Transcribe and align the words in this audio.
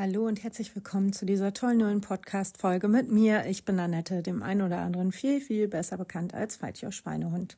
Hallo 0.00 0.28
und 0.28 0.44
herzlich 0.44 0.76
willkommen 0.76 1.12
zu 1.12 1.26
dieser 1.26 1.52
tollen 1.52 1.78
neuen 1.78 2.00
Podcast-Folge 2.00 2.86
mit 2.86 3.10
mir. 3.10 3.46
Ich 3.46 3.64
bin 3.64 3.80
Annette, 3.80 4.22
dem 4.22 4.44
einen 4.44 4.62
oder 4.62 4.78
anderen 4.78 5.10
viel, 5.10 5.40
viel 5.40 5.66
besser 5.66 5.96
bekannt 5.96 6.34
als 6.34 6.54
Faltjoch 6.54 6.92
Schweinehund. 6.92 7.56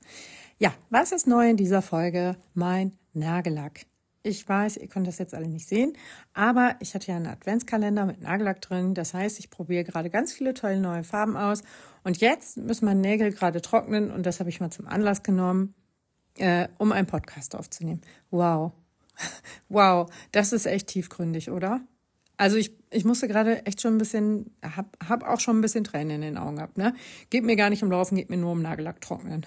Ja, 0.56 0.72
was 0.88 1.12
ist 1.12 1.26
neu 1.26 1.50
in 1.50 1.58
dieser 1.58 1.82
Folge? 1.82 2.36
Mein 2.54 2.92
Nagellack. 3.12 3.84
Ich 4.22 4.48
weiß, 4.48 4.78
ihr 4.78 4.88
könnt 4.88 5.06
das 5.06 5.18
jetzt 5.18 5.34
alle 5.34 5.48
nicht 5.48 5.68
sehen, 5.68 5.92
aber 6.32 6.76
ich 6.80 6.94
hatte 6.94 7.08
ja 7.08 7.16
einen 7.16 7.26
Adventskalender 7.26 8.06
mit 8.06 8.22
Nagellack 8.22 8.62
drin. 8.62 8.94
Das 8.94 9.12
heißt, 9.12 9.38
ich 9.38 9.50
probiere 9.50 9.84
gerade 9.84 10.08
ganz 10.08 10.32
viele 10.32 10.54
tolle 10.54 10.80
neue 10.80 11.04
Farben 11.04 11.36
aus. 11.36 11.62
Und 12.04 12.22
jetzt 12.22 12.56
müssen 12.56 12.86
meine 12.86 13.00
Nägel 13.00 13.32
gerade 13.32 13.60
trocknen 13.60 14.10
und 14.10 14.24
das 14.24 14.40
habe 14.40 14.48
ich 14.48 14.60
mal 14.60 14.70
zum 14.70 14.88
Anlass 14.88 15.22
genommen, 15.22 15.74
äh, 16.38 16.68
um 16.78 16.90
einen 16.92 17.06
Podcast 17.06 17.54
aufzunehmen. 17.54 18.00
Wow. 18.30 18.72
Wow, 19.68 20.10
das 20.32 20.52
ist 20.52 20.66
echt 20.66 20.88
tiefgründig, 20.88 21.50
oder? 21.50 21.82
Also 22.40 22.56
ich, 22.56 22.72
ich 22.90 23.04
musste 23.04 23.28
gerade 23.28 23.66
echt 23.66 23.82
schon 23.82 23.96
ein 23.96 23.98
bisschen, 23.98 24.50
hab, 24.62 24.96
hab 25.06 25.28
auch 25.28 25.40
schon 25.40 25.58
ein 25.58 25.60
bisschen 25.60 25.84
Tränen 25.84 26.16
in 26.16 26.20
den 26.22 26.38
Augen 26.38 26.56
gehabt. 26.56 26.78
Ne? 26.78 26.94
Geht 27.28 27.44
mir 27.44 27.54
gar 27.54 27.68
nicht 27.68 27.82
um 27.82 27.90
Laufen, 27.90 28.16
geht 28.16 28.30
mir 28.30 28.38
nur 28.38 28.52
um 28.52 28.62
Nagellack 28.62 29.02
trocknen. 29.02 29.44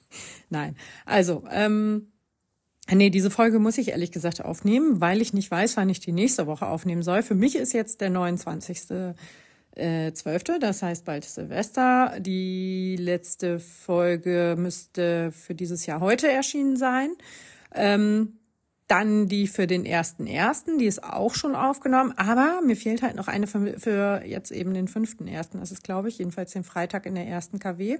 Nein, 0.48 0.76
also, 1.06 1.42
ähm, 1.50 2.12
nee, 2.88 3.10
diese 3.10 3.30
Folge 3.32 3.58
muss 3.58 3.78
ich 3.78 3.88
ehrlich 3.88 4.12
gesagt 4.12 4.44
aufnehmen, 4.44 5.00
weil 5.00 5.20
ich 5.20 5.32
nicht 5.32 5.50
weiß, 5.50 5.76
wann 5.76 5.88
ich 5.88 5.98
die 5.98 6.12
nächste 6.12 6.46
Woche 6.46 6.68
aufnehmen 6.68 7.02
soll. 7.02 7.24
Für 7.24 7.34
mich 7.34 7.56
ist 7.56 7.72
jetzt 7.72 8.00
der 8.00 8.10
29. 8.10 8.80
Äh, 9.72 10.12
12. 10.12 10.44
Das 10.60 10.82
heißt 10.82 11.04
bald 11.04 11.24
Silvester. 11.24 12.14
Die 12.20 12.94
letzte 12.96 13.58
Folge 13.58 14.54
müsste 14.56 15.32
für 15.32 15.56
dieses 15.56 15.84
Jahr 15.84 15.98
heute 15.98 16.30
erschienen 16.30 16.76
sein. 16.76 17.10
Ähm, 17.74 18.38
dann 18.88 19.26
die 19.26 19.48
für 19.48 19.66
den 19.66 19.84
ersten 19.84 20.26
ersten, 20.26 20.78
die 20.78 20.86
ist 20.86 21.02
auch 21.02 21.34
schon 21.34 21.56
aufgenommen, 21.56 22.12
aber 22.16 22.60
mir 22.64 22.76
fehlt 22.76 23.02
halt 23.02 23.16
noch 23.16 23.28
eine 23.28 23.46
für, 23.46 24.22
jetzt 24.24 24.52
eben 24.52 24.74
den 24.74 24.88
fünften 24.88 25.26
ersten. 25.26 25.58
Das 25.58 25.72
ist, 25.72 25.82
glaube 25.82 26.08
ich, 26.08 26.18
jedenfalls 26.18 26.52
den 26.52 26.64
Freitag 26.64 27.06
in 27.06 27.16
der 27.16 27.26
ersten 27.26 27.58
KW. 27.58 27.98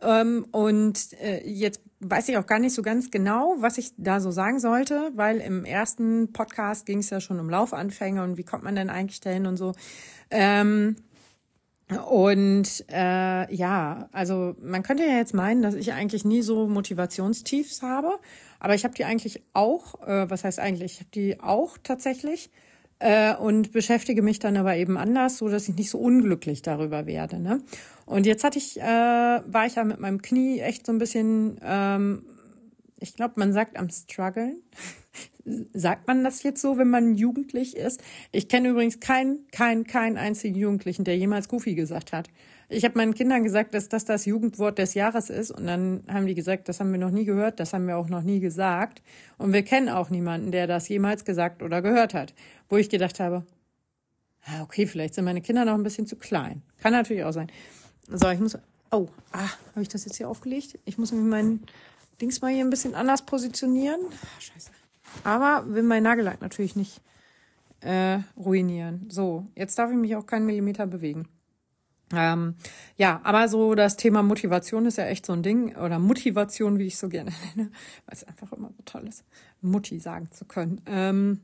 Ähm, 0.00 0.46
und 0.52 1.12
äh, 1.20 1.46
jetzt 1.48 1.82
weiß 2.00 2.28
ich 2.28 2.36
auch 2.36 2.46
gar 2.46 2.58
nicht 2.58 2.74
so 2.74 2.82
ganz 2.82 3.10
genau, 3.10 3.56
was 3.58 3.78
ich 3.78 3.92
da 3.96 4.20
so 4.20 4.30
sagen 4.30 4.60
sollte, 4.60 5.10
weil 5.14 5.38
im 5.38 5.64
ersten 5.64 6.32
Podcast 6.32 6.86
ging 6.86 6.98
es 6.98 7.10
ja 7.10 7.20
schon 7.20 7.40
um 7.40 7.50
Laufanfänger 7.50 8.22
und 8.22 8.36
wie 8.36 8.44
kommt 8.44 8.64
man 8.64 8.76
denn 8.76 8.90
eigentlich 8.90 9.20
dahin 9.20 9.46
und 9.46 9.56
so. 9.56 9.72
Ähm, 10.30 10.96
und 12.06 12.84
äh, 12.90 13.54
ja, 13.54 14.08
also 14.12 14.54
man 14.60 14.82
könnte 14.82 15.04
ja 15.04 15.16
jetzt 15.16 15.32
meinen, 15.32 15.62
dass 15.62 15.74
ich 15.74 15.94
eigentlich 15.94 16.24
nie 16.24 16.42
so 16.42 16.68
Motivationstiefs 16.68 17.82
habe, 17.82 18.18
aber 18.60 18.74
ich 18.74 18.84
habe 18.84 18.94
die 18.94 19.04
eigentlich 19.04 19.42
auch, 19.52 20.06
äh, 20.06 20.28
was 20.30 20.44
heißt 20.44 20.58
eigentlich, 20.58 20.94
ich 20.94 21.00
habe 21.00 21.10
die 21.14 21.40
auch 21.40 21.78
tatsächlich 21.82 22.50
äh, 22.98 23.34
und 23.34 23.72
beschäftige 23.72 24.22
mich 24.22 24.38
dann 24.38 24.56
aber 24.56 24.76
eben 24.76 24.96
anders, 24.96 25.38
so 25.38 25.48
dass 25.48 25.68
ich 25.68 25.76
nicht 25.76 25.90
so 25.90 25.98
unglücklich 25.98 26.62
darüber 26.62 27.06
werde. 27.06 27.38
Ne? 27.38 27.62
Und 28.06 28.26
jetzt 28.26 28.44
hatte 28.44 28.58
ich, 28.58 28.80
äh, 28.80 28.82
war 28.82 29.66
ich 29.66 29.76
ja 29.76 29.84
mit 29.84 30.00
meinem 30.00 30.22
Knie 30.22 30.60
echt 30.60 30.86
so 30.86 30.92
ein 30.92 30.98
bisschen, 30.98 31.58
ähm, 31.62 32.24
ich 32.98 33.14
glaube, 33.14 33.34
man 33.36 33.52
sagt 33.52 33.78
am 33.78 33.90
struggeln. 33.90 34.62
Sagt 35.72 36.06
man 36.06 36.24
das 36.24 36.42
jetzt 36.42 36.60
so, 36.60 36.76
wenn 36.76 36.90
man 36.90 37.14
jugendlich 37.14 37.74
ist? 37.74 38.02
Ich 38.32 38.50
kenne 38.50 38.68
übrigens 38.68 39.00
keinen, 39.00 39.46
keinen, 39.50 39.84
keinen 39.84 40.18
einzigen 40.18 40.56
Jugendlichen, 40.56 41.04
der 41.04 41.16
jemals 41.16 41.48
Goofy 41.48 41.74
gesagt 41.74 42.12
hat. 42.12 42.28
Ich 42.70 42.84
habe 42.84 42.98
meinen 42.98 43.14
Kindern 43.14 43.44
gesagt, 43.44 43.72
dass 43.72 43.88
das 43.88 44.04
das 44.04 44.26
Jugendwort 44.26 44.78
des 44.78 44.92
Jahres 44.92 45.30
ist 45.30 45.50
und 45.50 45.66
dann 45.66 46.02
haben 46.06 46.26
die 46.26 46.34
gesagt, 46.34 46.68
das 46.68 46.80
haben 46.80 46.92
wir 46.92 46.98
noch 46.98 47.10
nie 47.10 47.24
gehört, 47.24 47.60
das 47.60 47.72
haben 47.72 47.86
wir 47.86 47.96
auch 47.96 48.08
noch 48.08 48.22
nie 48.22 48.40
gesagt 48.40 49.02
und 49.38 49.54
wir 49.54 49.62
kennen 49.62 49.88
auch 49.88 50.10
niemanden, 50.10 50.52
der 50.52 50.66
das 50.66 50.88
jemals 50.88 51.24
gesagt 51.24 51.62
oder 51.62 51.80
gehört 51.80 52.12
hat. 52.12 52.34
Wo 52.68 52.76
ich 52.76 52.90
gedacht 52.90 53.20
habe, 53.20 53.46
ah, 54.44 54.62
okay, 54.62 54.86
vielleicht 54.86 55.14
sind 55.14 55.24
meine 55.24 55.40
Kinder 55.40 55.64
noch 55.64 55.74
ein 55.74 55.82
bisschen 55.82 56.06
zu 56.06 56.16
klein. 56.16 56.60
Kann 56.76 56.92
natürlich 56.92 57.24
auch 57.24 57.32
sein. 57.32 57.50
So, 58.06 58.28
ich 58.28 58.38
muss, 58.38 58.58
oh, 58.90 59.08
ah, 59.32 59.48
habe 59.70 59.82
ich 59.82 59.88
das 59.88 60.04
jetzt 60.04 60.18
hier 60.18 60.28
aufgelegt? 60.28 60.78
Ich 60.84 60.98
muss 60.98 61.10
mir 61.10 61.22
meinen 61.22 61.64
Dings 62.20 62.42
mal 62.42 62.52
hier 62.52 62.64
ein 62.64 62.70
bisschen 62.70 62.94
anders 62.94 63.22
positionieren. 63.22 64.00
Ah, 64.10 64.40
scheiße. 64.40 64.70
Aber 65.24 65.64
will 65.72 65.84
mein 65.84 66.02
Nagellack 66.02 66.42
natürlich 66.42 66.76
nicht 66.76 67.00
äh, 67.80 68.18
ruinieren. 68.36 69.06
So, 69.08 69.46
jetzt 69.54 69.78
darf 69.78 69.90
ich 69.90 69.96
mich 69.96 70.16
auch 70.16 70.26
keinen 70.26 70.44
Millimeter 70.44 70.86
bewegen. 70.86 71.28
Ähm, 72.12 72.54
ja, 72.96 73.20
aber 73.24 73.48
so 73.48 73.74
das 73.74 73.96
Thema 73.96 74.22
Motivation 74.22 74.86
ist 74.86 74.98
ja 74.98 75.06
echt 75.06 75.26
so 75.26 75.32
ein 75.32 75.42
Ding. 75.42 75.76
Oder 75.76 75.98
Motivation, 75.98 76.78
wie 76.78 76.86
ich 76.86 76.96
so 76.96 77.08
gerne 77.08 77.30
nenne, 77.56 77.70
weil 78.06 78.14
es 78.14 78.24
einfach 78.24 78.52
immer 78.52 78.70
so 78.76 78.82
toll 78.84 79.06
ist, 79.06 79.24
Mutti 79.60 79.98
sagen 79.98 80.30
zu 80.30 80.44
können. 80.44 80.80
Ähm, 80.86 81.40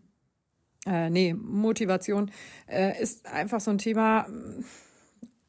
äh, 0.87 1.11
nee, 1.11 1.35
Motivation 1.35 2.31
äh, 2.67 3.01
ist 3.01 3.27
einfach 3.27 3.61
so 3.61 3.71
ein 3.71 3.79
Thema 3.79 4.27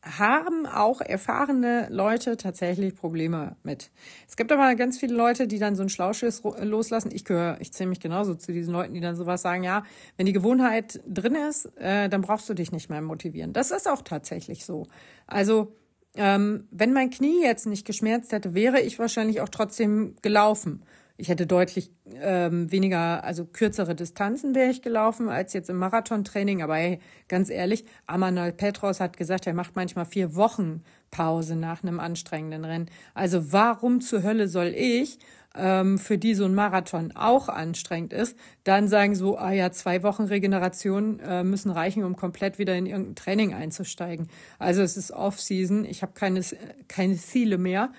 haben 0.05 0.67
auch 0.67 1.01
erfahrene 1.01 1.87
Leute 1.89 2.37
tatsächlich 2.37 2.95
Probleme 2.95 3.55
mit. 3.63 3.89
Es 4.27 4.35
gibt 4.35 4.51
aber 4.51 4.75
ganz 4.75 4.99
viele 4.99 5.15
Leute, 5.15 5.47
die 5.47 5.57
dann 5.57 5.75
so 5.75 5.81
einen 5.81 5.89
Schlauschiss 5.89 6.43
loslassen. 6.61 7.09
Ich 7.11 7.25
gehöre, 7.25 7.57
ich 7.59 7.73
zähle 7.73 7.89
mich 7.89 7.99
genauso 7.99 8.35
zu 8.35 8.53
diesen 8.53 8.71
Leuten, 8.71 8.93
die 8.93 8.99
dann 8.99 9.15
sowas 9.15 9.41
sagen, 9.41 9.63
ja, 9.63 9.83
wenn 10.17 10.27
die 10.27 10.33
Gewohnheit 10.33 11.01
drin 11.07 11.35
ist, 11.35 11.65
äh, 11.77 12.07
dann 12.07 12.21
brauchst 12.21 12.47
du 12.47 12.53
dich 12.53 12.71
nicht 12.71 12.89
mehr 12.89 13.01
motivieren. 13.01 13.51
Das 13.51 13.71
ist 13.71 13.89
auch 13.89 14.03
tatsächlich 14.03 14.63
so. 14.63 14.87
Also, 15.25 15.75
ähm, 16.15 16.67
wenn 16.71 16.93
mein 16.93 17.09
Knie 17.09 17.41
jetzt 17.41 17.65
nicht 17.65 17.85
geschmerzt 17.85 18.31
hätte, 18.31 18.53
wäre 18.53 18.81
ich 18.81 18.99
wahrscheinlich 18.99 19.41
auch 19.41 19.49
trotzdem 19.49 20.15
gelaufen. 20.21 20.83
Ich 21.17 21.29
hätte 21.29 21.47
deutlich 21.47 21.91
ähm, 22.21 22.69
weniger, 22.71 23.23
also 23.23 23.45
kürzere 23.45 23.95
Distanzen 23.95 24.53
wäre 24.53 24.69
ich 24.69 24.81
gelaufen 24.81 25.29
als 25.29 25.53
jetzt 25.53 25.69
im 25.69 25.77
Marathontraining. 25.77 26.61
Aber 26.61 26.75
hey, 26.75 26.99
ganz 27.29 27.49
ehrlich, 27.49 27.85
Amanal 28.05 28.51
Petros 28.51 28.99
hat 28.99 29.15
gesagt, 29.15 29.47
er 29.47 29.53
macht 29.53 29.77
manchmal 29.77 30.05
vier 30.05 30.35
Wochen 30.35 30.83
Pause 31.11 31.55
nach 31.55 31.83
einem 31.83 32.01
anstrengenden 32.01 32.65
Rennen. 32.65 32.89
Also 33.13 33.53
warum 33.53 34.01
zur 34.01 34.23
Hölle 34.23 34.49
soll 34.49 34.73
ich, 34.75 35.17
ähm, 35.55 35.97
für 35.97 36.17
die 36.17 36.35
so 36.35 36.43
ein 36.43 36.53
Marathon 36.53 37.13
auch 37.15 37.47
anstrengend 37.47 38.11
ist, 38.11 38.37
dann 38.65 38.89
sagen 38.89 39.15
so, 39.15 39.37
ah 39.37 39.51
ja, 39.51 39.71
zwei 39.71 40.03
Wochen 40.03 40.23
Regeneration 40.23 41.19
äh, 41.19 41.45
müssen 41.45 41.71
reichen, 41.71 42.03
um 42.03 42.17
komplett 42.17 42.59
wieder 42.59 42.75
in 42.75 42.85
irgendein 42.85 43.15
Training 43.15 43.53
einzusteigen. 43.53 44.27
Also 44.59 44.81
es 44.81 44.97
ist 44.97 45.11
Off-Season, 45.11 45.85
ich 45.85 46.01
habe 46.01 46.11
keine, 46.13 46.41
keine 46.89 47.15
Ziele 47.15 47.57
mehr 47.57 47.93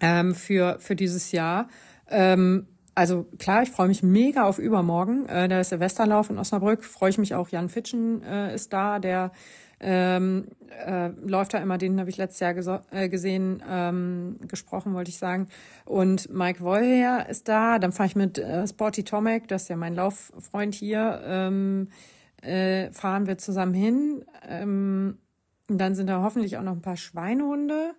ähm, 0.00 0.34
für, 0.34 0.78
für 0.80 0.96
dieses 0.96 1.32
Jahr. 1.32 1.68
Ähm, 2.08 2.66
also 2.94 3.24
klar, 3.38 3.62
ich 3.62 3.70
freue 3.70 3.88
mich 3.88 4.02
mega 4.02 4.44
auf 4.44 4.58
übermorgen. 4.58 5.26
Äh, 5.26 5.48
da 5.48 5.60
ist 5.60 5.70
Silvesterlauf 5.70 6.30
in 6.30 6.38
Osnabrück. 6.38 6.84
Freue 6.84 7.10
ich 7.10 7.18
mich 7.18 7.34
auch. 7.34 7.48
Jan 7.48 7.68
Fitschen 7.68 8.22
äh, 8.22 8.54
ist 8.54 8.72
da, 8.72 8.98
der 9.00 9.32
ähm, 9.80 10.46
äh, 10.86 11.08
läuft 11.08 11.54
da 11.54 11.58
immer, 11.58 11.76
den 11.76 11.98
habe 11.98 12.08
ich 12.08 12.16
letztes 12.16 12.40
Jahr 12.40 12.82
äh, 12.90 13.08
gesehen, 13.08 13.62
ähm, 13.68 14.38
gesprochen, 14.48 14.94
wollte 14.94 15.10
ich 15.10 15.18
sagen. 15.18 15.48
Und 15.84 16.32
Mike 16.32 16.60
Wollher 16.60 17.28
ist 17.28 17.48
da. 17.48 17.78
Dann 17.78 17.92
fahre 17.92 18.06
ich 18.06 18.16
mit 18.16 18.38
äh, 18.38 18.66
Sporty 18.66 19.04
Tomek, 19.04 19.48
das 19.48 19.62
ist 19.62 19.68
ja 19.68 19.76
mein 19.76 19.94
Lauffreund 19.94 20.74
hier, 20.74 21.20
ähm, 21.26 21.88
äh, 22.42 22.90
fahren 22.92 23.26
wir 23.26 23.38
zusammen 23.38 23.74
hin. 23.74 24.24
Ähm, 24.48 25.18
dann 25.68 25.94
sind 25.94 26.08
da 26.08 26.22
hoffentlich 26.22 26.56
auch 26.56 26.62
noch 26.62 26.72
ein 26.72 26.82
paar 26.82 26.96
Schweinehunde. 26.96 27.94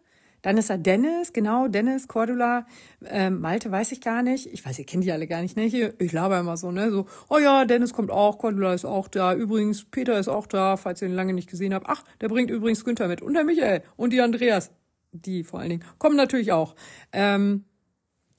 Dann 0.45 0.59
ist 0.59 0.69
da 0.69 0.77
Dennis, 0.77 1.33
genau, 1.33 1.67
Dennis, 1.67 2.07
Cordula, 2.07 2.67
äh, 3.03 3.31
Malte 3.31 3.71
weiß 3.71 3.91
ich 3.93 3.99
gar 3.99 4.21
nicht. 4.21 4.45
Ich 4.45 4.63
weiß, 4.63 4.77
ihr 4.77 4.85
kennt 4.85 5.03
die 5.03 5.11
alle 5.11 5.25
gar 5.25 5.41
nicht, 5.41 5.57
ne? 5.57 5.63
Hier, 5.63 5.95
ich 5.97 6.11
laber 6.11 6.39
immer 6.39 6.55
so, 6.55 6.69
ne? 6.69 6.91
So, 6.91 7.07
oh 7.29 7.39
ja, 7.39 7.65
Dennis 7.65 7.93
kommt 7.93 8.11
auch, 8.11 8.37
Cordula 8.37 8.75
ist 8.75 8.85
auch 8.85 9.07
da. 9.07 9.33
Übrigens, 9.33 9.85
Peter 9.85 10.19
ist 10.19 10.27
auch 10.27 10.45
da, 10.45 10.77
falls 10.77 11.01
ihr 11.01 11.07
ihn 11.07 11.15
lange 11.15 11.33
nicht 11.33 11.49
gesehen 11.49 11.73
habt. 11.73 11.87
Ach, 11.89 12.03
der 12.21 12.29
bringt 12.29 12.51
übrigens 12.51 12.85
Günther 12.85 13.07
mit. 13.07 13.23
Und 13.23 13.33
der 13.33 13.43
Michael 13.43 13.81
und 13.95 14.13
die 14.13 14.21
Andreas. 14.21 14.69
Die 15.13 15.43
vor 15.43 15.61
allen 15.61 15.69
Dingen. 15.69 15.83
Kommen 15.97 16.15
natürlich 16.15 16.51
auch. 16.51 16.75
Ähm, 17.11 17.65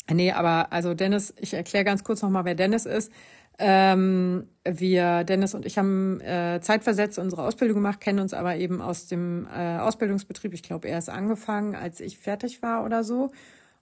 nee, 0.09 0.31
aber 0.31 0.73
also 0.73 0.95
Dennis, 0.95 1.35
ich 1.41 1.55
erkläre 1.55 1.85
ganz 1.85 2.05
kurz 2.05 2.23
nochmal, 2.23 2.45
wer 2.45 2.55
Dennis 2.55 2.87
ist. 2.87 3.11
Ähm, 3.59 4.49
wir, 4.65 5.25
Dennis 5.25 5.55
und 5.55 5.65
ich 5.65 5.79
haben 5.79 6.21
äh, 6.21 6.61
zeitversetzt 6.61 7.19
unsere 7.19 7.45
Ausbildung 7.45 7.77
gemacht, 7.77 8.01
kennen 8.01 8.19
uns 8.19 8.35
aber 8.35 8.57
eben 8.57 8.83
aus 8.83 9.07
dem 9.07 9.47
äh, 9.47 9.79
Ausbildungsbetrieb. 9.79 10.53
Ich 10.53 10.63
glaube, 10.63 10.89
er 10.89 10.99
ist 10.99 11.09
angefangen, 11.09 11.75
als 11.75 12.01
ich 12.01 12.19
fertig 12.19 12.63
war 12.63 12.85
oder 12.85 13.03
so. 13.03 13.31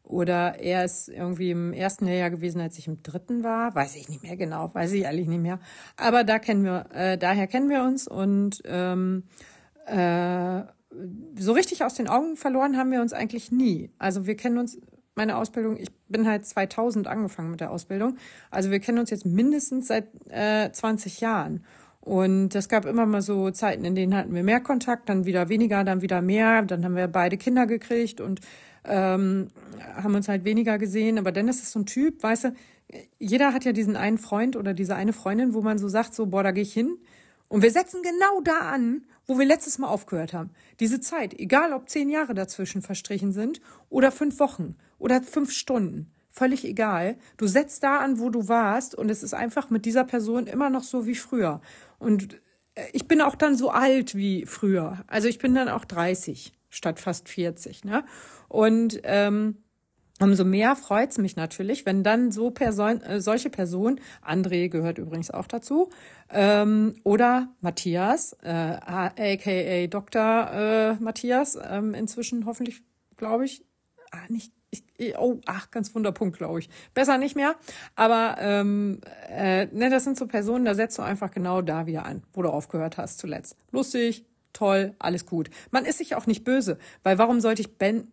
Oder 0.04 0.60
er 0.60 0.84
ist 0.84 1.08
irgendwie 1.08 1.50
im 1.50 1.72
ersten 1.72 2.04
Lehrjahr 2.04 2.28
gewesen, 2.28 2.60
als 2.60 2.78
ich 2.78 2.86
im 2.86 3.02
dritten 3.02 3.42
war. 3.42 3.74
Weiß 3.74 3.96
ich 3.96 4.08
nicht 4.10 4.22
mehr 4.22 4.36
genau, 4.36 4.70
weiß 4.74 4.92
ich 4.92 5.06
eigentlich 5.06 5.28
nicht 5.28 5.40
mehr. 5.40 5.58
Aber 5.96 6.24
da 6.24 6.38
kennen 6.38 6.62
wir, 6.62 6.86
äh, 6.92 7.16
daher 7.16 7.46
kennen 7.46 7.70
wir 7.70 7.82
uns 7.82 8.06
und 8.06 8.60
ähm, 8.66 9.24
äh, 9.86 10.62
so 11.36 11.52
richtig 11.52 11.82
aus 11.84 11.94
den 11.94 12.06
Augen 12.06 12.36
verloren 12.36 12.76
haben 12.76 12.92
wir 12.92 13.00
uns 13.00 13.14
eigentlich 13.14 13.50
nie. 13.50 13.90
Also 13.98 14.26
wir 14.26 14.36
kennen 14.36 14.58
uns 14.58 14.78
meine 15.14 15.36
Ausbildung, 15.36 15.76
ich 15.76 15.88
bin 16.08 16.26
halt 16.26 16.46
2000 16.46 17.06
angefangen 17.06 17.50
mit 17.50 17.60
der 17.60 17.70
Ausbildung. 17.70 18.16
Also 18.50 18.70
wir 18.70 18.80
kennen 18.80 18.98
uns 18.98 19.10
jetzt 19.10 19.26
mindestens 19.26 19.88
seit 19.88 20.08
äh, 20.28 20.70
20 20.70 21.20
Jahren. 21.20 21.64
Und 22.00 22.54
es 22.54 22.68
gab 22.68 22.84
immer 22.84 23.06
mal 23.06 23.22
so 23.22 23.50
Zeiten, 23.50 23.84
in 23.84 23.94
denen 23.94 24.14
hatten 24.14 24.34
wir 24.34 24.42
mehr 24.42 24.60
Kontakt, 24.60 25.08
dann 25.08 25.24
wieder 25.24 25.48
weniger, 25.48 25.84
dann 25.84 26.02
wieder 26.02 26.20
mehr. 26.20 26.62
Dann 26.62 26.84
haben 26.84 26.96
wir 26.96 27.08
beide 27.08 27.38
Kinder 27.38 27.66
gekriegt 27.66 28.20
und 28.20 28.40
ähm, 28.84 29.48
haben 29.94 30.14
uns 30.14 30.28
halt 30.28 30.44
weniger 30.44 30.78
gesehen. 30.78 31.18
Aber 31.18 31.32
Dennis 31.32 31.62
ist 31.62 31.72
so 31.72 31.78
ein 31.78 31.86
Typ, 31.86 32.22
weißt 32.22 32.44
du, 32.44 32.54
jeder 33.18 33.54
hat 33.54 33.64
ja 33.64 33.72
diesen 33.72 33.96
einen 33.96 34.18
Freund 34.18 34.56
oder 34.56 34.74
diese 34.74 34.94
eine 34.94 35.12
Freundin, 35.12 35.54
wo 35.54 35.62
man 35.62 35.78
so 35.78 35.88
sagt, 35.88 36.14
so, 36.14 36.26
boah, 36.26 36.42
da 36.42 36.50
gehe 36.50 36.62
ich 36.62 36.74
hin 36.74 36.98
Und 37.48 37.62
wir 37.62 37.70
setzen 37.70 38.02
genau 38.02 38.42
da 38.42 38.58
an, 38.58 39.06
wo 39.26 39.38
wir 39.38 39.46
letztes 39.46 39.78
Mal 39.78 39.88
aufgehört 39.88 40.34
haben. 40.34 40.50
Diese 40.80 41.00
Zeit, 41.00 41.32
egal 41.38 41.72
ob 41.72 41.88
zehn 41.88 42.10
Jahre 42.10 42.34
dazwischen 42.34 42.82
verstrichen 42.82 43.32
sind 43.32 43.62
oder 43.88 44.12
fünf 44.12 44.38
Wochen 44.38 44.76
oder 45.04 45.22
fünf 45.22 45.52
Stunden, 45.52 46.10
völlig 46.30 46.64
egal. 46.64 47.18
Du 47.36 47.46
setzt 47.46 47.82
da 47.82 47.98
an, 47.98 48.18
wo 48.18 48.30
du 48.30 48.48
warst 48.48 48.94
und 48.94 49.10
es 49.10 49.22
ist 49.22 49.34
einfach 49.34 49.68
mit 49.68 49.84
dieser 49.84 50.04
Person 50.04 50.46
immer 50.46 50.70
noch 50.70 50.82
so 50.82 51.06
wie 51.06 51.14
früher. 51.14 51.60
Und 51.98 52.38
äh, 52.74 52.86
ich 52.94 53.06
bin 53.06 53.20
auch 53.20 53.34
dann 53.34 53.54
so 53.54 53.68
alt 53.68 54.14
wie 54.14 54.46
früher. 54.46 55.04
Also 55.06 55.28
ich 55.28 55.38
bin 55.38 55.54
dann 55.54 55.68
auch 55.68 55.84
30 55.84 56.54
statt 56.70 57.00
fast 57.00 57.28
40. 57.28 57.84
Ne? 57.84 58.02
Und 58.48 58.98
ähm, 59.04 59.58
Umso 60.20 60.44
mehr 60.44 60.76
freut's 60.76 61.18
mich 61.18 61.34
natürlich, 61.34 61.86
wenn 61.86 62.04
dann 62.04 62.30
so 62.30 62.52
Person, 62.52 63.02
äh, 63.02 63.20
solche 63.20 63.50
Personen, 63.50 63.98
André 64.24 64.68
gehört 64.68 64.98
übrigens 64.98 65.32
auch 65.32 65.48
dazu, 65.48 65.90
ähm, 66.30 66.94
oder 67.02 67.48
Matthias, 67.60 68.36
äh, 68.44 68.48
aka 68.48 69.86
Dr. 69.88 70.50
Äh, 70.52 70.94
Matthias, 71.02 71.58
ähm, 71.60 71.94
inzwischen 71.94 72.46
hoffentlich, 72.46 72.84
glaube 73.16 73.44
ich, 73.44 73.64
ah, 74.12 74.18
nicht, 74.28 74.52
ich, 74.52 74.52
oh, 75.18 75.40
ach, 75.46 75.70
ganz 75.70 75.94
Wunderpunkt, 75.94 76.38
glaube 76.38 76.60
ich. 76.60 76.68
Besser 76.94 77.18
nicht 77.18 77.36
mehr, 77.36 77.56
aber 77.96 78.36
ähm, 78.40 79.00
äh, 79.28 79.66
ne, 79.66 79.90
das 79.90 80.04
sind 80.04 80.16
so 80.16 80.26
Personen, 80.26 80.64
da 80.64 80.74
setzt 80.74 80.98
du 80.98 81.02
einfach 81.02 81.30
genau 81.30 81.62
da 81.62 81.86
wieder 81.86 82.04
an, 82.04 82.22
wo 82.32 82.42
du 82.42 82.48
aufgehört 82.48 82.96
hast 82.96 83.18
zuletzt. 83.18 83.56
Lustig, 83.72 84.24
toll, 84.52 84.94
alles 84.98 85.26
gut. 85.26 85.50
Man 85.70 85.84
ist 85.84 85.98
sich 85.98 86.14
auch 86.14 86.26
nicht 86.26 86.44
böse, 86.44 86.78
weil 87.02 87.18
warum 87.18 87.40
sollte 87.40 87.62
ich 87.62 87.76
Ben 87.76 88.12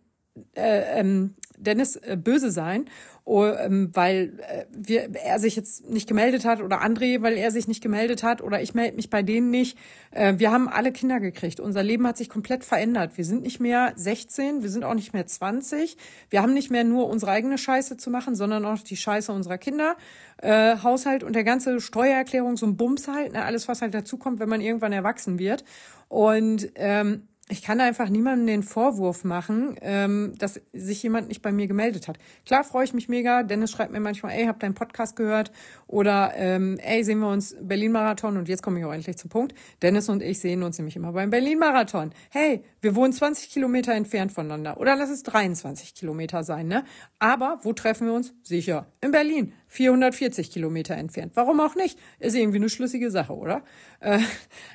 äh, 0.54 1.00
ähm, 1.00 1.34
Dennis 1.62 1.96
äh, 1.96 2.16
böse 2.16 2.50
sein, 2.50 2.86
oh, 3.24 3.44
ähm, 3.44 3.90
weil 3.92 4.38
äh, 4.40 4.64
wir, 4.70 5.14
er 5.14 5.38
sich 5.38 5.56
jetzt 5.56 5.88
nicht 5.88 6.08
gemeldet 6.08 6.44
hat 6.44 6.60
oder 6.60 6.82
André, 6.82 7.22
weil 7.22 7.36
er 7.36 7.50
sich 7.50 7.68
nicht 7.68 7.82
gemeldet 7.82 8.22
hat 8.22 8.42
oder 8.42 8.60
ich 8.60 8.74
melde 8.74 8.96
mich 8.96 9.10
bei 9.10 9.22
denen 9.22 9.50
nicht. 9.50 9.78
Äh, 10.10 10.34
wir 10.38 10.50
haben 10.50 10.68
alle 10.68 10.92
Kinder 10.92 11.20
gekriegt. 11.20 11.60
Unser 11.60 11.82
Leben 11.82 12.06
hat 12.06 12.16
sich 12.16 12.28
komplett 12.28 12.64
verändert. 12.64 13.16
Wir 13.16 13.24
sind 13.24 13.42
nicht 13.42 13.60
mehr 13.60 13.92
16, 13.96 14.62
wir 14.62 14.70
sind 14.70 14.84
auch 14.84 14.94
nicht 14.94 15.12
mehr 15.12 15.26
20. 15.26 15.96
Wir 16.30 16.42
haben 16.42 16.54
nicht 16.54 16.70
mehr 16.70 16.84
nur 16.84 17.08
unsere 17.08 17.30
eigene 17.30 17.58
Scheiße 17.58 17.96
zu 17.96 18.10
machen, 18.10 18.34
sondern 18.34 18.64
auch 18.64 18.78
die 18.78 18.96
Scheiße 18.96 19.32
unserer 19.32 19.58
Kinder. 19.58 19.96
Äh, 20.38 20.76
Haushalt 20.82 21.22
und 21.24 21.34
der 21.34 21.44
ganze 21.44 21.80
Steuererklärung, 21.80 22.56
so 22.56 22.66
ein 22.66 22.76
Bums 22.76 23.08
halt, 23.08 23.32
ne, 23.32 23.44
alles, 23.44 23.68
was 23.68 23.82
halt 23.82 23.94
dazukommt, 23.94 24.40
wenn 24.40 24.48
man 24.48 24.60
irgendwann 24.60 24.92
erwachsen 24.92 25.38
wird. 25.38 25.64
Und 26.08 26.70
ähm, 26.74 27.28
ich 27.52 27.60
kann 27.62 27.80
einfach 27.80 28.08
niemandem 28.08 28.46
den 28.46 28.62
Vorwurf 28.62 29.24
machen, 29.24 29.76
ähm, 29.82 30.32
dass 30.38 30.58
sich 30.72 31.02
jemand 31.02 31.28
nicht 31.28 31.42
bei 31.42 31.52
mir 31.52 31.66
gemeldet 31.66 32.08
hat. 32.08 32.16
Klar 32.46 32.64
freue 32.64 32.84
ich 32.84 32.94
mich 32.94 33.10
mega. 33.10 33.42
Dennis 33.42 33.70
schreibt 33.70 33.92
mir 33.92 34.00
manchmal, 34.00 34.32
ey, 34.32 34.46
hab 34.46 34.58
deinen 34.58 34.72
Podcast 34.72 35.16
gehört 35.16 35.52
oder 35.86 36.32
ähm, 36.34 36.78
ey, 36.78 37.04
sehen 37.04 37.18
wir 37.18 37.28
uns 37.28 37.54
Berlin-Marathon 37.60 38.38
und 38.38 38.48
jetzt 38.48 38.62
komme 38.62 38.78
ich 38.78 38.86
auch 38.86 38.92
endlich 38.92 39.18
zum 39.18 39.28
Punkt. 39.28 39.54
Dennis 39.82 40.08
und 40.08 40.22
ich 40.22 40.40
sehen 40.40 40.62
uns 40.62 40.78
nämlich 40.78 40.96
immer 40.96 41.12
beim 41.12 41.28
Berlin-Marathon. 41.28 42.12
Hey, 42.30 42.64
wir 42.80 42.96
wohnen 42.96 43.12
20 43.12 43.50
Kilometer 43.50 43.92
entfernt 43.92 44.32
voneinander 44.32 44.80
oder 44.80 44.96
lass 44.96 45.10
es 45.10 45.22
23 45.22 45.94
Kilometer 45.94 46.44
sein, 46.44 46.68
ne? 46.68 46.84
Aber 47.18 47.58
wo 47.64 47.74
treffen 47.74 48.06
wir 48.06 48.14
uns? 48.14 48.32
Sicher, 48.42 48.86
in 49.02 49.10
Berlin. 49.10 49.52
440 49.66 50.50
Kilometer 50.50 50.96
entfernt. 50.96 51.32
Warum 51.34 51.60
auch 51.60 51.74
nicht? 51.74 51.98
Ist 52.18 52.34
irgendwie 52.34 52.56
eine 52.56 52.70
schlüssige 52.70 53.10
Sache, 53.10 53.34
oder? 53.34 53.62
Äh, 54.00 54.20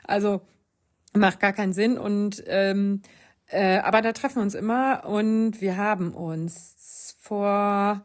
also 0.03 0.41
macht 1.13 1.39
gar 1.39 1.53
keinen 1.53 1.73
Sinn. 1.73 1.97
Und 1.97 2.43
ähm, 2.47 3.01
äh, 3.47 3.79
aber 3.79 4.01
da 4.01 4.11
treffen 4.11 4.37
wir 4.37 4.43
uns 4.43 4.55
immer 4.55 5.05
und 5.05 5.61
wir 5.61 5.77
haben 5.77 6.13
uns 6.13 7.15
vor 7.19 8.03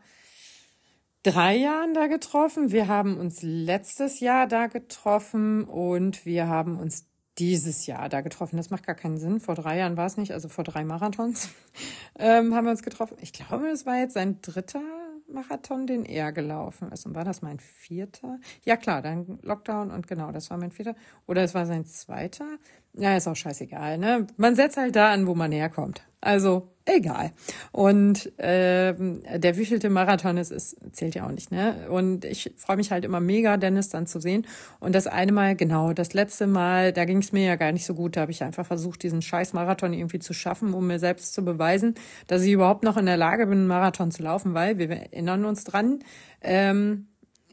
drei 1.22 1.56
Jahren 1.56 1.94
da 1.94 2.06
getroffen. 2.06 2.72
Wir 2.72 2.88
haben 2.88 3.16
uns 3.16 3.42
letztes 3.42 4.20
Jahr 4.20 4.46
da 4.46 4.66
getroffen 4.66 5.64
und 5.64 6.24
wir 6.26 6.48
haben 6.48 6.78
uns 6.78 7.06
dieses 7.38 7.86
Jahr 7.86 8.08
da 8.08 8.20
getroffen. 8.20 8.56
Das 8.56 8.70
macht 8.70 8.84
gar 8.84 8.94
keinen 8.94 9.18
Sinn. 9.18 9.40
Vor 9.40 9.54
drei 9.54 9.78
Jahren 9.78 9.96
war 9.96 10.06
es 10.06 10.16
nicht, 10.16 10.32
also 10.32 10.48
vor 10.48 10.64
drei 10.64 10.84
Marathons 10.84 11.48
ähm, 12.18 12.54
haben 12.54 12.64
wir 12.64 12.70
uns 12.70 12.82
getroffen. 12.82 13.16
Ich 13.20 13.32
glaube, 13.32 13.68
es 13.68 13.86
war 13.86 13.96
jetzt 13.96 14.14
sein 14.14 14.40
dritter 14.42 14.82
Marathon, 15.28 15.86
den 15.86 16.04
er 16.04 16.32
gelaufen 16.32 16.92
ist. 16.92 17.06
Und 17.06 17.14
war 17.14 17.24
das 17.24 17.40
mein 17.42 17.58
vierter? 17.58 18.38
Ja 18.64 18.76
klar, 18.76 19.00
dann 19.02 19.38
Lockdown 19.42 19.90
und 19.90 20.06
genau, 20.06 20.30
das 20.30 20.50
war 20.50 20.58
mein 20.58 20.72
vierter. 20.72 20.94
Oder 21.26 21.42
es 21.42 21.54
war 21.54 21.66
sein 21.66 21.86
zweiter. 21.86 22.58
Ja, 22.94 23.16
ist 23.16 23.26
auch 23.26 23.36
scheißegal, 23.36 23.96
ne? 23.96 24.26
Man 24.36 24.54
setzt 24.54 24.76
halt 24.76 24.96
da 24.96 25.12
an, 25.12 25.26
wo 25.26 25.34
man 25.34 25.50
herkommt. 25.50 26.02
Also 26.20 26.68
egal. 26.84 27.32
Und 27.72 28.30
ähm, 28.38 29.22
der 29.34 29.56
wievielte 29.56 29.88
Marathon 29.88 30.36
es 30.36 30.50
ist, 30.50 30.76
zählt 30.94 31.14
ja 31.14 31.26
auch 31.26 31.30
nicht, 31.30 31.50
ne? 31.50 31.88
Und 31.88 32.24
ich 32.24 32.52
freue 32.56 32.76
mich 32.76 32.90
halt 32.90 33.04
immer 33.04 33.20
mega, 33.20 33.56
Dennis 33.56 33.88
dann 33.88 34.06
zu 34.06 34.20
sehen. 34.20 34.46
Und 34.78 34.94
das 34.94 35.06
eine 35.06 35.32
Mal, 35.32 35.56
genau, 35.56 35.94
das 35.94 36.12
letzte 36.12 36.46
Mal, 36.46 36.92
da 36.92 37.06
ging 37.06 37.18
es 37.18 37.32
mir 37.32 37.44
ja 37.44 37.56
gar 37.56 37.72
nicht 37.72 37.86
so 37.86 37.94
gut. 37.94 38.16
Da 38.16 38.22
habe 38.22 38.32
ich 38.32 38.42
einfach 38.42 38.66
versucht, 38.66 39.02
diesen 39.02 39.22
scheiß 39.22 39.52
Marathon 39.54 39.94
irgendwie 39.94 40.18
zu 40.18 40.34
schaffen, 40.34 40.74
um 40.74 40.86
mir 40.86 40.98
selbst 40.98 41.32
zu 41.32 41.44
beweisen, 41.44 41.94
dass 42.26 42.42
ich 42.42 42.52
überhaupt 42.52 42.84
noch 42.84 42.98
in 42.98 43.06
der 43.06 43.16
Lage 43.16 43.46
bin, 43.46 43.58
einen 43.58 43.66
Marathon 43.68 44.10
zu 44.10 44.22
laufen, 44.22 44.54
weil 44.54 44.78
wir 44.78 44.90
erinnern 44.90 45.44
uns 45.44 45.64
dran, 45.64 46.00
ähm, 46.42 47.08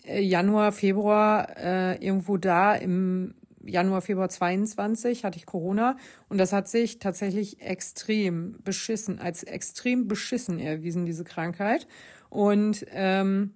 Januar, 0.06 0.72
Februar, 0.74 1.56
äh, 1.58 2.06
irgendwo 2.06 2.38
da 2.38 2.76
im 2.76 3.36
Januar, 3.64 4.02
Februar 4.02 4.30
22 4.30 5.26
hatte 5.26 5.38
ich 5.38 5.46
Corona 5.46 5.98
und 6.28 6.38
das 6.38 6.54
hat 6.54 6.68
sich 6.68 7.00
tatsächlich 7.00 7.62
extrem 7.62 8.58
beschissen, 8.64 9.20
als 9.20 9.44
extrem 9.44 10.08
beschissen 10.08 10.60
erwiesen, 10.60 11.06
diese 11.06 11.24
Krankheit. 11.24 11.88
Und 12.30 12.86
ähm, 12.92 13.54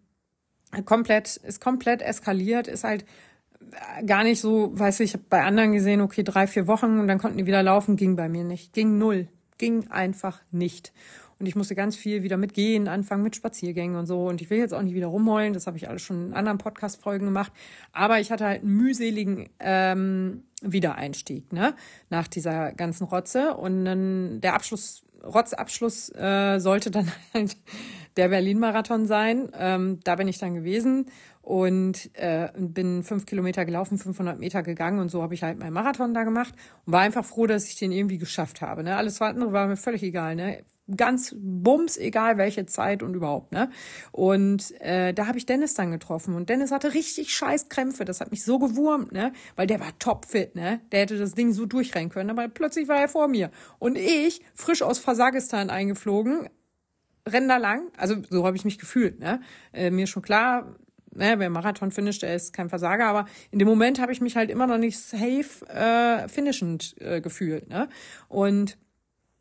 komplett, 0.86 1.38
ist 1.38 1.62
komplett 1.62 2.02
eskaliert, 2.02 2.68
ist 2.68 2.84
halt 2.84 3.06
gar 4.06 4.24
nicht 4.24 4.42
so, 4.42 4.78
weiß 4.78 5.00
ich, 5.02 5.18
bei 5.30 5.44
anderen 5.44 5.72
gesehen, 5.72 6.02
okay, 6.02 6.24
drei, 6.24 6.48
vier 6.48 6.68
Wochen 6.68 7.00
und 7.00 7.08
dann 7.08 7.20
konnten 7.20 7.38
die 7.38 7.46
wieder 7.46 7.64
laufen, 7.64 7.96
ging 7.96 8.16
bei 8.16 8.30
mir 8.30 8.44
nicht. 8.44 8.74
Ging 8.74 8.98
null. 8.98 9.28
Ging 9.58 9.90
einfach 9.90 10.42
nicht. 10.52 10.92
Und 11.44 11.48
ich 11.48 11.58
musste 11.58 11.76
ganz 11.76 11.98
viel 11.98 12.24
wieder 12.24 12.38
mitgehen, 12.38 12.88
anfangen 12.88 13.22
mit 13.22 13.36
Spaziergängen 13.36 13.98
und 13.98 14.06
so. 14.06 14.30
Und 14.30 14.42
ich 14.42 14.50
will 14.50 14.60
jetzt 14.60 14.74
auch 14.74 14.82
nicht 14.82 14.94
wieder 14.94 15.08
rumheulen, 15.08 15.52
das 15.52 15.68
habe 15.68 15.76
ich 15.76 15.90
alles 15.90 16.02
schon 16.02 16.28
in 16.28 16.34
anderen 16.34 16.58
Podcast-Folgen 16.58 17.26
gemacht. 17.26 17.52
Aber 17.92 18.22
ich 18.22 18.32
hatte 18.32 18.46
halt 18.46 18.62
einen 18.62 18.78
mühseligen 18.78 19.50
ähm, 19.60 20.44
Wiedereinstieg, 20.62 21.52
ne? 21.52 21.76
Nach 22.10 22.30
dieser 22.30 22.72
ganzen 22.72 23.04
Rotze. 23.04 23.56
Und 23.56 23.84
dann 23.84 24.40
der 24.40 24.54
Abschluss, 24.54 25.04
Rotzabschluss 25.22 26.16
äh, 26.16 26.60
sollte 26.60 26.92
dann 26.92 27.12
halt 27.34 27.58
der 28.16 28.30
Berlin-Marathon 28.30 29.06
sein. 29.06 29.50
Ähm, 29.60 30.00
da 30.06 30.16
bin 30.16 30.30
ich 30.30 30.38
dann 30.38 30.54
gewesen 30.54 31.08
und 31.42 32.10
äh, 32.14 32.52
bin 32.56 33.04
fünf 33.04 33.26
Kilometer 33.26 33.66
gelaufen, 33.66 33.98
500 33.98 34.40
Meter 34.40 34.64
gegangen 34.64 35.00
und 35.00 35.12
so 35.12 35.22
habe 35.22 35.34
ich 35.34 35.44
halt 35.44 35.60
meinen 35.60 35.74
Marathon 35.74 36.14
da 36.14 36.24
gemacht 36.24 36.54
und 36.86 36.94
war 36.94 37.02
einfach 37.02 37.26
froh, 37.26 37.48
dass 37.48 37.68
ich 37.68 37.76
den 37.76 37.92
irgendwie 37.92 38.18
geschafft 38.18 38.62
habe. 38.62 38.82
Ne? 38.82 38.96
Alles 38.96 39.22
andere 39.22 39.52
war 39.52 39.68
mir 39.68 39.76
völlig 39.76 40.04
egal. 40.04 40.38
Ne? 40.38 40.64
Ganz 40.96 41.34
bums, 41.38 41.98
egal 41.98 42.38
welche 42.38 42.66
Zeit 42.66 43.04
und 43.04 43.16
überhaupt, 43.16 43.52
ne? 43.52 43.70
Und 44.12 44.80
äh, 44.82 45.14
da 45.14 45.28
habe 45.28 45.38
ich 45.38 45.46
Dennis 45.46 45.76
dann 45.76 45.92
getroffen 45.92 46.36
und 46.36 46.50
Dennis 46.50 46.72
hatte 46.72 46.94
richtig 46.94 47.34
scheiß 47.34 47.70
Krämpfe, 47.70 48.04
das 48.04 48.20
hat 48.20 48.32
mich 48.32 48.44
so 48.44 48.60
gewurmt, 48.60 49.12
ne? 49.12 49.32
Weil 49.56 49.68
der 49.68 49.80
war 49.80 49.98
topfit, 50.00 50.56
ne? 50.56 50.82
Der 50.92 51.02
hätte 51.02 51.18
das 51.18 51.34
Ding 51.34 51.54
so 51.54 51.66
durchrennen 51.66 52.10
können, 52.10 52.30
aber 52.30 52.48
plötzlich 52.50 52.88
war 52.88 53.00
er 53.00 53.08
vor 53.08 53.28
mir 53.28 53.50
und 53.80 53.98
ich, 53.98 54.42
frisch 54.56 54.82
aus 54.82 55.00
Fasagistan 55.00 55.70
eingeflogen, 55.70 56.50
renn 57.26 57.48
da 57.48 57.58
lang, 57.58 57.90
also 57.98 58.16
so 58.30 58.46
habe 58.46 58.58
ich 58.58 58.66
mich 58.66 58.78
gefühlt, 58.78 59.20
ne? 59.20 59.40
Äh, 59.72 59.90
mir 59.90 60.08
schon 60.08 60.22
klar, 60.22 60.76
ne, 61.16 61.36
wer 61.38 61.50
Marathon 61.50 61.92
finisht, 61.92 62.24
der 62.24 62.36
ist 62.36 62.54
kein 62.54 62.70
Versager, 62.70 63.06
aber 63.06 63.26
in 63.52 63.60
dem 63.60 63.68
Moment 63.68 64.00
habe 64.00 64.12
ich 64.12 64.20
mich 64.20 64.36
halt 64.36 64.50
immer 64.50 64.68
noch 64.68 64.78
nicht 64.78 65.00
safe 65.00 65.66
äh, 65.70 66.28
finishend 66.28 66.96
äh, 67.00 67.22
gefühlt, 67.22 67.70
ne? 67.70 67.88
Und 68.28 68.78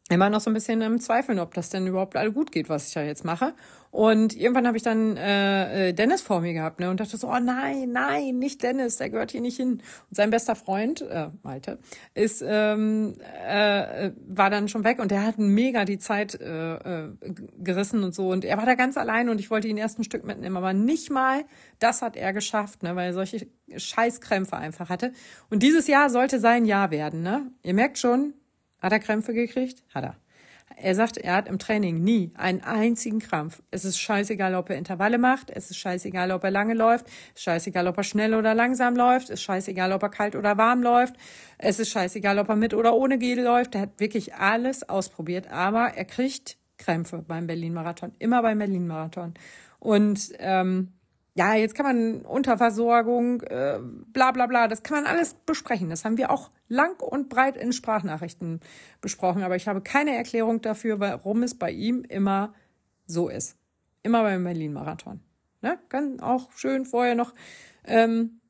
immer 0.09 0.31
noch 0.31 0.41
so 0.41 0.51
ein 0.51 0.55
bisschen 0.55 0.83
im 0.83 1.01
Zweifeln, 1.01 1.39
ob 1.39 1.55
das 1.55 1.71
denn 1.71 1.87
überhaupt 1.87 2.17
alle 2.17 2.33
gut 2.33 2.53
geht, 2.53 2.69
was 2.69 2.89
ich 2.89 2.95
da 2.95 3.03
jetzt 3.03 3.25
mache. 3.25 3.55
Und 3.91 4.35
irgendwann 4.35 4.67
habe 4.67 4.77
ich 4.77 4.83
dann 4.83 5.17
äh, 5.19 5.91
äh, 5.91 5.93
Dennis 5.93 6.23
vor 6.23 6.41
mir 6.41 6.55
gehabt 6.55 6.81
ne, 6.81 6.89
und 6.91 6.99
dachte 6.99 7.17
so, 7.19 7.29
oh 7.29 7.39
nein, 7.39 7.93
nein, 7.93 8.39
nicht 8.39 8.63
Dennis, 8.63 8.97
der 8.97 9.11
gehört 9.11 9.31
hier 9.31 9.43
nicht 9.43 9.59
hin. 9.59 9.83
Und 10.09 10.17
sein 10.17 10.31
bester 10.31 10.57
Freund, 10.57 11.03
äh, 11.03 11.29
Malte, 11.43 11.79
ist 12.15 12.43
ähm, 12.47 13.15
äh, 13.47 14.11
war 14.27 14.49
dann 14.49 14.69
schon 14.69 14.85
weg 14.85 14.99
und 14.99 15.11
der 15.11 15.25
hat 15.25 15.39
mega 15.39 15.85
die 15.85 15.99
Zeit 15.99 16.41
äh, 16.41 16.75
äh, 16.75 17.09
gerissen 17.59 18.03
und 18.03 18.15
so. 18.15 18.31
Und 18.31 18.47
er 18.47 18.57
war 18.57 18.67
da 18.67 18.75
ganz 18.75 18.97
allein 18.97 19.29
und 19.29 19.39
ich 19.41 19.51
wollte 19.51 19.69
ihn 19.69 19.77
erst 19.77 19.99
ein 19.99 20.05
Stück 20.05 20.25
mitnehmen, 20.25 20.57
aber 20.57 20.73
nicht 20.73 21.11
mal 21.11 21.45
das 21.83 22.01
hat 22.01 22.17
er 22.17 22.33
geschafft, 22.33 22.83
ne, 22.83 22.97
weil 22.97 23.09
er 23.09 23.15
solche 23.15 23.47
Scheißkrämpfe 23.77 24.57
einfach 24.57 24.89
hatte. 24.89 25.13
Und 25.51 25.63
dieses 25.63 25.87
Jahr 25.87 26.11
sollte 26.11 26.39
sein 26.39 26.65
Jahr 26.65 26.91
werden. 26.91 27.23
Ne? 27.23 27.51
Ihr 27.63 27.75
merkt 27.75 27.99
schon, 27.99 28.35
hat 28.83 28.93
er 28.93 28.99
Krämpfe 28.99 29.33
gekriegt? 29.33 29.83
Hat 29.95 30.05
er. 30.05 30.17
Er 30.77 30.95
sagt, 30.95 31.17
er 31.19 31.35
hat 31.37 31.49
im 31.49 31.59
Training 31.59 32.03
nie 32.03 32.33
einen 32.35 32.63
einzigen 32.63 33.19
Krampf. 33.19 33.63
Es 33.71 33.85
ist 33.85 33.99
scheißegal, 33.99 34.55
ob 34.55 34.71
er 34.71 34.77
Intervalle 34.77 35.19
macht. 35.19 35.51
Es 35.51 35.71
ist 35.71 35.77
scheißegal, 35.77 36.31
ob 36.33 36.45
er 36.45 36.51
lange 36.51 36.75
läuft. 36.75 37.07
Es 37.07 37.37
ist 37.37 37.43
scheißegal, 37.43 37.87
ob 37.87 37.99
er 37.99 38.05
schnell 38.05 38.35
oder 38.35 38.55
langsam 38.55 38.97
läuft. 38.97 39.27
Es 39.27 39.35
ist 39.35 39.43
scheißegal, 39.43 39.93
ob 39.93 40.03
er 40.03 40.09
kalt 40.09 40.35
oder 40.35 40.57
warm 40.59 40.83
läuft. 40.83 41.15
Es 41.59 41.79
ist 41.79 41.91
scheißegal, 41.91 42.39
ob 42.39 42.49
er 42.49 42.57
mit 42.57 42.75
oder 42.75 42.95
ohne 42.95 43.19
Gel 43.19 43.41
läuft. 43.41 43.75
Er 43.75 43.83
hat 43.83 44.01
wirklich 44.01 44.35
alles 44.35 44.89
ausprobiert. 44.89 45.51
Aber 45.51 45.93
er 45.95 46.05
kriegt 46.05 46.57
Krämpfe 46.79 47.19
beim 47.27 47.47
Berlin-Marathon. 47.47 48.13
Immer 48.19 48.43
beim 48.43 48.59
Berlin-Marathon. 48.59 49.35
Und 49.79 50.33
ähm, 50.39 50.93
ja, 51.35 51.55
jetzt 51.55 51.75
kann 51.75 51.87
man 51.87 52.23
Unterversorgung, 52.23 53.41
äh, 53.43 53.79
bla 54.13 54.33
bla 54.33 54.47
bla, 54.47 54.69
das 54.69 54.83
kann 54.83 55.03
man 55.03 55.07
alles 55.07 55.35
besprechen. 55.47 55.89
Das 55.89 56.05
haben 56.05 56.19
wir 56.19 56.31
auch 56.31 56.51
lang 56.69 57.01
und 57.01 57.31
breit 57.31 57.57
in 57.57 57.73
Sprachnachrichten 57.73 58.61
besprochen. 59.01 59.43
Aber 59.43 59.57
ich 59.57 59.67
habe 59.67 59.81
keine 59.81 60.15
Erklärung 60.15 60.61
dafür, 60.61 61.01
warum 61.01 61.43
es 61.43 61.55
bei 61.59 61.71
ihm 61.71 62.03
immer 62.03 62.53
so 63.07 63.29
ist. 63.29 63.57
Immer 64.03 64.23
beim 64.23 64.45
Berlin-Marathon. 64.45 65.21
Ne? 65.63 65.79
Kann 65.89 66.21
auch 66.21 66.53
schön 66.53 66.85
vorher 66.85 67.15
noch. 67.15 67.35
Ähm, 67.85 68.41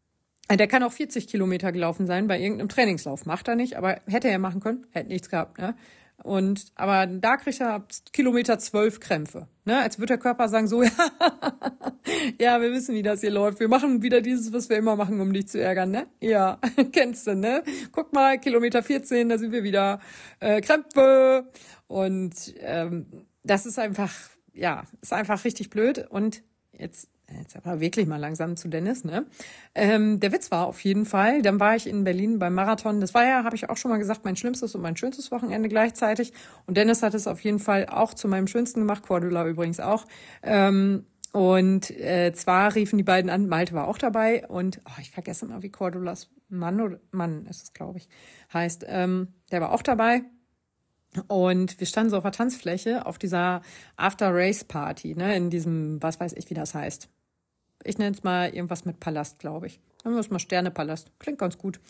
der 0.51 0.67
kann 0.67 0.83
auch 0.83 0.93
40 0.93 1.29
Kilometer 1.29 1.71
gelaufen 1.71 2.07
sein 2.07 2.27
bei 2.27 2.41
irgendeinem 2.41 2.69
Trainingslauf. 2.69 3.27
Macht 3.27 3.49
er 3.49 3.55
nicht, 3.55 3.77
aber 3.77 4.01
hätte 4.07 4.29
er 4.29 4.39
machen 4.39 4.61
können, 4.61 4.87
hätte 4.91 5.09
nichts 5.09 5.29
gehabt. 5.29 5.59
Ne? 5.59 5.77
Und 6.23 6.67
aber 6.77 7.07
da 7.07 7.37
kriegt 7.37 7.61
er 7.61 7.75
ab 7.75 7.89
Kilometer 8.13 8.59
zwölf 8.59 9.01
Krämpfe. 9.01 9.49
Ne? 9.65 9.79
Als 9.79 9.99
würde 9.99 10.15
der 10.15 10.19
Körper 10.19 10.49
sagen, 10.49 10.69
so, 10.69 10.83
ja, 10.83 10.91
ja, 12.39 12.61
wir 12.61 12.71
wissen, 12.73 12.95
wie 12.95 13.03
das 13.03 13.21
hier 13.21 13.33
läuft. 13.33 13.59
Wir 13.59 13.69
machen 13.69 14.03
wieder 14.03 14.21
dieses, 14.21 14.53
was 14.53 14.69
wir 14.69 14.77
immer 14.77 14.95
machen, 14.95 15.21
um 15.21 15.33
dich 15.33 15.49
zu 15.49 15.61
ärgern, 15.61 15.91
ne? 15.91 16.07
Ja, 16.21 16.59
kennst 16.93 17.27
du, 17.27 17.35
ne? 17.35 17.65
Guck 17.91 18.13
mal, 18.13 18.39
Kilometer 18.39 18.83
14, 18.83 19.29
da 19.29 19.39
sind 19.39 19.51
wir 19.51 19.65
wieder 19.65 20.01
äh, 20.39 20.61
Krämpfe. 20.61 21.51
Und 21.89 22.55
ähm, 22.61 23.27
das 23.43 23.67
ist 23.67 23.81
einfach, 23.81 24.13
ja, 24.53 24.85
ist 25.01 25.13
einfach 25.13 25.45
richtig 25.45 25.71
blöd. 25.71 26.07
Und 26.09 26.43
jetzt 26.73 27.09
jetzt 27.39 27.57
aber 27.57 27.81
wirklich 27.81 28.07
mal 28.07 28.17
langsam 28.17 28.57
zu 28.57 28.69
Dennis, 28.69 29.05
ne? 29.05 29.27
Ähm, 29.75 30.21
der 30.21 30.33
Witz 30.33 30.51
war 30.51 30.67
auf 30.67 30.81
jeden 30.81 31.05
Fall, 31.05 31.43
dann 31.43 31.61
war 31.61 31.77
ich 31.77 31.87
in 31.87 32.05
Berlin 32.05 32.39
beim 32.39 32.55
Marathon. 32.55 33.01
Das 33.01 33.15
war 33.15 33.25
ja, 33.25 33.45
habe 33.45 33.57
ich 33.57 33.71
auch 33.71 33.77
schon 33.77 33.91
mal 33.91 33.99
gesagt, 33.99 34.25
mein 34.25 34.37
schlimmstes 34.37 34.75
und 34.75 34.83
mein 34.83 34.97
schönstes 34.97 35.31
Wochenende 35.31 35.69
gleichzeitig. 35.69 36.33
Und 36.67 36.77
Dennis 36.77 37.03
hat 37.03 37.15
es 37.15 37.27
auf 37.27 37.41
jeden 37.41 37.59
Fall 37.59 37.87
auch 37.87 38.15
zu 38.15 38.29
meinem 38.29 38.47
schönsten 38.47 38.81
gemacht, 38.81 39.03
Cordula 39.03 39.47
übrigens 39.47 39.81
auch. 39.81 40.07
Ähm, 40.43 41.07
und 41.33 41.91
äh, 41.91 42.33
zwar 42.35 42.75
riefen 42.75 42.99
die 42.99 43.05
beiden 43.05 43.31
an, 43.31 43.49
Malte 43.49 43.73
war 43.73 43.89
auch 43.89 43.97
dabei 43.97 44.47
und 44.49 44.81
oh, 44.85 45.01
ich 45.01 45.11
vergesse 45.11 45.47
mal, 45.47 45.63
wie 45.63 45.71
Cordulas 45.71 46.29
Mann 46.51 46.81
oder 46.81 47.01
Mann 47.11 47.47
ist 47.47 47.63
es, 47.63 47.73
glaube 47.73 47.99
ich, 47.99 48.09
heißt. 48.53 48.85
Ähm, 48.87 49.29
der 49.51 49.63
war 49.63 49.73
auch 49.73 49.83
dabei. 49.83 50.23
Und 51.29 51.79
wir 51.79 51.87
standen 51.87 52.11
so 52.11 52.17
auf 52.17 52.23
der 52.23 52.33
Tanzfläche 52.33 53.05
auf 53.05 53.19
dieser 53.19 53.63
After-Race-Party, 53.97 55.15
ne, 55.15 55.37
in 55.37 55.51
diesem, 55.51 56.03
was 56.03 56.19
weiß 56.21 56.33
ich, 56.35 56.49
wie 56.49 56.55
das 56.55 56.75
heißt. 56.75 57.09
Ich 57.85 57.99
nenne 57.99 58.15
es 58.17 58.23
mal 58.23 58.55
irgendwas 58.55 58.85
mit 58.85 59.01
Palast, 59.01 59.39
glaube 59.39 59.67
ich. 59.67 59.81
Nennen 60.05 60.17
wir 60.17 60.21
es 60.21 60.31
mal 60.31 60.39
Sternepalast. 60.39 61.13
Klingt 61.19 61.39
ganz 61.39 61.57
gut. 61.59 61.81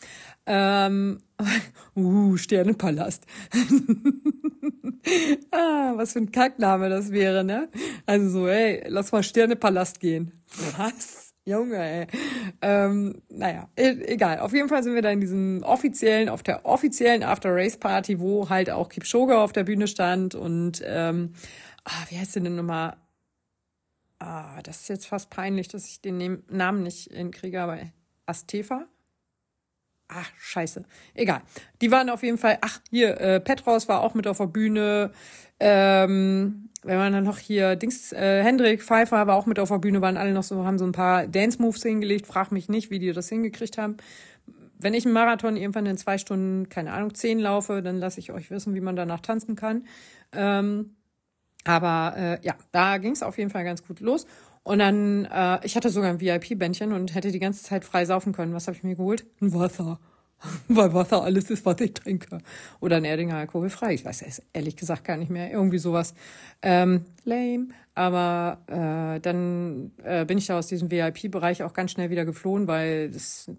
Ähm, 0.47 1.21
uh, 1.97 2.37
Sternepalast. 2.37 3.25
ah, 5.51 5.93
was 5.97 6.13
für 6.13 6.19
ein 6.19 6.31
Kackname 6.31 6.91
das 6.91 7.11
wäre, 7.11 7.43
ne? 7.43 7.69
Also 8.05 8.29
so, 8.29 8.49
ey, 8.49 8.85
lass 8.89 9.13
mal 9.13 9.23
Sternepalast 9.23 9.99
gehen. 10.01 10.43
Was? 10.77 11.33
Junge, 11.45 11.77
ey. 11.77 12.07
Ähm, 12.61 13.23
naja, 13.29 13.69
e 13.77 13.97
egal. 14.07 14.39
Auf 14.41 14.53
jeden 14.53 14.69
Fall 14.69 14.83
sind 14.83 14.95
wir 14.95 15.03
da 15.03 15.11
in 15.11 15.21
diesem 15.21 15.63
offiziellen, 15.65 16.29
auf 16.29 16.43
der 16.43 16.67
offiziellen 16.67 17.25
After-Race-Party, 17.25 18.21
wo 18.21 18.49
halt 18.49 18.71
auch 18.71 18.89
Kipchoge 18.89 19.39
auf 19.39 19.53
der 19.53 19.65
Bühne 19.65 19.89
stand 19.89 20.35
und 20.35 20.83
ähm, 20.85 21.33
ah, 21.85 22.05
wie 22.11 22.19
heißt 22.19 22.37
denn 22.37 22.55
nochmal? 22.55 22.97
Ah, 24.23 24.63
das 24.63 24.83
ist 24.83 24.89
jetzt 24.89 25.07
fast 25.07 25.31
peinlich, 25.31 25.69
dass 25.69 25.87
ich 25.87 26.01
den 26.01 26.43
Namen 26.49 26.83
nicht 26.83 27.13
hinkriege, 27.13 27.61
aber 27.61 27.79
Astefa? 28.27 28.85
Ach, 30.09 30.31
scheiße. 30.39 30.85
Egal. 31.15 31.41
Die 31.81 31.91
waren 31.91 32.11
auf 32.11 32.23
jeden 32.23 32.39
Fall, 32.39 32.59
ach, 32.61 32.81
hier, 32.91 33.21
äh, 33.21 33.41
Petros 33.41 33.89
war 33.89 34.03
auch 34.03 34.15
mit 34.15 34.27
auf 34.27 34.39
der 34.39 34.47
Bühne. 34.47 35.11
Ähm, 35.59 36.69
wenn 36.83 36.99
man 36.99 37.13
dann 37.13 37.25
noch 37.25 37.39
hier, 37.39 37.77
Dings, 37.77 38.13
äh, 38.13 38.43
Hendrik 38.43 38.83
Pfeiffer 38.83 39.27
war 39.27 39.37
auch 39.37 39.47
mit 39.47 39.59
auf 39.59 39.71
der 39.71 39.79
Bühne, 39.79 40.01
waren 40.03 40.17
alle 40.17 40.33
noch 40.33 40.43
so, 40.43 40.65
haben 40.65 40.79
so 40.79 40.85
ein 40.85 40.93
paar 40.93 41.27
Dance-Moves 41.27 41.83
hingelegt. 41.83 42.27
Frag 42.27 42.53
mich 42.53 42.69
nicht, 42.69 42.91
wie 42.91 42.99
die 42.99 43.13
das 43.13 43.29
hingekriegt 43.29 43.79
haben. 43.79 43.97
Wenn 44.79 44.95
ich 44.95 45.05
einen 45.05 45.15
Marathon 45.15 45.57
irgendwann 45.57 45.87
in 45.87 45.97
zwei 45.97 46.19
Stunden, 46.19 46.69
keine 46.69 46.93
Ahnung, 46.93 47.15
zehn 47.15 47.39
laufe, 47.39 47.83
dann 47.83 47.99
lasse 47.99 48.21
ich 48.21 48.33
euch 48.33 48.51
wissen, 48.51 48.75
wie 48.75 48.81
man 48.81 48.97
danach 48.97 49.21
tanzen 49.21 49.57
kann. 49.57 49.87
Ähm, 50.33 50.97
aber 51.65 52.15
äh, 52.17 52.47
ja, 52.47 52.55
da 52.73 52.99
ging 52.99 53.13
es 53.13 53.23
auf 53.23 53.39
jeden 53.39 53.51
Fall 53.51 53.65
ganz 53.65 53.87
gut 53.87 54.01
los. 54.01 54.27
Und 54.65 54.79
dann, 54.79 55.25
äh, 55.25 55.59
ich 55.65 55.77
hatte 55.77 55.91
sogar 55.91 56.11
ein 56.11 56.21
VIP-Bändchen 56.21 56.93
und 56.93 57.15
hätte 57.15 57.33
die 57.33 57.41
ganze 57.41 57.65
Zeit 57.65 57.85
frei 57.85 58.05
saufen 58.05 58.33
können. 58.33 58.55
Was 58.55 58.69
habe 58.69 58.77
ich 58.77 58.85
mir 58.85 58.95
geholt? 58.95 59.27
Ein 59.41 59.53
Wasser. 59.53 59.99
Weil 60.69 60.95
Wasser 60.95 61.23
alles 61.23 61.51
ist, 61.51 61.67
was 61.67 61.81
ich 61.81 61.95
trinke. 61.95 62.39
Oder 62.81 62.97
ein 62.97 63.05
Erdinger 63.05 63.37
alkoholfrei. 63.37 63.95
Ich 63.95 64.05
weiß 64.05 64.23
es 64.23 64.43
ehrlich 64.53 64.77
gesagt 64.77 65.05
gar 65.05 65.17
nicht 65.17 65.31
mehr. 65.31 65.51
Irgendwie 65.51 65.79
sowas. 65.79 66.15
Ähm, 66.63 67.07
lame. 67.25 67.69
Aber 67.95 68.59
äh, 68.69 69.21
dann 69.21 69.93
äh, 70.03 70.25
bin 70.25 70.39
ich 70.39 70.47
da 70.47 70.59
aus 70.59 70.69
diesem 70.69 70.91
VIP-Bereich 70.91 71.63
auch 71.63 71.75
ganz 71.75 71.91
schnell 71.91 72.11
wieder 72.11 72.25
geflohen, 72.25 72.67
weil 72.67 73.11
das 73.11 73.51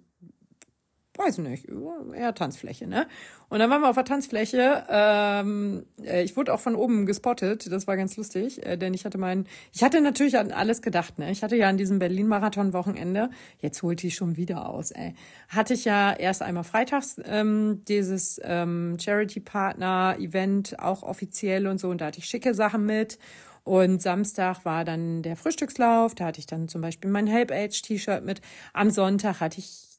weiß 1.18 1.38
nicht, 1.40 1.68
eher 2.16 2.34
Tanzfläche, 2.34 2.88
ne? 2.88 3.08
Und 3.50 3.60
dann 3.60 3.70
waren 3.70 3.82
wir 3.82 3.90
auf 3.90 3.96
der 3.96 4.06
Tanzfläche. 4.06 4.84
Ähm, 4.90 5.86
äh, 6.04 6.24
ich 6.24 6.36
wurde 6.36 6.54
auch 6.54 6.60
von 6.60 6.76
oben 6.76 7.06
gespottet. 7.06 7.72
Das 7.72 7.86
war 7.86 7.96
ganz 7.98 8.18
lustig, 8.18 8.66
äh, 8.66 8.78
denn 8.78 8.96
ich 8.96 9.06
hatte 9.06 9.20
meinen, 9.20 9.46
ich 9.72 9.84
hatte 9.84 10.02
natürlich 10.02 10.38
an 10.38 10.52
alles 10.52 10.82
gedacht, 10.82 11.20
ne? 11.20 11.30
Ich 11.30 11.44
hatte 11.44 11.56
ja 11.56 11.70
an 11.70 11.78
diesem 11.78 12.00
Berlin-Marathon-Wochenende, 12.00 13.30
jetzt 13.60 13.84
holt 13.84 14.02
die 14.02 14.10
schon 14.10 14.38
wieder 14.38 14.68
aus, 14.68 14.92
ey. 14.92 15.14
Hatte 15.50 15.76
ich 15.76 15.86
ja 15.86 16.14
erst 16.14 16.42
einmal 16.42 16.64
freitags 16.64 17.22
ähm, 17.26 17.84
dieses 17.88 18.42
ähm, 18.44 18.98
Charity-Partner-Event 19.00 20.80
auch 20.80 21.04
offiziell 21.04 21.68
und 21.68 21.80
so, 21.80 21.90
und 21.90 22.02
da 22.02 22.08
hatte 22.08 22.20
ich 22.20 22.26
schicke 22.26 22.56
Sachen 22.56 22.86
mit. 22.86 23.20
Und 23.66 24.02
Samstag 24.02 24.66
war 24.66 24.84
dann 24.84 25.22
der 25.22 25.38
Frühstückslauf. 25.38 26.16
Da 26.16 26.26
hatte 26.26 26.40
ich 26.40 26.48
dann 26.48 26.68
zum 26.68 26.82
Beispiel 26.82 27.10
mein 27.10 27.28
Help 27.28 27.50
Age 27.50 27.82
T-Shirt 27.82 28.26
mit. 28.26 28.42
Am 28.74 28.90
Sonntag 28.90 29.40
hatte 29.40 29.60
ich 29.60 29.93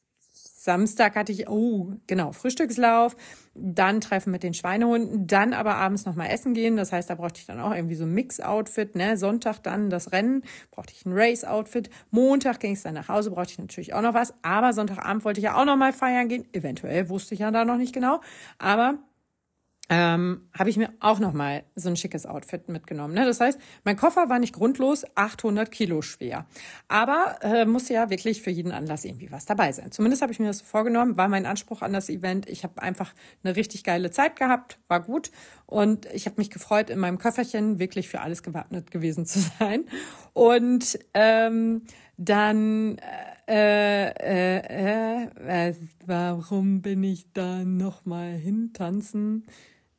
Samstag 0.65 1.15
hatte 1.15 1.31
ich, 1.31 1.47
oh, 1.47 1.93
genau, 2.07 2.33
Frühstückslauf, 2.33 3.17
dann 3.55 4.01
Treffen 4.01 4.31
mit 4.31 4.43
den 4.43 4.55
Schweinehunden, 4.55 5.27
dann 5.27 5.53
aber 5.53 5.75
abends 5.75 6.07
nochmal 6.07 6.31
essen 6.31 6.55
gehen. 6.55 6.77
Das 6.77 6.91
heißt, 6.91 7.11
da 7.11 7.17
brauchte 7.17 7.39
ich 7.41 7.47
dann 7.47 7.61
auch 7.61 7.75
irgendwie 7.75 7.97
so 7.97 8.05
ein 8.05 8.15
Mix-Outfit, 8.15 8.97
ne? 8.97 9.19
Sonntag 9.19 9.63
dann 9.63 9.91
das 9.91 10.13
Rennen, 10.13 10.43
brauchte 10.71 10.95
ich 10.97 11.05
ein 11.05 11.13
Race-Outfit. 11.13 11.91
Montag 12.11 12.61
ging 12.61 12.73
es 12.73 12.83
dann 12.83 12.95
nach 12.95 13.09
Hause, 13.09 13.31
brauchte 13.31 13.53
ich 13.53 13.59
natürlich 13.59 13.93
auch 13.93 14.01
noch 14.01 14.15
was. 14.15 14.33
Aber 14.41 14.73
Sonntagabend 14.73 15.27
wollte 15.27 15.41
ich 15.41 15.45
ja 15.45 15.61
auch 15.61 15.67
nochmal 15.67 15.93
feiern 15.93 16.29
gehen. 16.29 16.47
Eventuell 16.55 17.11
wusste 17.11 17.35
ich 17.35 17.41
ja 17.41 17.51
da 17.51 17.67
noch 17.67 17.77
nicht 17.77 17.93
genau. 17.93 18.23
Aber 18.59 18.99
ähm, 19.91 20.49
habe 20.59 20.71
ich 20.71 20.79
mir 20.79 20.89
auch 21.01 21.19
noch 21.19 21.35
mal 21.35 21.63
so 21.75 21.91
ein 21.91 21.97
schickes 21.97 22.25
Outfit 22.25 22.69
mitgenommen. 22.71 23.13
Ne? 23.13 23.27
Das 23.27 23.41
heißt, 23.41 23.59
mein 23.85 23.97
Koffer 23.97 24.31
war 24.31 24.39
nicht 24.39 24.55
grundlos 24.55 25.05
800 25.15 25.71
Kilo 25.71 26.01
schwer, 26.01 26.47
aber 26.89 27.37
äh, 27.43 27.67
musste 27.67 27.93
ja 27.93 28.09
wirklich 28.09 28.41
für 28.41 28.51
jeden 28.51 28.73
Anlass 28.73 29.05
irgendwie 29.05 29.31
was 29.31 29.45
dabei 29.45 29.73
sein. 29.73 29.93
Zumindest 29.93 30.23
habe 30.23 30.33
ich 30.33 30.41
mir 30.41 30.47
das 30.47 30.63
vorgenommen, 30.63 31.19
war 31.19 31.29
mein 31.29 31.45
Anspruch 31.45 31.83
an 31.83 31.93
das 31.93 32.09
Event. 32.09 32.49
Ich 32.49 32.65
habe 32.65 32.81
einfach 32.81 33.13
eine 33.43 33.57
richtig 33.57 33.85
geile 33.85 34.11
Zeit 34.11 34.37
gehabt, 34.37 34.79
war 34.89 35.01
gut 35.01 35.31
und 35.67 36.07
ich 36.07 36.25
habe 36.25 36.37
mich 36.39 36.51
gefreut, 36.51 36.89
in 36.89 36.99
meinem 36.99 37.19
Köfferchen 37.19 37.79
wirklich 37.79 38.09
für 38.09 38.21
alles 38.21 38.43
gewappnet 38.43 38.91
gewesen 38.91 39.27
zu 39.27 39.41
sein. 39.41 39.85
Und 40.33 40.99
ähm, 41.13 41.83
dann 42.17 42.97
äh, 43.47 44.09
äh, 44.09 45.69
äh, 45.69 45.75
warum 46.07 46.81
bin 46.81 47.03
ich 47.03 47.33
da 47.35 47.65
noch 47.65 48.07
mal 48.07 48.33
hintanzen? 48.33 49.45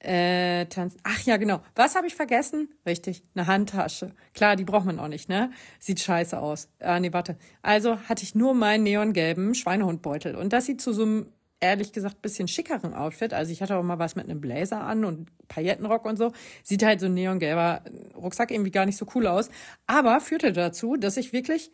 Äh, 0.06 0.68
tanzen. 0.68 1.00
Ach 1.04 1.20
ja, 1.22 1.38
genau. 1.38 1.62
Was 1.74 1.96
habe 1.96 2.06
ich 2.06 2.14
vergessen? 2.14 2.70
Richtig, 2.86 3.24
eine 3.34 3.48
Handtasche. 3.48 4.14
Klar, 4.36 4.56
die 4.56 4.64
braucht 4.64 4.86
man 4.86 5.00
auch 5.00 5.08
nicht, 5.08 5.30
ne? 5.30 5.50
Sieht 5.80 6.00
scheiße 6.00 6.38
aus. 6.38 6.70
Ah, 6.80 7.00
nee, 7.00 7.12
warte. 7.12 7.38
Also 7.64 7.98
hatte 8.02 8.22
ich 8.22 8.36
nur 8.36 8.54
meinen 8.54 8.84
neongelben 8.84 9.56
Schweinehundbeutel. 9.56 10.36
Und 10.36 10.54
das 10.54 10.68
sieht 10.68 10.80
zu 10.80 10.94
so 10.94 11.02
einem, 11.02 11.32
ehrlich 11.60 11.92
gesagt, 11.92 12.22
bisschen 12.22 12.48
schickeren 12.48 12.94
Outfit. 12.94 13.34
Also 13.34 13.52
ich 13.52 13.64
hatte 13.64 13.78
auch 13.78 13.84
mal 13.84 13.98
was 13.98 14.16
mit 14.16 14.26
einem 14.30 14.42
Blazer 14.42 14.82
an 14.82 15.06
und 15.06 15.32
Paillettenrock 15.48 16.06
und 16.06 16.18
so. 16.18 16.34
Sieht 16.62 16.84
halt 16.84 17.00
so 17.00 17.08
ein 17.08 17.16
neongelber 17.16 17.82
Rucksack 18.16 18.52
irgendwie 18.52 18.72
gar 18.72 18.86
nicht 18.86 18.98
so 18.98 19.08
cool 19.16 19.26
aus. 19.26 19.50
Aber 19.88 20.20
führte 20.20 20.54
dazu, 20.54 20.98
dass 20.98 21.18
ich 21.18 21.34
wirklich 21.34 21.72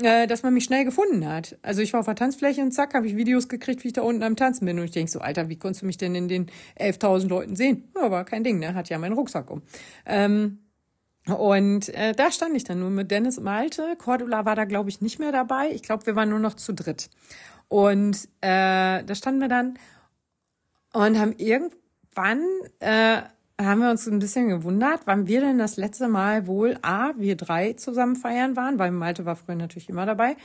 äh, 0.00 0.26
dass 0.26 0.42
man 0.42 0.54
mich 0.54 0.64
schnell 0.64 0.84
gefunden 0.84 1.28
hat. 1.28 1.58
Also 1.62 1.82
ich 1.82 1.92
war 1.92 2.00
auf 2.00 2.06
der 2.06 2.14
Tanzfläche 2.14 2.62
und 2.62 2.72
zack, 2.72 2.94
habe 2.94 3.06
ich 3.06 3.16
Videos 3.16 3.48
gekriegt, 3.48 3.84
wie 3.84 3.88
ich 3.88 3.94
da 3.94 4.02
unten 4.02 4.22
am 4.22 4.36
Tanzen 4.36 4.64
bin. 4.64 4.78
Und 4.78 4.86
ich 4.86 4.90
denke 4.90 5.10
so, 5.10 5.20
Alter, 5.20 5.48
wie 5.48 5.56
konntest 5.56 5.82
du 5.82 5.86
mich 5.86 5.98
denn 5.98 6.14
in 6.14 6.28
den 6.28 6.46
11.000 6.78 7.28
Leuten 7.28 7.56
sehen? 7.56 7.88
War 7.94 8.24
kein 8.24 8.44
Ding, 8.44 8.58
ne? 8.58 8.74
Hat 8.74 8.88
ja 8.88 8.98
meinen 8.98 9.12
Rucksack 9.12 9.50
um. 9.50 9.62
Ähm, 10.06 10.58
und 11.26 11.88
äh, 11.90 12.12
da 12.12 12.32
stand 12.32 12.56
ich 12.56 12.64
dann 12.64 12.80
nur 12.80 12.90
mit 12.90 13.10
Dennis 13.10 13.38
Malte. 13.38 13.94
Cordula 13.96 14.44
war 14.44 14.56
da, 14.56 14.64
glaube 14.64 14.88
ich, 14.88 15.00
nicht 15.00 15.18
mehr 15.18 15.30
dabei. 15.30 15.70
Ich 15.70 15.82
glaube, 15.82 16.06
wir 16.06 16.16
waren 16.16 16.30
nur 16.30 16.40
noch 16.40 16.54
zu 16.54 16.72
dritt. 16.72 17.10
Und 17.68 18.28
äh, 18.40 19.04
da 19.04 19.14
standen 19.14 19.40
wir 19.40 19.48
dann 19.48 19.78
und 20.92 21.18
haben 21.18 21.34
irgendwann 21.38 22.44
äh, 22.80 23.22
haben 23.64 23.80
wir 23.80 23.90
uns 23.90 24.06
ein 24.06 24.18
bisschen 24.18 24.48
gewundert, 24.48 25.00
wann 25.06 25.26
wir 25.26 25.40
denn 25.40 25.58
das 25.58 25.76
letzte 25.76 26.08
Mal 26.08 26.46
wohl 26.46 26.78
A, 26.82 27.12
wir 27.16 27.36
drei 27.36 27.72
zusammen 27.74 28.16
feiern 28.16 28.56
waren, 28.56 28.78
weil 28.78 28.90
Malte 28.90 29.24
war 29.24 29.36
früher 29.36 29.56
natürlich 29.56 29.88
immer 29.88 30.06
dabei, 30.06 30.36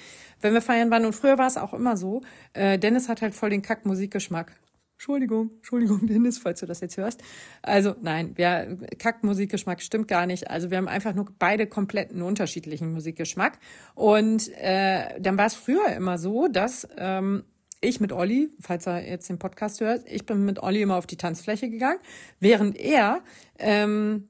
wenn 0.42 0.54
wir 0.54 0.62
feiern 0.62 0.92
waren. 0.92 1.06
Und 1.06 1.14
früher 1.14 1.38
war 1.38 1.48
es 1.48 1.58
auch 1.58 1.74
immer 1.74 1.98
so, 1.98 2.22
äh, 2.54 2.78
Dennis 2.78 3.10
hat 3.10 3.22
halt 3.22 3.36
voll 3.36 3.50
den 3.50 3.62
Kack-Musikgeschmack. 3.62 4.54
Entschuldigung, 4.94 5.52
Entschuldigung, 5.58 6.08
Dennis, 6.08 6.40
falls 6.40 6.60
du 6.60 6.66
das 6.66 6.82
jetzt 6.82 6.98
hörst. 6.98 7.22
Also 7.62 7.96
nein, 8.02 8.32
wir 8.36 8.80
Kack-Musikgeschmack 8.98 9.82
stimmt 9.82 10.08
gar 10.08 10.26
nicht. 10.26 10.50
Also 10.50 10.72
wir 10.72 10.78
haben 10.78 10.88
einfach 10.88 11.14
nur 11.14 11.28
beide 11.38 11.68
kompletten 11.68 12.24
unterschiedlichen 12.24 12.94
Musikgeschmack. 12.94 13.60
Und 13.94 14.50
äh, 14.58 15.20
dann 15.20 15.38
war 15.38 15.46
es 15.46 15.54
früher 15.54 15.88
immer 15.96 16.18
so, 16.18 16.48
dass 16.48 16.88
ähm, 16.98 17.44
ich 17.82 18.00
mit 18.00 18.12
Olli, 18.12 18.50
falls 18.60 18.88
er 18.88 19.08
jetzt 19.08 19.30
den 19.30 19.40
Podcast 19.40 19.82
hört, 19.82 20.04
ich 20.10 20.26
bin 20.26 20.46
mit 20.46 20.62
Olli 20.62 20.82
immer 20.82 20.98
auf 20.98 21.08
die 21.08 21.18
Tanzfläche 21.18 21.70
gegangen, 21.70 22.00
während 22.40 22.78
er 22.78 23.22
ähm, 23.60 24.30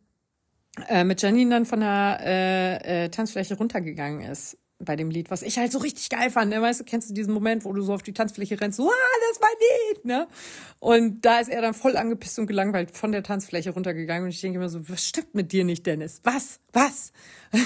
äh, 0.87 1.03
mit 1.03 1.21
Janine 1.21 1.51
dann 1.51 1.65
von 1.65 1.79
der 1.79 2.19
äh, 2.21 3.05
äh, 3.05 3.09
Tanzfläche 3.09 3.57
runtergegangen 3.57 4.21
ist 4.21 4.57
bei 4.79 4.95
dem 4.95 5.09
Lied, 5.09 5.31
was 5.31 5.41
ich 5.41 5.57
halt 5.57 5.71
so 5.71 5.79
richtig 5.79 6.09
geil 6.09 6.29
fand. 6.29 6.51
Ne? 6.51 6.61
Weißt 6.61 6.79
du, 6.79 6.83
kennst 6.83 7.09
du 7.09 7.13
diesen 7.13 7.33
Moment, 7.33 7.65
wo 7.65 7.73
du 7.73 7.81
so 7.81 7.93
auf 7.93 8.03
die 8.03 8.13
Tanzfläche 8.13 8.59
rennst, 8.61 8.77
so, 8.77 8.87
ah, 8.87 9.19
das 9.21 9.37
ist 9.37 9.41
mein 9.41 9.49
Lied, 9.59 10.05
ne? 10.05 10.27
Und 10.79 11.25
da 11.25 11.39
ist 11.39 11.49
er 11.49 11.61
dann 11.61 11.73
voll 11.73 11.97
angepisst 11.97 12.37
und 12.37 12.45
gelangweilt 12.45 12.91
von 12.91 13.11
der 13.11 13.23
Tanzfläche 13.23 13.71
runtergegangen 13.71 14.25
und 14.25 14.29
ich 14.29 14.41
denke 14.41 14.59
immer 14.59 14.69
so, 14.69 14.87
was 14.87 15.03
stimmt 15.03 15.33
mit 15.33 15.51
dir 15.51 15.63
nicht, 15.63 15.85
Dennis? 15.85 16.21
Was? 16.23 16.59
Was? 16.73 17.11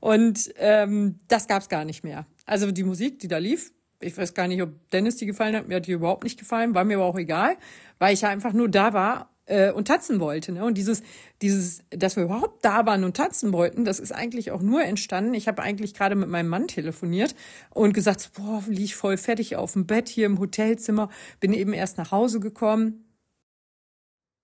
und 0.00 0.52
ähm, 0.56 1.18
das 1.26 1.48
gab's 1.48 1.68
gar 1.68 1.84
nicht 1.84 2.04
mehr. 2.04 2.26
Also 2.46 2.70
die 2.70 2.84
Musik, 2.84 3.18
die 3.18 3.28
da 3.28 3.38
lief, 3.38 3.72
ich 4.00 4.16
weiß 4.16 4.34
gar 4.34 4.48
nicht, 4.48 4.62
ob 4.62 4.70
Dennis 4.90 5.16
die 5.16 5.26
gefallen 5.26 5.54
hat, 5.54 5.68
mir 5.68 5.76
hat 5.76 5.86
die 5.86 5.92
überhaupt 5.92 6.24
nicht 6.24 6.38
gefallen, 6.38 6.74
war 6.74 6.84
mir 6.84 6.96
aber 6.96 7.06
auch 7.06 7.18
egal, 7.18 7.56
weil 7.98 8.14
ich 8.14 8.22
ja 8.22 8.28
einfach 8.28 8.52
nur 8.52 8.68
da 8.68 8.94
war 8.94 9.30
äh, 9.46 9.72
und 9.72 9.88
tanzen 9.88 10.20
wollte. 10.20 10.52
Ne? 10.52 10.64
Und 10.64 10.78
dieses, 10.78 11.02
dieses, 11.42 11.82
dass 11.90 12.16
wir 12.16 12.24
überhaupt 12.24 12.64
da 12.64 12.86
waren 12.86 13.04
und 13.04 13.16
tanzen 13.16 13.52
wollten, 13.52 13.84
das 13.84 14.00
ist 14.00 14.12
eigentlich 14.12 14.50
auch 14.52 14.62
nur 14.62 14.82
entstanden. 14.82 15.34
Ich 15.34 15.48
habe 15.48 15.62
eigentlich 15.62 15.94
gerade 15.94 16.14
mit 16.14 16.28
meinem 16.28 16.48
Mann 16.48 16.68
telefoniert 16.68 17.34
und 17.70 17.92
gesagt, 17.92 18.32
boah, 18.34 18.62
lieg 18.66 18.84
ich 18.84 18.96
voll 18.96 19.16
fertig 19.18 19.56
auf 19.56 19.74
dem 19.74 19.86
Bett 19.86 20.08
hier 20.08 20.26
im 20.26 20.38
Hotelzimmer, 20.38 21.10
bin 21.40 21.52
eben 21.52 21.74
erst 21.74 21.98
nach 21.98 22.10
Hause 22.10 22.40
gekommen. 22.40 23.04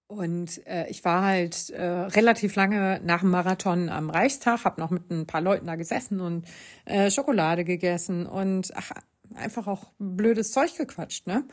Und 0.08 0.64
äh, 0.68 0.86
ich 0.88 1.04
war 1.04 1.24
halt 1.24 1.70
äh, 1.70 1.82
relativ 1.84 2.54
lange 2.54 3.00
nach 3.04 3.20
dem 3.20 3.30
Marathon 3.30 3.88
am 3.88 4.08
Reichstag, 4.08 4.64
habe 4.64 4.80
noch 4.80 4.90
mit 4.90 5.10
ein 5.10 5.26
paar 5.26 5.40
Leuten 5.40 5.66
da 5.66 5.74
gesessen 5.74 6.20
und 6.20 6.46
äh, 6.84 7.10
Schokolade 7.10 7.64
gegessen 7.64 8.24
und 8.24 8.70
ach, 8.76 8.92
einfach 9.34 9.66
auch 9.66 9.92
blödes 9.98 10.52
Zeug 10.52 10.76
gequatscht, 10.76 11.26
ne? 11.26 11.44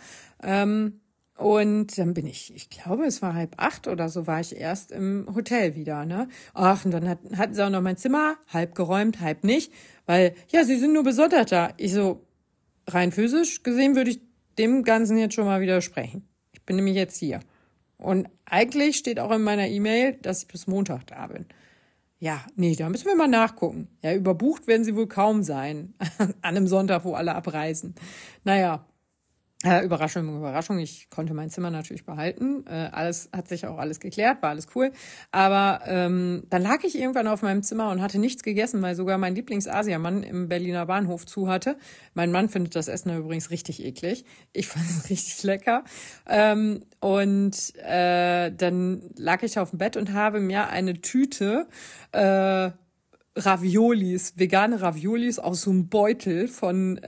Ähm, 0.42 1.00
und 1.36 1.98
dann 1.98 2.14
bin 2.14 2.28
ich, 2.28 2.54
ich 2.56 2.70
glaube, 2.70 3.06
es 3.06 3.24
war 3.24 3.34
halb 3.34 3.56
acht 3.58 3.88
oder 3.88 4.08
so, 4.08 4.28
war 4.28 4.40
ich 4.40 4.56
erst 4.56 4.92
im 4.92 5.28
Hotel 5.34 5.76
wieder, 5.76 6.06
ne? 6.06 6.28
Ach, 6.54 6.86
und 6.86 6.92
dann 6.92 7.10
hat, 7.10 7.20
hatten 7.36 7.56
sie 7.56 7.66
auch 7.66 7.72
noch 7.72 7.82
mein 7.82 7.98
Zimmer, 7.98 8.38
halb 8.48 8.76
geräumt, 8.76 9.20
halb 9.20 9.44
nicht, 9.44 9.74
weil, 10.06 10.36
ja, 10.50 10.64
sie 10.64 10.78
sind 10.78 10.94
nur 10.94 11.04
besonders 11.04 11.50
da. 11.50 11.74
Ich 11.78 11.94
so, 11.94 12.24
rein 12.88 13.12
physisch 13.12 13.64
gesehen 13.64 13.96
würde 13.96 14.12
ich 14.12 14.22
dem 14.60 14.84
Ganzen 14.84 15.18
jetzt 15.18 15.34
schon 15.34 15.46
mal 15.46 15.62
widersprechen. 15.62 16.28
Ich 16.52 16.62
bin 16.64 16.76
nämlich 16.76 16.96
jetzt 16.96 17.18
hier. 17.18 17.40
Und 17.98 18.30
eigentlich 18.46 18.98
steht 18.98 19.20
auch 19.20 19.32
in 19.32 19.44
meiner 19.44 19.68
E-Mail, 19.68 20.18
dass 20.22 20.44
ich 20.44 20.48
bis 20.48 20.68
Montag 20.68 21.08
da 21.08 21.28
bin. 21.28 21.46
Ja, 22.24 22.40
nee, 22.56 22.74
da 22.74 22.88
müssen 22.88 23.08
wir 23.08 23.18
mal 23.18 23.28
nachgucken. 23.28 23.90
Ja, 24.02 24.14
überbucht 24.14 24.66
werden 24.66 24.86
sie 24.86 24.96
wohl 24.96 25.10
kaum 25.10 25.44
sein. 25.44 25.94
An 26.20 26.36
einem 26.42 26.68
Sonntag, 26.68 27.04
wo 27.04 27.16
alle 27.16 27.36
abreisen. 27.36 27.96
Naja, 28.46 28.86
äh, 29.64 29.84
Überraschung, 29.86 30.36
Überraschung, 30.36 30.78
ich 30.80 31.10
konnte 31.10 31.34
mein 31.34 31.50
Zimmer 31.50 31.72
natürlich 31.72 32.06
behalten. 32.06 32.66
Äh, 32.68 32.90
alles 32.92 33.30
hat 33.32 33.48
sich 33.48 33.66
auch 33.66 33.78
alles 33.78 34.02
geklärt, 34.02 34.42
war 34.42 34.50
alles 34.50 34.68
cool. 34.76 34.92
Aber 35.32 35.82
ähm, 35.88 36.44
dann 36.50 36.62
lag 36.62 36.84
ich 36.84 36.98
irgendwann 36.98 37.28
auf 37.28 37.42
meinem 37.44 37.64
Zimmer 37.64 37.90
und 37.90 38.02
hatte 38.02 38.20
nichts 38.20 38.44
gegessen, 38.44 38.82
weil 38.82 38.96
sogar 38.96 39.18
mein 39.18 39.36
Lieblingsasiamann 39.36 40.24
im 40.24 40.50
Berliner 40.50 40.86
Bahnhof 40.86 41.26
zu 41.26 41.48
hatte. 41.48 41.78
Mein 42.14 42.32
Mann 42.32 42.50
findet 42.50 42.76
das 42.76 42.90
Essen 42.90 43.16
übrigens 43.18 43.52
richtig 43.52 43.84
eklig. 43.84 44.26
Ich 44.52 44.68
fand 44.70 44.86
es 44.86 45.10
richtig 45.10 45.42
lecker. 45.44 45.86
Ähm, 46.28 46.84
und 47.00 47.74
äh, 47.78 48.52
dann 48.52 49.10
lag 49.16 49.44
ich 49.44 49.60
auf 49.60 49.70
dem 49.70 49.80
Bett 49.80 49.96
und 49.96 50.12
habe 50.12 50.42
mir 50.42 50.68
eine 50.68 51.02
Tüte 51.02 51.68
äh, 52.12 52.72
Raviolis, 53.36 54.34
vegane 54.38 54.82
Raviolis 54.82 55.40
aus 55.40 55.62
so 55.62 55.72
einem 55.72 55.88
Beutel 55.88 56.48
von 56.48 57.00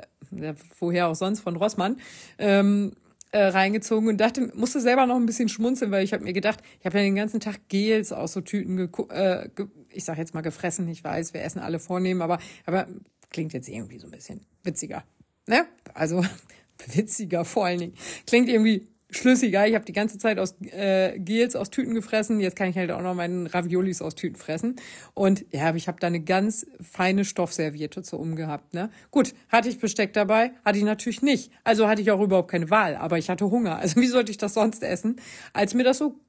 woher 0.79 1.07
auch 1.07 1.15
sonst, 1.15 1.41
von 1.41 1.55
Rossmann, 1.55 1.97
ähm, 2.37 2.93
äh, 3.31 3.47
reingezogen 3.47 4.07
und 4.07 4.17
dachte, 4.17 4.51
musste 4.55 4.79
selber 4.79 5.05
noch 5.05 5.17
ein 5.17 5.25
bisschen 5.25 5.49
schmunzeln, 5.49 5.91
weil 5.91 6.03
ich 6.03 6.13
habe 6.13 6.23
mir 6.23 6.33
gedacht, 6.33 6.59
ich 6.79 6.85
habe 6.85 6.97
ja 6.97 7.03
den 7.03 7.15
ganzen 7.15 7.39
Tag 7.39 7.67
Gels 7.67 8.13
aus 8.13 8.33
so 8.33 8.41
Tüten, 8.41 8.79
äh, 9.09 9.49
ge 9.53 9.67
ich 9.89 10.05
sag 10.05 10.17
jetzt 10.17 10.33
mal 10.33 10.41
gefressen, 10.41 10.87
ich 10.87 11.03
weiß, 11.03 11.33
wir 11.33 11.41
essen 11.41 11.59
alle 11.59 11.79
vornehmen, 11.79 12.21
aber, 12.21 12.39
aber 12.65 12.87
klingt 13.29 13.53
jetzt 13.53 13.67
irgendwie 13.69 13.97
so 13.97 14.07
ein 14.07 14.11
bisschen 14.11 14.45
witziger. 14.63 15.03
Ne? 15.47 15.65
Also 15.93 16.23
witziger 16.93 17.45
vor 17.45 17.65
allen 17.65 17.79
Dingen. 17.79 17.93
Klingt 18.25 18.49
irgendwie 18.49 18.87
schlüssiger. 19.17 19.67
Ich 19.67 19.75
habe 19.75 19.85
die 19.85 19.93
ganze 19.93 20.17
Zeit 20.17 20.39
aus 20.39 20.55
äh, 20.61 21.17
Gels 21.19 21.55
aus 21.55 21.69
Tüten 21.69 21.93
gefressen. 21.93 22.39
Jetzt 22.39 22.55
kann 22.55 22.69
ich 22.69 22.77
halt 22.77 22.91
auch 22.91 23.01
noch 23.01 23.13
meinen 23.13 23.47
Raviolis 23.47 24.01
aus 24.01 24.15
Tüten 24.15 24.37
fressen. 24.37 24.75
Und 25.13 25.45
ja, 25.51 25.73
ich 25.75 25.87
habe 25.87 25.99
da 25.99 26.07
eine 26.07 26.21
ganz 26.21 26.67
feine 26.81 27.25
Stoffserviette 27.25 28.03
zu 28.03 28.17
umgehabt. 28.17 28.73
Ne? 28.73 28.89
Gut, 29.11 29.33
hatte 29.49 29.69
ich 29.69 29.79
Besteck 29.79 30.13
dabei? 30.13 30.51
Hatte 30.63 30.77
ich 30.77 30.83
natürlich 30.83 31.21
nicht. 31.21 31.51
Also 31.63 31.87
hatte 31.87 32.01
ich 32.01 32.11
auch 32.11 32.21
überhaupt 32.21 32.51
keine 32.51 32.69
Wahl. 32.69 32.95
Aber 32.95 33.17
ich 33.17 33.29
hatte 33.29 33.49
Hunger. 33.49 33.77
Also 33.79 33.99
wie 34.01 34.07
sollte 34.07 34.31
ich 34.31 34.37
das 34.37 34.53
sonst 34.53 34.83
essen, 34.83 35.17
als 35.53 35.73
mir 35.73 35.83
das 35.83 35.97
so 35.99 36.19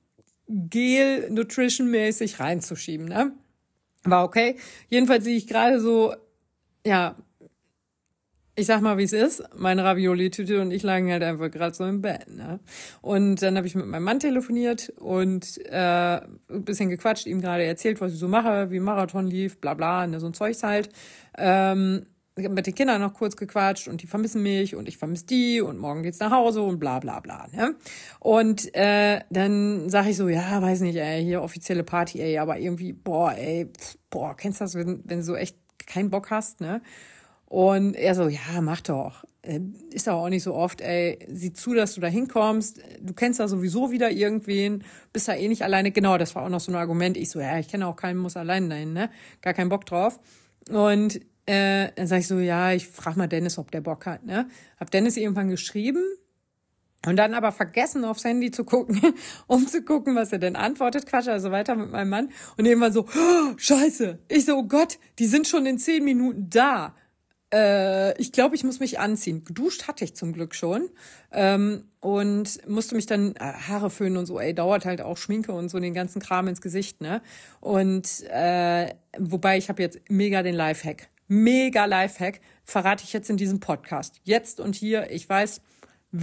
Gel-Nutrition-mäßig 0.48 2.40
reinzuschieben. 2.40 3.06
Ne? 3.06 3.32
War 4.04 4.24
okay. 4.24 4.56
Jedenfalls 4.88 5.24
sehe 5.24 5.36
ich 5.36 5.46
gerade 5.46 5.80
so, 5.80 6.14
ja, 6.86 7.16
ich 8.58 8.66
sag 8.66 8.80
mal, 8.80 8.96
wie 8.96 9.04
es 9.04 9.12
ist. 9.12 9.42
Meine 9.54 9.84
Ravioli-Tüte 9.84 10.62
und 10.62 10.70
ich 10.70 10.82
lagen 10.82 11.12
halt 11.12 11.22
einfach 11.22 11.50
gerade 11.50 11.74
so 11.74 11.84
im 11.84 12.00
Bett. 12.00 12.26
Ne? 12.28 12.58
Und 13.02 13.42
dann 13.42 13.56
habe 13.56 13.66
ich 13.66 13.74
mit 13.74 13.86
meinem 13.86 14.04
Mann 14.04 14.18
telefoniert 14.18 14.88
und 14.96 15.60
äh, 15.66 16.16
ein 16.16 16.64
bisschen 16.64 16.88
gequatscht, 16.88 17.26
ihm 17.26 17.42
gerade 17.42 17.64
erzählt, 17.64 18.00
was 18.00 18.14
ich 18.14 18.18
so 18.18 18.28
mache, 18.28 18.70
wie 18.70 18.80
Marathon 18.80 19.26
lief, 19.26 19.58
bla 19.58 19.74
bla, 19.74 20.06
ne, 20.06 20.18
so 20.20 20.26
ein 20.26 20.34
Zeugs 20.34 20.62
halt. 20.62 20.88
Ähm, 21.36 22.06
ich 22.38 22.44
habe 22.44 22.54
mit 22.54 22.66
den 22.66 22.74
Kindern 22.74 23.00
noch 23.00 23.12
kurz 23.12 23.36
gequatscht 23.36 23.88
und 23.88 24.02
die 24.02 24.06
vermissen 24.06 24.42
mich 24.42 24.74
und 24.74 24.88
ich 24.88 24.96
vermisse 24.96 25.26
die 25.26 25.60
und 25.60 25.78
morgen 25.78 26.02
geht's 26.02 26.20
nach 26.20 26.30
Hause 26.30 26.62
und 26.62 26.78
bla 26.78 26.98
bla 26.98 27.20
bla. 27.20 27.46
Ne? 27.52 27.74
Und 28.20 28.74
äh, 28.74 29.20
dann 29.28 29.90
sage 29.90 30.10
ich 30.10 30.16
so, 30.16 30.28
ja, 30.28 30.62
weiß 30.62 30.80
nicht, 30.80 30.96
ey, 30.96 31.22
hier 31.22 31.42
offizielle 31.42 31.84
Party, 31.84 32.20
ey, 32.20 32.38
aber 32.38 32.58
irgendwie, 32.58 32.94
boah, 32.94 33.32
ey, 33.32 33.66
pff, 33.66 33.98
boah, 34.08 34.34
kennst 34.34 34.60
du 34.60 34.64
das, 34.64 34.74
wenn, 34.74 35.02
wenn 35.04 35.18
du 35.18 35.24
so 35.24 35.36
echt 35.36 35.58
keinen 35.86 36.10
Bock 36.10 36.30
hast, 36.30 36.60
ne? 36.60 36.80
Und 37.46 37.94
er 37.94 38.14
so, 38.14 38.28
ja, 38.28 38.60
mach 38.60 38.80
doch. 38.80 39.24
Äh, 39.42 39.60
ist 39.90 40.08
doch 40.08 40.14
auch 40.14 40.28
nicht 40.28 40.42
so 40.42 40.54
oft, 40.54 40.80
ey, 40.80 41.18
sieh 41.28 41.52
zu, 41.52 41.74
dass 41.74 41.94
du 41.94 42.00
da 42.00 42.08
hinkommst. 42.08 42.80
Du 43.00 43.14
kennst 43.14 43.38
da 43.38 43.48
sowieso 43.48 43.92
wieder 43.92 44.10
irgendwen, 44.10 44.84
bist 45.12 45.28
da 45.28 45.34
eh 45.34 45.48
nicht 45.48 45.62
alleine. 45.62 45.92
Genau, 45.92 46.18
das 46.18 46.34
war 46.34 46.44
auch 46.44 46.48
noch 46.48 46.60
so 46.60 46.72
ein 46.72 46.76
Argument. 46.76 47.16
Ich 47.16 47.30
so, 47.30 47.40
ja, 47.40 47.58
ich 47.58 47.68
kenne 47.68 47.86
auch 47.86 47.96
keinen, 47.96 48.18
muss 48.18 48.36
allein 48.36 48.68
dahin, 48.68 48.92
ne? 48.92 49.10
Gar 49.42 49.54
keinen 49.54 49.68
Bock 49.68 49.86
drauf. 49.86 50.18
Und 50.68 51.20
äh, 51.46 51.92
dann 51.94 52.08
sag 52.08 52.18
ich 52.18 52.26
so, 52.26 52.38
ja, 52.38 52.72
ich 52.72 52.88
frag 52.88 53.16
mal 53.16 53.28
Dennis, 53.28 53.58
ob 53.58 53.70
der 53.70 53.80
Bock 53.80 54.06
hat, 54.06 54.24
ne? 54.24 54.48
Hab 54.80 54.90
Dennis 54.90 55.16
irgendwann 55.16 55.48
geschrieben, 55.48 56.02
und 57.06 57.16
dann 57.16 57.34
aber 57.34 57.52
vergessen, 57.52 58.04
aufs 58.04 58.24
Handy 58.24 58.50
zu 58.50 58.64
gucken, 58.64 59.00
um 59.46 59.66
zu 59.68 59.82
gucken, 59.82 60.16
was 60.16 60.32
er 60.32 60.38
denn 60.38 60.56
antwortet. 60.56 61.06
Quatsch, 61.06 61.28
also 61.28 61.52
weiter 61.52 61.76
mit 61.76 61.92
meinem 61.92 62.10
Mann. 62.10 62.30
Und 62.56 62.66
irgendwann 62.66 62.92
so, 62.92 63.06
oh, 63.06 63.52
scheiße. 63.56 64.18
Ich 64.28 64.44
so, 64.44 64.56
oh 64.56 64.64
Gott, 64.64 64.98
die 65.20 65.26
sind 65.26 65.46
schon 65.46 65.66
in 65.66 65.78
zehn 65.78 66.04
Minuten 66.04 66.50
da. 66.50 66.94
Äh, 67.56 68.20
ich 68.20 68.32
glaube, 68.32 68.54
ich 68.54 68.64
muss 68.64 68.80
mich 68.80 68.98
anziehen. 68.98 69.44
Geduscht 69.44 69.88
hatte 69.88 70.04
ich 70.04 70.14
zum 70.14 70.32
Glück 70.32 70.54
schon. 70.54 70.90
Ähm, 71.32 71.84
und 72.00 72.68
musste 72.68 72.94
mich 72.94 73.06
dann 73.06 73.34
äh, 73.36 73.40
Haare 73.40 73.90
föhnen 73.90 74.18
und 74.18 74.26
so, 74.26 74.38
ey, 74.38 74.54
dauert 74.54 74.84
halt 74.84 75.00
auch 75.00 75.16
Schminke 75.16 75.52
und 75.52 75.70
so 75.70 75.80
den 75.80 75.94
ganzen 75.94 76.20
Kram 76.20 76.48
ins 76.48 76.60
Gesicht, 76.60 77.00
ne? 77.00 77.22
Und 77.60 78.24
äh, 78.30 78.90
wobei 79.18 79.56
ich 79.56 79.68
habe 79.68 79.82
jetzt 79.82 79.98
mega 80.08 80.42
den 80.42 80.54
Lifehack. 80.54 81.08
Mega 81.28 81.86
Lifehack 81.86 82.40
verrate 82.64 83.04
ich 83.04 83.12
jetzt 83.12 83.30
in 83.30 83.36
diesem 83.36 83.58
Podcast. 83.58 84.20
Jetzt 84.22 84.60
und 84.60 84.76
hier, 84.76 85.10
ich 85.10 85.28
weiß, 85.28 85.60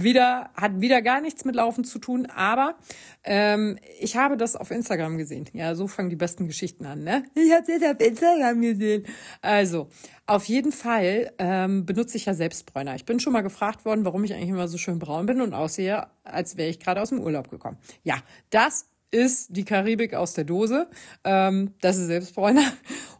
wieder, 0.02 0.50
hat 0.54 0.80
wieder 0.80 1.02
gar 1.02 1.20
nichts 1.20 1.44
mit 1.44 1.54
Laufen 1.54 1.84
zu 1.84 1.98
tun, 1.98 2.26
aber 2.26 2.76
ähm, 3.22 3.78
ich 4.00 4.16
habe 4.16 4.36
das 4.36 4.56
auf 4.56 4.70
Instagram 4.70 5.18
gesehen. 5.18 5.46
Ja, 5.52 5.74
so 5.74 5.86
fangen 5.86 6.10
die 6.10 6.16
besten 6.16 6.46
Geschichten 6.46 6.86
an, 6.86 7.04
ne? 7.04 7.24
Ich 7.34 7.52
habe 7.52 7.78
das 7.78 7.90
auf 7.90 8.00
Instagram 8.00 8.60
gesehen. 8.60 9.04
Also, 9.42 9.88
auf 10.26 10.46
jeden 10.46 10.72
Fall 10.72 11.32
ähm, 11.38 11.84
benutze 11.84 12.16
ich 12.16 12.26
ja 12.26 12.34
Selbstbräuner. 12.34 12.94
Ich 12.94 13.04
bin 13.04 13.20
schon 13.20 13.32
mal 13.32 13.42
gefragt 13.42 13.84
worden, 13.84 14.04
warum 14.04 14.24
ich 14.24 14.32
eigentlich 14.34 14.48
immer 14.48 14.68
so 14.68 14.78
schön 14.78 14.98
braun 14.98 15.26
bin 15.26 15.40
und 15.40 15.52
aussehe, 15.52 16.06
als 16.24 16.56
wäre 16.56 16.70
ich 16.70 16.80
gerade 16.80 17.00
aus 17.00 17.10
dem 17.10 17.20
Urlaub 17.20 17.50
gekommen. 17.50 17.78
Ja, 18.02 18.16
das 18.50 18.86
ist 19.10 19.56
die 19.56 19.64
Karibik 19.64 20.14
aus 20.14 20.34
der 20.34 20.44
Dose. 20.44 20.88
Ähm, 21.22 21.74
das 21.80 21.98
ist 21.98 22.06
Selbstbräuner 22.06 22.72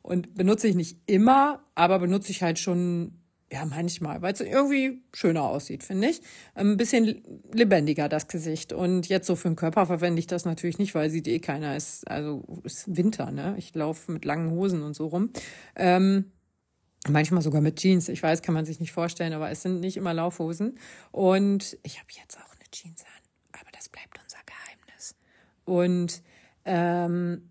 und 0.03 0.35
benutze 0.35 0.67
ich 0.67 0.75
nicht 0.75 0.99
immer, 1.07 1.63
aber 1.75 1.99
benutze 2.01 2.33
ich 2.33 2.43
halt 2.43 2.59
schon 2.59 3.21
ja, 3.55 3.65
manchmal, 3.65 4.21
weil 4.21 4.33
es 4.33 4.41
irgendwie 4.41 5.01
schöner 5.15 5.45
aussieht, 5.45 5.85
finde 5.85 6.09
ich. 6.09 6.21
Ein 6.57 6.77
bisschen 6.77 7.23
lebendiger, 7.53 8.09
das 8.09 8.27
Gesicht. 8.27 8.73
Und 8.73 9.09
jetzt 9.09 9.29
so 9.29 9.37
für 9.37 9.47
den 9.47 9.55
Körper 9.55 9.87
verwende 9.87 10.19
ich 10.19 10.27
das 10.27 10.45
natürlich 10.45 10.79
nicht, 10.79 10.93
weil 10.97 11.09
sieht 11.09 11.29
eh 11.29 11.39
keiner. 11.39 11.77
Ist, 11.77 12.11
also 12.11 12.43
ist 12.65 12.97
Winter, 12.97 13.31
ne? 13.31 13.55
Ich 13.57 13.73
laufe 13.73 14.11
mit 14.11 14.25
langen 14.25 14.51
Hosen 14.51 14.83
und 14.83 14.95
so 14.95 15.07
rum. 15.07 15.31
Ähm, 15.77 16.33
manchmal 17.09 17.43
sogar 17.43 17.61
mit 17.61 17.77
Jeans. 17.77 18.09
Ich 18.09 18.21
weiß, 18.21 18.43
kann 18.43 18.55
man 18.55 18.65
sich 18.65 18.81
nicht 18.81 18.91
vorstellen, 18.91 19.33
aber 19.33 19.49
es 19.53 19.63
sind 19.63 19.79
nicht 19.79 19.97
immer 19.97 20.13
Laufhosen. 20.13 20.77
Und 21.13 21.79
ich 21.85 22.01
habe 22.01 22.09
jetzt 22.11 22.37
auch 22.39 22.53
eine 22.57 22.71
Jeans 22.73 23.03
an. 23.03 23.61
aber 23.61 23.71
das 23.71 23.89
bleibt 23.89 24.19
unser 24.21 24.39
Geheimnis. 24.47 25.15
Und 25.65 26.23
ähm, 26.65 27.51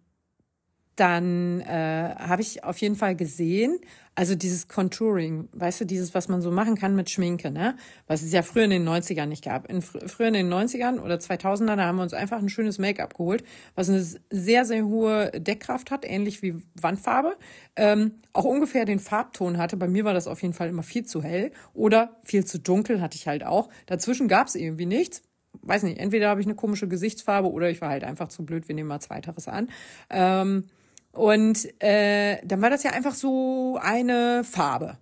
dann 0.97 1.61
äh, 1.61 2.13
habe 2.17 2.41
ich 2.41 2.65
auf 2.65 2.77
jeden 2.79 2.97
Fall 2.97 3.15
gesehen, 3.15 3.79
also 4.15 4.35
dieses 4.35 4.67
Contouring, 4.67 5.49
weißt 5.53 5.81
du, 5.81 5.85
dieses, 5.85 6.13
was 6.13 6.27
man 6.27 6.41
so 6.41 6.51
machen 6.51 6.75
kann 6.75 6.95
mit 6.95 7.09
Schminke, 7.09 7.49
ne? 7.49 7.75
Was 8.05 8.21
es 8.21 8.31
ja 8.31 8.43
früher 8.43 8.65
in 8.65 8.69
den 8.69 8.87
90ern 8.87 9.25
nicht 9.25 9.43
gab. 9.43 9.69
In, 9.69 9.81
früher 9.81 10.27
in 10.27 10.33
den 10.33 10.53
90ern 10.53 10.99
oder 10.99 11.15
2000er, 11.15 11.75
da 11.75 11.85
haben 11.85 11.95
wir 11.95 12.03
uns 12.03 12.13
einfach 12.13 12.37
ein 12.37 12.49
schönes 12.49 12.77
Make-up 12.77 13.15
geholt, 13.15 13.43
was 13.75 13.89
eine 13.89 14.05
sehr, 14.29 14.65
sehr 14.65 14.85
hohe 14.85 15.31
Deckkraft 15.31 15.89
hat, 15.89 16.05
ähnlich 16.05 16.41
wie 16.41 16.61
Wandfarbe. 16.79 17.35
Ähm, 17.75 18.21
auch 18.33 18.45
ungefähr 18.45 18.85
den 18.85 18.99
Farbton 18.99 19.57
hatte. 19.57 19.77
Bei 19.77 19.87
mir 19.87 20.05
war 20.05 20.13
das 20.13 20.27
auf 20.27 20.41
jeden 20.41 20.53
Fall 20.53 20.69
immer 20.69 20.83
viel 20.83 21.05
zu 21.05 21.23
hell 21.23 21.51
oder 21.73 22.17
viel 22.23 22.45
zu 22.45 22.59
dunkel 22.59 23.01
hatte 23.01 23.17
ich 23.17 23.27
halt 23.27 23.43
auch. 23.43 23.69
Dazwischen 23.87 24.27
gab 24.27 24.47
es 24.47 24.55
irgendwie 24.55 24.85
nichts 24.85 25.23
weiß 25.61 25.83
nicht, 25.83 25.99
entweder 25.99 26.29
habe 26.29 26.41
ich 26.41 26.47
eine 26.47 26.55
komische 26.55 26.87
Gesichtsfarbe 26.87 27.51
oder 27.51 27.69
ich 27.69 27.79
war 27.79 27.89
halt 27.89 28.03
einfach 28.03 28.27
zu 28.27 28.43
blöd, 28.43 28.67
wir 28.67 28.75
nehmen 28.75 28.89
mal 28.89 28.99
zweiteres 28.99 29.47
an. 29.47 29.69
Ähm, 30.09 30.65
und 31.13 31.81
äh, 31.81 32.39
dann 32.43 32.61
war 32.61 32.69
das 32.69 32.83
ja 32.83 32.91
einfach 32.91 33.13
so 33.13 33.79
eine 33.81 34.43
Farbe. 34.43 34.97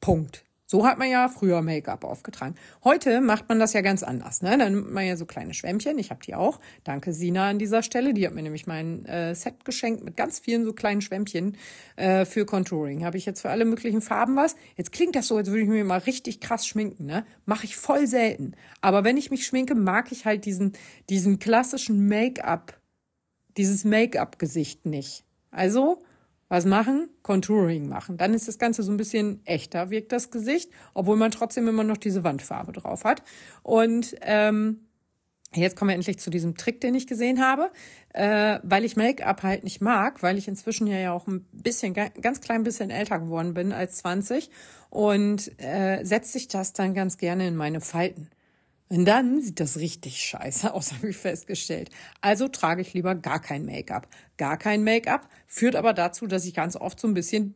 Punkt. 0.00 0.46
So 0.68 0.84
hat 0.84 0.98
man 0.98 1.08
ja 1.08 1.28
früher 1.28 1.62
Make-up 1.62 2.02
aufgetragen. 2.02 2.56
Heute 2.82 3.20
macht 3.20 3.48
man 3.48 3.60
das 3.60 3.72
ja 3.72 3.82
ganz 3.82 4.02
anders. 4.02 4.42
Ne? 4.42 4.58
Dann 4.58 4.74
nimmt 4.74 4.92
man 4.92 5.06
ja 5.06 5.16
so 5.16 5.24
kleine 5.24 5.54
Schwämmchen. 5.54 5.96
Ich 5.98 6.10
habe 6.10 6.20
die 6.24 6.34
auch. 6.34 6.58
Danke 6.82 7.12
Sina 7.12 7.48
an 7.50 7.60
dieser 7.60 7.84
Stelle. 7.84 8.12
Die 8.12 8.26
hat 8.26 8.34
mir 8.34 8.42
nämlich 8.42 8.66
mein 8.66 9.06
äh, 9.06 9.32
Set 9.36 9.64
geschenkt 9.64 10.02
mit 10.04 10.16
ganz 10.16 10.40
vielen 10.40 10.64
so 10.64 10.72
kleinen 10.72 11.02
Schwämmchen 11.02 11.56
äh, 11.94 12.24
für 12.24 12.44
Contouring. 12.44 13.04
Habe 13.04 13.16
ich 13.16 13.26
jetzt 13.26 13.42
für 13.42 13.50
alle 13.50 13.64
möglichen 13.64 14.00
Farben 14.00 14.34
was. 14.34 14.56
Jetzt 14.76 14.90
klingt 14.90 15.14
das 15.14 15.28
so, 15.28 15.36
als 15.36 15.48
würde 15.48 15.62
ich 15.62 15.68
mir 15.68 15.84
mal 15.84 15.98
richtig 15.98 16.40
krass 16.40 16.66
schminken. 16.66 17.06
Ne? 17.06 17.24
Mache 17.44 17.64
ich 17.64 17.76
voll 17.76 18.08
selten. 18.08 18.54
Aber 18.80 19.04
wenn 19.04 19.16
ich 19.16 19.30
mich 19.30 19.46
schminke, 19.46 19.76
mag 19.76 20.10
ich 20.10 20.24
halt 20.24 20.44
diesen, 20.46 20.72
diesen 21.08 21.38
klassischen 21.38 22.08
Make-up, 22.08 22.76
dieses 23.56 23.84
Make-up-Gesicht 23.84 24.84
nicht. 24.84 25.25
Also, 25.56 26.02
was 26.48 26.64
machen? 26.64 27.08
Contouring 27.22 27.88
machen. 27.88 28.18
Dann 28.18 28.34
ist 28.34 28.46
das 28.46 28.58
Ganze 28.58 28.82
so 28.82 28.92
ein 28.92 28.96
bisschen 28.96 29.40
echter, 29.46 29.90
wirkt 29.90 30.12
das 30.12 30.30
Gesicht, 30.30 30.70
obwohl 30.94 31.16
man 31.16 31.32
trotzdem 31.32 31.66
immer 31.66 31.82
noch 31.82 31.96
diese 31.96 32.22
Wandfarbe 32.22 32.72
drauf 32.72 33.04
hat. 33.04 33.22
Und 33.62 34.14
ähm, 34.20 34.86
Jetzt 35.54 35.76
kommen 35.76 35.88
wir 35.88 35.94
endlich 35.94 36.18
zu 36.18 36.28
diesem 36.28 36.56
Trick, 36.56 36.80
den 36.80 36.94
ich 36.94 37.06
gesehen 37.06 37.40
habe, 37.40 37.70
äh, 38.12 38.58
weil 38.62 38.84
ich 38.84 38.96
Make-up 38.96 39.42
halt 39.42 39.64
nicht 39.64 39.80
mag, 39.80 40.22
weil 40.22 40.36
ich 40.36 40.48
inzwischen 40.48 40.86
ja 40.86 41.12
auch 41.12 41.26
ein 41.26 41.46
bisschen, 41.52 41.94
ganz 41.94 42.40
klein 42.40 42.62
bisschen 42.62 42.90
älter 42.90 43.20
geworden 43.20 43.54
bin 43.54 43.72
als 43.72 43.98
20 43.98 44.50
und 44.90 45.50
äh, 45.58 46.04
setzt 46.04 46.32
sich 46.32 46.48
das 46.48 46.72
dann 46.74 46.92
ganz 46.94 47.16
gerne 47.16 47.48
in 47.48 47.56
meine 47.56 47.80
Falten. 47.80 48.28
Und 48.88 49.04
dann 49.04 49.40
sieht 49.40 49.58
das 49.58 49.78
richtig 49.78 50.20
scheiße 50.20 50.72
aus, 50.72 50.92
habe 50.94 51.08
ich 51.08 51.16
festgestellt. 51.16 51.90
Also 52.20 52.48
trage 52.48 52.82
ich 52.82 52.94
lieber 52.94 53.14
gar 53.14 53.40
kein 53.40 53.64
Make-up. 53.64 54.08
Gar 54.36 54.56
kein 54.56 54.84
Make-up 54.84 55.28
führt 55.46 55.76
aber 55.76 55.92
dazu, 55.92 56.26
dass 56.26 56.44
ich 56.44 56.54
ganz 56.54 56.76
oft 56.76 57.00
so 57.00 57.08
ein 57.08 57.14
bisschen 57.14 57.54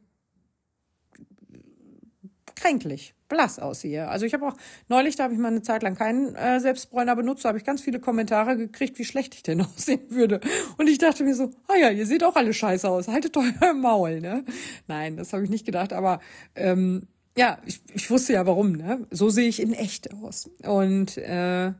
kränklich, 2.61 3.15
blass 3.29 3.59
aussehe. 3.59 4.09
Also 4.09 4.27
ich 4.27 4.35
habe 4.35 4.47
auch 4.47 4.57
neulich, 4.89 5.17
da 5.17 5.25
habe 5.25 5.33
ich 5.33 5.41
mal 5.41 5.49
eine 5.49 5.63
Zeit 5.63 5.83
lang 5.83 5.95
keinen 5.95 6.35
äh, 6.35 6.61
Selbstbräuner 6.61 7.17
benutzt, 7.17 7.45
da 7.45 7.49
habe 7.49 7.59
ich 7.59 7.65
ganz 7.65 7.81
viele 7.81 8.01
Kommentare 8.01 8.57
gekriegt, 8.57 8.99
wie 8.99 9.05
schlecht 9.05 9.35
ich 9.35 9.43
denn 9.43 9.61
aussehen 9.77 10.11
würde. 10.11 10.41
Und 10.77 10.89
ich 10.89 10.99
dachte 10.99 11.25
mir 11.25 11.35
so, 11.35 11.51
ah 11.69 11.77
ja, 11.77 11.91
ihr 11.91 12.07
seht 12.07 12.23
auch 12.23 12.37
alle 12.37 12.53
scheiße 12.53 12.89
aus, 12.89 13.09
haltet 13.09 13.37
euer 13.63 13.73
Maul, 13.73 14.21
ne? 14.21 14.45
Nein, 14.89 15.17
das 15.17 15.33
habe 15.33 15.43
ich 15.45 15.51
nicht 15.51 15.65
gedacht, 15.65 15.93
aber 15.93 16.21
ähm, 16.55 17.07
ja, 17.37 17.59
ich, 17.65 17.81
ich 17.95 18.11
wusste 18.11 18.35
ja 18.35 18.47
warum, 18.47 18.73
ne? 18.73 19.07
So 19.11 19.31
sehe 19.31 19.49
ich 19.49 19.61
in 19.61 19.73
echt 19.73 20.13
aus. 20.15 20.51
Und 20.63 21.17
äh, 21.17 21.73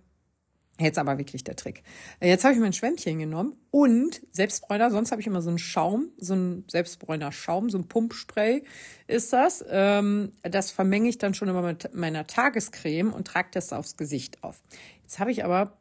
Jetzt 0.81 0.99
aber 0.99 1.19
wirklich 1.19 1.45
der 1.45 1.57
Trick. 1.57 1.83
Jetzt 2.23 2.43
habe 2.43 2.55
ich 2.55 2.61
mein 2.61 2.73
Schwämmchen 2.73 3.19
genommen 3.19 3.55
und 3.71 4.23
Selbstbräuner. 4.33 4.91
Sonst 4.91 5.11
habe 5.11 5.21
ich 5.21 5.27
immer 5.27 5.43
so 5.43 5.51
einen 5.51 5.59
Schaum, 5.59 6.09
so 6.17 6.35
ein 6.35 6.65
Selbstbräuner 6.69 7.33
Schaum, 7.33 7.69
so 7.69 7.77
ein 7.77 7.87
Pumpspray 7.87 8.63
ist 9.07 9.33
das. 9.33 9.63
Ähm, 9.69 10.33
das 10.43 10.71
vermenge 10.71 11.11
ich 11.11 11.19
dann 11.19 11.35
schon 11.35 11.49
immer 11.49 11.61
mit 11.61 11.95
meiner 11.95 12.27
Tagescreme 12.27 13.13
und 13.13 13.27
trage 13.27 13.51
das 13.53 13.75
aufs 13.75 13.99
Gesicht 13.99 14.43
auf. 14.43 14.63
Jetzt 15.03 15.19
habe 15.19 15.31
ich 15.31 15.45
aber, 15.45 15.77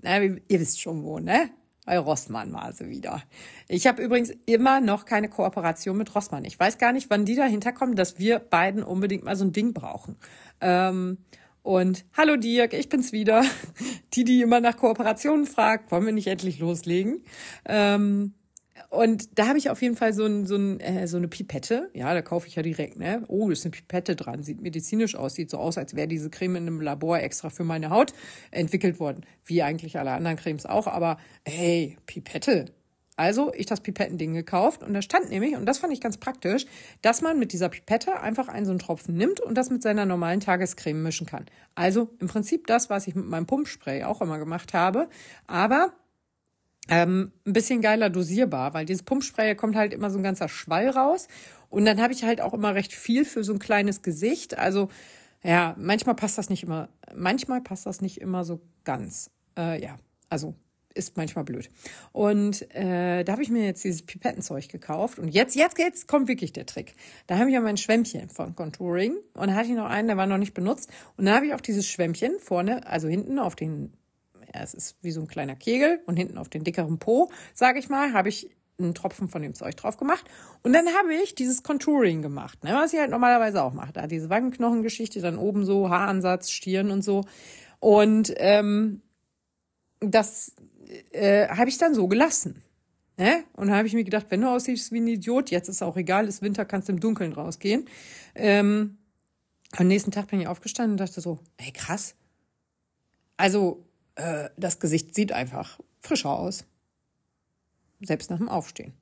na, 0.00 0.22
ihr 0.22 0.40
wisst 0.48 0.80
schon 0.80 1.02
wo, 1.02 1.18
ne? 1.18 1.50
Bei 1.84 1.98
Rossmann 1.98 2.52
war 2.52 2.72
sie 2.72 2.88
wieder. 2.88 3.22
Ich 3.68 3.86
habe 3.86 4.02
übrigens 4.02 4.32
immer 4.46 4.80
noch 4.80 5.04
keine 5.04 5.28
Kooperation 5.28 5.96
mit 5.96 6.14
Rossmann. 6.14 6.44
Ich 6.44 6.58
weiß 6.58 6.78
gar 6.78 6.92
nicht, 6.92 7.10
wann 7.10 7.24
die 7.24 7.34
dahinter 7.34 7.72
kommen, 7.72 7.96
dass 7.96 8.18
wir 8.18 8.38
beiden 8.38 8.82
unbedingt 8.82 9.24
mal 9.24 9.36
so 9.36 9.44
ein 9.44 9.52
Ding 9.52 9.72
brauchen. 9.72 10.16
Ähm, 10.60 11.18
und 11.62 12.04
hallo 12.16 12.36
Dirk, 12.36 12.72
ich 12.72 12.88
bin's 12.88 13.12
wieder. 13.12 13.44
Die, 14.14 14.24
die 14.24 14.42
immer 14.42 14.60
nach 14.60 14.76
Kooperationen 14.76 15.46
fragt, 15.46 15.92
wollen 15.92 16.04
wir 16.04 16.12
nicht 16.12 16.26
endlich 16.26 16.58
loslegen? 16.58 17.22
Ähm, 17.64 18.34
und 18.90 19.38
da 19.38 19.46
habe 19.46 19.56
ich 19.56 19.70
auf 19.70 19.80
jeden 19.82 19.94
Fall 19.94 20.12
so, 20.12 20.26
ein, 20.26 20.46
so, 20.46 20.56
ein, 20.56 20.80
äh, 20.80 21.06
so 21.06 21.16
eine 21.16 21.28
Pipette. 21.28 21.90
Ja, 21.94 22.12
da 22.12 22.22
kaufe 22.22 22.48
ich 22.48 22.56
ja 22.56 22.62
direkt, 22.62 22.98
ne? 22.98 23.22
Oh, 23.28 23.46
da 23.46 23.52
ist 23.52 23.64
eine 23.64 23.70
Pipette 23.70 24.16
dran. 24.16 24.42
Sieht 24.42 24.60
medizinisch 24.60 25.14
aus. 25.14 25.34
Sieht 25.34 25.48
so 25.48 25.58
aus, 25.58 25.78
als 25.78 25.94
wäre 25.94 26.08
diese 26.08 26.28
Creme 26.28 26.56
in 26.56 26.66
einem 26.66 26.80
Labor 26.80 27.20
extra 27.20 27.50
für 27.50 27.62
meine 27.62 27.90
Haut 27.90 28.12
entwickelt 28.50 28.98
worden. 28.98 29.24
Wie 29.44 29.62
eigentlich 29.62 29.96
alle 29.96 30.10
anderen 30.10 30.36
Cremes 30.36 30.66
auch. 30.66 30.88
Aber 30.88 31.18
hey, 31.46 31.98
Pipette. 32.06 32.66
Also 33.16 33.52
ich 33.54 33.66
das 33.66 33.80
Pipettending 33.80 34.32
gekauft 34.32 34.82
und 34.82 34.94
da 34.94 35.02
stand 35.02 35.28
nämlich, 35.28 35.54
und 35.54 35.66
das 35.66 35.78
fand 35.78 35.92
ich 35.92 36.00
ganz 36.00 36.16
praktisch, 36.16 36.64
dass 37.02 37.20
man 37.20 37.38
mit 37.38 37.52
dieser 37.52 37.68
Pipette 37.68 38.18
einfach 38.18 38.48
einen 38.48 38.64
so 38.64 38.72
einen 38.72 38.78
Tropfen 38.78 39.14
nimmt 39.14 39.40
und 39.40 39.56
das 39.56 39.68
mit 39.68 39.82
seiner 39.82 40.06
normalen 40.06 40.40
Tagescreme 40.40 41.02
mischen 41.02 41.26
kann. 41.26 41.44
Also 41.74 42.08
im 42.18 42.28
Prinzip 42.28 42.66
das, 42.66 42.88
was 42.88 43.06
ich 43.06 43.14
mit 43.14 43.26
meinem 43.26 43.44
Pumpspray 43.46 44.04
auch 44.04 44.22
immer 44.22 44.38
gemacht 44.38 44.72
habe. 44.72 45.10
Aber 45.46 45.92
ähm, 46.88 47.32
ein 47.46 47.52
bisschen 47.52 47.82
geiler 47.82 48.10
dosierbar, 48.10 48.74
weil 48.74 48.86
dieses 48.86 49.02
Pumpspray 49.02 49.54
kommt 49.54 49.76
halt 49.76 49.92
immer 49.92 50.10
so 50.10 50.18
ein 50.18 50.24
ganzer 50.24 50.48
Schwall 50.48 50.88
raus. 50.88 51.28
Und 51.68 51.84
dann 51.84 52.00
habe 52.00 52.12
ich 52.12 52.24
halt 52.24 52.40
auch 52.40 52.54
immer 52.54 52.74
recht 52.74 52.92
viel 52.92 53.24
für 53.24 53.44
so 53.44 53.52
ein 53.52 53.58
kleines 53.58 54.02
Gesicht. 54.02 54.58
Also 54.58 54.88
ja, 55.42 55.74
manchmal 55.78 56.14
passt 56.14 56.36
das 56.36 56.50
nicht 56.50 56.64
immer, 56.64 56.88
manchmal 57.14 57.60
passt 57.60 57.86
das 57.86 58.00
nicht 58.00 58.20
immer 58.20 58.44
so 58.44 58.60
ganz. 58.84 59.30
Äh, 59.56 59.82
ja, 59.82 59.98
also 60.28 60.54
ist 60.94 61.16
manchmal 61.16 61.44
blöd. 61.44 61.70
Und 62.12 62.74
äh, 62.74 63.22
da 63.24 63.32
habe 63.32 63.42
ich 63.42 63.50
mir 63.50 63.64
jetzt 63.64 63.84
dieses 63.84 64.02
Pipettenzeug 64.02 64.68
gekauft. 64.68 65.18
Und 65.18 65.28
jetzt, 65.28 65.54
jetzt, 65.54 65.78
jetzt 65.78 66.08
kommt 66.08 66.28
wirklich 66.28 66.52
der 66.52 66.66
Trick. 66.66 66.94
Da 67.26 67.38
habe 67.38 67.48
ich 67.48 67.54
ja 67.54 67.60
mein 67.60 67.76
Schwämmchen 67.76 68.28
von 68.28 68.56
Contouring 68.56 69.14
und 69.34 69.48
da 69.48 69.54
hatte 69.54 69.68
ich 69.68 69.76
noch 69.76 69.88
einen, 69.88 70.08
der 70.08 70.16
war 70.16 70.26
noch 70.26 70.38
nicht 70.38 70.54
benutzt. 70.54 70.90
Und 71.16 71.26
dann 71.26 71.34
habe 71.34 71.46
ich 71.46 71.54
auf 71.54 71.62
dieses 71.62 71.86
Schwämmchen 71.86 72.38
vorne, 72.40 72.86
also 72.86 73.08
hinten 73.08 73.38
auf 73.38 73.54
den 73.54 73.92
es 74.52 74.74
ist 74.74 74.96
wie 75.02 75.10
so 75.10 75.20
ein 75.20 75.28
kleiner 75.28 75.56
Kegel 75.56 76.00
und 76.06 76.16
hinten 76.16 76.38
auf 76.38 76.48
den 76.48 76.64
dickeren 76.64 76.98
Po, 76.98 77.30
sage 77.54 77.78
ich 77.78 77.88
mal, 77.88 78.12
habe 78.12 78.28
ich 78.28 78.50
einen 78.78 78.94
Tropfen 78.94 79.28
von 79.28 79.42
dem 79.42 79.54
Zeug 79.54 79.76
drauf 79.76 79.96
gemacht. 79.96 80.24
Und 80.62 80.72
dann 80.72 80.86
habe 80.88 81.14
ich 81.14 81.34
dieses 81.34 81.62
Contouring 81.62 82.22
gemacht, 82.22 82.64
ne, 82.64 82.72
was 82.74 82.92
ich 82.92 82.98
halt 82.98 83.10
normalerweise 83.10 83.62
auch 83.62 83.74
mache. 83.74 83.92
Da 83.92 84.06
diese 84.06 84.30
Wangenknochengeschichte, 84.30 85.20
dann 85.20 85.38
oben 85.38 85.64
so 85.64 85.90
Haaransatz, 85.90 86.50
Stirn 86.50 86.90
und 86.90 87.02
so. 87.02 87.24
Und 87.78 88.32
ähm, 88.36 89.02
das 90.00 90.54
äh, 91.12 91.48
habe 91.48 91.68
ich 91.68 91.78
dann 91.78 91.94
so 91.94 92.08
gelassen. 92.08 92.62
Ne? 93.16 93.44
Und 93.54 93.68
dann 93.68 93.76
habe 93.76 93.86
ich 93.86 93.94
mir 93.94 94.04
gedacht, 94.04 94.26
wenn 94.30 94.40
du 94.40 94.48
aussiehst 94.48 94.92
wie 94.92 95.00
ein 95.00 95.06
Idiot, 95.06 95.50
jetzt 95.50 95.68
ist 95.68 95.82
auch 95.82 95.96
egal, 95.96 96.26
ist 96.26 96.40
Winter, 96.42 96.64
kannst 96.64 96.88
im 96.88 97.00
Dunkeln 97.00 97.32
rausgehen. 97.32 97.86
Ähm, 98.34 98.96
am 99.76 99.86
nächsten 99.86 100.10
Tag 100.10 100.28
bin 100.28 100.40
ich 100.40 100.48
aufgestanden 100.48 100.92
und 100.92 101.00
dachte 101.00 101.20
so, 101.20 101.38
ey 101.58 101.70
krass. 101.70 102.14
Also 103.36 103.84
äh, 104.14 104.50
das 104.56 104.80
Gesicht 104.80 105.14
sieht 105.14 105.32
einfach 105.32 105.80
frischer 106.00 106.30
aus. 106.30 106.64
Selbst 108.00 108.30
nach 108.30 108.38
dem 108.38 108.48
Aufstehen. 108.48 108.94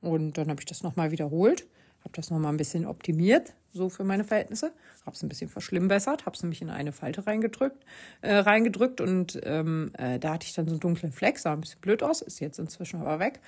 Und 0.00 0.38
dann 0.38 0.48
habe 0.48 0.60
ich 0.60 0.66
das 0.66 0.82
nochmal 0.82 1.10
wiederholt, 1.10 1.66
habe 2.00 2.12
das 2.14 2.30
nochmal 2.30 2.52
ein 2.52 2.56
bisschen 2.56 2.86
optimiert, 2.86 3.54
so 3.72 3.88
für 3.88 4.04
meine 4.04 4.24
Verhältnisse, 4.24 4.72
habe 5.04 5.14
es 5.14 5.22
ein 5.22 5.28
bisschen 5.28 5.50
verschlimmbessert, 5.50 6.26
habe 6.26 6.36
es 6.36 6.42
nämlich 6.42 6.62
in 6.62 6.70
eine 6.70 6.92
Falte 6.92 7.26
reingedrückt, 7.26 7.84
äh, 8.22 8.34
reingedrückt 8.34 9.00
und 9.00 9.38
ähm, 9.42 9.92
äh, 9.98 10.18
da 10.18 10.34
hatte 10.34 10.46
ich 10.46 10.54
dann 10.54 10.66
so 10.66 10.72
einen 10.72 10.80
dunklen 10.80 11.12
Fleck, 11.12 11.38
sah 11.38 11.52
ein 11.52 11.60
bisschen 11.60 11.80
blöd 11.80 12.02
aus, 12.02 12.22
ist 12.22 12.40
jetzt 12.40 12.58
inzwischen 12.58 13.00
aber 13.00 13.18
weg. 13.18 13.40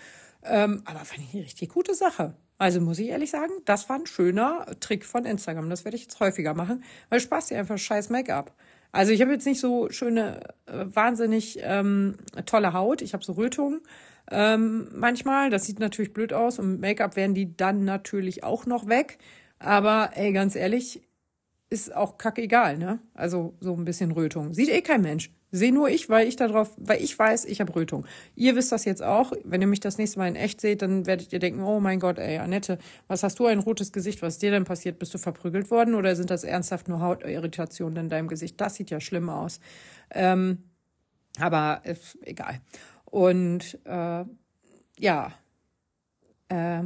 Ähm, 0.42 0.82
aber 0.84 1.00
fand 1.00 1.20
ich 1.20 1.34
eine 1.34 1.44
richtig 1.44 1.68
gute 1.70 1.94
Sache. 1.94 2.34
Also 2.58 2.80
muss 2.80 2.98
ich 2.98 3.08
ehrlich 3.08 3.30
sagen, 3.30 3.52
das 3.64 3.88
war 3.88 3.96
ein 3.96 4.06
schöner 4.06 4.66
Trick 4.80 5.06
von 5.06 5.24
Instagram. 5.24 5.70
Das 5.70 5.84
werde 5.84 5.96
ich 5.96 6.02
jetzt 6.02 6.20
häufiger 6.20 6.52
machen, 6.54 6.84
weil 7.08 7.20
Spaß 7.20 7.46
dir 7.46 7.58
einfach 7.58 7.78
scheiß 7.78 8.10
Make-up. 8.10 8.54
Also 8.92 9.12
ich 9.12 9.20
habe 9.20 9.32
jetzt 9.32 9.46
nicht 9.46 9.60
so 9.60 9.88
schöne, 9.90 10.40
äh, 10.66 10.84
wahnsinnig 10.86 11.58
ähm, 11.62 12.16
tolle 12.46 12.72
Haut. 12.72 13.02
Ich 13.02 13.12
habe 13.14 13.24
so 13.24 13.32
Rötungen 13.32 13.80
ähm, 14.30 14.88
manchmal. 14.94 15.50
Das 15.50 15.66
sieht 15.66 15.78
natürlich 15.80 16.12
blöd 16.12 16.32
aus 16.32 16.58
und 16.58 16.80
Make-up 16.80 17.16
werden 17.16 17.34
die 17.34 17.56
dann 17.56 17.84
natürlich 17.84 18.44
auch 18.44 18.66
noch 18.66 18.88
weg. 18.88 19.18
Aber 19.58 20.10
ey, 20.14 20.32
ganz 20.32 20.56
ehrlich, 20.56 21.02
ist 21.70 21.94
auch 21.94 22.18
kackegal, 22.18 22.78
ne? 22.78 23.00
Also 23.14 23.54
so 23.60 23.74
ein 23.74 23.84
bisschen 23.84 24.10
Rötung. 24.12 24.52
Sieht 24.54 24.70
eh 24.70 24.82
kein 24.82 25.02
Mensch. 25.02 25.30
Sehe 25.52 25.72
nur 25.72 25.88
ich, 25.88 26.08
weil 26.08 26.28
ich 26.28 26.36
darauf, 26.36 26.72
weil 26.76 27.02
ich 27.02 27.18
weiß, 27.18 27.44
ich 27.44 27.60
habe 27.60 27.74
Rötung. 27.74 28.06
Ihr 28.36 28.54
wisst 28.56 28.70
das 28.72 28.84
jetzt 28.84 29.02
auch. 29.02 29.32
Wenn 29.44 29.60
ihr 29.60 29.66
mich 29.66 29.80
das 29.80 29.98
nächste 29.98 30.18
Mal 30.20 30.28
in 30.28 30.36
echt 30.36 30.60
seht, 30.60 30.82
dann 30.82 31.06
werdet 31.06 31.32
ihr 31.32 31.40
denken, 31.40 31.62
oh 31.62 31.80
mein 31.80 31.98
Gott, 32.00 32.18
ey, 32.18 32.38
Annette, 32.38 32.78
was 33.08 33.22
hast 33.22 33.38
du 33.40 33.46
ein 33.46 33.58
rotes 33.58 33.92
Gesicht? 33.92 34.22
Was 34.22 34.34
ist 34.34 34.42
dir 34.42 34.52
denn 34.52 34.64
passiert? 34.64 34.98
Bist 34.98 35.12
du 35.14 35.18
verprügelt 35.18 35.70
worden 35.70 35.94
oder 35.94 36.14
sind 36.16 36.30
das 36.30 36.44
ernsthaft 36.44 36.88
nur 36.88 37.00
Hautirritationen 37.00 37.96
in 38.04 38.08
deinem 38.08 38.28
Gesicht? 38.28 38.60
Das 38.60 38.76
sieht 38.76 38.90
ja 38.90 39.00
schlimm 39.00 39.28
aus. 39.28 39.60
Ähm, 40.10 40.64
Aber 41.38 41.80
äh, 41.84 41.96
egal. 42.22 42.60
Und 43.04 43.78
äh, 43.84 44.24
ja, 44.98 45.32
äh, 46.48 46.82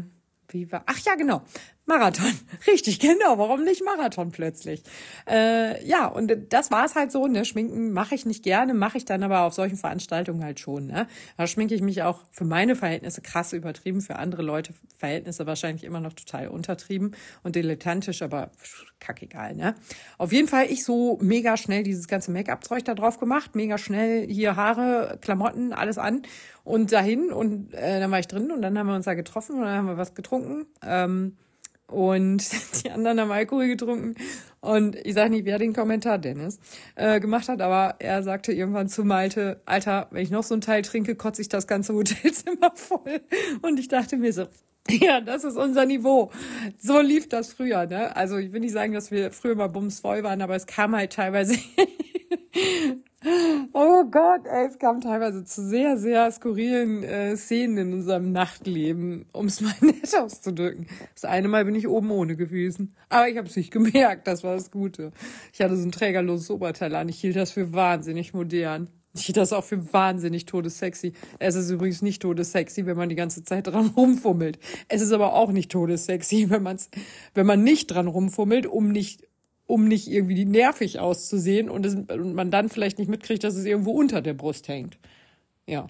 wie 0.49 0.71
war? 0.73 0.85
Ach 0.87 0.99
ja, 1.01 1.15
genau. 1.17 1.43
Marathon. 1.87 2.33
Richtig, 2.67 2.99
genau. 2.99 3.37
Warum 3.37 3.63
nicht 3.63 3.85
Marathon 3.85 4.31
plötzlich? 4.31 4.83
Äh, 5.29 5.87
ja, 5.87 6.07
und 6.07 6.33
das 6.49 6.71
war 6.71 6.87
es 6.87 6.95
halt 6.95 7.13
so, 7.13 7.27
ne? 7.27 7.45
Schminken 7.45 7.93
mache 7.93 8.15
ich 8.15 8.25
nicht 8.25 8.43
gerne, 8.43 8.73
mache 8.73 8.97
ich 8.97 9.05
dann 9.05 9.23
aber 9.23 9.43
auf 9.43 9.53
solchen 9.53 9.77
Veranstaltungen 9.77 10.43
halt 10.43 10.61
schon, 10.61 10.87
ne? 10.87 11.07
Da 11.37 11.47
schminke 11.47 11.75
ich 11.75 11.83
mich 11.83 12.03
auch 12.03 12.23
für 12.31 12.45
meine 12.45 12.75
Verhältnisse 12.75 13.21
krass 13.21 13.53
übertrieben, 13.53 14.01
für 14.01 14.17
andere 14.17 14.43
Leute 14.43 14.73
Verhältnisse 14.97 15.47
wahrscheinlich 15.47 15.85
immer 15.85 16.01
noch 16.01 16.15
total 16.15 16.49
untertrieben 16.49 17.15
und 17.43 17.55
dilettantisch, 17.55 18.23
aber 18.23 18.51
kackegal, 18.99 19.55
ne? 19.55 19.75
Auf 20.17 20.33
jeden 20.33 20.49
Fall 20.49 20.67
ich 20.71 20.85
so 20.85 21.19
mega 21.21 21.59
schnell 21.59 21.83
dieses 21.83 22.09
ganze 22.09 22.31
Make-up-Zeug 22.31 22.85
da 22.85 22.95
drauf 22.95 23.19
gemacht, 23.19 23.55
mega 23.55 23.77
schnell 23.77 24.27
hier 24.27 24.57
Haare, 24.57 25.19
Klamotten, 25.21 25.75
alles 25.75 25.99
an 25.99 26.23
und 26.65 26.93
dahin 26.93 27.31
und 27.31 27.75
äh, 27.75 28.01
dann 28.01 28.11
war 28.11 28.21
ich 28.21 28.29
drin 28.29 28.51
und 28.51 28.63
dann 28.63 28.79
haben 28.79 28.87
wir 28.87 28.95
uns 28.95 29.05
da 29.05 29.13
getroffen 29.13 29.57
und 29.57 29.63
dann 29.63 29.77
haben 29.77 29.87
wir 29.87 29.99
was 29.99 30.15
getrunken. 30.15 30.65
Ähm, 30.83 31.37
und 31.87 32.45
die 32.85 32.91
anderen 32.91 33.21
haben 33.21 33.31
Alkohol 33.31 33.69
getrunken. 33.69 34.15
Und 34.61 34.97
ich 34.97 35.15
sage 35.15 35.31
nicht, 35.31 35.45
wer 35.45 35.59
den 35.59 35.75
Kommentar 35.75 36.19
Dennis 36.19 36.59
äh, 36.95 37.21
gemacht 37.21 37.49
hat, 37.49 37.61
aber 37.61 37.97
er 37.99 38.23
sagte 38.23 38.53
irgendwann 38.53 38.89
zu 38.89 39.05
Malte, 39.05 39.61
Alter, 39.67 40.09
wenn 40.11 40.23
ich 40.23 40.31
noch 40.31 40.43
so 40.43 40.55
ein 40.55 40.63
Teil 40.63 40.83
trinke, 40.83 41.15
kotze 41.17 41.43
ich 41.43 41.49
das 41.49 41.67
ganze 41.67 41.95
Hotelzimmer 41.95 42.73
voll. 42.75 43.21
Und 43.61 43.79
ich 43.79 43.89
dachte 43.89 44.17
mir 44.17 44.33
so, 44.33 44.47
ja, 44.89 45.21
das 45.21 45.45
ist 45.45 45.57
unser 45.57 45.87
Niveau. 45.87 46.31
So 46.79 47.01
lief 47.01 47.29
das 47.29 47.53
früher, 47.53 47.87
ne? 47.87 48.15
Also 48.17 48.37
ich 48.37 48.53
will 48.53 48.61
nicht 48.61 48.73
sagen, 48.73 48.93
dass 48.93 49.11
wir 49.11 49.31
früher 49.33 49.55
mal 49.55 49.69
bumsvoll 49.69 50.23
waren, 50.23 50.43
aber 50.43 50.57
es 50.57 50.67
kam 50.67 50.95
halt 50.95 51.13
teilweise 51.13 51.59
Oh 53.73 54.05
Gott, 54.11 54.47
ey, 54.47 54.67
es 54.67 54.79
kam 54.79 55.01
teilweise 55.01 55.45
zu 55.45 55.67
sehr, 55.67 55.97
sehr 55.97 56.31
skurrilen 56.31 57.03
äh, 57.03 57.37
Szenen 57.37 57.79
in 57.79 57.93
unserem 57.95 58.33
Nachtleben, 58.33 59.25
um 59.33 59.47
es 59.47 59.63
mal 59.63 59.73
nett 59.81 60.15
auszudrücken. 60.15 60.87
Das 61.15 61.25
eine 61.25 61.49
Mal 61.49 61.65
bin 61.65 61.75
ich 61.75 61.89
oben 61.89 62.11
ohne 62.11 62.37
gewesen. 62.37 62.95
Aber 63.09 63.29
ich 63.29 63.39
habe 63.39 63.49
es 63.49 63.57
nicht 63.57 63.71
gemerkt, 63.71 64.27
das 64.27 64.45
war 64.45 64.55
das 64.55 64.71
Gute. 64.71 65.13
Ich 65.53 65.63
hatte 65.63 65.77
so 65.77 65.87
ein 65.87 65.93
trägerloses 65.93 66.51
Oberteil 66.51 66.95
an. 66.95 67.09
Ich 67.09 67.21
hielt 67.21 67.37
das 67.37 67.53
für 67.53 67.73
wahnsinnig 67.73 68.35
modern. 68.35 68.91
Ich 69.17 69.27
hielt 69.27 69.37
das 69.39 69.53
auch 69.53 69.65
für 69.65 69.93
wahnsinnig 69.93 70.45
todessexy. 70.45 71.13
Es 71.39 71.55
ist 71.55 71.71
übrigens 71.71 72.03
nicht 72.03 72.21
todessexy, 72.21 72.85
wenn 72.85 72.97
man 72.97 73.09
die 73.09 73.15
ganze 73.15 73.43
Zeit 73.43 73.69
dran 73.69 73.87
rumfummelt. 73.97 74.59
Es 74.89 75.01
ist 75.01 75.13
aber 75.13 75.33
auch 75.35 75.51
nicht 75.51 75.71
todessexy, 75.71 76.51
wenn, 76.51 76.63
man's, 76.63 76.91
wenn 77.33 77.47
man 77.47 77.63
nicht 77.63 77.87
dran 77.87 78.09
rumfummelt, 78.09 78.67
um 78.67 78.91
nicht 78.91 79.23
um 79.67 79.89
nicht 79.89 80.11
irgendwie 80.11 80.45
nervig 80.45 80.99
auszusehen 80.99 81.71
und, 81.71 81.87
es, 81.87 81.95
und 81.95 82.35
man 82.35 82.51
dann 82.51 82.69
vielleicht 82.69 82.99
nicht 82.99 83.09
mitkriegt, 83.09 83.45
dass 83.45 83.55
es 83.55 83.65
irgendwo 83.65 83.93
unter 83.93 84.21
der 84.21 84.35
Brust 84.35 84.69
hängt. 84.69 84.99
Ja. 85.67 85.87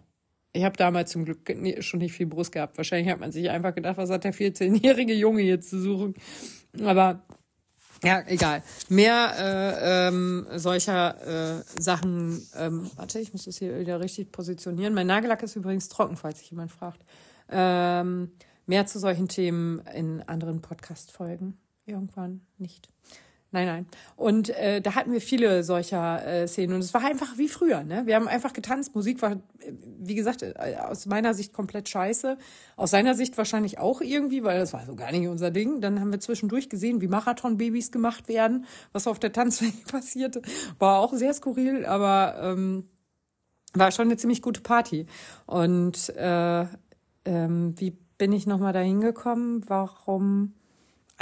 Ich 0.57 0.63
habe 0.63 0.77
damals 0.77 1.11
zum 1.11 1.25
Glück 1.25 1.41
schon 1.81 1.99
nicht 1.99 2.13
viel 2.13 2.27
Brust 2.27 2.53
gehabt. 2.53 2.77
Wahrscheinlich 2.77 3.13
hat 3.13 3.19
man 3.19 3.33
sich 3.33 3.51
einfach 3.51 3.75
gedacht, 3.75 3.97
was 3.97 4.11
hat 4.11 4.23
der 4.23 4.33
14-jährige 4.33 5.13
Junge 5.13 5.43
jetzt 5.43 5.69
zu 5.69 5.81
suchen. 5.81 6.15
Aber 6.85 7.25
ja, 8.05 8.23
egal. 8.27 8.63
Mehr 8.89 9.33
äh, 9.37 10.09
ähm, 10.09 10.47
solcher 10.55 11.59
äh, 11.59 11.65
Sachen. 11.81 12.47
Ähm, 12.55 12.91
warte, 12.97 13.19
ich 13.19 13.33
muss 13.33 13.47
das 13.47 13.59
hier 13.59 13.81
wieder 13.81 13.99
richtig 13.99 14.31
positionieren. 14.31 14.95
Mein 14.95 15.07
Nagellack 15.07 15.43
ist 15.43 15.57
übrigens 15.57 15.89
trocken, 15.89 16.17
falls 16.17 16.39
sich 16.39 16.51
jemand 16.51 16.71
fragt. 16.71 17.05
Ähm, 17.51 18.33
mehr 18.67 18.87
zu 18.87 18.99
solchen 18.99 19.29
Themen 19.29 19.81
in 19.95 20.23
anderen 20.23 20.61
Podcast-Folgen. 20.61 21.57
Irgendwann 21.87 22.43
nicht. 22.59 22.89
Nein, 23.55 23.67
nein. 23.69 23.87
Und 24.17 24.49
äh, 24.49 24.81
da 24.81 24.97
hatten 24.97 25.13
wir 25.13 25.21
viele 25.21 25.63
solcher 25.63 26.27
äh, 26.27 26.49
Szenen 26.49 26.75
und 26.75 26.81
es 26.81 26.93
war 26.93 27.05
einfach 27.05 27.39
wie 27.39 27.47
früher. 27.47 27.85
Ne? 27.85 28.03
Wir 28.05 28.17
haben 28.17 28.27
einfach 28.27 28.53
getanzt. 28.53 28.97
Musik 28.97 29.23
war, 29.23 29.35
äh, 29.35 29.39
wie 30.01 30.17
gesagt, 30.17 30.43
äh, 30.43 30.55
aus 30.81 31.07
meiner 31.07 31.35
Sicht 31.35 31.53
komplett 31.53 31.89
scheiße. 31.89 32.37
Aus 32.75 32.91
seiner 32.91 33.15
Sicht 33.15 33.39
wahrscheinlich 33.39 33.79
auch 33.79 34.01
irgendwie, 34.01 34.43
weil 34.43 34.59
das 34.59 34.73
war 34.73 34.85
so 34.85 34.97
gar 34.97 35.13
nicht 35.13 35.29
unser 35.29 35.53
Ding. 35.53 35.81
Dann 35.81 36.01
haben 36.01 36.11
wir 36.11 36.19
zwischendurch 36.19 36.69
gesehen, 36.69 37.01
wie 37.01 37.07
Marathon-Babys 37.07 37.93
gemacht 37.93 38.27
werden, 38.27 38.65
was 38.91 39.07
auf 39.07 39.21
der 39.21 39.33
Tanzfläche 39.33 39.85
passierte. 39.89 40.43
War 40.81 40.99
auch 40.99 41.13
sehr 41.13 41.33
skurril, 41.33 41.87
aber 41.87 42.35
ähm, 42.43 42.89
war 43.73 43.93
schon 43.93 44.07
eine 44.07 44.17
ziemlich 44.17 44.43
gute 44.43 44.63
Party. 44.63 45.07
Und 45.47 46.09
äh, 46.17 46.67
ähm, 47.25 47.75
wie 47.77 47.93
bin 48.19 48.33
ich 48.33 48.49
nochmal 48.49 48.73
dahin 48.73 49.01
gekommen? 49.01 49.63
Warum? 49.69 50.55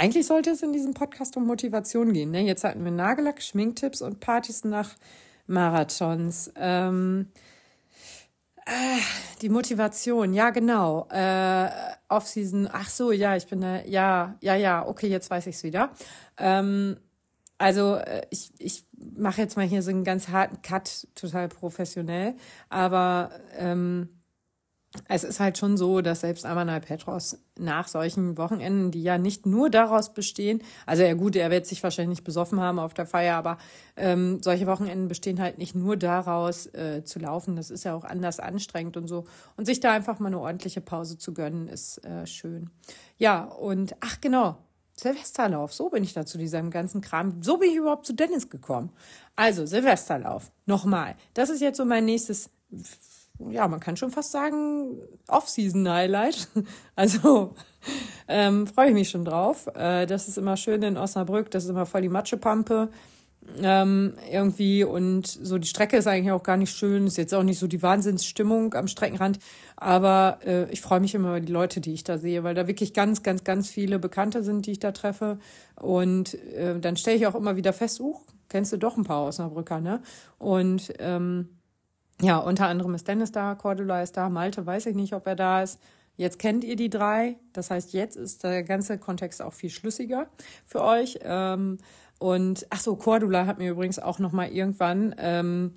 Eigentlich 0.03 0.27
sollte 0.27 0.49
es 0.49 0.61
in 0.61 0.73
diesem 0.73 0.93
Podcast 0.93 1.37
um 1.37 1.47
Motivation 1.47 2.11
gehen. 2.11 2.31
Ne? 2.31 2.41
Jetzt 2.41 2.65
hatten 2.65 2.83
wir 2.83 2.91
Nagellack, 2.91 3.41
Schminktipps 3.41 4.01
und 4.01 4.19
Partys 4.19 4.65
nach 4.65 4.89
Marathons. 5.47 6.51
Ähm, 6.57 7.29
äh, 8.65 8.99
die 9.41 9.47
Motivation, 9.47 10.33
ja 10.33 10.49
genau. 10.49 11.07
Äh, 11.09 11.69
Off-Season, 12.09 12.67
ach 12.69 12.89
so, 12.89 13.13
ja, 13.13 13.37
ich 13.37 13.47
bin 13.47 13.61
da, 13.61 13.81
ja, 13.85 14.35
ja, 14.41 14.55
ja, 14.55 14.85
okay, 14.85 15.07
jetzt 15.07 15.29
weiß 15.29 15.47
ich 15.47 15.55
es 15.55 15.63
wieder. 15.63 15.91
Ähm, 16.37 16.97
also 17.57 17.95
äh, 17.95 18.23
ich, 18.29 18.51
ich 18.59 18.83
mache 19.15 19.39
jetzt 19.39 19.55
mal 19.55 19.65
hier 19.65 19.81
so 19.81 19.91
einen 19.91 20.03
ganz 20.03 20.27
harten 20.27 20.61
Cut, 20.61 21.07
total 21.15 21.47
professionell, 21.47 22.35
aber 22.67 23.31
ähm, 23.57 24.09
es 25.07 25.23
ist 25.23 25.39
halt 25.39 25.57
schon 25.57 25.75
so, 25.75 26.01
dass 26.01 26.21
selbst 26.21 26.45
Amanal 26.45 26.79
Petros 26.79 27.39
nach 27.57 27.87
solchen 27.87 28.37
Wochenenden, 28.37 28.91
die 28.91 29.01
ja 29.01 29.17
nicht 29.17 29.45
nur 29.45 29.69
daraus 29.69 30.13
bestehen, 30.13 30.61
also 30.85 31.03
ja 31.03 31.13
gut, 31.13 31.35
er 31.35 31.49
wird 31.49 31.65
sich 31.65 31.81
wahrscheinlich 31.81 32.17
nicht 32.17 32.23
besoffen 32.23 32.59
haben 32.59 32.79
auf 32.79 32.93
der 32.93 33.05
Feier, 33.05 33.35
aber 33.37 33.57
ähm, 33.97 34.41
solche 34.41 34.67
Wochenenden 34.67 35.07
bestehen 35.07 35.39
halt 35.39 35.57
nicht 35.57 35.75
nur 35.75 35.97
daraus 35.97 36.67
äh, 36.67 37.03
zu 37.03 37.19
laufen, 37.19 37.55
das 37.55 37.71
ist 37.71 37.83
ja 37.85 37.95
auch 37.95 38.03
anders 38.03 38.39
anstrengend 38.39 38.95
und 38.97 39.07
so. 39.07 39.25
Und 39.57 39.65
sich 39.65 39.79
da 39.79 39.91
einfach 39.91 40.19
mal 40.19 40.27
eine 40.27 40.39
ordentliche 40.39 40.81
Pause 40.81 41.17
zu 41.17 41.33
gönnen, 41.33 41.67
ist 41.67 42.03
äh, 42.05 42.27
schön. 42.27 42.69
Ja, 43.17 43.43
und 43.45 43.95
ach 43.99 44.21
genau, 44.21 44.57
Silvesterlauf, 44.95 45.73
so 45.73 45.89
bin 45.89 46.03
ich 46.03 46.13
da 46.13 46.25
zu 46.25 46.37
diesem 46.37 46.69
ganzen 46.69 47.01
Kram, 47.01 47.41
so 47.41 47.57
bin 47.57 47.69
ich 47.69 47.77
überhaupt 47.77 48.05
zu 48.05 48.13
Dennis 48.13 48.49
gekommen. 48.49 48.91
Also 49.35 49.65
Silvesterlauf, 49.65 50.51
nochmal, 50.67 51.15
das 51.33 51.49
ist 51.49 51.61
jetzt 51.61 51.77
so 51.77 51.85
mein 51.85 52.05
nächstes 52.05 52.51
ja, 53.49 53.67
man 53.67 53.79
kann 53.79 53.97
schon 53.97 54.11
fast 54.11 54.31
sagen, 54.31 54.97
Off-Season-Highlight. 55.27 56.47
Also 56.95 57.55
ähm, 58.27 58.67
freue 58.67 58.89
ich 58.89 58.93
mich 58.93 59.09
schon 59.09 59.25
drauf. 59.25 59.67
Äh, 59.75 60.05
das 60.05 60.27
ist 60.27 60.37
immer 60.37 60.57
schön 60.57 60.83
in 60.83 60.95
Osnabrück, 60.95 61.49
das 61.51 61.63
ist 61.63 61.71
immer 61.71 61.87
voll 61.87 62.01
die 62.01 62.09
Matschepampe. 62.09 62.89
Ähm, 63.61 64.13
irgendwie 64.31 64.83
und 64.83 65.27
so 65.27 65.57
die 65.57 65.67
Strecke 65.67 65.97
ist 65.97 66.07
eigentlich 66.07 66.31
auch 66.31 66.43
gar 66.43 66.55
nicht 66.55 66.75
schön, 66.75 67.07
ist 67.07 67.17
jetzt 67.17 67.33
auch 67.33 67.43
nicht 67.43 67.59
so 67.59 67.67
die 67.67 67.81
Wahnsinnsstimmung 67.81 68.73
am 68.73 68.87
Streckenrand, 68.87 69.37
aber 69.75 70.39
äh, 70.45 70.71
ich 70.71 70.79
freue 70.79 71.01
mich 71.01 71.13
immer 71.13 71.29
über 71.29 71.39
die 71.41 71.51
Leute, 71.51 71.81
die 71.81 71.93
ich 71.93 72.05
da 72.05 72.17
sehe, 72.17 72.43
weil 72.43 72.55
da 72.55 72.67
wirklich 72.67 72.93
ganz, 72.93 73.21
ganz, 73.21 73.43
ganz 73.43 73.69
viele 73.69 73.99
Bekannte 73.99 74.43
sind, 74.43 74.65
die 74.65 74.71
ich 74.71 74.79
da 74.79 74.93
treffe 74.93 75.39
und 75.75 76.35
äh, 76.53 76.79
dann 76.79 76.95
stelle 76.95 77.17
ich 77.17 77.27
auch 77.27 77.35
immer 77.35 77.57
wieder 77.57 77.73
fest, 77.73 77.99
uh, 77.99 78.15
kennst 78.47 78.71
du 78.71 78.77
doch 78.77 78.95
ein 78.95 79.03
paar 79.03 79.25
Osnabrücker, 79.25 79.81
ne? 79.81 80.01
Und 80.39 80.93
ähm, 80.99 81.49
ja, 82.21 82.37
unter 82.37 82.67
anderem 82.67 82.93
ist 82.93 83.07
Dennis 83.07 83.31
da, 83.31 83.55
Cordula 83.55 84.01
ist 84.01 84.17
da, 84.17 84.29
Malte 84.29 84.65
weiß 84.65 84.85
ich 84.87 84.95
nicht, 84.95 85.13
ob 85.13 85.27
er 85.27 85.35
da 85.35 85.63
ist. 85.63 85.79
Jetzt 86.15 86.37
kennt 86.37 86.63
ihr 86.63 86.75
die 86.75 86.89
drei. 86.89 87.37
Das 87.53 87.71
heißt, 87.71 87.93
jetzt 87.93 88.15
ist 88.15 88.43
der 88.43 88.63
ganze 88.63 88.97
Kontext 88.99 89.41
auch 89.41 89.53
viel 89.53 89.71
schlüssiger 89.71 90.27
für 90.65 90.83
euch. 90.83 91.19
Ähm, 91.23 91.79
und 92.19 92.67
ach 92.69 92.79
so, 92.79 92.95
Cordula 92.95 93.45
hat 93.45 93.57
mir 93.57 93.71
übrigens 93.71 93.99
auch 93.99 94.19
noch 94.19 94.31
mal 94.31 94.47
irgendwann 94.47 95.15
ähm, 95.17 95.73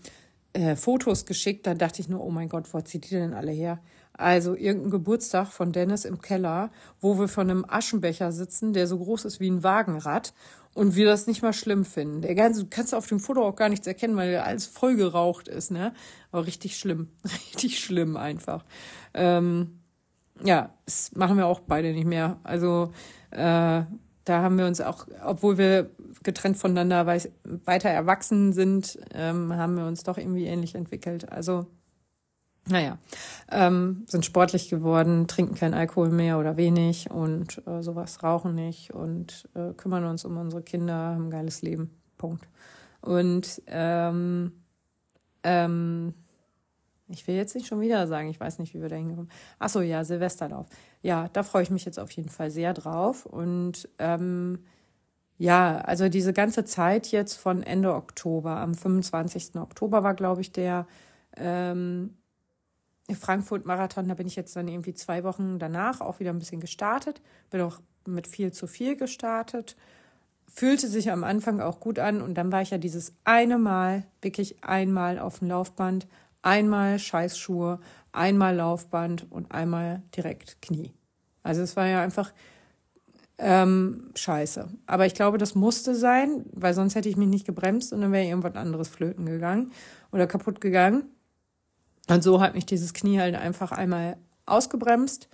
äh, 0.52 0.76
Fotos 0.76 1.24
geschickt. 1.24 1.66
Da 1.66 1.74
dachte 1.74 2.00
ich 2.00 2.08
nur, 2.08 2.22
oh 2.22 2.30
mein 2.30 2.48
Gott, 2.48 2.72
wo 2.72 2.80
zieht 2.82 3.10
die 3.10 3.14
denn 3.14 3.34
alle 3.34 3.52
her? 3.52 3.80
Also 4.12 4.54
irgendein 4.54 4.90
Geburtstag 4.90 5.48
von 5.48 5.72
Dennis 5.72 6.04
im 6.04 6.20
Keller, 6.20 6.70
wo 7.00 7.18
wir 7.18 7.28
von 7.28 7.50
einem 7.50 7.64
Aschenbecher 7.68 8.32
sitzen, 8.32 8.72
der 8.72 8.86
so 8.86 8.98
groß 8.98 9.24
ist 9.26 9.40
wie 9.40 9.50
ein 9.50 9.62
Wagenrad 9.62 10.32
und 10.76 10.94
wir 10.94 11.06
das 11.06 11.26
nicht 11.26 11.40
mal 11.42 11.54
schlimm 11.54 11.86
finden. 11.86 12.20
Der 12.20 12.34
ganze, 12.34 12.64
du 12.64 12.68
kannst 12.68 12.94
auf 12.94 13.06
dem 13.06 13.18
Foto 13.18 13.42
auch 13.42 13.56
gar 13.56 13.70
nichts 13.70 13.86
erkennen, 13.86 14.14
weil 14.16 14.36
alles 14.36 14.66
voll 14.66 14.94
geraucht 14.96 15.48
ist, 15.48 15.70
ne? 15.70 15.94
Aber 16.30 16.46
richtig 16.46 16.76
schlimm. 16.76 17.08
Richtig 17.24 17.80
schlimm 17.80 18.18
einfach. 18.18 18.62
Ähm, 19.14 19.80
ja, 20.44 20.74
das 20.84 21.12
machen 21.12 21.38
wir 21.38 21.46
auch 21.46 21.60
beide 21.60 21.92
nicht 21.94 22.04
mehr. 22.04 22.38
Also 22.42 22.92
äh, 23.30 23.36
da 23.38 23.88
haben 24.28 24.58
wir 24.58 24.66
uns 24.66 24.82
auch, 24.82 25.06
obwohl 25.24 25.56
wir 25.56 25.90
getrennt 26.22 26.58
voneinander 26.58 27.06
weiter 27.06 27.88
erwachsen 27.88 28.52
sind, 28.52 28.98
ähm, 29.14 29.54
haben 29.54 29.78
wir 29.78 29.86
uns 29.86 30.02
doch 30.02 30.18
irgendwie 30.18 30.44
ähnlich 30.44 30.74
entwickelt. 30.74 31.32
Also 31.32 31.66
naja, 32.68 32.98
ähm, 33.50 34.04
sind 34.08 34.24
sportlich 34.24 34.68
geworden, 34.68 35.28
trinken 35.28 35.54
keinen 35.54 35.74
Alkohol 35.74 36.10
mehr 36.10 36.38
oder 36.38 36.56
wenig 36.56 37.10
und 37.10 37.62
äh, 37.66 37.82
sowas, 37.82 38.22
rauchen 38.22 38.54
nicht 38.54 38.92
und 38.92 39.48
äh, 39.54 39.72
kümmern 39.74 40.04
uns 40.04 40.24
um 40.24 40.36
unsere 40.36 40.62
Kinder, 40.62 40.94
haben 40.94 41.26
ein 41.26 41.30
geiles 41.30 41.62
Leben. 41.62 41.90
Punkt. 42.18 42.48
Und 43.00 43.62
ähm, 43.66 44.52
ähm, 45.42 46.14
ich 47.08 47.26
will 47.28 47.36
jetzt 47.36 47.54
nicht 47.54 47.68
schon 47.68 47.80
wieder 47.80 48.06
sagen, 48.08 48.28
ich 48.28 48.40
weiß 48.40 48.58
nicht, 48.58 48.74
wie 48.74 48.82
wir 48.82 48.88
da 48.88 48.96
hingekommen. 48.96 49.30
Ach 49.58 49.68
so, 49.68 49.80
ja, 49.80 50.02
Silvesterlauf. 50.04 50.66
Ja, 51.02 51.28
da 51.32 51.42
freue 51.44 51.62
ich 51.62 51.70
mich 51.70 51.84
jetzt 51.84 52.00
auf 52.00 52.10
jeden 52.12 52.30
Fall 52.30 52.50
sehr 52.50 52.74
drauf. 52.74 53.26
Und 53.26 53.88
ähm, 53.98 54.64
ja, 55.38 55.78
also 55.78 56.08
diese 56.08 56.32
ganze 56.32 56.64
Zeit 56.64 57.12
jetzt 57.12 57.34
von 57.34 57.62
Ende 57.62 57.94
Oktober, 57.94 58.56
am 58.56 58.74
25. 58.74 59.56
Oktober 59.56 60.02
war, 60.02 60.14
glaube 60.14 60.40
ich, 60.40 60.52
der 60.52 60.86
Ähm, 61.36 62.16
Frankfurt-Marathon, 63.14 64.08
da 64.08 64.14
bin 64.14 64.26
ich 64.26 64.36
jetzt 64.36 64.56
dann 64.56 64.68
irgendwie 64.68 64.94
zwei 64.94 65.22
Wochen 65.22 65.58
danach 65.58 66.00
auch 66.00 66.18
wieder 66.18 66.30
ein 66.30 66.38
bisschen 66.38 66.60
gestartet. 66.60 67.22
Bin 67.50 67.60
auch 67.60 67.78
mit 68.06 68.26
viel 68.26 68.52
zu 68.52 68.66
viel 68.66 68.96
gestartet. 68.96 69.76
Fühlte 70.48 70.88
sich 70.88 71.10
am 71.10 71.24
Anfang 71.24 71.60
auch 71.60 71.80
gut 71.80 71.98
an 71.98 72.20
und 72.20 72.34
dann 72.34 72.50
war 72.50 72.62
ich 72.62 72.70
ja 72.70 72.78
dieses 72.78 73.12
eine 73.24 73.58
Mal, 73.58 74.04
wirklich 74.22 74.62
einmal 74.64 75.18
auf 75.18 75.40
dem 75.40 75.48
Laufband, 75.48 76.06
einmal 76.42 76.98
Scheißschuhe, 76.98 77.80
einmal 78.12 78.56
Laufband 78.56 79.30
und 79.30 79.52
einmal 79.52 80.02
direkt 80.16 80.62
Knie. 80.62 80.92
Also 81.42 81.62
es 81.62 81.76
war 81.76 81.86
ja 81.86 82.02
einfach 82.02 82.32
ähm, 83.38 84.10
scheiße. 84.14 84.68
Aber 84.86 85.06
ich 85.06 85.14
glaube, 85.14 85.38
das 85.38 85.54
musste 85.54 85.94
sein, 85.94 86.46
weil 86.52 86.74
sonst 86.74 86.94
hätte 86.94 87.08
ich 87.08 87.16
mich 87.16 87.28
nicht 87.28 87.46
gebremst 87.46 87.92
und 87.92 88.00
dann 88.00 88.12
wäre 88.12 88.24
irgendwas 88.24 88.54
anderes 88.54 88.88
flöten 88.88 89.26
gegangen 89.26 89.72
oder 90.12 90.26
kaputt 90.26 90.60
gegangen. 90.60 91.04
Und 92.08 92.22
so 92.22 92.40
hat 92.40 92.54
mich 92.54 92.66
dieses 92.66 92.94
Knie 92.94 93.18
halt 93.18 93.34
einfach 93.34 93.72
einmal 93.72 94.16
ausgebremst. 94.46 95.28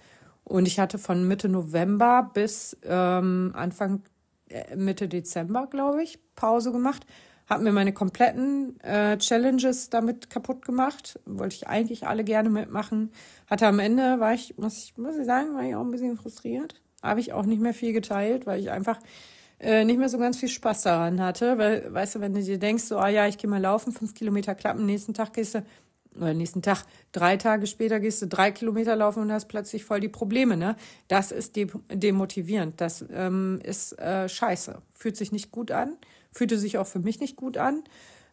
Und 0.45 0.67
ich 0.67 0.81
hatte 0.81 0.99
von 0.99 1.27
Mitte 1.27 1.49
November 1.49 2.31
bis 2.35 2.77
ähm, 2.85 3.53
Anfang, 3.55 4.03
äh, 4.49 4.75
Mitte 4.77 5.09
Dezember, 5.09 5.67
glaube 5.67 6.03
ich, 6.03 6.19
Pause 6.35 6.73
gemacht. 6.73 7.07
Habe 7.49 7.65
mir 7.65 7.73
meine 7.73 7.93
kompletten 7.93 8.81
äh, 8.81 9.19
Challenges 9.19 9.91
damit 9.91 10.31
kaputt 10.31 10.65
gemacht. 10.65 11.21
Wollte 11.27 11.57
ich 11.57 11.69
eigentlich 11.69 12.07
alle 12.07 12.25
gerne 12.25 12.51
mitmachen. 12.51 13.11
Hatte 13.47 13.67
am 13.67 13.79
Ende, 13.79 14.21
war 14.21 14.33
ich, 14.33 14.57
muss 14.57 14.85
ich, 14.85 14.97
muss 14.97 15.17
ich 15.17 15.27
sagen, 15.27 15.55
war 15.55 15.63
ich 15.63 15.75
auch 15.75 15.83
ein 15.83 15.91
bisschen 15.91 16.17
frustriert. 16.17 16.81
Habe 17.03 17.21
ich 17.21 17.33
auch 17.33 17.45
nicht 17.45 17.61
mehr 17.61 17.75
viel 17.75 17.93
geteilt, 17.93 18.47
weil 18.47 18.61
ich 18.61 18.71
einfach 18.71 18.99
äh, 19.59 19.85
nicht 19.85 19.99
mehr 19.99 20.09
so 20.09 20.19
ganz 20.19 20.39
viel 20.39 20.49
Spaß 20.49 20.83
daran 20.83 21.21
hatte. 21.21 21.59
Weil, 21.59 21.93
weißt 21.93 22.17
du, 22.17 22.21
wenn 22.21 22.35
du 22.35 22.43
dir 22.43 22.59
denkst, 22.59 22.85
so, 22.85 22.99
ah 22.99 23.09
ja, 23.09 23.27
ich 23.27 23.39
gehe 23.39 23.51
mal 23.51 23.61
laufen, 23.61 23.93
fünf 23.93 24.15
Kilometer 24.15 24.55
klappen, 24.55 24.87
nächsten 24.87 25.15
Tag 25.15 25.33
gehst 25.35 25.55
du 25.55 25.65
oder 26.17 26.35
nächsten 26.35 26.63
Tag, 26.63 26.85
drei 27.13 27.37
Tage 27.37 27.67
später 27.67 28.01
gehst 28.01 28.23
du 28.23 28.27
drei 28.27 28.51
Kilometer 28.51 28.97
laufen 28.97 29.23
und 29.23 29.33
hast 29.33 29.49
plötzlich 29.49 29.85
voll 29.85 30.01
die 30.01 30.09
Probleme. 30.09 30.57
Ne? 30.57 30.77
Das 31.09 31.33
ist 31.33 31.57
de 31.57 31.69
demotivierend. 31.91 32.81
Das 32.81 33.05
ähm, 33.13 33.61
ist 33.63 33.99
äh, 33.99 34.29
scheiße. 34.29 34.83
Fühlt 34.93 35.17
sich 35.17 35.33
nicht 35.33 35.51
gut 35.51 35.71
an. 35.71 35.97
Fühlte 36.31 36.59
sich 36.59 36.79
auch 36.79 36.87
für 36.87 37.01
mich 37.01 37.21
nicht 37.21 37.37
gut 37.37 37.57
an. 37.57 37.83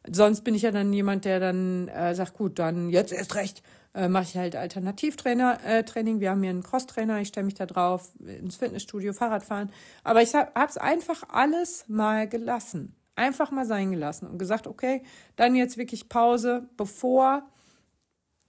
Sonst 0.08 0.42
bin 0.42 0.56
ich 0.56 0.62
ja 0.62 0.72
dann 0.72 0.94
jemand, 0.94 1.26
der 1.26 1.40
dann 1.40 1.88
äh, 1.90 2.16
sagt, 2.16 2.34
gut, 2.34 2.58
dann 2.58 2.90
jetzt 2.90 3.12
erst 3.12 3.36
recht, 3.36 3.62
äh, 3.94 4.08
mache 4.08 4.24
ich 4.24 4.38
halt 4.38 4.56
Alternativtrainer 4.56 5.60
äh. 5.66 5.84
Wir 5.94 6.32
haben 6.32 6.42
hier 6.42 6.52
einen 6.52 6.64
Crosstrainer, 6.64 7.20
ich 7.20 7.30
stelle 7.30 7.46
mich 7.46 7.56
da 7.56 7.66
drauf, 7.66 8.14
ins 8.20 8.56
Fitnessstudio, 8.56 9.14
Fahrrad 9.14 9.44
fahren. 9.44 9.72
Aber 10.04 10.22
ich 10.22 10.34
habe 10.34 10.52
es 10.68 10.78
einfach 10.78 11.24
alles 11.30 11.86
mal 11.88 12.28
gelassen. 12.28 12.96
Einfach 13.16 13.52
mal 13.52 13.66
sein 13.66 13.92
gelassen 13.92 14.28
und 14.28 14.38
gesagt, 14.38 14.68
okay, 14.68 15.04
dann 15.36 15.56
jetzt 15.56 15.78
wirklich 15.78 16.08
Pause, 16.08 16.70
bevor 16.78 17.44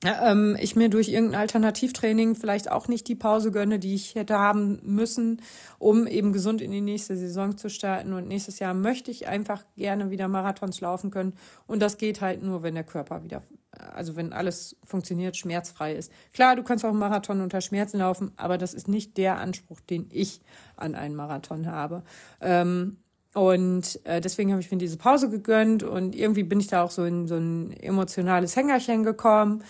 ähm, 0.02 0.56
ich 0.58 0.76
mir 0.76 0.88
durch 0.88 1.08
irgendein 1.08 1.40
Alternativtraining 1.40 2.34
vielleicht 2.34 2.70
auch 2.70 2.88
nicht 2.88 3.06
die 3.08 3.14
Pause 3.14 3.52
gönne, 3.52 3.78
die 3.78 3.94
ich 3.94 4.14
hätte 4.14 4.38
haben 4.38 4.80
müssen, 4.82 5.42
um 5.78 6.06
eben 6.06 6.32
gesund 6.32 6.62
in 6.62 6.70
die 6.70 6.80
nächste 6.80 7.16
Saison 7.16 7.56
zu 7.58 7.68
starten. 7.68 8.14
Und 8.14 8.26
nächstes 8.26 8.58
Jahr 8.58 8.72
möchte 8.72 9.10
ich 9.10 9.28
einfach 9.28 9.64
gerne 9.76 10.10
wieder 10.10 10.28
Marathons 10.28 10.80
laufen 10.80 11.10
können. 11.10 11.34
Und 11.66 11.80
das 11.80 11.98
geht 11.98 12.20
halt 12.20 12.42
nur, 12.42 12.62
wenn 12.62 12.74
der 12.74 12.84
Körper 12.84 13.22
wieder, 13.24 13.42
also 13.94 14.16
wenn 14.16 14.32
alles 14.32 14.76
funktioniert, 14.84 15.36
schmerzfrei 15.36 15.94
ist. 15.94 16.10
Klar, 16.32 16.56
du 16.56 16.62
kannst 16.62 16.84
auch 16.84 16.90
einen 16.90 16.98
Marathon 16.98 17.42
unter 17.42 17.60
Schmerzen 17.60 17.98
laufen, 17.98 18.32
aber 18.36 18.56
das 18.56 18.72
ist 18.72 18.88
nicht 18.88 19.18
der 19.18 19.38
Anspruch, 19.38 19.80
den 19.80 20.08
ich 20.10 20.40
an 20.76 20.94
einen 20.94 21.14
Marathon 21.14 21.66
habe. 21.66 22.04
Ähm, 22.40 22.96
und 23.32 24.00
äh, 24.04 24.20
deswegen 24.20 24.50
habe 24.50 24.60
ich 24.60 24.70
mir 24.72 24.78
diese 24.78 24.96
Pause 24.96 25.30
gegönnt 25.30 25.82
und 25.82 26.16
irgendwie 26.16 26.42
bin 26.42 26.58
ich 26.58 26.66
da 26.66 26.82
auch 26.82 26.90
so 26.90 27.04
in 27.04 27.28
so 27.28 27.36
ein 27.36 27.72
emotionales 27.72 28.56
Hängerchen 28.56 29.04
gekommen. 29.04 29.62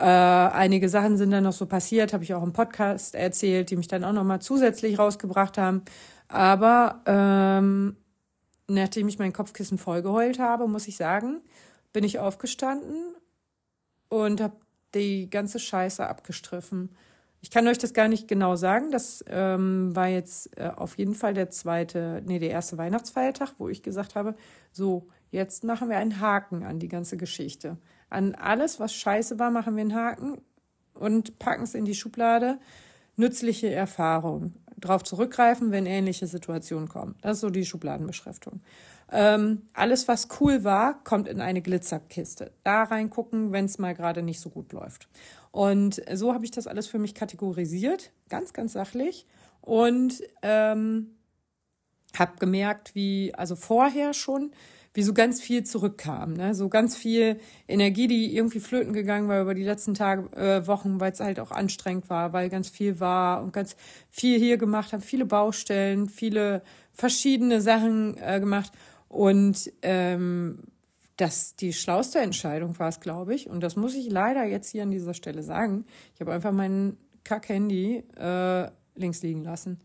Äh, 0.00 0.02
einige 0.02 0.88
Sachen 0.88 1.18
sind 1.18 1.30
dann 1.30 1.44
noch 1.44 1.52
so 1.52 1.66
passiert, 1.66 2.14
habe 2.14 2.24
ich 2.24 2.32
auch 2.32 2.42
im 2.42 2.54
Podcast 2.54 3.14
erzählt, 3.14 3.70
die 3.70 3.76
mich 3.76 3.86
dann 3.86 4.02
auch 4.02 4.14
nochmal 4.14 4.40
zusätzlich 4.40 4.98
rausgebracht 4.98 5.58
haben. 5.58 5.82
Aber 6.26 7.02
ähm, 7.04 7.96
nachdem 8.66 9.08
ich 9.08 9.18
mein 9.18 9.34
Kopfkissen 9.34 9.76
vollgeheult 9.76 10.38
habe, 10.38 10.68
muss 10.68 10.88
ich 10.88 10.96
sagen, 10.96 11.42
bin 11.92 12.02
ich 12.02 12.18
aufgestanden 12.18 13.14
und 14.08 14.40
habe 14.40 14.56
die 14.94 15.28
ganze 15.28 15.58
Scheiße 15.58 16.06
abgestriffen. 16.06 16.96
Ich 17.42 17.50
kann 17.50 17.68
euch 17.68 17.78
das 17.78 17.92
gar 17.92 18.08
nicht 18.08 18.26
genau 18.26 18.56
sagen. 18.56 18.90
Das 18.90 19.22
ähm, 19.28 19.94
war 19.94 20.08
jetzt 20.08 20.58
äh, 20.58 20.70
auf 20.74 20.96
jeden 20.96 21.14
Fall 21.14 21.34
der 21.34 21.50
zweite, 21.50 22.22
nee, 22.24 22.38
der 22.38 22.50
erste 22.50 22.78
Weihnachtsfeiertag, 22.78 23.52
wo 23.58 23.68
ich 23.68 23.82
gesagt 23.82 24.14
habe, 24.14 24.34
so, 24.72 25.08
jetzt 25.30 25.62
machen 25.62 25.90
wir 25.90 25.98
einen 25.98 26.20
Haken 26.20 26.62
an 26.62 26.78
die 26.78 26.88
ganze 26.88 27.18
Geschichte. 27.18 27.76
An 28.10 28.34
alles, 28.34 28.80
was 28.80 28.92
scheiße 28.94 29.38
war, 29.38 29.50
machen 29.50 29.76
wir 29.76 29.82
einen 29.82 29.94
Haken 29.94 30.38
und 30.94 31.38
packen 31.38 31.62
es 31.62 31.74
in 31.74 31.84
die 31.84 31.94
Schublade. 31.94 32.58
Nützliche 33.16 33.70
Erfahrung. 33.70 34.54
Darauf 34.76 35.02
zurückgreifen, 35.04 35.72
wenn 35.72 35.86
ähnliche 35.86 36.26
Situationen 36.26 36.88
kommen. 36.88 37.14
Das 37.22 37.34
ist 37.34 37.40
so 37.40 37.50
die 37.50 37.64
Schubladenbeschriftung. 37.64 38.60
Ähm, 39.12 39.62
alles, 39.72 40.08
was 40.08 40.28
cool 40.40 40.64
war, 40.64 41.02
kommt 41.04 41.28
in 41.28 41.40
eine 41.40 41.62
Glitzerkiste. 41.62 42.52
Da 42.62 42.84
reingucken, 42.84 43.52
wenn 43.52 43.64
es 43.64 43.78
mal 43.78 43.94
gerade 43.94 44.22
nicht 44.22 44.40
so 44.40 44.50
gut 44.50 44.72
läuft. 44.72 45.08
Und 45.50 46.00
so 46.14 46.32
habe 46.32 46.44
ich 46.44 46.50
das 46.50 46.66
alles 46.66 46.86
für 46.86 46.98
mich 46.98 47.14
kategorisiert, 47.14 48.12
ganz, 48.28 48.52
ganz 48.52 48.72
sachlich. 48.72 49.26
Und 49.60 50.22
ähm, 50.42 51.10
habe 52.18 52.32
gemerkt, 52.38 52.94
wie, 52.94 53.34
also 53.34 53.56
vorher 53.56 54.14
schon, 54.14 54.52
wie 54.92 55.02
so 55.02 55.14
ganz 55.14 55.40
viel 55.40 55.62
zurückkam, 55.62 56.34
ne? 56.34 56.54
so 56.54 56.68
ganz 56.68 56.96
viel 56.96 57.38
Energie, 57.68 58.08
die 58.08 58.34
irgendwie 58.36 58.58
flöten 58.58 58.92
gegangen 58.92 59.28
war 59.28 59.40
über 59.40 59.54
die 59.54 59.62
letzten 59.62 59.94
Tage, 59.94 60.36
äh, 60.36 60.66
Wochen, 60.66 60.98
weil 60.98 61.12
es 61.12 61.20
halt 61.20 61.38
auch 61.38 61.52
anstrengend 61.52 62.10
war, 62.10 62.32
weil 62.32 62.48
ganz 62.48 62.68
viel 62.68 62.98
war 62.98 63.42
und 63.42 63.52
ganz 63.52 63.76
viel 64.10 64.38
hier 64.38 64.56
gemacht 64.56 64.92
haben, 64.92 65.00
viele 65.00 65.26
Baustellen, 65.26 66.08
viele 66.08 66.62
verschiedene 66.92 67.60
Sachen 67.60 68.16
äh, 68.18 68.40
gemacht 68.40 68.72
und 69.08 69.72
ähm, 69.82 70.58
das 71.16 71.54
die 71.54 71.72
schlauste 71.72 72.18
Entscheidung 72.18 72.78
war 72.78 72.88
es, 72.88 73.00
glaube 73.00 73.34
ich. 73.34 73.48
Und 73.48 73.60
das 73.60 73.76
muss 73.76 73.94
ich 73.94 74.10
leider 74.10 74.44
jetzt 74.44 74.70
hier 74.70 74.82
an 74.82 74.90
dieser 74.90 75.14
Stelle 75.14 75.42
sagen. 75.42 75.84
Ich 76.14 76.20
habe 76.20 76.32
einfach 76.32 76.52
mein 76.52 76.96
Kack-Handy 77.24 78.04
äh, 78.16 78.70
links 78.94 79.22
liegen 79.22 79.44
lassen. 79.44 79.80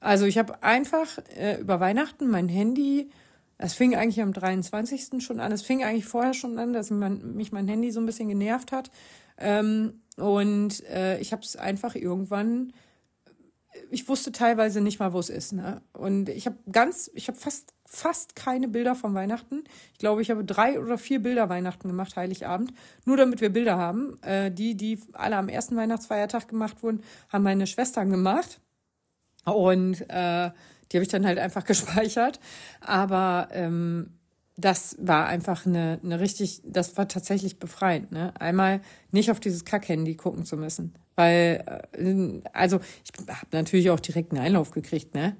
Also 0.00 0.26
ich 0.26 0.38
habe 0.38 0.62
einfach 0.62 1.18
äh, 1.36 1.60
über 1.60 1.80
Weihnachten 1.80 2.28
mein 2.28 2.48
Handy 2.48 3.10
es 3.58 3.74
fing 3.74 3.96
eigentlich 3.96 4.22
am 4.22 4.32
23. 4.32 5.22
schon 5.22 5.40
an. 5.40 5.50
Es 5.50 5.62
fing 5.62 5.82
eigentlich 5.82 6.06
vorher 6.06 6.32
schon 6.32 6.58
an, 6.58 6.72
dass 6.72 6.90
mich 6.90 7.50
mein 7.50 7.66
Handy 7.66 7.90
so 7.90 8.00
ein 8.00 8.06
bisschen 8.06 8.28
genervt 8.28 8.70
hat. 8.70 8.90
Ähm, 9.36 10.00
und 10.16 10.84
äh, 10.86 11.18
ich 11.18 11.32
habe 11.32 11.42
es 11.42 11.56
einfach 11.56 11.96
irgendwann, 11.96 12.72
ich 13.90 14.08
wusste 14.08 14.30
teilweise 14.30 14.80
nicht 14.80 15.00
mal, 15.00 15.12
wo 15.12 15.18
es 15.18 15.28
ist. 15.28 15.52
Ne? 15.52 15.82
Und 15.92 16.28
ich 16.28 16.46
habe 16.46 16.56
ganz, 16.70 17.10
ich 17.14 17.26
habe 17.26 17.36
fast, 17.36 17.74
fast 17.84 18.36
keine 18.36 18.68
Bilder 18.68 18.94
von 18.94 19.14
Weihnachten. 19.14 19.64
Ich 19.92 19.98
glaube, 19.98 20.22
ich 20.22 20.30
habe 20.30 20.44
drei 20.44 20.78
oder 20.78 20.96
vier 20.96 21.20
Bilder 21.20 21.48
Weihnachten 21.48 21.88
gemacht, 21.88 22.14
Heiligabend. 22.14 22.72
Nur 23.04 23.16
damit 23.16 23.40
wir 23.40 23.50
Bilder 23.52 23.76
haben. 23.76 24.22
Äh, 24.22 24.52
die, 24.52 24.76
die 24.76 25.00
alle 25.14 25.36
am 25.36 25.48
ersten 25.48 25.74
Weihnachtsfeiertag 25.76 26.46
gemacht 26.46 26.82
wurden, 26.84 27.02
haben 27.28 27.42
meine 27.42 27.66
Schwestern 27.66 28.10
gemacht. 28.10 28.60
Und 29.44 30.04
äh, 30.08 30.50
die 30.90 30.96
habe 30.96 31.02
ich 31.02 31.10
dann 31.10 31.26
halt 31.26 31.38
einfach 31.38 31.64
gespeichert. 31.66 32.40
Aber 32.80 33.48
ähm, 33.52 34.10
das 34.56 34.96
war 35.00 35.26
einfach 35.26 35.66
eine, 35.66 36.00
eine 36.02 36.18
richtig, 36.18 36.60
das 36.64 36.96
war 36.96 37.06
tatsächlich 37.06 37.58
befreiend. 37.58 38.10
Ne? 38.10 38.32
Einmal 38.40 38.80
nicht 39.12 39.30
auf 39.30 39.38
dieses 39.38 39.64
Kack-Handy 39.64 40.16
gucken 40.16 40.44
zu 40.44 40.56
müssen. 40.56 40.94
Weil, 41.14 41.64
äh, 41.92 42.48
also 42.52 42.80
ich 43.04 43.12
habe 43.26 43.46
natürlich 43.52 43.90
auch 43.90 44.00
direkt 44.00 44.32
einen 44.32 44.40
Einlauf 44.40 44.70
gekriegt, 44.72 45.14
ne? 45.14 45.36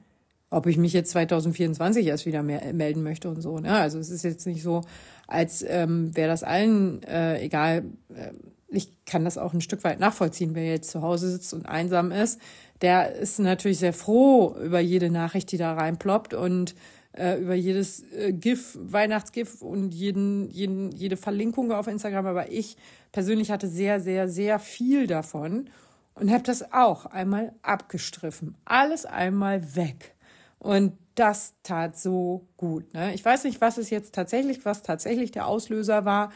Ob 0.51 0.67
ich 0.67 0.79
mich 0.79 0.95
jetzt 0.95 1.11
2024 1.11 2.07
erst 2.07 2.25
wieder 2.25 2.43
mehr 2.43 2.73
melden 2.73 3.03
möchte 3.03 3.29
und 3.29 3.43
so. 3.43 3.59
Ne? 3.59 3.71
Also 3.71 3.99
es 3.99 4.09
ist 4.09 4.25
jetzt 4.25 4.47
nicht 4.47 4.63
so, 4.63 4.81
als 5.27 5.63
ähm, 5.63 6.17
wäre 6.17 6.29
das 6.29 6.43
allen 6.43 7.03
äh, 7.03 7.43
egal. 7.43 7.85
Äh, 8.15 8.33
ich 8.69 9.05
kann 9.07 9.25
das 9.25 9.39
auch 9.39 9.55
ein 9.55 9.61
Stück 9.61 9.83
weit 9.85 9.99
nachvollziehen, 10.01 10.55
wer 10.55 10.67
jetzt 10.67 10.91
zu 10.91 11.03
Hause 11.03 11.31
sitzt 11.31 11.55
und 11.55 11.67
einsam 11.67 12.13
ist 12.13 12.39
der 12.81 13.15
ist 13.15 13.39
natürlich 13.39 13.79
sehr 13.79 13.93
froh 13.93 14.55
über 14.63 14.81
jede 14.81 15.11
Nachricht, 15.11 15.51
die 15.53 15.59
da 15.59 15.75
reinploppt 15.75 16.35
und 16.35 16.75
äh, 17.13 17.41
über 17.41 17.55
jedes 17.55 18.05
äh, 18.13 18.33
GIF, 18.33 18.79
Weihnachtsgif 18.81 19.63
und 19.63 19.93
jeden, 19.93 20.49
jeden, 20.51 20.93
jede 20.93 21.17
Verlinkung 21.17 21.73
auf 21.73 21.89
Instagram. 21.89 22.27
Aber 22.27 22.51
ich 22.53 22.77
persönlich 23.11 23.51
hatte 23.51 23.69
sehr, 23.69 24.01
sehr, 24.01 24.29
sehr 24.29 24.59
viel 24.59 25.07
davon 25.07 25.71
und 26.15 26.31
habe 26.31 26.45
das 26.45 26.73
auch 26.73 27.07
einmal 27.07 27.53
abgestriffen. 27.63 28.57
Alles 28.65 29.07
einmal 29.07 29.75
weg. 29.75 30.15
Und 30.59 30.93
das 31.15 31.55
tat 31.65 31.99
so 31.99 32.47
gut. 32.57 32.95
Ne? 32.95 33.13
Ich 33.15 33.25
weiß 33.25 33.45
nicht, 33.45 33.61
was 33.61 33.79
es 33.79 33.91
jetzt 33.91 34.15
tatsächlich, 34.15 34.65
was 34.65 34.85
tatsächlich 34.85 35.33
der 35.33 35.47
Auslöser 35.47 36.05
war, 36.05 36.31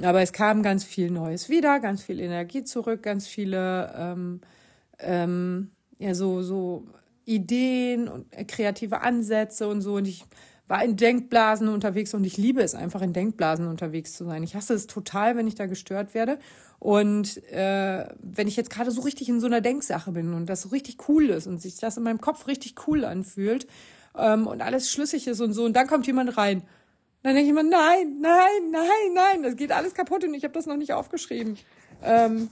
aber 0.00 0.22
es 0.22 0.32
kam 0.32 0.62
ganz 0.62 0.84
viel 0.84 1.10
Neues 1.10 1.48
wieder, 1.48 1.80
ganz 1.80 2.02
viel 2.02 2.20
Energie 2.20 2.64
zurück, 2.64 3.02
ganz 3.02 3.26
viele 3.26 3.92
ähm, 3.96 4.40
ähm, 4.98 5.70
ja, 5.98 6.14
so, 6.14 6.42
so 6.42 6.84
Ideen 7.24 8.08
und 8.08 8.30
kreative 8.48 9.02
Ansätze 9.02 9.68
und 9.68 9.82
so. 9.82 9.96
Und 9.96 10.06
ich 10.06 10.24
war 10.68 10.82
in 10.82 10.96
Denkblasen 10.96 11.68
unterwegs 11.68 12.14
und 12.14 12.24
ich 12.24 12.36
liebe 12.36 12.62
es 12.62 12.74
einfach 12.74 13.02
in 13.02 13.12
Denkblasen 13.12 13.66
unterwegs 13.66 14.14
zu 14.14 14.24
sein. 14.24 14.42
Ich 14.42 14.54
hasse 14.54 14.74
es 14.74 14.86
total, 14.86 15.36
wenn 15.36 15.46
ich 15.46 15.54
da 15.54 15.66
gestört 15.66 16.14
werde. 16.14 16.38
Und 16.78 17.44
äh, 17.52 18.06
wenn 18.20 18.48
ich 18.48 18.56
jetzt 18.56 18.70
gerade 18.70 18.90
so 18.90 19.02
richtig 19.02 19.28
in 19.28 19.38
so 19.38 19.46
einer 19.46 19.60
Denksache 19.60 20.12
bin 20.12 20.34
und 20.34 20.46
das 20.46 20.62
so 20.62 20.70
richtig 20.70 21.08
cool 21.08 21.30
ist 21.30 21.46
und 21.46 21.60
sich 21.60 21.76
das 21.76 21.96
in 21.96 22.02
meinem 22.02 22.20
Kopf 22.20 22.46
richtig 22.46 22.74
cool 22.86 23.04
anfühlt 23.04 23.66
ähm, 24.16 24.46
und 24.46 24.62
alles 24.62 24.90
schlüssig 24.90 25.26
ist 25.28 25.40
und 25.40 25.52
so, 25.52 25.64
und 25.64 25.74
dann 25.74 25.86
kommt 25.86 26.06
jemand 26.06 26.36
rein. 26.36 26.62
Dann 27.22 27.34
denke 27.34 27.42
ich 27.42 27.48
immer, 27.50 27.62
nein, 27.62 28.18
nein, 28.20 28.70
nein, 28.70 29.14
nein, 29.14 29.42
das 29.42 29.56
geht 29.56 29.72
alles 29.72 29.94
kaputt 29.94 30.24
und 30.24 30.34
ich 30.34 30.44
habe 30.44 30.54
das 30.54 30.66
noch 30.66 30.76
nicht 30.76 30.92
aufgeschrieben. 30.92 31.56
Ähm, 32.02 32.50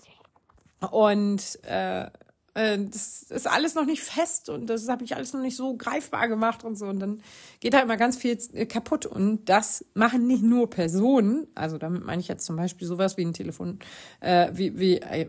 und 0.90 1.58
äh, 1.64 2.06
äh, 2.54 2.78
das 2.78 3.22
ist 3.24 3.48
alles 3.48 3.74
noch 3.74 3.84
nicht 3.84 4.02
fest 4.02 4.48
und 4.48 4.66
das 4.66 4.88
habe 4.88 5.04
ich 5.04 5.14
alles 5.16 5.32
noch 5.32 5.40
nicht 5.40 5.56
so 5.56 5.76
greifbar 5.76 6.28
gemacht 6.28 6.64
und 6.64 6.76
so. 6.76 6.86
Und 6.86 7.00
dann 7.00 7.22
geht 7.60 7.74
da 7.74 7.80
immer 7.80 7.96
ganz 7.96 8.16
viel 8.16 8.38
äh, 8.54 8.66
kaputt. 8.66 9.06
Und 9.06 9.48
das 9.48 9.84
machen 9.94 10.26
nicht 10.26 10.42
nur 10.42 10.70
Personen, 10.70 11.46
also 11.54 11.78
damit 11.78 12.04
meine 12.04 12.20
ich 12.20 12.28
jetzt 12.28 12.44
zum 12.44 12.56
Beispiel 12.56 12.86
sowas 12.86 13.16
wie 13.16 13.24
ein 13.24 13.32
Telefon, 13.32 13.78
äh, 14.20 14.50
wie, 14.52 14.78
wie 14.78 14.98
äh, 14.98 15.28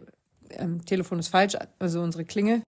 äh, 0.50 0.68
Telefon 0.86 1.20
ist 1.20 1.30
falsch, 1.30 1.56
also 1.80 2.02
unsere 2.02 2.26
Klinge. 2.26 2.64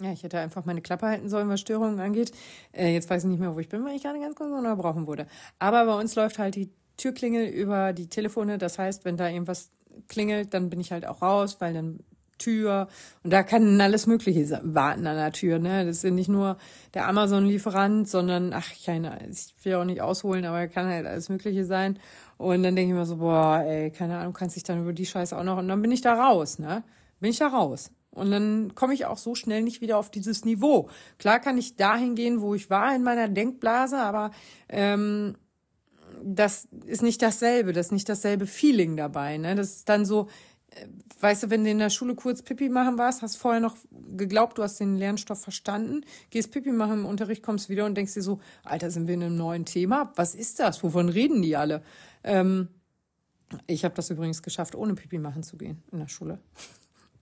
Ja, 0.00 0.12
ich 0.12 0.22
hätte 0.22 0.38
einfach 0.38 0.64
meine 0.64 0.80
Klappe 0.80 1.06
halten 1.06 1.28
sollen, 1.28 1.48
was 1.48 1.60
Störungen 1.60 2.00
angeht. 2.00 2.32
Äh, 2.72 2.92
jetzt 2.94 3.10
weiß 3.10 3.24
ich 3.24 3.28
nicht 3.28 3.40
mehr, 3.40 3.54
wo 3.54 3.58
ich 3.58 3.68
bin, 3.68 3.84
weil 3.84 3.96
ich 3.96 4.02
gerade 4.02 4.18
ganz 4.18 4.34
kurz 4.34 4.50
unterbrochen 4.50 5.06
wurde. 5.06 5.26
Aber 5.58 5.84
bei 5.84 6.00
uns 6.00 6.14
läuft 6.14 6.38
halt 6.38 6.54
die 6.54 6.70
Türklingel 6.96 7.46
über 7.46 7.92
die 7.92 8.08
Telefone. 8.08 8.58
Das 8.58 8.78
heißt, 8.78 9.04
wenn 9.04 9.16
da 9.16 9.28
irgendwas 9.28 9.70
klingelt, 10.08 10.54
dann 10.54 10.70
bin 10.70 10.80
ich 10.80 10.92
halt 10.92 11.06
auch 11.06 11.20
raus, 11.20 11.60
weil 11.60 11.74
dann 11.74 12.00
Tür 12.40 12.88
und 13.22 13.32
da 13.32 13.42
kann 13.42 13.80
alles 13.80 14.06
Mögliche 14.06 14.60
warten 14.64 15.06
an 15.06 15.16
der 15.16 15.32
Tür. 15.32 15.58
Ne? 15.58 15.84
Das 15.84 16.02
ist 16.02 16.12
nicht 16.12 16.28
nur 16.28 16.56
der 16.94 17.06
Amazon-Lieferant, 17.06 18.08
sondern, 18.08 18.52
ach, 18.52 18.70
keine, 18.84 19.18
ich 19.30 19.54
will 19.62 19.74
auch 19.74 19.84
nicht 19.84 20.00
ausholen, 20.00 20.44
aber 20.44 20.66
kann 20.68 20.86
halt 20.86 21.06
alles 21.06 21.28
Mögliche 21.28 21.64
sein. 21.64 21.98
Und 22.38 22.62
dann 22.62 22.74
denke 22.74 22.94
ich 22.94 22.98
mir 22.98 23.06
so, 23.06 23.18
boah, 23.18 23.62
ey, 23.66 23.90
keine 23.90 24.18
Ahnung, 24.18 24.32
kannst 24.32 24.56
dich 24.56 24.64
dann 24.64 24.80
über 24.80 24.94
die 24.94 25.06
Scheiße 25.06 25.36
auch 25.36 25.44
noch, 25.44 25.58
und 25.58 25.68
dann 25.68 25.82
bin 25.82 25.92
ich 25.92 26.00
da 26.00 26.14
raus, 26.14 26.58
ne? 26.58 26.82
Bin 27.20 27.30
ich 27.30 27.38
da 27.38 27.48
raus. 27.48 27.90
Und 28.10 28.30
dann 28.30 28.74
komme 28.74 28.94
ich 28.94 29.06
auch 29.06 29.18
so 29.18 29.34
schnell 29.34 29.62
nicht 29.62 29.80
wieder 29.80 29.96
auf 29.96 30.10
dieses 30.10 30.44
Niveau. 30.44 30.88
Klar 31.18 31.38
kann 31.38 31.58
ich 31.58 31.76
dahin 31.76 32.14
gehen, 32.14 32.40
wo 32.40 32.54
ich 32.54 32.68
war 32.68 32.94
in 32.94 33.02
meiner 33.02 33.28
Denkblase, 33.28 33.98
aber 33.98 34.32
ähm, 34.68 35.36
das 36.22 36.68
ist 36.86 37.02
nicht 37.02 37.22
dasselbe, 37.22 37.72
das 37.72 37.86
ist 37.86 37.92
nicht 37.92 38.08
dasselbe 38.08 38.46
Feeling 38.46 38.96
dabei. 38.96 39.38
Ne? 39.38 39.54
Das 39.54 39.70
ist 39.70 39.88
dann 39.88 40.04
so, 40.04 40.28
weißt 41.20 41.44
du, 41.44 41.50
wenn 41.50 41.64
du 41.64 41.70
in 41.70 41.78
der 41.78 41.90
Schule 41.90 42.14
kurz 42.14 42.42
Pipi 42.42 42.68
machen 42.68 42.98
warst, 42.98 43.22
hast 43.22 43.36
vorher 43.36 43.60
noch 43.60 43.76
geglaubt, 44.16 44.58
du 44.58 44.62
hast 44.62 44.80
den 44.80 44.96
Lernstoff 44.96 45.40
verstanden, 45.40 46.04
gehst 46.30 46.50
Pipi 46.50 46.72
machen 46.72 47.00
im 47.00 47.06
Unterricht, 47.06 47.42
kommst 47.42 47.68
wieder 47.68 47.86
und 47.86 47.94
denkst 47.96 48.14
dir 48.14 48.22
so, 48.22 48.40
Alter, 48.64 48.90
sind 48.90 49.06
wir 49.06 49.14
in 49.14 49.22
einem 49.22 49.36
neuen 49.36 49.64
Thema? 49.64 50.12
Was 50.16 50.34
ist 50.34 50.60
das? 50.60 50.82
Wovon 50.82 51.08
reden 51.08 51.42
die 51.42 51.56
alle? 51.56 51.82
Ähm, 52.24 52.68
ich 53.66 53.84
habe 53.84 53.94
das 53.94 54.10
übrigens 54.10 54.42
geschafft, 54.42 54.74
ohne 54.74 54.94
Pipi 54.94 55.18
machen 55.18 55.42
zu 55.42 55.56
gehen 55.56 55.82
in 55.90 55.98
der 55.98 56.08
Schule. 56.08 56.38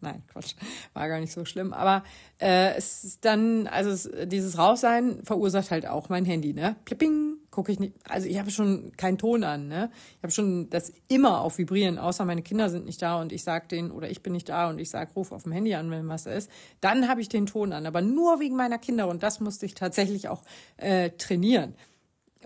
Nein, 0.01 0.22
Quatsch, 0.28 0.55
war 0.94 1.09
gar 1.09 1.18
nicht 1.18 1.32
so 1.32 1.44
schlimm. 1.44 1.72
Aber 1.72 2.05
äh, 2.38 2.74
es 2.76 3.03
ist 3.03 3.24
dann, 3.24 3.66
also 3.66 3.90
es, 3.90 4.09
dieses 4.28 4.57
Raussein 4.57 5.24
verursacht 5.24 5.70
halt 5.70 5.86
auch 5.88 6.09
mein 6.09 6.24
Handy, 6.24 6.53
ne? 6.53 6.76
Plipping, 6.84 7.38
gucke 7.51 7.72
ich 7.72 7.80
nicht. 7.80 7.94
Also 8.09 8.28
ich 8.28 8.38
habe 8.38 8.51
schon 8.51 8.92
keinen 8.96 9.18
Ton 9.18 9.42
an, 9.42 9.66
ne? 9.66 9.90
Ich 10.18 10.22
habe 10.22 10.32
schon 10.32 10.70
das 10.70 10.92
immer 11.09 11.40
auf 11.40 11.59
Vibrieren, 11.59 11.99
außer 11.99 12.24
meine 12.24 12.42
Kinder 12.42 12.70
sind 12.70 12.86
nicht 12.86 13.03
da 13.03 13.20
und 13.20 13.32
ich 13.32 13.42
sag 13.42 13.68
denen 13.68 13.90
oder 13.90 14.09
ich 14.09 14.22
bin 14.22 14.32
nicht 14.32 14.49
da 14.49 14.70
und 14.70 14.78
ich 14.78 14.90
sag, 14.90 15.16
ruf 15.16 15.32
auf 15.32 15.42
dem 15.42 15.53
Handy 15.53 15.74
an, 15.74 15.90
wenn 15.90 16.09
was 16.09 16.26
ist. 16.26 16.49
Dann 16.80 17.09
habe 17.09 17.20
ich 17.20 17.28
den 17.28 17.46
Ton 17.46 17.72
an, 17.72 17.84
aber 17.84 18.01
nur 18.01 18.38
wegen 18.38 18.55
meiner 18.55 18.78
Kinder 18.78 19.09
und 19.09 19.24
das 19.24 19.40
musste 19.40 19.66
ich 19.66 19.74
tatsächlich 19.74 20.28
auch 20.28 20.42
äh, 20.76 21.11
trainieren 21.11 21.74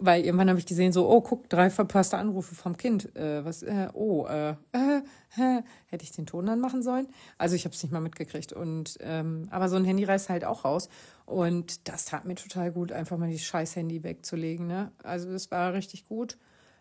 weil 0.05 0.25
irgendwann 0.25 0.49
habe 0.49 0.59
ich 0.59 0.67
gesehen, 0.67 0.93
so, 0.93 1.09
oh, 1.09 1.21
guck, 1.21 1.49
drei 1.49 1.71
verpasste 1.71 2.19
Anrufe 2.19 2.55
vom 2.55 2.77
Kind. 2.77 3.15
Äh, 3.17 3.45
was, 3.45 3.63
äh, 3.63 3.89
oh, 3.93 4.27
äh, 4.27 4.51
äh, 4.73 5.63
hätte 5.87 6.05
ich 6.05 6.13
den 6.13 6.27
Ton 6.27 6.47
dann 6.47 6.61
machen 6.61 6.83
sollen? 6.83 7.07
Also 7.39 7.55
ich 7.55 7.65
habe 7.65 7.75
es 7.75 7.83
nicht 7.83 7.93
mal 7.93 8.01
mitgekriegt. 8.01 8.53
Und 8.53 8.99
ähm, 9.01 9.49
aber 9.51 9.69
so 9.69 9.77
ein 9.77 9.85
Handy 9.85 10.05
reißt 10.05 10.29
halt 10.29 10.45
auch 10.45 10.65
raus. 10.65 10.89
Und 11.25 11.89
das 11.89 12.05
tat 12.05 12.25
mir 12.25 12.35
total 12.35 12.73
gut, 12.73 12.93
einfach 12.93 13.17
mal 13.17 13.31
dieses 13.31 13.47
scheiß 13.47 13.77
Handy 13.77 14.03
wegzulegen. 14.03 14.67
Ne? 14.67 14.91
Also 15.03 15.31
das 15.31 15.51
war 15.51 15.73
richtig 15.73 16.09
gut. 16.09 16.37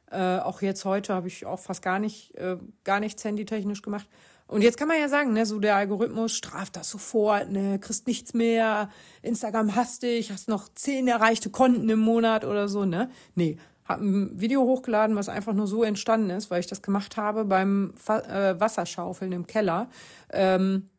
Äh, 0.09 0.39
auch 0.39 0.61
jetzt 0.61 0.84
heute 0.84 1.13
habe 1.13 1.28
ich 1.28 1.45
auch 1.45 1.59
fast 1.59 1.82
gar 1.82 1.99
nicht, 1.99 2.36
äh, 2.36 2.57
gar 2.84 2.99
nichts 2.99 3.24
handytechnisch 3.24 3.82
gemacht. 3.82 4.07
Und 4.52 4.64
jetzt 4.64 4.78
kann 4.78 4.89
man 4.89 4.99
ja 4.99 5.08
sagen, 5.08 5.32
ne, 5.32 5.45
so 5.45 5.60
der 5.60 5.78
Algorithmus 5.78 6.34
straft 6.34 6.76
das 6.76 6.89
sofort, 6.89 7.49
ne, 7.49 7.80
kriegst 7.80 8.06
nichts 8.06 8.34
mehr, 8.34 8.89
Instagram 9.22 9.78
hasst 9.78 10.04
dich, 10.04 10.30
hast 10.30 10.49
noch 10.49 10.68
zehn 10.76 11.08
erreichte 11.08 11.49
Konten 11.49 11.88
im 11.88 11.99
Monat 11.99 12.43
oder 12.43 12.68
so, 12.68 12.84
ne? 12.84 13.10
Nee, 13.34 13.58
hab 13.86 14.02
ein 14.02 14.30
Video 14.39 14.64
hochgeladen, 14.64 15.16
was 15.16 15.30
einfach 15.30 15.54
nur 15.54 15.68
so 15.68 15.84
entstanden 15.84 16.32
ist, 16.32 16.52
weil 16.52 16.60
ich 16.60 16.68
das 16.68 16.82
gemacht 16.82 17.16
habe 17.16 17.45
beim 17.45 17.93
äh, 18.08 18.60
Wasserschaufeln 18.60 19.32
im 19.32 19.47
Keller. 19.47 19.89
Ähm, 20.34 20.89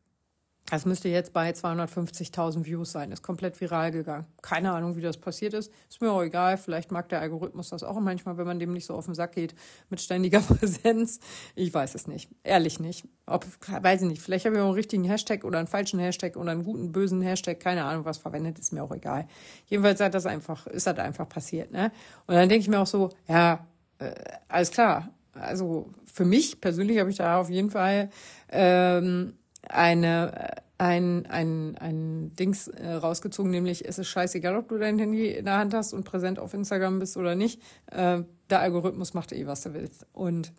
das 0.71 0.87
müsste 0.87 1.09
jetzt 1.09 1.33
bei 1.33 1.51
250.000 1.51 2.65
Views 2.65 2.93
sein. 2.93 3.13
Ist 3.13 3.23
komplett 3.23 3.61
viral 3.61 3.91
gegangen. 3.91 4.27
Keine 4.41 4.73
Ahnung, 4.73 4.97
wie 4.97 5.03
das 5.03 5.19
passiert 5.19 5.55
ist. 5.55 5.71
Ist 5.91 6.01
mir 6.01 6.11
auch 6.11 6.23
egal. 6.23 6.57
Vielleicht 6.57 6.91
mag 6.93 7.09
der 7.09 7.21
Algorithmus 7.21 7.71
das 7.71 7.83
auch 7.83 7.99
manchmal, 8.01 8.39
wenn 8.39 8.47
man 8.47 8.59
dem 8.59 8.73
nicht 8.73 8.87
so 8.87 8.95
auf 8.95 9.05
den 9.05 9.15
Sack 9.15 9.33
geht 9.33 9.55
mit 9.91 10.01
ständiger 10.01 10.41
Präsenz. 10.41 11.21
Ich 11.57 11.75
weiß 11.75 11.95
es 11.95 12.07
nicht. 12.07 12.31
Ehrlich 12.43 12.81
nicht. 12.81 13.05
Ob, 13.27 13.45
weiß 13.69 14.03
ich 14.03 14.09
nicht. 14.09 14.23
Vielleicht 14.23 14.47
habe 14.47 14.57
ich 14.57 14.63
auch 14.63 14.67
einen 14.67 14.75
richtigen 14.75 15.05
Hashtag 15.05 15.45
oder 15.45 15.59
einen 15.59 15.69
falschen 15.69 15.99
Hashtag 15.99 16.37
oder 16.37 16.53
einen 16.53 16.65
guten, 16.65 16.93
bösen 16.93 17.23
Hashtag. 17.23 17.61
Keine 17.61 17.85
Ahnung, 17.85 18.05
was 18.05 18.19
verwendet. 18.19 18.59
Ist 18.59 18.73
mir 18.73 18.83
auch 18.83 18.93
egal. 18.93 19.27
Jedenfalls 19.67 20.01
hat 20.01 20.15
das 20.15 20.27
einfach, 20.27 20.67
ist 20.69 20.87
das 20.87 20.97
einfach 20.99 21.29
passiert, 21.29 21.73
ne? 21.73 21.93
Und 22.27 22.35
dann 22.35 22.49
denke 22.49 22.63
ich 22.63 22.69
mir 22.69 22.81
auch 22.81 22.87
so, 22.87 23.11
ja, 23.29 23.67
äh, 23.99 24.13
alles 24.49 24.71
klar. 24.71 25.11
Also, 25.35 25.91
für 26.07 26.25
mich 26.25 26.61
persönlich 26.61 26.99
habe 26.99 27.11
ich 27.11 27.17
da 27.17 27.41
auf 27.41 27.49
jeden 27.51 27.71
Fall, 27.71 28.11
ähm, 28.51 29.35
eine, 29.69 30.57
ein, 30.79 31.27
ein, 31.27 31.77
ein 31.79 32.35
Dings 32.35 32.69
äh, 32.69 32.93
rausgezogen, 32.93 33.51
nämlich 33.51 33.87
es 33.87 33.99
ist 33.99 34.09
scheißegal, 34.09 34.57
ob 34.57 34.69
du 34.69 34.79
dein 34.79 34.99
Handy 34.99 35.29
in 35.29 35.45
der 35.45 35.59
Hand 35.59 35.75
hast 35.75 35.93
und 35.93 36.05
präsent 36.05 36.39
auf 36.39 36.55
Instagram 36.55 36.99
bist 36.99 37.17
oder 37.17 37.35
nicht. 37.35 37.61
Äh, 37.87 38.23
der 38.51 38.61
Algorithmus 38.61 39.15
macht 39.15 39.33
eh, 39.33 39.47
was 39.47 39.65
er 39.65 39.75
will. 39.75 39.91
Und 40.13 40.53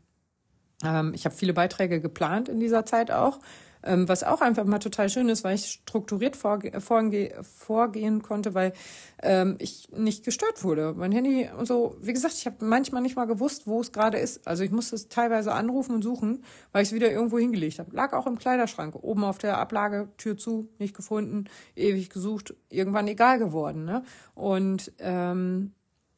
ähm, 0.83 1.13
ich 1.13 1.25
habe 1.25 1.35
viele 1.35 1.53
Beiträge 1.53 2.01
geplant 2.01 2.49
in 2.49 2.59
dieser 2.59 2.85
Zeit 2.85 3.11
auch. 3.11 3.39
Ähm, 3.83 4.07
was 4.07 4.23
auch 4.23 4.41
einfach 4.41 4.65
mal 4.65 4.79
total 4.79 5.09
schön 5.09 5.29
ist, 5.29 5.43
weil 5.43 5.55
ich 5.55 5.65
strukturiert 5.65 6.35
vorge 6.35 6.79
vorge 6.79 7.33
vorgehen 7.41 8.21
konnte, 8.21 8.53
weil 8.53 8.73
ähm, 9.21 9.55
ich 9.59 9.89
nicht 9.95 10.23
gestört 10.23 10.63
wurde. 10.63 10.93
Mein 10.95 11.11
Handy 11.11 11.49
und 11.57 11.65
so, 11.65 11.97
wie 12.01 12.13
gesagt, 12.13 12.35
ich 12.35 12.45
habe 12.45 12.63
manchmal 12.63 13.01
nicht 13.01 13.15
mal 13.15 13.25
gewusst, 13.25 13.67
wo 13.67 13.81
es 13.81 13.91
gerade 13.91 14.17
ist. 14.17 14.47
Also 14.47 14.63
ich 14.63 14.71
musste 14.71 14.95
es 14.95 15.09
teilweise 15.09 15.53
anrufen 15.53 15.95
und 15.95 16.01
suchen, 16.01 16.43
weil 16.71 16.83
ich 16.83 16.89
es 16.89 16.95
wieder 16.95 17.11
irgendwo 17.11 17.37
hingelegt 17.39 17.79
habe. 17.79 17.95
Lag 17.95 18.13
auch 18.13 18.27
im 18.27 18.37
Kleiderschrank, 18.37 18.95
oben 18.95 19.23
auf 19.23 19.37
der 19.37 19.57
Ablage, 19.57 20.09
Tür 20.17 20.37
zu, 20.37 20.69
nicht 20.79 20.95
gefunden, 20.95 21.45
ewig 21.75 22.09
gesucht, 22.09 22.55
irgendwann 22.69 23.07
egal 23.07 23.39
geworden. 23.39 23.85
Ne? 23.85 24.03
Und 24.35 24.91
ähm, 24.99 25.73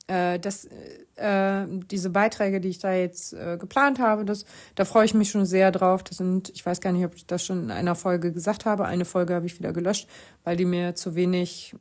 äh, 0.07 0.39
das, 0.39 0.67
äh, 1.15 1.65
diese 1.89 2.09
Beiträge, 2.09 2.61
die 2.61 2.69
ich 2.69 2.79
da 2.79 2.93
jetzt 2.93 3.33
äh, 3.33 3.57
geplant 3.57 3.99
habe, 3.99 4.25
das, 4.25 4.45
da 4.75 4.85
freue 4.85 5.05
ich 5.05 5.13
mich 5.13 5.31
schon 5.31 5.45
sehr 5.45 5.71
drauf. 5.71 6.03
Das 6.03 6.17
sind, 6.17 6.49
ich 6.49 6.65
weiß 6.65 6.81
gar 6.81 6.91
nicht, 6.91 7.05
ob 7.05 7.15
ich 7.15 7.25
das 7.25 7.43
schon 7.43 7.63
in 7.63 7.71
einer 7.71 7.95
Folge 7.95 8.31
gesagt 8.31 8.65
habe. 8.65 8.85
Eine 8.85 9.05
Folge 9.05 9.33
habe 9.33 9.45
ich 9.45 9.57
wieder 9.57 9.73
gelöscht, 9.73 10.07
weil 10.43 10.57
die 10.57 10.65
mir 10.65 10.93
zu 10.93 11.15
wenig, 11.15 11.75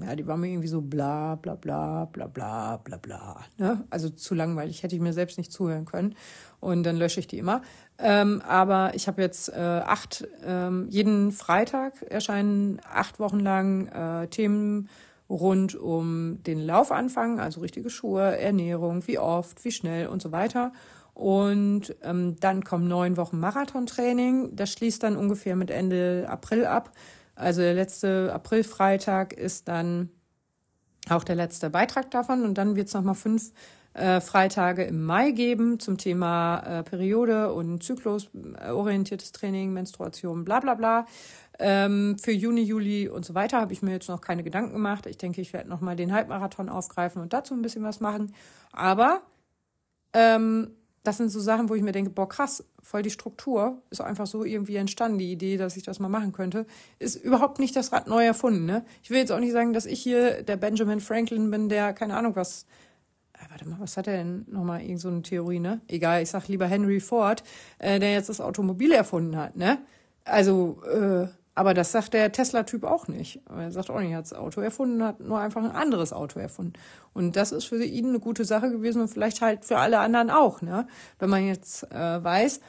ja, 0.00 0.16
die 0.16 0.26
war 0.26 0.36
mir 0.36 0.48
irgendwie 0.48 0.68
so 0.68 0.80
bla 0.80 1.36
bla 1.36 1.54
bla 1.54 2.06
bla 2.06 2.26
bla 2.26 2.78
bla 2.78 2.96
bla. 2.96 3.44
Ne? 3.58 3.84
Also 3.90 4.10
zu 4.10 4.34
langweilig, 4.34 4.82
hätte 4.82 4.96
ich 4.96 5.00
mir 5.00 5.12
selbst 5.12 5.38
nicht 5.38 5.52
zuhören 5.52 5.84
können. 5.84 6.16
Und 6.60 6.82
dann 6.82 6.96
lösche 6.96 7.20
ich 7.20 7.28
die 7.28 7.38
immer. 7.38 7.62
Ähm, 7.98 8.42
aber 8.46 8.92
ich 8.94 9.06
habe 9.06 9.22
jetzt 9.22 9.50
äh, 9.50 9.60
acht, 9.60 10.26
ähm, 10.44 10.88
jeden 10.90 11.30
Freitag 11.30 12.02
erscheinen 12.02 12.80
acht 12.84 13.20
Wochen 13.20 13.38
lang 13.38 13.86
äh, 13.86 14.26
Themen 14.28 14.88
rund 15.28 15.74
um 15.74 16.42
den 16.42 16.58
Laufanfang, 16.58 17.38
also 17.38 17.60
richtige 17.60 17.90
Schuhe, 17.90 18.38
Ernährung, 18.38 19.06
wie 19.06 19.18
oft, 19.18 19.64
wie 19.64 19.72
schnell 19.72 20.06
und 20.06 20.22
so 20.22 20.32
weiter. 20.32 20.72
Und 21.14 21.96
ähm, 22.02 22.36
dann 22.38 22.62
kommen 22.62 22.86
neun 22.86 23.16
Wochen 23.16 23.40
Marathontraining. 23.40 24.54
Das 24.54 24.70
schließt 24.70 25.02
dann 25.02 25.16
ungefähr 25.16 25.56
mit 25.56 25.70
Ende 25.70 26.26
April 26.28 26.64
ab. 26.64 26.92
Also 27.34 27.60
der 27.60 27.74
letzte 27.74 28.32
Aprilfreitag 28.32 29.32
ist 29.32 29.68
dann 29.68 30.10
auch 31.08 31.24
der 31.24 31.34
letzte 31.34 31.70
Beitrag 31.70 32.10
davon. 32.10 32.44
Und 32.44 32.56
dann 32.56 32.76
wird 32.76 32.86
es 32.86 32.94
nochmal 32.94 33.16
fünf 33.16 33.52
äh, 33.94 34.20
Freitage 34.20 34.84
im 34.84 35.04
Mai 35.04 35.32
geben 35.32 35.80
zum 35.80 35.98
Thema 35.98 36.60
äh, 36.60 36.82
Periode 36.84 37.52
und 37.52 37.82
zyklusorientiertes 37.82 39.32
Training, 39.32 39.72
Menstruation, 39.72 40.44
bla 40.44 40.60
bla 40.60 40.74
bla. 40.74 41.06
Ähm, 41.58 42.16
für 42.18 42.32
Juni, 42.32 42.62
Juli 42.62 43.08
und 43.08 43.24
so 43.24 43.34
weiter 43.34 43.60
habe 43.60 43.72
ich 43.72 43.82
mir 43.82 43.92
jetzt 43.92 44.08
noch 44.08 44.20
keine 44.20 44.44
Gedanken 44.44 44.72
gemacht. 44.72 45.06
Ich 45.06 45.18
denke, 45.18 45.40
ich 45.40 45.52
werde 45.52 45.68
nochmal 45.68 45.96
den 45.96 46.12
Halbmarathon 46.12 46.68
aufgreifen 46.68 47.20
und 47.20 47.32
dazu 47.32 47.54
ein 47.54 47.62
bisschen 47.62 47.82
was 47.82 48.00
machen. 48.00 48.34
Aber 48.72 49.22
ähm, 50.12 50.70
das 51.02 51.16
sind 51.16 51.30
so 51.30 51.40
Sachen, 51.40 51.68
wo 51.68 51.74
ich 51.74 51.82
mir 51.82 51.92
denke, 51.92 52.10
boah, 52.10 52.28
krass, 52.28 52.64
voll 52.82 53.02
die 53.02 53.10
Struktur 53.10 53.82
ist 53.90 54.00
einfach 54.00 54.26
so 54.26 54.44
irgendwie 54.44 54.76
entstanden, 54.76 55.18
die 55.18 55.32
Idee, 55.32 55.56
dass 55.56 55.76
ich 55.76 55.82
das 55.82 56.00
mal 56.00 56.08
machen 56.08 56.32
könnte, 56.32 56.66
ist 56.98 57.16
überhaupt 57.16 57.58
nicht 57.58 57.74
das 57.74 57.92
Rad 57.92 58.06
neu 58.06 58.24
erfunden. 58.24 58.66
Ne? 58.66 58.84
Ich 59.02 59.10
will 59.10 59.18
jetzt 59.18 59.32
auch 59.32 59.40
nicht 59.40 59.52
sagen, 59.52 59.72
dass 59.72 59.86
ich 59.86 60.00
hier 60.00 60.42
der 60.42 60.56
Benjamin 60.56 61.00
Franklin 61.00 61.50
bin, 61.50 61.68
der 61.68 61.92
keine 61.92 62.16
Ahnung 62.16 62.36
was 62.36 62.66
äh, 63.32 63.50
warte 63.50 63.68
mal, 63.68 63.78
was 63.80 63.96
hat 63.96 64.06
er 64.06 64.18
denn 64.18 64.44
nochmal, 64.48 64.82
irgend 64.82 65.00
so 65.00 65.08
eine 65.08 65.22
Theorie, 65.22 65.60
ne? 65.60 65.80
Egal, 65.88 66.22
ich 66.22 66.30
sag 66.30 66.48
lieber 66.48 66.66
Henry 66.66 67.00
Ford, 67.00 67.42
äh, 67.78 67.98
der 68.00 68.12
jetzt 68.12 68.28
das 68.28 68.40
Automobil 68.40 68.92
erfunden 68.92 69.36
hat, 69.36 69.56
ne? 69.56 69.78
Also, 70.24 70.82
äh, 70.84 71.28
aber 71.58 71.74
das 71.74 71.90
sagt 71.90 72.14
der 72.14 72.30
Tesla-Typ 72.30 72.84
auch 72.84 73.08
nicht. 73.08 73.40
Er 73.50 73.72
sagt 73.72 73.90
auch 73.90 73.98
nicht, 73.98 74.12
er 74.12 74.18
hat 74.18 74.26
das 74.26 74.32
Auto 74.32 74.60
erfunden, 74.60 75.02
hat 75.02 75.18
nur 75.18 75.40
einfach 75.40 75.64
ein 75.64 75.72
anderes 75.72 76.12
Auto 76.12 76.38
erfunden. 76.38 76.74
Und 77.14 77.34
das 77.34 77.50
ist 77.50 77.64
für 77.64 77.82
ihn 77.82 78.10
eine 78.10 78.20
gute 78.20 78.44
Sache 78.44 78.70
gewesen 78.70 79.02
und 79.02 79.08
vielleicht 79.08 79.40
halt 79.40 79.64
für 79.64 79.78
alle 79.78 79.98
anderen 79.98 80.30
auch, 80.30 80.62
ne? 80.62 80.86
Wenn 81.18 81.30
man 81.30 81.44
jetzt 81.44 81.82
äh, 81.90 82.22
weiß, 82.22 82.60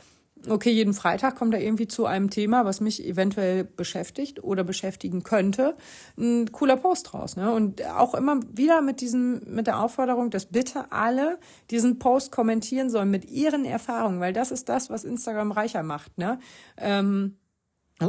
okay, 0.48 0.72
jeden 0.72 0.96
Freitag 0.96 1.36
kommt 1.36 1.54
er 1.54 1.62
irgendwie 1.62 1.88
zu 1.88 2.08
einem 2.08 2.32
Thema, 2.32 2.66
was 2.66 2.82
mich 2.82 3.06
eventuell 3.06 3.64
beschäftigt 3.64 4.44
oder 4.44 4.64
beschäftigen 4.64 5.22
könnte, 5.22 5.76
ein 6.18 6.52
cooler 6.52 6.78
Post 6.78 7.14
raus. 7.14 7.36
Ne? 7.36 7.52
Und 7.52 7.86
auch 7.86 8.16
immer 8.16 8.40
wieder 8.52 8.82
mit 8.82 9.02
diesem, 9.02 9.42
mit 9.46 9.68
der 9.68 9.80
Aufforderung, 9.80 10.32
dass 10.32 10.48
bitte 10.48 10.92
alle 10.92 11.38
diesen 11.70 12.00
Post 12.00 12.32
kommentieren 12.32 12.90
sollen 12.90 13.12
mit 13.12 13.30
ihren 13.30 13.66
Erfahrungen, 13.66 14.20
weil 14.20 14.34
das 14.34 14.50
ist 14.50 14.68
das, 14.68 14.90
was 14.90 15.04
Instagram 15.04 15.52
reicher 15.52 15.84
macht. 15.84 16.18
Ne? 16.18 16.40
Ähm, 16.78 17.36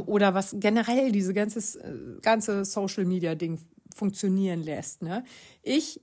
oder 0.06 0.34
was 0.34 0.56
generell 0.58 1.12
diese 1.12 1.34
ganze, 1.34 2.18
ganze 2.22 2.64
Social 2.64 3.04
Media 3.04 3.34
Ding 3.34 3.58
funktionieren 3.94 4.62
lässt. 4.62 5.02
Ne? 5.02 5.24
Ich 5.62 6.00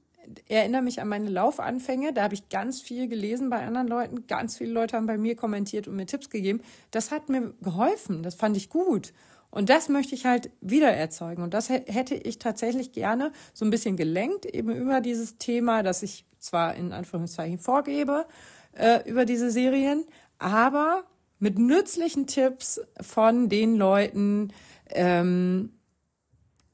erinnere 0.48 0.82
mich 0.82 1.02
an 1.02 1.08
meine 1.08 1.30
Laufanfänge. 1.30 2.14
Da 2.14 2.24
habe 2.24 2.34
ich 2.34 2.50
ganz 2.50 2.82
viel 2.82 3.08
gelesen 3.08 3.50
bei 3.50 3.66
anderen 3.66 3.88
Leuten. 3.88 4.28
Ganz 4.28 4.58
viele 4.58 4.72
Leute 4.72 4.98
haben 4.98 5.06
bei 5.06 5.18
mir 5.18 5.36
kommentiert 5.36 5.88
und 5.88 5.96
mir 5.96 6.06
Tipps 6.06 6.30
gegeben. 6.30 6.62
Das 6.92 7.12
hat 7.12 7.30
mir 7.30 7.54
geholfen. 7.62 8.24
Das 8.24 8.36
fand 8.36 8.58
ich 8.58 8.70
gut. 8.70 9.14
Und 9.50 9.70
das 9.70 9.88
möchte 9.90 10.14
ich 10.14 10.26
halt 10.26 10.52
wieder 10.60 10.92
erzeugen. 10.92 11.42
Und 11.42 11.54
das 11.54 11.70
hätte 11.70 12.16
ich 12.16 12.38
tatsächlich 12.38 12.92
gerne 12.92 13.32
so 13.54 13.66
ein 13.66 13.70
bisschen 13.70 13.96
gelenkt, 13.96 14.46
eben 14.46 14.76
über 14.76 15.00
dieses 15.00 15.38
Thema, 15.38 15.84
das 15.84 16.04
ich 16.04 16.26
zwar 16.38 16.76
in 16.76 16.92
Anführungszeichen 16.92 17.58
vorgebe, 17.58 18.26
äh, 18.74 19.10
über 19.10 19.26
diese 19.26 19.50
Serien, 19.50 20.06
aber 20.38 21.06
mit 21.40 21.60
nützlichen 21.60 22.28
Tipps 22.28 22.82
von 23.00 23.50
den 23.50 23.76
Leuten, 23.76 24.54
ähm, 24.90 25.72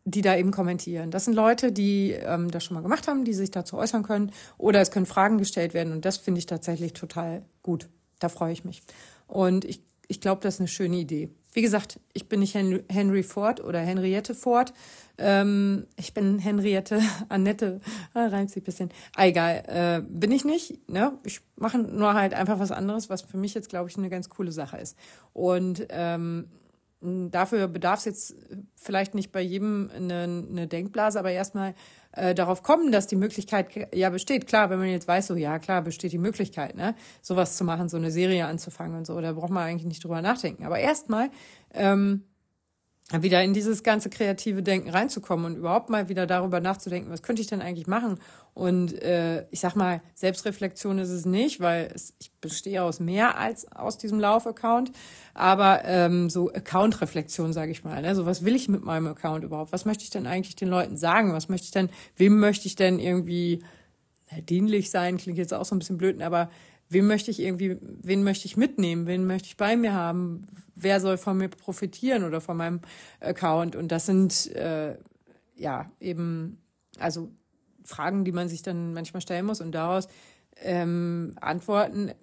die 0.06 0.22
da 0.22 0.36
eben 0.36 0.52
kommentieren. 0.52 1.12
Das 1.12 1.26
sind 1.26 1.34
Leute, 1.34 1.72
die 1.72 2.12
ähm, 2.12 2.52
das 2.52 2.66
schon 2.66 2.76
mal 2.76 2.82
gemacht 2.82 3.08
haben, 3.08 3.24
die 3.24 3.34
sich 3.34 3.52
dazu 3.52 3.78
äußern 3.78 4.04
können. 4.04 4.32
Oder 4.58 4.82
es 4.82 4.92
können 4.92 5.06
Fragen 5.06 5.38
gestellt 5.38 5.74
werden. 5.74 5.94
Und 5.94 6.06
das 6.06 6.18
finde 6.18 6.40
ich 6.40 6.46
tatsächlich 6.46 6.94
total 6.94 7.46
gut. 7.62 7.88
Da 8.20 8.30
freue 8.30 8.52
ich 8.52 8.66
mich. 8.66 8.84
Und 9.28 9.66
ich, 9.66 9.82
ich 10.08 10.22
glaube, 10.22 10.42
das 10.42 10.56
ist 10.56 10.60
eine 10.62 10.68
schöne 10.68 10.98
Idee. 10.98 11.30
Wie 11.54 11.62
gesagt, 11.62 12.00
ich 12.14 12.28
bin 12.28 12.40
nicht 12.40 12.56
Henry 12.56 13.24
Ford 13.24 13.64
oder 13.64 13.80
Henriette 13.80 14.34
Ford. 14.34 14.74
Ähm, 15.20 15.86
ich 15.98 16.14
bin 16.14 16.40
Henriette 16.40 17.00
Annette. 17.30 17.80
Ah, 18.14 18.28
reimt 18.28 18.50
sich 18.50 18.64
ein 18.64 18.66
bisschen. 18.66 18.90
Ah, 19.16 19.28
egal, 19.28 19.64
äh, 19.68 20.02
bin 20.08 20.32
ich 20.32 20.46
nicht. 20.46 20.90
Ne? 20.90 21.18
Ich 21.24 21.42
mache 21.56 21.78
nur 21.78 22.16
halt 22.16 22.34
einfach 22.34 22.60
was 22.60 22.72
anderes, 22.72 23.10
was 23.10 23.22
für 23.22 23.38
mich 23.38 23.54
jetzt, 23.54 23.70
glaube 23.70 23.90
ich, 23.90 23.98
eine 23.98 24.10
ganz 24.10 24.30
coole 24.30 24.52
Sache 24.52 24.78
ist. 24.78 24.98
Und 25.34 25.86
ähm, 25.90 26.48
Dafür 27.04 27.68
bedarf 27.68 28.00
es 28.00 28.06
jetzt 28.06 28.36
vielleicht 28.76 29.14
nicht 29.14 29.34
bei 29.34 29.42
jedem 29.42 29.92
eine, 29.94 30.24
eine 30.24 30.68
Denkblase, 30.68 31.20
aber 31.20 31.32
erstmal 31.32 31.76
äh, 32.14 32.34
darauf 32.34 32.64
kommen, 32.64 32.94
dass 32.94 33.08
die 33.08 33.18
Möglichkeit 33.18 33.68
ja 33.94 34.10
besteht. 34.10 34.48
Klar, 34.48 34.70
wenn 34.70 34.80
man 34.80 34.88
jetzt 34.88 35.08
weiß, 35.08 35.28
so 35.28 35.36
ja 35.36 35.60
klar, 35.60 35.82
besteht 35.82 36.14
die 36.14 36.18
Möglichkeit, 36.18 36.76
ne, 36.76 36.96
sowas 37.22 37.58
zu 37.58 37.66
machen, 37.66 37.90
so 37.90 37.98
eine 37.98 38.10
Serie 38.10 38.46
anzufangen 38.46 38.98
und 38.98 39.06
so, 39.06 39.20
da 39.20 39.34
braucht 39.34 39.50
man 39.50 39.64
eigentlich 39.64 39.88
nicht 39.88 40.04
drüber 40.04 40.22
nachdenken. 40.22 40.66
Aber 40.66 40.80
erstmal 40.80 41.30
ähm, 41.74 42.24
wieder 43.22 43.44
in 43.44 43.54
dieses 43.54 43.84
ganze 43.84 44.10
kreative 44.10 44.64
Denken 44.64 44.90
reinzukommen 44.90 45.46
und 45.46 45.56
überhaupt 45.58 45.90
mal 45.90 46.10
wieder 46.10 46.26
darüber 46.26 46.60
nachzudenken, 46.60 47.12
was 47.12 47.22
könnte 47.22 47.42
ich 47.42 47.48
denn 47.48 47.62
eigentlich 47.62 47.86
machen? 47.86 48.20
Und 48.56 49.00
äh, 49.02 49.46
ich 49.52 49.60
sag 49.60 49.76
mal, 49.76 50.02
Selbstreflexion 50.16 50.98
ist 51.00 51.10
es 51.10 51.26
nicht, 51.26 51.60
weil 51.60 51.92
es, 51.94 52.14
ich 52.20 52.32
bestehe 52.42 52.82
aus 52.82 53.00
mehr 53.00 53.38
als 53.38 53.72
aus 53.72 53.98
diesem 53.98 54.20
Lauf-Account, 54.20 54.92
aber 55.34 55.86
ähm, 55.86 56.30
so 56.30 56.52
Account-Reflexion, 56.52 57.54
sage 57.54 57.72
ich 57.72 57.84
mal. 57.84 58.02
Ne? 58.02 58.16
So 58.16 58.26
was 58.26 58.46
will 58.46 58.56
ich 58.56 58.68
mit 58.68 58.84
meinem 58.84 59.08
Account 59.08 59.44
überhaupt? 59.44 59.72
Was 59.72 59.86
möchte 59.86 60.04
ich 60.04 60.10
denn 60.10 60.26
eigentlich 60.26 60.56
den 60.56 60.70
Leuten 60.70 60.98
sagen? 60.98 61.34
Was 61.34 61.50
möchte 61.50 61.66
ich 61.66 61.72
denn, 61.72 61.90
wem 62.16 62.40
möchte 62.40 62.68
ich 62.68 62.76
denn 62.76 63.00
irgendwie 63.00 63.64
na, 64.32 64.42
dienlich 64.42 64.90
sein? 64.90 65.18
Klingt 65.18 65.38
jetzt 65.38 65.54
auch 65.54 65.66
so 65.66 65.76
ein 65.76 65.80
bisschen 65.80 65.98
blöd, 65.98 66.22
aber 66.22 66.50
wem 66.94 67.08
möchte 67.08 67.32
ich 67.32 67.40
irgendwie, 67.40 67.78
wen 67.82 68.24
möchte 68.24 68.46
ich 68.46 68.58
mitnehmen, 68.58 69.08
wen 69.08 69.26
möchte 69.26 69.48
ich 69.48 69.58
bei 69.58 69.76
mir 69.76 69.94
haben, 69.94 70.46
wer 70.76 71.00
soll 71.00 71.18
von 71.18 71.38
mir 71.38 71.50
profitieren 71.50 72.24
oder 72.24 72.42
von 72.42 72.58
meinem 72.58 72.82
Account. 73.20 73.76
Und 73.76 73.92
das 73.92 74.06
sind 74.06 74.52
äh, 74.56 74.98
ja 75.56 75.92
eben, 76.00 76.62
also 77.00 77.30
Fragen, 77.86 78.24
die 78.24 78.32
man 78.32 78.50
sich 78.50 78.62
dann 78.62 78.94
manchmal 78.94 79.22
stellen 79.22 79.46
muss 79.46 79.62
und 79.62 79.74
daraus 79.74 80.08
ähm, 80.62 81.34
Antworten, 81.42 82.10
äh, 82.10 82.14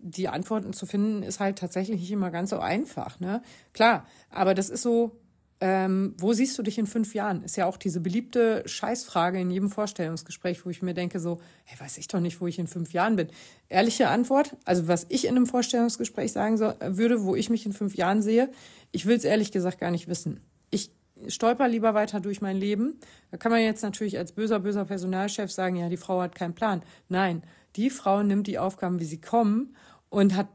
die 0.00 0.28
Antworten 0.28 0.72
zu 0.72 0.86
finden, 0.86 1.22
ist 1.22 1.40
halt 1.40 1.58
tatsächlich 1.58 2.00
nicht 2.00 2.12
immer 2.12 2.30
ganz 2.30 2.50
so 2.50 2.58
einfach. 2.58 3.20
Ne? 3.20 3.42
Klar, 3.72 4.06
aber 4.30 4.54
das 4.54 4.70
ist 4.70 4.82
so, 4.82 5.20
ähm, 5.60 6.14
wo 6.18 6.34
siehst 6.34 6.58
du 6.58 6.62
dich 6.62 6.78
in 6.78 6.86
fünf 6.86 7.14
Jahren? 7.14 7.42
Ist 7.42 7.56
ja 7.56 7.64
auch 7.66 7.78
diese 7.78 8.00
beliebte 8.00 8.62
Scheißfrage 8.66 9.40
in 9.40 9.50
jedem 9.50 9.70
Vorstellungsgespräch, 9.70 10.66
wo 10.66 10.70
ich 10.70 10.82
mir 10.82 10.92
denke 10.92 11.18
so, 11.18 11.40
hey, 11.64 11.80
weiß 11.80 11.96
ich 11.96 12.08
doch 12.08 12.20
nicht, 12.20 12.40
wo 12.40 12.46
ich 12.46 12.58
in 12.58 12.66
fünf 12.66 12.92
Jahren 12.92 13.16
bin. 13.16 13.28
Ehrliche 13.68 14.08
Antwort, 14.08 14.56
also 14.66 14.86
was 14.86 15.06
ich 15.08 15.24
in 15.24 15.36
einem 15.36 15.46
Vorstellungsgespräch 15.46 16.32
sagen 16.32 16.58
soll, 16.58 16.76
würde, 16.80 17.24
wo 17.24 17.34
ich 17.34 17.48
mich 17.48 17.64
in 17.64 17.72
fünf 17.72 17.94
Jahren 17.96 18.20
sehe, 18.20 18.50
ich 18.92 19.06
will 19.06 19.16
es 19.16 19.24
ehrlich 19.24 19.50
gesagt 19.50 19.78
gar 19.78 19.90
nicht 19.90 20.08
wissen. 20.08 20.40
Ich 20.70 20.90
stolper 21.28 21.68
lieber 21.68 21.94
weiter 21.94 22.20
durch 22.20 22.42
mein 22.42 22.58
Leben. 22.58 23.00
Da 23.30 23.38
kann 23.38 23.50
man 23.50 23.62
jetzt 23.62 23.82
natürlich 23.82 24.18
als 24.18 24.32
böser, 24.32 24.60
böser 24.60 24.84
Personalchef 24.84 25.50
sagen, 25.50 25.76
ja, 25.76 25.88
die 25.88 25.96
Frau 25.96 26.20
hat 26.20 26.34
keinen 26.34 26.54
Plan. 26.54 26.82
Nein, 27.08 27.42
die 27.76 27.88
Frau 27.88 28.22
nimmt 28.22 28.46
die 28.46 28.58
Aufgaben, 28.58 29.00
wie 29.00 29.04
sie 29.04 29.20
kommen 29.20 29.74
und 30.10 30.36
hat 30.36 30.48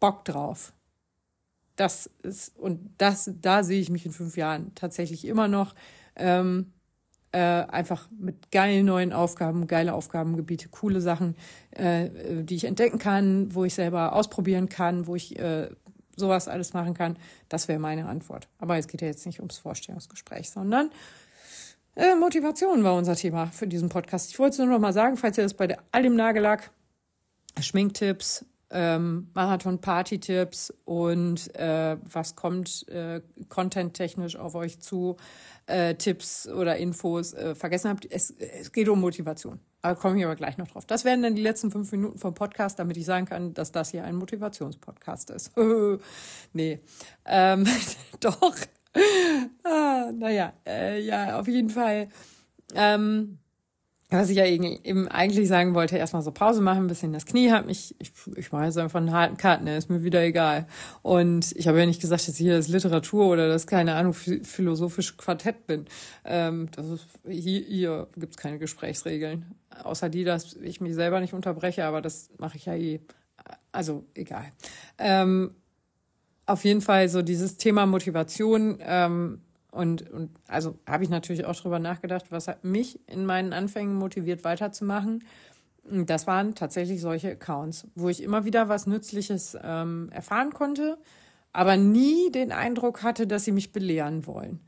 Bock 0.00 0.24
drauf 0.24 0.72
das 1.82 2.08
ist, 2.22 2.56
und 2.56 2.94
das, 2.98 3.28
da 3.40 3.64
sehe 3.64 3.80
ich 3.80 3.90
mich 3.90 4.06
in 4.06 4.12
fünf 4.12 4.36
Jahren 4.36 4.72
tatsächlich 4.76 5.26
immer 5.26 5.48
noch. 5.48 5.74
Ähm, 6.14 6.72
äh, 7.32 7.38
einfach 7.38 8.08
mit 8.16 8.52
geilen 8.52 8.86
neuen 8.86 9.12
Aufgaben, 9.12 9.66
geile 9.66 9.94
Aufgabengebiete, 9.94 10.68
coole 10.68 11.00
Sachen, 11.00 11.34
äh, 11.72 12.10
die 12.44 12.54
ich 12.54 12.66
entdecken 12.66 12.98
kann, 12.98 13.52
wo 13.52 13.64
ich 13.64 13.74
selber 13.74 14.12
ausprobieren 14.12 14.68
kann, 14.68 15.08
wo 15.08 15.16
ich 15.16 15.36
äh, 15.40 15.70
sowas 16.14 16.46
alles 16.46 16.72
machen 16.72 16.94
kann. 16.94 17.16
Das 17.48 17.66
wäre 17.66 17.80
meine 17.80 18.06
Antwort. 18.06 18.46
Aber 18.58 18.78
es 18.78 18.86
geht 18.86 19.00
ja 19.00 19.08
jetzt 19.08 19.26
nicht 19.26 19.40
ums 19.40 19.58
Vorstellungsgespräch, 19.58 20.50
sondern 20.50 20.90
äh, 21.96 22.14
Motivation 22.14 22.84
war 22.84 22.94
unser 22.94 23.16
Thema 23.16 23.46
für 23.46 23.66
diesen 23.66 23.88
Podcast. 23.88 24.30
Ich 24.30 24.38
wollte 24.38 24.52
es 24.52 24.58
nur 24.58 24.68
noch 24.68 24.78
mal 24.78 24.92
sagen, 24.92 25.16
falls 25.16 25.36
ihr 25.36 25.42
das 25.42 25.54
bei 25.54 25.76
all 25.90 26.02
dem 26.02 26.14
Nagellack, 26.14 26.70
Schminktipps, 27.58 28.44
ähm, 28.72 29.28
Marathon-Party-Tipps 29.34 30.72
und 30.84 31.54
äh, 31.56 31.96
was 32.10 32.34
kommt 32.34 32.88
äh, 32.88 33.20
content-technisch 33.48 34.36
auf 34.36 34.54
euch 34.54 34.80
zu, 34.80 35.16
äh, 35.66 35.94
Tipps 35.94 36.48
oder 36.48 36.76
Infos 36.76 37.34
äh, 37.34 37.54
vergessen 37.54 37.90
habt. 37.90 38.06
Es, 38.10 38.30
es 38.30 38.72
geht 38.72 38.88
um 38.88 39.00
Motivation. 39.00 39.60
Aber 39.82 39.96
komme 39.96 40.18
ich 40.18 40.24
aber 40.24 40.36
gleich 40.36 40.58
noch 40.58 40.68
drauf. 40.68 40.86
Das 40.86 41.04
werden 41.04 41.22
dann 41.22 41.34
die 41.34 41.42
letzten 41.42 41.70
fünf 41.70 41.90
Minuten 41.92 42.18
vom 42.18 42.34
Podcast, 42.34 42.78
damit 42.78 42.96
ich 42.96 43.04
sagen 43.04 43.26
kann, 43.26 43.52
dass 43.54 43.72
das 43.72 43.90
hier 43.90 44.04
ein 44.04 44.14
Motivationspodcast 44.16 45.30
ist. 45.30 45.52
nee, 46.52 46.80
ähm, 47.26 47.66
doch. 48.20 48.56
ah, 49.64 50.10
naja, 50.12 50.52
äh, 50.66 51.00
ja, 51.00 51.38
auf 51.38 51.48
jeden 51.48 51.70
Fall. 51.70 52.08
Ähm, 52.74 53.38
was 54.12 54.30
ich 54.30 54.36
ja 54.36 54.44
eben 54.44 55.08
eigentlich 55.08 55.48
sagen 55.48 55.74
wollte, 55.74 55.96
erstmal 55.96 56.22
so 56.22 56.30
Pause 56.30 56.60
machen, 56.60 56.84
ein 56.84 56.86
bisschen 56.86 57.12
das 57.12 57.26
Knie 57.26 57.50
hat 57.50 57.66
mich, 57.66 57.94
ich, 57.98 58.12
ich 58.36 58.52
mache 58.52 58.64
jetzt 58.64 58.78
einfach 58.78 59.00
einen 59.00 59.12
harten 59.12 59.36
Cut, 59.36 59.62
ne, 59.62 59.76
ist 59.76 59.90
mir 59.90 60.02
wieder 60.02 60.22
egal. 60.22 60.66
Und 61.02 61.52
ich 61.56 61.68
habe 61.68 61.78
ja 61.78 61.86
nicht 61.86 62.00
gesagt, 62.00 62.26
dass 62.28 62.34
ich 62.34 62.38
hier 62.38 62.56
das 62.56 62.68
Literatur 62.68 63.26
oder 63.26 63.48
das, 63.48 63.66
keine 63.66 63.94
Ahnung, 63.94 64.12
philosophische 64.12 65.16
Quartett 65.16 65.66
bin. 65.66 65.86
Ähm, 66.24 66.68
das 66.74 66.88
ist, 66.88 67.06
hier, 67.28 67.60
hier 67.60 68.08
gibt's 68.16 68.36
keine 68.36 68.58
Gesprächsregeln. 68.58 69.54
Außer 69.82 70.08
die, 70.08 70.24
dass 70.24 70.54
ich 70.56 70.80
mich 70.80 70.94
selber 70.94 71.20
nicht 71.20 71.34
unterbreche, 71.34 71.84
aber 71.84 72.00
das 72.00 72.30
mache 72.38 72.56
ich 72.56 72.66
ja 72.66 72.74
eh. 72.74 73.00
Also 73.72 74.04
egal. 74.14 74.52
Ähm, 74.98 75.54
auf 76.46 76.64
jeden 76.64 76.80
Fall 76.80 77.08
so 77.08 77.22
dieses 77.22 77.56
Thema 77.56 77.86
Motivation, 77.86 78.78
ähm, 78.80 79.40
und, 79.72 80.08
und 80.10 80.30
also 80.48 80.78
habe 80.86 81.02
ich 81.02 81.10
natürlich 81.10 81.46
auch 81.46 81.56
drüber 81.56 81.78
nachgedacht, 81.78 82.26
was 82.28 82.46
hat 82.46 82.62
mich 82.62 83.00
in 83.08 83.24
meinen 83.24 83.54
Anfängen 83.54 83.94
motiviert, 83.94 84.44
weiterzumachen. 84.44 85.24
Das 85.84 86.26
waren 86.26 86.54
tatsächlich 86.54 87.00
solche 87.00 87.32
Accounts, 87.32 87.88
wo 87.94 88.10
ich 88.10 88.22
immer 88.22 88.44
wieder 88.44 88.68
was 88.68 88.86
Nützliches 88.86 89.56
ähm, 89.62 90.10
erfahren 90.12 90.52
konnte, 90.52 90.98
aber 91.54 91.78
nie 91.78 92.30
den 92.30 92.52
Eindruck 92.52 93.02
hatte, 93.02 93.26
dass 93.26 93.44
sie 93.44 93.52
mich 93.52 93.72
belehren 93.72 94.26
wollen. 94.26 94.60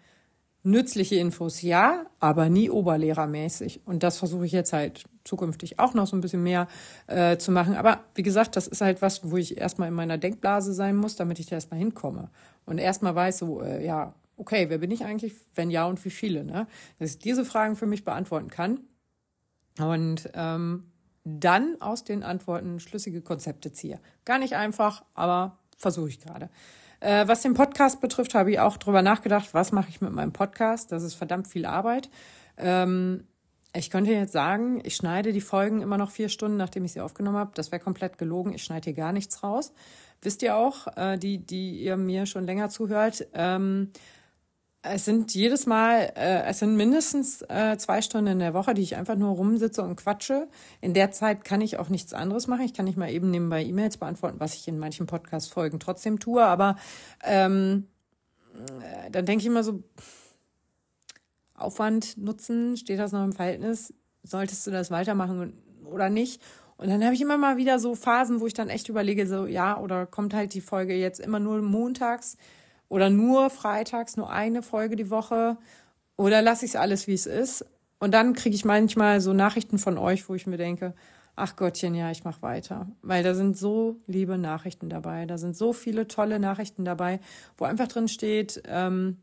Nützliche 0.62 1.16
Infos 1.16 1.61
ja, 1.61 2.07
aber 2.18 2.48
nie 2.48 2.70
oberlehrermäßig. 2.70 3.82
Und 3.84 4.02
das 4.02 4.16
versuche 4.16 4.46
ich 4.46 4.52
jetzt 4.52 4.72
halt 4.72 5.05
zukünftig 5.22 5.78
auch 5.78 5.92
noch 5.92 6.07
so 6.07 6.16
ein 6.16 6.22
bisschen 6.22 6.42
mehr 6.42 6.66
äh, 7.09 7.36
zu 7.36 7.52
machen. 7.52 7.76
Aber 7.76 8.00
wie 8.14 8.22
gesagt, 8.22 8.57
das 8.57 8.66
ist 8.66 8.80
halt 8.80 9.02
was, 9.02 9.30
wo 9.30 9.36
ich 9.36 9.59
erstmal 9.59 9.88
in 9.88 9.94
meiner 9.94 10.16
Denkblase 10.16 10.72
sein 10.72 10.96
muss, 10.96 11.16
damit 11.16 11.38
ich 11.38 11.46
da 11.46 11.57
erstmal 11.57 11.78
hinkomme. 11.78 12.30
Und 12.64 12.78
erstmal 12.78 13.14
weiß 13.14 13.38
so, 13.38 13.61
äh, 13.61 13.84
ja, 13.84 14.14
okay, 14.37 14.68
wer 14.68 14.78
bin 14.78 14.91
ich 14.91 15.05
eigentlich? 15.05 15.35
Wenn 15.55 15.70
ja 15.70 15.87
und 15.87 16.05
wie 16.05 16.11
viele? 16.11 16.45
Ne? 16.45 16.66
Dass 16.99 17.11
ich 17.11 17.18
diese 17.18 17.45
Fragen 17.45 17.76
für 17.76 17.87
mich 17.87 18.05
beantworten 18.05 18.49
kann, 18.49 18.80
Und 19.78 20.30
ähm, 20.35 20.91
dann 21.24 21.80
aus 21.80 22.05
den 22.05 22.22
Antworten 22.22 22.80
schlüssige 22.80 23.22
Konzepte 23.22 23.72
ziehe. 23.72 23.99
Gar 24.24 24.39
nicht 24.39 24.55
einfach, 24.55 25.05
aber 25.14 25.59
versuche 25.76 26.09
ich 26.09 26.20
gerade. 26.20 26.51
Äh, 27.01 27.26
was 27.26 27.43
den 27.43 27.55
Podcast 27.55 28.01
betrifft, 28.01 28.35
habe 28.35 28.53
ich 28.53 28.61
auch 28.61 28.76
drüber 28.76 29.03
nachgedacht, 29.03 29.53
was 29.53 29.72
mache 29.72 29.89
ich 29.89 30.01
mit 30.01 30.12
meinem 30.12 30.32
Podcast. 30.32 30.93
Das 30.93 31.03
ist 31.03 31.14
verdammt 31.14 31.49
viel 31.49 31.66
Arbeit. 31.66 32.11
Ähm, 32.57 33.26
ich 33.76 33.91
könnte 33.91 34.12
jetzt 34.12 34.32
sagen, 34.32 34.80
ich 34.85 34.95
schneide 34.95 35.32
die 35.32 35.41
Folgen 35.41 35.82
immer 35.82 35.99
noch 35.99 36.12
vier 36.12 36.28
Stunden, 36.28 36.57
nachdem 36.57 36.85
ich 36.85 36.93
sie 36.93 37.01
aufgenommen 37.01 37.39
habe. 37.39 37.51
Das 37.55 37.72
wäre 37.72 37.82
komplett 37.82 38.18
gelogen. 38.18 38.53
Ich 38.53 38.62
schneide 38.62 38.85
hier 38.85 38.95
gar 38.95 39.12
nichts 39.12 39.43
raus. 39.43 39.72
Wisst 40.22 40.43
ihr 40.43 40.57
auch, 40.57 40.87
äh, 40.97 41.18
die, 41.18 41.39
die 41.39 41.80
ihr 41.80 41.97
mir 41.97 42.26
schon 42.26 42.45
länger 42.45 42.68
zuhört, 42.68 43.26
ähm, 43.35 43.91
es 44.87 45.07
sind 45.07 45.35
jedes 45.35 45.64
Mal, 45.64 46.12
äh, 46.14 46.43
es 46.45 46.59
sind 46.59 46.76
mindestens 46.76 47.41
äh, 47.49 47.76
zwei 47.78 48.03
Stunden 48.03 48.32
in 48.32 48.39
der 48.39 48.53
Woche, 48.53 48.74
die 48.74 48.82
ich 48.82 48.97
einfach 48.97 49.16
nur 49.16 49.30
rumsitze 49.30 49.82
und 49.82 49.97
quatsche. 49.97 50.47
In 50.82 50.93
der 50.93 51.11
Zeit 51.11 51.43
kann 51.43 51.62
ich 51.62 51.78
auch 51.78 51.89
nichts 51.89 52.12
anderes 52.12 52.47
machen. 52.49 52.66
Ich 52.66 52.74
kann 52.74 52.85
nicht 52.85 52.99
mal 52.99 53.11
eben 53.11 53.30
nebenbei 53.30 53.64
E-Mails 53.64 53.97
beantworten, 53.97 54.41
was 54.41 54.55
ich 54.55 54.68
in 54.68 54.78
manchen 54.78 55.07
Podcast-Folgen 55.07 55.80
trotzdem 55.80 56.20
tue. 56.20 56.45
Aber 56.45 56.76
ähm, 57.22 57.87
äh, 58.55 59.11
dann 59.11 59.24
denke 59.24 59.41
ich 59.41 59.47
immer 59.47 59.64
so, 59.64 59.82
Aufwand, 61.55 62.18
Nutzen, 62.18 62.76
steht 62.76 62.99
das 62.99 63.12
noch 63.12 63.24
im 63.24 63.32
Verhältnis? 63.32 63.95
Solltest 64.22 64.66
du 64.66 64.70
das 64.70 64.91
weitermachen 64.91 65.55
oder 65.91 66.11
nicht? 66.11 66.43
Und 66.76 66.91
dann 66.91 67.03
habe 67.03 67.14
ich 67.14 67.22
immer 67.22 67.39
mal 67.39 67.57
wieder 67.57 67.78
so 67.78 67.95
Phasen, 67.95 68.41
wo 68.41 68.47
ich 68.47 68.55
dann 68.55 68.68
echt 68.68 68.91
überlege, 68.91 69.26
so 69.26 69.47
ja, 69.47 69.78
oder 69.78 70.05
kommt 70.05 70.35
halt 70.35 70.53
die 70.53 70.61
Folge 70.61 70.95
jetzt 70.95 71.20
immer 71.20 71.39
nur 71.39 71.62
montags 71.62 72.37
oder 72.89 73.11
nur 73.11 73.51
freitags, 73.51 74.16
nur 74.16 74.30
eine 74.30 74.62
Folge 74.62 74.97
die 74.97 75.11
Woche 75.11 75.57
oder 76.16 76.43
lasse 76.43 76.64
ich 76.64 76.72
es 76.72 76.76
alles, 76.76 77.07
wie 77.07 77.14
es 77.14 77.26
ist. 77.26 77.64
Und 77.99 78.12
dann 78.12 78.35
kriege 78.35 78.55
ich 78.55 78.64
manchmal 78.64 79.20
so 79.20 79.32
Nachrichten 79.32 79.78
von 79.78 79.99
euch, 79.99 80.28
wo 80.28 80.35
ich 80.35 80.47
mir 80.47 80.57
denke, 80.57 80.95
ach 81.37 81.57
Gottchen, 81.57 81.95
ja, 81.95 82.11
ich 82.11 82.24
mache 82.24 82.43
weiter. 82.43 82.87
Weil 83.03 83.22
da 83.22 83.35
sind 83.35 83.57
so 83.57 83.97
liebe 84.07 84.39
Nachrichten 84.39 84.89
dabei, 84.89 85.26
da 85.26 85.39
sind 85.39 85.57
so 85.57 85.72
viele 85.72 86.07
tolle 86.07 86.39
Nachrichten 86.39 86.85
dabei, 86.85 87.20
wo 87.57 87.64
einfach 87.64 87.89
drin 87.89 88.09
steht, 88.09 88.62
ähm, 88.68 89.18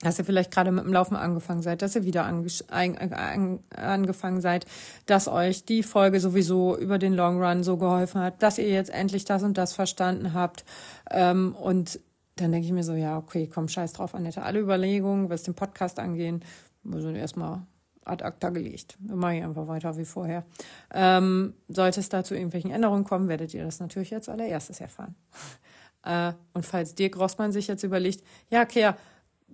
dass 0.00 0.18
ihr 0.18 0.24
vielleicht 0.24 0.50
gerade 0.50 0.72
mit 0.72 0.84
dem 0.84 0.92
Laufen 0.92 1.16
angefangen 1.16 1.62
seid, 1.62 1.80
dass 1.80 1.96
ihr 1.96 2.04
wieder 2.04 2.24
angefangen 2.24 4.40
seid, 4.40 4.66
dass 5.06 5.28
euch 5.28 5.64
die 5.64 5.82
Folge 5.82 6.20
sowieso 6.20 6.76
über 6.76 6.98
den 6.98 7.14
Long 7.14 7.42
Run 7.42 7.62
so 7.62 7.78
geholfen 7.78 8.20
hat, 8.20 8.42
dass 8.42 8.58
ihr 8.58 8.68
jetzt 8.68 8.90
endlich 8.90 9.24
das 9.24 9.42
und 9.42 9.56
das 9.56 9.72
verstanden 9.72 10.34
habt. 10.34 10.64
Ähm, 11.10 11.54
und 11.54 12.00
dann 12.36 12.52
denke 12.52 12.66
ich 12.66 12.72
mir 12.72 12.84
so, 12.84 12.94
ja, 12.94 13.16
okay, 13.16 13.48
komm, 13.52 13.68
scheiß 13.68 13.92
drauf, 13.92 14.14
Annette. 14.14 14.42
Alle 14.42 14.60
Überlegungen, 14.60 15.30
was 15.30 15.44
den 15.44 15.54
Podcast 15.54 15.98
angehen, 15.98 16.44
sind 16.82 17.16
erstmal 17.16 17.62
ad 18.04 18.24
acta 18.24 18.50
gelegt. 18.50 18.96
Wir 19.00 19.16
machen 19.16 19.42
einfach 19.42 19.66
weiter 19.68 19.96
wie 19.96 20.04
vorher. 20.04 20.44
Ähm, 20.92 21.54
sollte 21.68 22.00
es 22.00 22.08
dazu 22.08 22.34
irgendwelchen 22.34 22.70
Änderungen 22.70 23.04
kommen, 23.04 23.28
werdet 23.28 23.54
ihr 23.54 23.64
das 23.64 23.80
natürlich 23.80 24.14
als 24.14 24.28
allererstes 24.28 24.80
erfahren. 24.80 25.14
äh, 26.04 26.32
und 26.52 26.66
falls 26.66 26.94
Dirk 26.94 27.16
Rossmann 27.16 27.52
sich 27.52 27.66
jetzt 27.66 27.82
überlegt, 27.82 28.22
ja, 28.50 28.62
okay, 28.62 28.92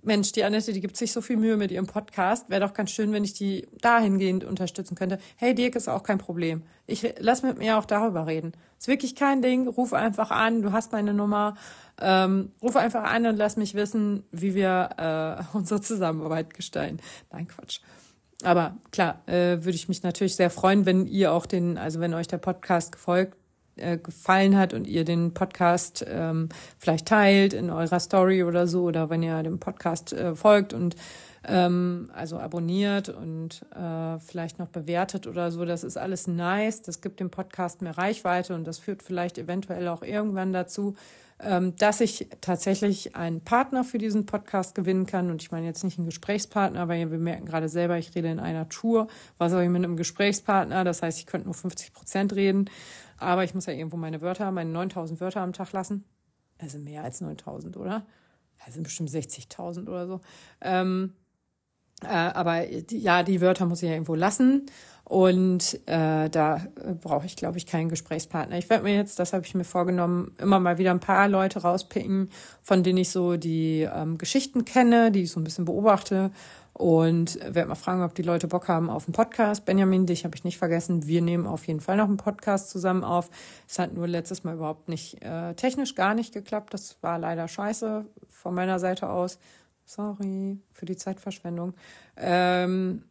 Mensch, 0.03 0.31
die 0.31 0.43
Annette, 0.43 0.73
die 0.73 0.81
gibt 0.81 0.97
sich 0.97 1.11
so 1.11 1.21
viel 1.21 1.37
Mühe 1.37 1.57
mit 1.57 1.71
ihrem 1.71 1.85
Podcast. 1.85 2.49
Wäre 2.49 2.61
doch 2.61 2.73
ganz 2.73 2.91
schön, 2.91 3.11
wenn 3.13 3.23
ich 3.23 3.33
die 3.33 3.67
dahingehend 3.81 4.43
unterstützen 4.43 4.95
könnte. 4.95 5.19
Hey, 5.35 5.53
Dirk 5.53 5.75
ist 5.75 5.87
auch 5.87 6.03
kein 6.03 6.17
Problem. 6.17 6.63
Ich 6.87 7.13
lass 7.19 7.43
mit 7.43 7.57
mir 7.57 7.77
auch 7.77 7.85
darüber 7.85 8.25
reden. 8.25 8.53
Ist 8.79 8.87
wirklich 8.87 9.15
kein 9.15 9.41
Ding. 9.41 9.67
Ruf 9.67 9.93
einfach 9.93 10.31
an. 10.31 10.61
Du 10.61 10.71
hast 10.71 10.91
meine 10.91 11.13
Nummer. 11.13 11.55
Ähm, 11.99 12.51
ruf 12.61 12.75
einfach 12.75 13.03
an 13.03 13.27
und 13.27 13.37
lass 13.37 13.57
mich 13.57 13.75
wissen, 13.75 14.23
wie 14.31 14.55
wir 14.55 14.89
äh, 14.97 15.43
unsere 15.57 15.81
Zusammenarbeit 15.81 16.53
gestalten. 16.53 16.97
Nein, 17.31 17.47
Quatsch. 17.47 17.81
Aber 18.43 18.77
klar, 18.91 19.21
äh, 19.27 19.63
würde 19.63 19.75
ich 19.75 19.87
mich 19.87 20.01
natürlich 20.01 20.35
sehr 20.35 20.49
freuen, 20.49 20.87
wenn 20.87 21.05
ihr 21.05 21.31
auch 21.31 21.45
den, 21.45 21.77
also 21.77 21.99
wenn 21.99 22.15
euch 22.15 22.27
der 22.27 22.39
Podcast 22.39 22.91
gefolgt 22.91 23.37
äh, 23.75 23.97
gefallen 23.97 24.57
hat 24.57 24.73
und 24.73 24.87
ihr 24.87 25.05
den 25.05 25.33
Podcast 25.33 26.05
ähm, 26.07 26.49
vielleicht 26.77 27.07
teilt 27.07 27.53
in 27.53 27.69
eurer 27.69 27.99
Story 27.99 28.43
oder 28.43 28.67
so 28.67 28.83
oder 28.83 29.09
wenn 29.09 29.23
ihr 29.23 29.41
dem 29.43 29.59
Podcast 29.59 30.13
äh, 30.13 30.35
folgt 30.35 30.73
und 30.73 30.95
ähm, 31.43 32.09
also 32.13 32.37
abonniert 32.37 33.09
und 33.09 33.65
äh, 33.75 34.19
vielleicht 34.19 34.59
noch 34.59 34.67
bewertet 34.67 35.25
oder 35.27 35.51
so, 35.51 35.65
das 35.65 35.83
ist 35.83 35.97
alles 35.97 36.27
nice. 36.27 36.81
Das 36.81 37.01
gibt 37.01 37.19
dem 37.19 37.31
Podcast 37.31 37.81
mehr 37.81 37.97
Reichweite 37.97 38.53
und 38.53 38.65
das 38.65 38.77
führt 38.77 39.01
vielleicht 39.01 39.37
eventuell 39.37 39.87
auch 39.87 40.03
irgendwann 40.03 40.53
dazu, 40.53 40.95
ähm, 41.39 41.75
dass 41.77 42.01
ich 42.01 42.27
tatsächlich 42.41 43.15
einen 43.15 43.41
Partner 43.41 43.83
für 43.83 43.97
diesen 43.97 44.27
Podcast 44.27 44.75
gewinnen 44.75 45.07
kann. 45.07 45.31
Und 45.31 45.41
ich 45.41 45.51
meine 45.51 45.65
jetzt 45.65 45.83
nicht 45.83 45.97
einen 45.97 46.05
Gesprächspartner, 46.05 46.87
weil 46.87 47.09
wir 47.09 47.17
merken 47.17 47.45
gerade 47.45 47.69
selber, 47.69 47.97
ich 47.97 48.13
rede 48.13 48.29
in 48.29 48.39
einer 48.39 48.69
Tour. 48.69 49.07
Was 49.39 49.51
soll 49.51 49.63
ich 49.63 49.69
mit 49.69 49.83
einem 49.83 49.97
Gesprächspartner? 49.97 50.83
Das 50.83 51.01
heißt, 51.01 51.17
ich 51.17 51.25
könnte 51.25 51.47
nur 51.47 51.55
50 51.55 51.93
Prozent 51.93 52.35
reden. 52.35 52.69
Aber 53.17 53.43
ich 53.43 53.55
muss 53.55 53.65
ja 53.65 53.73
irgendwo 53.73 53.97
meine 53.97 54.21
Wörter, 54.21 54.51
meine 54.51 54.69
9000 54.71 55.19
Wörter 55.19 55.41
am 55.41 55.53
Tag 55.53 55.71
lassen. 55.71 56.03
Also 56.59 56.77
mehr 56.77 57.03
als 57.03 57.21
9000, 57.21 57.77
oder? 57.77 58.05
Sind 58.69 58.83
bestimmt 58.83 59.09
60.000 59.09 59.87
oder 59.87 60.05
so. 60.05 60.21
Ähm, 60.61 61.13
äh, 61.13 61.20
aber 62.05 62.61
die, 62.65 62.99
ja, 62.99 63.23
die 63.23 63.41
Wörter 63.41 63.65
muss 63.65 63.81
ich 63.81 63.89
ja 63.89 63.95
irgendwo 63.95 64.15
lassen. 64.15 64.65
Und 65.03 65.77
äh, 65.87 66.29
da 66.29 66.61
brauche 67.01 67.25
ich, 67.25 67.35
glaube 67.35 67.57
ich, 67.57 67.65
keinen 67.65 67.89
Gesprächspartner. 67.89 68.57
Ich 68.57 68.69
werde 68.69 68.85
mir 68.85 68.95
jetzt, 68.95 69.19
das 69.19 69.33
habe 69.33 69.45
ich 69.45 69.53
mir 69.53 69.65
vorgenommen, 69.65 70.33
immer 70.37 70.61
mal 70.61 70.77
wieder 70.77 70.91
ein 70.91 71.01
paar 71.01 71.27
Leute 71.27 71.63
rauspicken, 71.63 72.29
von 72.63 72.81
denen 72.81 72.99
ich 72.99 73.09
so 73.09 73.35
die 73.35 73.89
ähm, 73.93 74.17
Geschichten 74.17 74.63
kenne, 74.63 75.11
die 75.11 75.23
ich 75.23 75.31
so 75.31 75.41
ein 75.41 75.43
bisschen 75.43 75.65
beobachte 75.65 76.31
und 76.73 77.39
werde 77.43 77.67
mal 77.67 77.75
fragen, 77.75 78.03
ob 78.03 78.15
die 78.15 78.21
Leute 78.21 78.47
Bock 78.47 78.67
haben 78.67 78.89
auf 78.89 79.05
einen 79.05 79.13
Podcast. 79.13 79.65
Benjamin, 79.65 80.05
dich 80.05 80.23
habe 80.23 80.35
ich 80.35 80.43
nicht 80.43 80.57
vergessen. 80.57 81.05
Wir 81.05 81.21
nehmen 81.21 81.45
auf 81.45 81.67
jeden 81.67 81.81
Fall 81.81 81.97
noch 81.97 82.07
einen 82.07 82.17
Podcast 82.17 82.69
zusammen 82.69 83.03
auf. 83.03 83.29
Es 83.67 83.79
hat 83.79 83.93
nur 83.93 84.07
letztes 84.07 84.43
Mal 84.43 84.55
überhaupt 84.55 84.87
nicht 84.87 85.21
äh, 85.21 85.53
technisch 85.55 85.95
gar 85.95 86.13
nicht 86.13 86.33
geklappt. 86.33 86.73
Das 86.73 86.97
war 87.01 87.19
leider 87.19 87.47
scheiße 87.47 88.05
von 88.29 88.55
meiner 88.55 88.79
Seite 88.79 89.09
aus. 89.09 89.37
Sorry 89.91 90.57
für 90.71 90.85
die 90.85 90.95
Zeitverschwendung. 90.95 91.73
Ähm, 92.15 93.03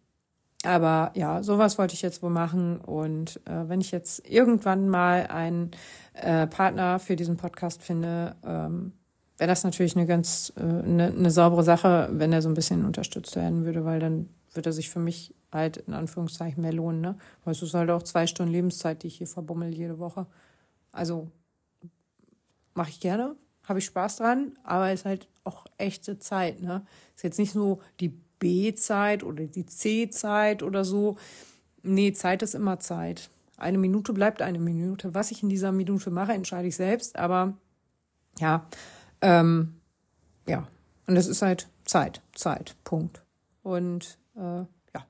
aber 0.65 1.13
ja, 1.15 1.43
sowas 1.43 1.77
wollte 1.77 1.93
ich 1.93 2.01
jetzt 2.01 2.23
wohl 2.23 2.31
machen. 2.31 2.81
Und 2.81 3.39
äh, 3.47 3.69
wenn 3.69 3.83
ich 3.83 3.91
jetzt 3.91 4.27
irgendwann 4.27 4.89
mal 4.89 5.27
einen 5.27 5.73
äh, 6.15 6.47
Partner 6.47 6.99
für 6.99 7.17
diesen 7.17 7.37
Podcast 7.37 7.83
finde, 7.83 8.35
ähm, 8.45 8.93
wäre 9.37 9.49
das 9.49 9.63
natürlich 9.63 9.95
eine 9.95 10.07
ganz 10.07 10.55
äh, 10.57 10.63
eine, 10.63 11.09
eine 11.09 11.31
saubere 11.31 11.65
Sache, 11.65 12.09
wenn 12.13 12.33
er 12.33 12.41
so 12.41 12.49
ein 12.49 12.55
bisschen 12.55 12.87
unterstützt 12.87 13.37
werden 13.37 13.67
würde, 13.67 13.85
weil 13.85 14.01
dann 14.01 14.31
würde 14.55 14.71
er 14.71 14.75
sich 14.75 14.89
für 14.89 15.01
mich 15.01 15.35
halt 15.53 15.77
in 15.77 15.93
Anführungszeichen 15.93 16.63
mehr 16.63 16.73
lohnen, 16.73 17.03
ne? 17.03 17.19
Weil 17.45 17.53
es 17.53 17.63
ist 17.63 17.75
halt 17.75 17.91
auch 17.91 18.05
zwei 18.05 18.27
Stunden 18.27 18.53
Lebenszeit, 18.53 19.03
die 19.03 19.09
ich 19.09 19.19
hier 19.19 19.27
verbummel 19.27 19.75
jede 19.75 19.99
Woche. 19.99 20.27
Also 20.93 21.31
mache 22.73 22.89
ich 22.89 23.01
gerne, 23.01 23.37
habe 23.71 23.79
ich 23.79 23.87
Spaß 23.87 24.17
dran, 24.17 24.53
aber 24.65 24.93
ist 24.93 25.07
halt 25.07 25.29
auch 25.45 25.65
echte 25.79 26.19
Zeit, 26.19 26.61
ne? 26.61 26.85
Ist 27.17 27.25
jetzt 27.25 27.39
nicht 27.39 27.53
so 27.53 27.81
die 28.01 28.11
B-Zeit 28.41 29.23
oder 29.23 29.47
die 29.47 29.65
C-Zeit 29.65 30.63
oder 30.63 30.85
so. 30.85 31.17
Nee, 31.83 32.13
Zeit 32.13 32.43
ist 32.43 32.55
immer 32.55 32.81
Zeit. 32.81 33.31
Eine 33.57 33.79
Minute 33.79 34.13
bleibt 34.13 34.43
eine 34.43 34.59
Minute. 34.59 35.15
Was 35.15 35.31
ich 35.31 35.43
in 35.43 35.49
dieser 35.49 35.71
Minute 35.71 36.11
mache, 36.11 36.33
entscheide 36.33 36.67
ich 36.69 36.77
selbst, 36.77 37.17
aber 37.17 37.55
ja, 38.39 38.67
ähm, 39.21 39.77
ja, 40.49 40.67
und 41.07 41.17
es 41.17 41.29
ist 41.29 41.43
halt 41.43 41.69
Zeit, 41.85 42.23
Zeit, 42.35 42.75
Punkt. 42.85 43.23
Und 43.63 44.19
äh, 44.37 44.41
ja, 44.95 45.07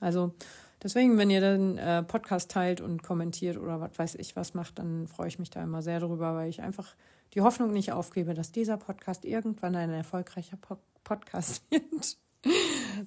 also 0.00 0.34
deswegen, 0.82 1.18
wenn 1.18 1.30
ihr 1.30 1.40
den 1.40 1.78
äh, 1.78 2.02
Podcast 2.02 2.50
teilt 2.50 2.80
und 2.80 3.02
kommentiert 3.02 3.58
oder 3.58 3.80
was 3.80 3.98
weiß 3.98 4.14
ich 4.16 4.34
was 4.34 4.54
macht, 4.54 4.78
dann 4.78 5.06
freue 5.06 5.28
ich 5.28 5.38
mich 5.38 5.50
da 5.50 5.62
immer 5.62 5.82
sehr 5.82 6.00
drüber, 6.00 6.34
weil 6.34 6.48
ich 6.48 6.62
einfach 6.62 6.96
die 7.34 7.40
Hoffnung 7.40 7.72
nicht 7.72 7.92
aufgebe, 7.92 8.34
dass 8.34 8.52
dieser 8.52 8.76
Podcast 8.76 9.24
irgendwann 9.24 9.76
ein 9.76 9.90
erfolgreicher 9.90 10.56
po 10.56 10.78
Podcast 11.04 11.62
wird. 11.70 12.16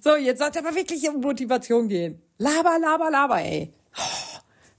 So, 0.01 0.15
jetzt 0.15 0.39
sollte 0.39 0.59
aber 0.59 0.75
wirklich 0.75 1.07
um 1.09 1.21
Motivation 1.21 1.87
gehen. 1.87 2.21
Laber, 2.37 2.77
laber, 2.79 3.09
laber, 3.09 3.41
ey. 3.41 3.73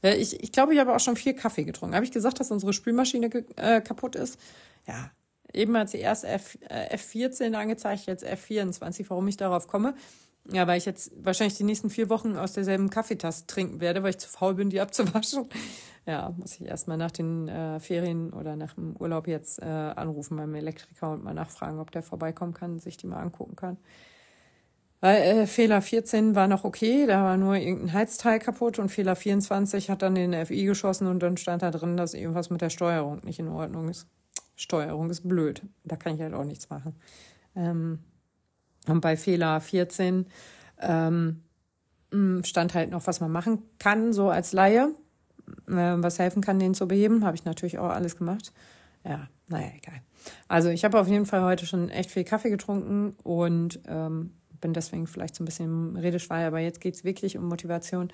Ich, 0.03 0.42
ich 0.42 0.53
glaube, 0.53 0.74
ich 0.74 0.80
habe 0.80 0.94
auch 0.94 1.01
schon 1.01 1.16
viel 1.16 1.34
Kaffee 1.34 1.64
getrunken. 1.64 1.94
Habe 1.94 2.05
ich 2.05 2.12
gesagt, 2.12 2.38
dass 2.38 2.51
unsere 2.51 2.74
Spülmaschine 2.74 3.28
äh, 3.57 3.80
kaputt 3.80 4.16
ist? 4.16 4.38
Ja, 4.86 5.11
Eben 5.57 5.76
hat 5.76 5.88
sie 5.88 5.99
erst 5.99 6.24
F, 6.24 6.59
äh, 6.68 6.94
F14 6.97 7.55
angezeigt, 7.55 8.07
jetzt 8.07 8.26
F24. 8.26 9.07
Warum 9.09 9.26
ich 9.26 9.38
darauf 9.38 9.66
komme? 9.66 9.94
Ja, 10.53 10.66
weil 10.66 10.78
ich 10.78 10.84
jetzt 10.84 11.12
wahrscheinlich 11.24 11.57
die 11.57 11.64
nächsten 11.64 11.90
vier 11.90 12.09
Wochen 12.09 12.36
aus 12.36 12.53
derselben 12.53 12.90
Kaffeetasse 12.90 13.47
trinken 13.47 13.80
werde, 13.80 14.03
weil 14.03 14.11
ich 14.11 14.18
zu 14.18 14.28
faul 14.28 14.55
bin, 14.55 14.70
die 14.70 14.80
abzuwaschen. 14.80 15.49
Ja, 16.09 16.32
muss 16.36 16.61
ich 16.61 16.64
erstmal 16.64 16.99
nach 16.99 17.11
den 17.11 17.49
äh, 17.49 17.80
Ferien 17.80 18.32
oder 18.32 18.55
nach 18.55 18.74
dem 18.74 18.94
Urlaub 18.97 19.26
jetzt 19.26 19.61
äh, 19.61 19.64
anrufen 19.64 20.36
beim 20.36 20.55
Elektriker 20.55 21.11
und 21.11 21.24
mal 21.24 21.34
nachfragen, 21.34 21.80
ob 21.80 21.90
der 21.90 22.05
vorbeikommen 22.05 22.55
kann, 22.55 22.78
sich 22.78 22.97
die 22.97 23.09
mal 23.09 23.20
angucken 23.20 23.57
kann. 23.57 23.76
Weil 25.01 25.22
äh, 25.22 25.47
Fehler 25.49 25.82
14 25.82 26.36
war 26.36 26.47
noch 26.47 26.62
okay, 26.62 27.07
da 27.07 27.24
war 27.24 27.36
nur 27.36 27.57
irgendein 27.57 27.92
Heizteil 27.92 28.38
kaputt 28.38 28.78
und 28.78 28.88
Fehler 28.88 29.16
24 29.16 29.90
hat 29.90 30.03
dann 30.03 30.14
den 30.14 30.47
FI 30.47 30.64
geschossen 30.64 31.09
und 31.09 31.24
dann 31.24 31.36
stand 31.36 31.62
da 31.62 31.72
drin, 31.72 31.97
dass 31.97 32.14
irgendwas 32.14 32.51
mit 32.51 32.61
der 32.61 32.70
Steuerung 32.70 33.20
nicht 33.24 33.40
in 33.40 33.49
Ordnung 33.49 33.88
ist. 33.88 34.07
Steuerung 34.55 35.11
ist 35.11 35.28
blöd. 35.28 35.62
Da 35.82 35.97
kann 35.97 36.14
ich 36.14 36.20
halt 36.20 36.34
auch 36.34 36.44
nichts 36.44 36.70
machen. 36.70 36.94
Ähm, 37.55 37.99
und 38.89 39.01
bei 39.01 39.16
Fehler 39.16 39.61
14 39.61 40.26
ähm, 40.80 41.43
hm, 42.11 42.45
stand 42.45 42.74
halt 42.74 42.91
noch, 42.91 43.07
was 43.07 43.20
man 43.20 43.32
machen 43.32 43.62
kann, 43.78 44.12
so 44.12 44.30
als 44.30 44.53
Laie, 44.53 44.91
äh, 45.68 45.72
was 45.72 46.18
helfen 46.18 46.43
kann, 46.43 46.59
den 46.59 46.74
zu 46.74 46.87
beheben. 46.87 47.24
Habe 47.24 47.37
ich 47.37 47.45
natürlich 47.45 47.78
auch 47.78 47.91
alles 47.91 48.16
gemacht. 48.16 48.53
Ja, 49.05 49.28
naja, 49.49 49.68
egal. 49.76 50.01
Also 50.49 50.68
ich 50.70 50.84
habe 50.84 50.99
auf 50.99 51.09
jeden 51.09 51.26
Fall 51.26 51.43
heute 51.43 51.66
schon 51.66 51.89
echt 51.89 52.11
viel 52.11 52.24
Kaffee 52.24 52.51
getrunken 52.51 53.14
und 53.22 53.80
ähm, 53.87 54.32
bin 54.61 54.72
deswegen 54.72 55.07
vielleicht 55.07 55.37
so 55.37 55.45
ein 55.45 55.47
bisschen 55.47 55.97
redeschweier, 55.97 56.49
aber 56.49 56.59
jetzt 56.59 56.80
geht 56.80 56.95
es 56.95 57.05
wirklich 57.05 57.37
um 57.37 57.49
Motivation. 57.49 58.09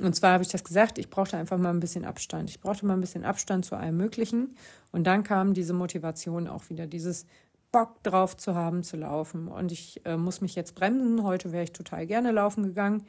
Und 0.00 0.14
zwar 0.14 0.32
habe 0.32 0.42
ich 0.42 0.48
das 0.48 0.64
gesagt, 0.64 0.98
ich 0.98 1.10
brauchte 1.10 1.36
einfach 1.36 1.58
mal 1.58 1.70
ein 1.70 1.80
bisschen 1.80 2.04
Abstand. 2.04 2.50
Ich 2.50 2.60
brauchte 2.60 2.86
mal 2.86 2.94
ein 2.94 3.00
bisschen 3.00 3.24
Abstand 3.24 3.64
zu 3.64 3.76
allem 3.76 3.96
Möglichen. 3.96 4.54
Und 4.90 5.04
dann 5.06 5.22
kam 5.22 5.54
diese 5.54 5.74
Motivation 5.74 6.48
auch 6.48 6.70
wieder, 6.70 6.86
dieses 6.86 7.26
Bock 7.72 8.02
drauf 8.02 8.36
zu 8.36 8.54
haben, 8.54 8.82
zu 8.82 8.96
laufen. 8.96 9.48
Und 9.48 9.72
ich 9.72 10.04
äh, 10.04 10.16
muss 10.16 10.40
mich 10.40 10.54
jetzt 10.54 10.74
bremsen. 10.74 11.24
Heute 11.24 11.52
wäre 11.52 11.64
ich 11.64 11.72
total 11.72 12.06
gerne 12.06 12.30
laufen 12.30 12.62
gegangen. 12.62 13.04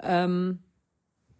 Ähm, 0.00 0.58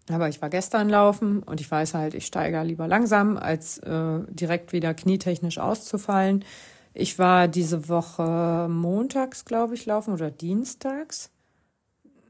aber 0.08 0.28
ich 0.28 0.40
war 0.40 0.48
gestern 0.48 0.88
laufen 0.88 1.42
und 1.42 1.60
ich 1.60 1.70
weiß 1.70 1.94
halt, 1.94 2.14
ich 2.14 2.26
steige 2.26 2.62
lieber 2.62 2.88
langsam, 2.88 3.36
als 3.36 3.78
äh, 3.78 4.20
direkt 4.28 4.72
wieder 4.72 4.94
knietechnisch 4.94 5.58
auszufallen. 5.58 6.44
Ich 6.94 7.18
war 7.18 7.46
diese 7.46 7.88
Woche 7.88 8.68
montags, 8.70 9.44
glaube 9.44 9.74
ich, 9.74 9.84
laufen 9.84 10.14
oder 10.14 10.30
dienstags. 10.30 11.30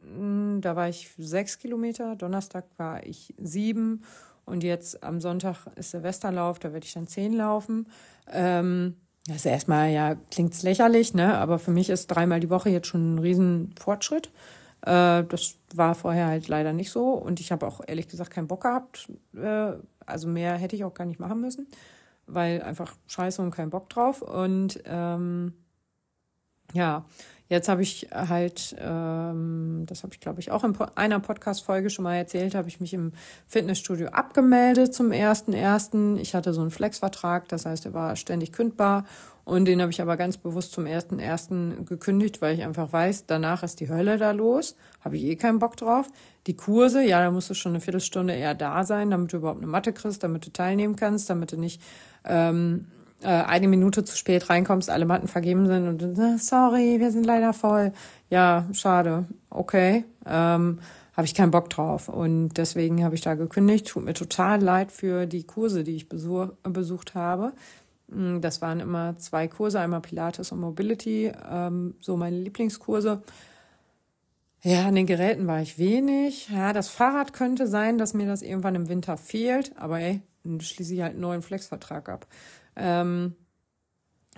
Hm, 0.03 0.61
da 0.61 0.74
war 0.74 0.88
ich 0.88 1.11
sechs 1.18 1.59
Kilometer, 1.59 2.16
Donnerstag 2.16 2.64
war 2.76 3.07
ich 3.07 3.34
sieben 3.38 4.03
und 4.44 4.64
jetzt 4.64 5.03
am 5.03 5.20
Sonntag 5.20 5.66
ist 5.76 5.90
Silvesterlauf, 5.92 6.59
da 6.59 6.72
werde 6.72 6.86
ich 6.86 6.94
dann 6.94 7.07
zehn 7.07 7.32
laufen. 7.32 7.86
Ähm, 8.32 8.96
ist 9.37 9.47
erstmal, 9.47 9.91
ja, 9.91 10.16
klingt's 10.31 10.62
lächerlich, 10.62 11.14
ne? 11.14 11.37
Aber 11.37 11.59
für 11.59 11.70
mich 11.70 11.91
ist 11.91 12.07
dreimal 12.09 12.41
die 12.41 12.51
Woche 12.51 12.70
jetzt 12.70 12.87
schon 12.87 13.14
ein 13.14 13.18
riesen 13.18 13.74
Fortschritt. 13.79 14.31
Äh, 14.83 15.24
das 15.24 15.57
war 15.74 15.95
vorher 15.95 16.26
halt 16.29 16.49
leider 16.49 16.72
nicht 16.72 16.91
so 16.91 17.11
und 17.11 17.41
ich 17.41 17.53
habe 17.53 17.66
auch 17.66 17.81
ehrlich 17.87 18.09
gesagt 18.09 18.31
keinen 18.31 18.49
Bock 18.49 18.62
gehabt. 18.62 19.11
Äh, 19.35 19.72
also 20.07 20.29
mehr 20.29 20.55
hätte 20.57 20.76
ich 20.76 20.85
auch 20.85 20.95
gar 20.95 21.05
nicht 21.05 21.20
machen 21.20 21.41
müssen, 21.41 21.66
weil 22.26 22.62
einfach 22.62 22.95
scheiße 23.09 23.43
und 23.43 23.51
keinen 23.51 23.70
Bock 23.70 23.91
drauf. 23.91 24.22
Und 24.22 24.81
ähm, 24.87 25.53
ja, 26.72 27.05
Jetzt 27.49 27.68
habe 27.68 27.82
ich 27.82 28.09
halt, 28.12 28.76
ähm, 28.78 29.84
das 29.86 30.03
habe 30.03 30.12
ich 30.12 30.20
glaube 30.20 30.40
ich 30.40 30.51
auch 30.51 30.64
in 30.64 30.76
einer 30.96 31.18
Podcast-Folge 31.18 31.88
schon 31.88 32.03
mal 32.03 32.16
erzählt, 32.16 32.55
habe 32.55 32.68
ich 32.68 32.78
mich 32.78 32.92
im 32.92 33.12
Fitnessstudio 33.46 34.09
abgemeldet 34.09 34.94
zum 34.94 35.12
ersten 35.12 35.55
ersten. 35.55 36.18
Ich 36.18 36.34
hatte 36.34 36.53
so 36.53 36.61
einen 36.61 36.70
Flex-Vertrag, 36.70 37.49
das 37.49 37.64
heißt, 37.64 37.86
er 37.86 37.94
war 37.94 38.16
ständig 38.16 38.53
kündbar 38.53 39.05
und 39.49 39.64
den 39.64 39.80
habe 39.80 39.90
ich 39.90 40.03
aber 40.03 40.18
ganz 40.18 40.36
bewusst 40.36 40.72
zum 40.72 40.84
ersten 40.84 41.18
ersten 41.18 41.86
gekündigt, 41.86 42.42
weil 42.42 42.55
ich 42.55 42.64
einfach 42.64 42.92
weiß, 42.92 43.24
danach 43.24 43.62
ist 43.62 43.80
die 43.80 43.88
Hölle 43.88 44.18
da 44.18 44.32
los, 44.32 44.76
habe 45.01 45.16
ich 45.16 45.24
eh 45.24 45.36
keinen 45.36 45.59
Bock 45.59 45.78
drauf. 45.78 46.07
Die 46.46 46.55
Kurse, 46.55 47.03
ja, 47.03 47.22
da 47.22 47.30
musst 47.30 47.49
du 47.49 47.55
schon 47.55 47.72
eine 47.72 47.80
Viertelstunde 47.80 48.34
eher 48.34 48.55
da 48.55 48.84
sein, 48.84 49.11
damit 49.11 49.32
du 49.32 49.38
überhaupt 49.38 49.62
eine 49.62 49.66
Matte 49.66 49.94
kriegst, 49.94 50.22
damit 50.22 50.44
du 50.44 50.53
teilnehmen 50.53 50.96
kannst, 50.96 51.30
damit 51.30 51.53
du 51.53 51.57
nicht 51.57 51.80
ähm, 52.26 52.88
äh, 53.23 53.29
eine 53.29 53.69
Minute 53.69 54.05
zu 54.05 54.16
spät 54.16 54.51
reinkommst, 54.51 54.91
alle 54.91 55.07
Matten 55.07 55.29
vergeben 55.29 55.66
sind 55.66 55.89
und 55.89 56.19
äh, 56.19 56.39
sorry, 56.39 57.01
wir 57.01 57.11
sind 57.11 57.25
leider 57.25 57.53
voll. 57.53 57.93
Ja, 58.31 58.66
schade. 58.73 59.27
Okay. 59.51 60.05
Ähm, 60.27 60.79
habe 61.19 61.27
ich 61.27 61.35
keinen 61.35 61.51
Bock 61.51 61.69
drauf. 61.69 62.09
Und 62.09 62.51
deswegen 62.51 63.03
habe 63.03 63.16
ich 63.16 63.23
da 63.23 63.35
gekündigt. 63.35 63.89
Tut 63.89 64.05
mir 64.05 64.14
total 64.14 64.62
leid 64.62 64.93
für 64.93 65.27
die 65.27 65.43
Kurse, 65.43 65.83
die 65.83 65.97
ich 65.97 66.09
besuch, 66.09 66.51
besucht 66.62 67.16
habe. 67.16 67.55
Mm, 68.07 68.41
das 68.41 68.62
waren 68.62 68.79
immer 68.79 69.16
zwei 69.19 69.49
Kurse, 69.49 69.81
einmal 69.81 70.01
Pilates 70.01 70.53
und 70.53 70.61
Mobility, 70.61 71.33
ähm, 71.51 71.97
so 72.01 72.16
meine 72.16 72.39
Lieblingskurse. 72.39 73.21
Ja, 74.62 74.87
an 74.87 74.95
den 74.95 75.07
Geräten 75.07 75.49
war 75.49 75.61
ich 75.61 75.77
wenig. 75.77 76.51
Ja, 76.51 76.73
das 76.73 76.89
Fahrrad 76.89 77.33
könnte 77.33 77.66
sein, 77.66 77.99
dass 77.99 78.14
mir 78.14 78.27
das 78.27 78.43
irgendwann 78.43 78.77
im 78.77 78.89
Winter 78.89 79.16
fehlt, 79.16 79.73
aber 79.77 79.99
ey, 79.99 80.21
dann 80.45 80.61
schließe 80.61 80.95
ich 80.95 81.03
halt 81.03 81.14
einen 81.14 81.21
neuen 81.21 81.43
Flexvertrag 81.43 82.09
ab. 82.09 82.29
Ähm, 82.79 83.35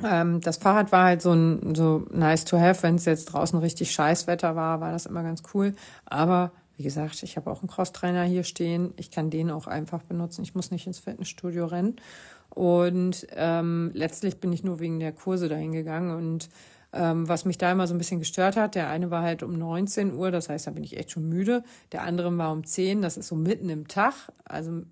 ähm, 0.03 0.41
das 0.41 0.57
Fahrrad 0.57 0.93
war 0.93 1.05
halt 1.05 1.22
so 1.22 1.32
ein 1.32 1.74
so 1.74 2.07
nice 2.11 2.45
to 2.45 2.59
have, 2.59 2.82
wenn 2.82 2.97
es 2.97 3.05
jetzt 3.05 3.26
draußen 3.26 3.59
richtig 3.59 3.93
Scheißwetter 3.93 4.57
war, 4.57 4.80
war 4.80 4.93
das 4.93 5.07
immer 5.07 5.22
ganz 5.22 5.43
cool. 5.55 5.74
Aber 6.07 6.53
wie 6.76 6.82
gesagt, 6.82 7.22
ich 7.22 7.36
habe 7.36 7.51
auch 7.51 7.61
einen 7.61 7.68
Crosstrainer 7.68 8.24
hier 8.24 8.43
stehen. 8.43 8.95
Ich 8.97 9.11
kann 9.11 9.28
den 9.28 9.51
auch 9.51 9.66
einfach 9.66 10.03
benutzen. 10.03 10.43
Ich 10.43 10.55
muss 10.55 10.70
nicht 10.70 10.86
ins 10.86 10.99
Fitnessstudio 10.99 11.66
rennen. 11.66 11.97
Und 12.49 13.26
ähm, 13.36 13.91
letztlich 13.93 14.41
bin 14.41 14.53
ich 14.53 14.64
nur 14.64 14.80
wegen 14.80 14.99
der 14.99 15.12
Kurse 15.12 15.49
dahin 15.49 15.72
gegangen. 15.72 16.11
Und 16.11 16.49
ähm, 16.93 17.28
was 17.28 17.45
mich 17.45 17.59
da 17.59 17.70
immer 17.70 17.86
so 17.86 17.95
ein 17.95 17.99
bisschen 17.99 18.18
gestört 18.18 18.57
hat, 18.57 18.74
der 18.74 18.88
eine 18.88 19.11
war 19.11 19.22
halt 19.22 19.43
um 19.43 19.53
19 19.53 20.14
Uhr, 20.14 20.30
das 20.30 20.49
heißt, 20.49 20.66
da 20.66 20.70
bin 20.70 20.82
ich 20.82 20.97
echt 20.97 21.11
schon 21.11 21.28
müde. 21.28 21.62
Der 21.93 22.03
andere 22.03 22.36
war 22.38 22.51
um 22.51 22.64
10, 22.64 23.03
das 23.03 23.16
ist 23.16 23.28
so 23.28 23.36
mitten 23.36 23.68
im 23.68 23.86
Tag. 23.86 24.14
Also 24.45 24.82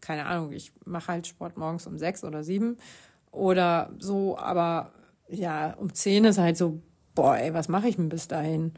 keine 0.00 0.26
Ahnung, 0.26 0.52
ich 0.52 0.72
mache 0.84 1.08
halt 1.08 1.26
Sport 1.26 1.56
morgens 1.56 1.86
um 1.86 1.98
sechs 1.98 2.24
oder 2.24 2.44
sieben 2.44 2.76
oder 3.30 3.90
so, 3.98 4.38
aber 4.38 4.92
ja, 5.28 5.74
um 5.74 5.92
zehn 5.92 6.24
ist 6.24 6.38
halt 6.38 6.56
so, 6.56 6.80
boah, 7.14 7.36
ey, 7.36 7.52
was 7.54 7.68
mache 7.68 7.88
ich 7.88 7.96
denn 7.96 8.08
bis 8.08 8.28
dahin? 8.28 8.72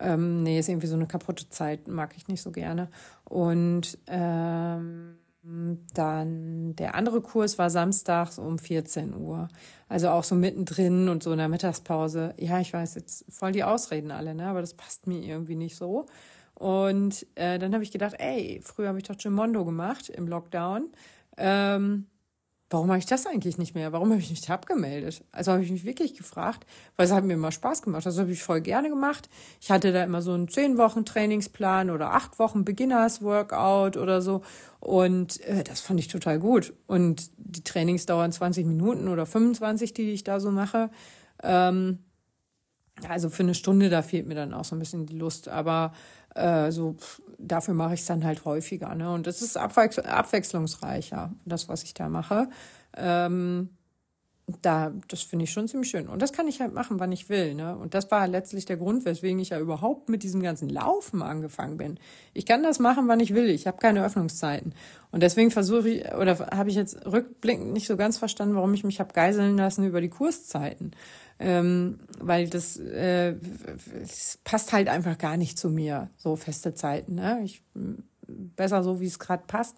Ähm, 0.00 0.42
nee, 0.42 0.58
ist 0.58 0.68
irgendwie 0.68 0.86
so 0.86 0.96
eine 0.96 1.06
kaputte 1.06 1.48
Zeit, 1.48 1.88
mag 1.88 2.14
ich 2.16 2.28
nicht 2.28 2.42
so 2.42 2.50
gerne. 2.50 2.88
Und 3.24 3.98
ähm, 4.06 5.16
dann 5.94 6.76
der 6.76 6.94
andere 6.94 7.20
Kurs 7.20 7.58
war 7.58 7.68
samstags 7.68 8.38
um 8.38 8.58
14 8.58 9.14
Uhr. 9.14 9.48
Also 9.88 10.08
auch 10.08 10.24
so 10.24 10.34
mittendrin 10.34 11.08
und 11.08 11.22
so 11.22 11.32
in 11.32 11.38
der 11.38 11.48
Mittagspause. 11.48 12.34
Ja, 12.38 12.60
ich 12.60 12.72
weiß 12.72 12.94
jetzt 12.94 13.24
voll 13.28 13.52
die 13.52 13.64
Ausreden 13.64 14.12
alle, 14.12 14.34
ne? 14.34 14.46
Aber 14.46 14.60
das 14.60 14.74
passt 14.74 15.06
mir 15.06 15.20
irgendwie 15.20 15.56
nicht 15.56 15.76
so. 15.76 16.06
Und 16.62 17.26
äh, 17.34 17.58
dann 17.58 17.74
habe 17.74 17.82
ich 17.82 17.90
gedacht, 17.90 18.14
ey, 18.20 18.60
früher 18.62 18.86
habe 18.86 18.98
ich 18.98 19.02
doch 19.02 19.16
Gimondo 19.16 19.64
gemacht 19.64 20.08
im 20.08 20.28
Lockdown. 20.28 20.92
Ähm, 21.36 22.06
warum 22.70 22.86
mache 22.86 22.98
ich 22.98 23.06
das 23.06 23.26
eigentlich 23.26 23.58
nicht 23.58 23.74
mehr? 23.74 23.92
Warum 23.92 24.10
habe 24.10 24.20
ich 24.20 24.30
mich 24.30 24.48
abgemeldet? 24.48 25.24
Also 25.32 25.50
habe 25.50 25.64
ich 25.64 25.72
mich 25.72 25.84
wirklich 25.84 26.14
gefragt, 26.16 26.64
weil 26.94 27.06
es 27.06 27.12
hat 27.12 27.24
mir 27.24 27.32
immer 27.32 27.50
Spaß 27.50 27.82
gemacht. 27.82 28.06
Das 28.06 28.16
habe 28.16 28.30
ich 28.30 28.44
voll 28.44 28.60
gerne 28.60 28.90
gemacht. 28.90 29.28
Ich 29.60 29.72
hatte 29.72 29.90
da 29.90 30.04
immer 30.04 30.22
so 30.22 30.34
einen 30.34 30.46
zehn 30.46 30.78
Wochen 30.78 31.04
Trainingsplan 31.04 31.90
oder 31.90 32.12
acht 32.12 32.38
Wochen 32.38 32.64
Beginners 32.64 33.22
Workout 33.22 33.96
oder 33.96 34.22
so. 34.22 34.42
Und 34.78 35.40
äh, 35.40 35.64
das 35.64 35.80
fand 35.80 35.98
ich 35.98 36.06
total 36.06 36.38
gut. 36.38 36.74
Und 36.86 37.28
die 37.38 37.64
Trainings 37.64 38.06
dauern 38.06 38.30
20 38.30 38.66
Minuten 38.66 39.08
oder 39.08 39.26
25, 39.26 39.94
die 39.94 40.12
ich 40.12 40.22
da 40.22 40.38
so 40.38 40.52
mache. 40.52 40.90
Ähm, 41.42 41.98
also 43.08 43.30
für 43.30 43.42
eine 43.42 43.54
Stunde, 43.54 43.90
da 43.90 44.02
fehlt 44.02 44.28
mir 44.28 44.34
dann 44.34 44.54
auch 44.54 44.64
so 44.64 44.76
ein 44.76 44.78
bisschen 44.78 45.06
die 45.06 45.16
Lust. 45.16 45.48
Aber 45.48 45.92
äh, 46.34 46.70
so 46.70 46.96
dafür 47.38 47.74
mache 47.74 47.94
ich 47.94 48.00
es 48.00 48.06
dann 48.06 48.24
halt 48.24 48.44
häufiger. 48.44 48.94
Ne? 48.94 49.12
Und 49.12 49.26
das 49.26 49.42
ist 49.42 49.56
abwechs 49.56 49.98
abwechslungsreicher, 49.98 51.32
das, 51.44 51.68
was 51.68 51.82
ich 51.82 51.94
da 51.94 52.08
mache. 52.08 52.48
Ähm, 52.96 53.70
da, 54.60 54.92
das 55.08 55.22
finde 55.22 55.44
ich 55.44 55.52
schon 55.52 55.68
ziemlich 55.68 55.90
schön. 55.90 56.08
Und 56.08 56.20
das 56.20 56.32
kann 56.32 56.48
ich 56.48 56.60
halt 56.60 56.74
machen, 56.74 56.98
wann 56.98 57.12
ich 57.12 57.28
will. 57.28 57.54
Ne? 57.54 57.76
Und 57.76 57.94
das 57.94 58.10
war 58.10 58.26
letztlich 58.26 58.64
der 58.64 58.76
Grund, 58.76 59.04
weswegen 59.04 59.38
ich 59.38 59.50
ja 59.50 59.60
überhaupt 59.60 60.08
mit 60.08 60.22
diesem 60.22 60.42
ganzen 60.42 60.68
Laufen 60.68 61.22
angefangen 61.22 61.76
bin. 61.76 61.98
Ich 62.34 62.44
kann 62.44 62.62
das 62.62 62.78
machen, 62.78 63.08
wann 63.08 63.20
ich 63.20 63.34
will. 63.34 63.48
Ich 63.48 63.66
habe 63.66 63.78
keine 63.78 64.04
Öffnungszeiten. 64.04 64.74
Und 65.10 65.22
deswegen 65.22 65.50
versuche 65.50 65.88
ich, 65.88 66.14
oder 66.14 66.38
habe 66.50 66.70
ich 66.70 66.76
jetzt 66.76 67.06
rückblickend 67.06 67.72
nicht 67.72 67.86
so 67.86 67.96
ganz 67.96 68.18
verstanden, 68.18 68.56
warum 68.56 68.74
ich 68.74 68.84
mich 68.84 69.00
habe 69.00 69.12
geiseln 69.12 69.56
lassen 69.56 69.84
über 69.84 70.00
die 70.00 70.10
Kurszeiten 70.10 70.92
ähm, 71.42 71.98
weil 72.20 72.48
das, 72.48 72.76
äh, 72.78 73.34
das 74.00 74.38
passt 74.44 74.72
halt 74.72 74.88
einfach 74.88 75.18
gar 75.18 75.36
nicht 75.36 75.58
zu 75.58 75.70
mir, 75.70 76.08
so 76.16 76.36
feste 76.36 76.74
Zeiten. 76.74 77.16
Ne? 77.16 77.40
Ich, 77.44 77.62
besser 78.24 78.84
so, 78.84 79.00
wie 79.00 79.06
es 79.06 79.18
gerade 79.18 79.42
passt. 79.46 79.76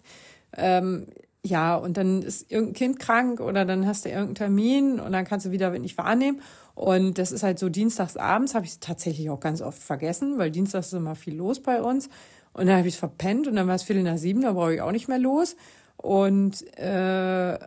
Ähm, 0.55 1.07
ja, 1.45 1.75
und 1.75 1.95
dann 1.97 2.23
ist 2.23 2.51
irgendein 2.51 2.73
Kind 2.73 2.99
krank 2.99 3.39
oder 3.39 3.65
dann 3.65 3.85
hast 3.85 4.05
du 4.05 4.09
irgendeinen 4.09 4.35
Termin 4.35 4.99
und 4.99 5.11
dann 5.11 5.25
kannst 5.25 5.45
du 5.45 5.51
wieder 5.51 5.69
nicht 5.77 5.95
wahrnehmen. 5.95 6.41
Und 6.73 7.19
das 7.19 7.31
ist 7.31 7.43
halt 7.43 7.59
so 7.59 7.69
dienstags 7.69 8.17
abends, 8.17 8.55
habe 8.55 8.65
ich 8.65 8.71
es 8.71 8.79
tatsächlich 8.79 9.29
auch 9.29 9.39
ganz 9.39 9.61
oft 9.61 9.81
vergessen, 9.81 10.39
weil 10.39 10.49
dienstags 10.49 10.87
ist 10.87 10.93
immer 10.93 11.13
viel 11.13 11.35
los 11.35 11.59
bei 11.59 11.83
uns. 11.83 12.09
Und 12.53 12.65
dann 12.65 12.77
habe 12.77 12.87
ich 12.87 12.95
es 12.95 12.99
verpennt 12.99 13.47
und 13.47 13.55
dann 13.55 13.67
war 13.67 13.75
es 13.75 13.83
Viertel 13.83 14.01
nach 14.01 14.17
sieben, 14.17 14.41
da 14.41 14.53
brauche 14.53 14.73
ich 14.73 14.81
auch 14.81 14.91
nicht 14.91 15.07
mehr 15.07 15.19
los. 15.19 15.55
Und 15.97 16.65
äh, 16.79 17.59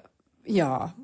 ja, 0.44 0.94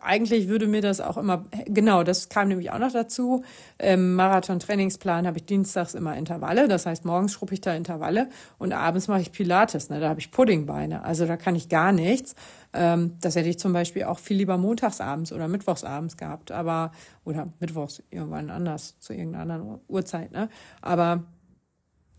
eigentlich 0.00 0.48
würde 0.48 0.68
mir 0.68 0.80
das 0.80 1.00
auch 1.00 1.16
immer, 1.16 1.46
genau, 1.66 2.04
das 2.04 2.28
kam 2.28 2.48
nämlich 2.48 2.70
auch 2.70 2.78
noch 2.78 2.92
dazu. 2.92 3.42
Im 3.78 4.14
Marathon-Trainingsplan 4.14 5.26
habe 5.26 5.38
ich 5.38 5.46
dienstags 5.46 5.94
immer 5.94 6.16
Intervalle. 6.16 6.68
Das 6.68 6.86
heißt, 6.86 7.04
morgens 7.04 7.32
schruppe 7.32 7.54
ich 7.54 7.60
da 7.60 7.74
Intervalle 7.74 8.28
und 8.58 8.72
abends 8.72 9.08
mache 9.08 9.22
ich 9.22 9.32
Pilates. 9.32 9.90
Ne? 9.90 9.98
Da 9.98 10.08
habe 10.08 10.20
ich 10.20 10.30
Puddingbeine. 10.30 11.04
Also 11.04 11.26
da 11.26 11.36
kann 11.36 11.56
ich 11.56 11.68
gar 11.68 11.90
nichts. 11.90 12.36
Ähm, 12.72 13.16
das 13.20 13.34
hätte 13.34 13.48
ich 13.48 13.58
zum 13.58 13.72
Beispiel 13.72 14.04
auch 14.04 14.20
viel 14.20 14.36
lieber 14.36 14.58
montagsabends 14.58 15.32
oder 15.32 15.48
mittwochsabends 15.48 16.16
gehabt. 16.16 16.52
Aber, 16.52 16.92
oder 17.24 17.48
mittwochs 17.58 18.00
irgendwann 18.10 18.50
anders, 18.50 19.00
zu 19.00 19.12
irgendeiner 19.12 19.54
anderen 19.54 19.80
Uhrzeit. 19.88 20.30
Ne? 20.30 20.50
Aber 20.82 21.24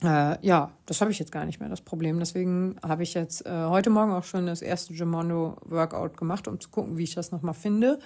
äh, 0.03 0.37
ja, 0.45 0.71
das 0.85 1.01
habe 1.01 1.11
ich 1.11 1.19
jetzt 1.19 1.31
gar 1.31 1.45
nicht 1.45 1.59
mehr, 1.59 1.69
das 1.69 1.81
Problem. 1.81 2.19
Deswegen 2.19 2.75
habe 2.83 3.03
ich 3.03 3.13
jetzt 3.13 3.45
äh, 3.45 3.65
heute 3.65 3.89
Morgen 3.89 4.11
auch 4.11 4.23
schon 4.23 4.45
das 4.45 4.61
erste 4.61 4.93
Gimondo 4.93 5.57
Workout 5.65 6.17
gemacht, 6.17 6.47
um 6.47 6.59
zu 6.59 6.69
gucken, 6.69 6.97
wie 6.97 7.03
ich 7.03 7.15
das 7.15 7.31
nochmal 7.31 7.53
finde. 7.53 7.99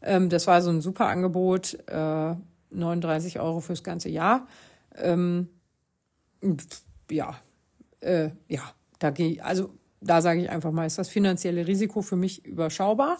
Ähm, 0.00 0.28
das 0.30 0.46
war 0.46 0.62
so 0.62 0.70
ein 0.70 0.80
super 0.80 1.06
Angebot, 1.06 1.78
äh, 1.88 2.34
39 2.70 3.40
Euro 3.40 3.60
fürs 3.60 3.84
ganze 3.84 4.08
Jahr. 4.08 4.46
Ähm, 4.96 5.48
ja, 7.10 7.36
äh, 8.00 8.30
ja, 8.48 8.62
da 8.98 9.10
gehe 9.10 9.42
also 9.44 9.70
da 10.00 10.20
sage 10.20 10.42
ich 10.42 10.50
einfach 10.50 10.70
mal, 10.70 10.86
ist 10.86 10.98
das 10.98 11.08
finanzielle 11.08 11.66
Risiko 11.66 12.02
für 12.02 12.16
mich 12.16 12.44
überschaubar. 12.44 13.18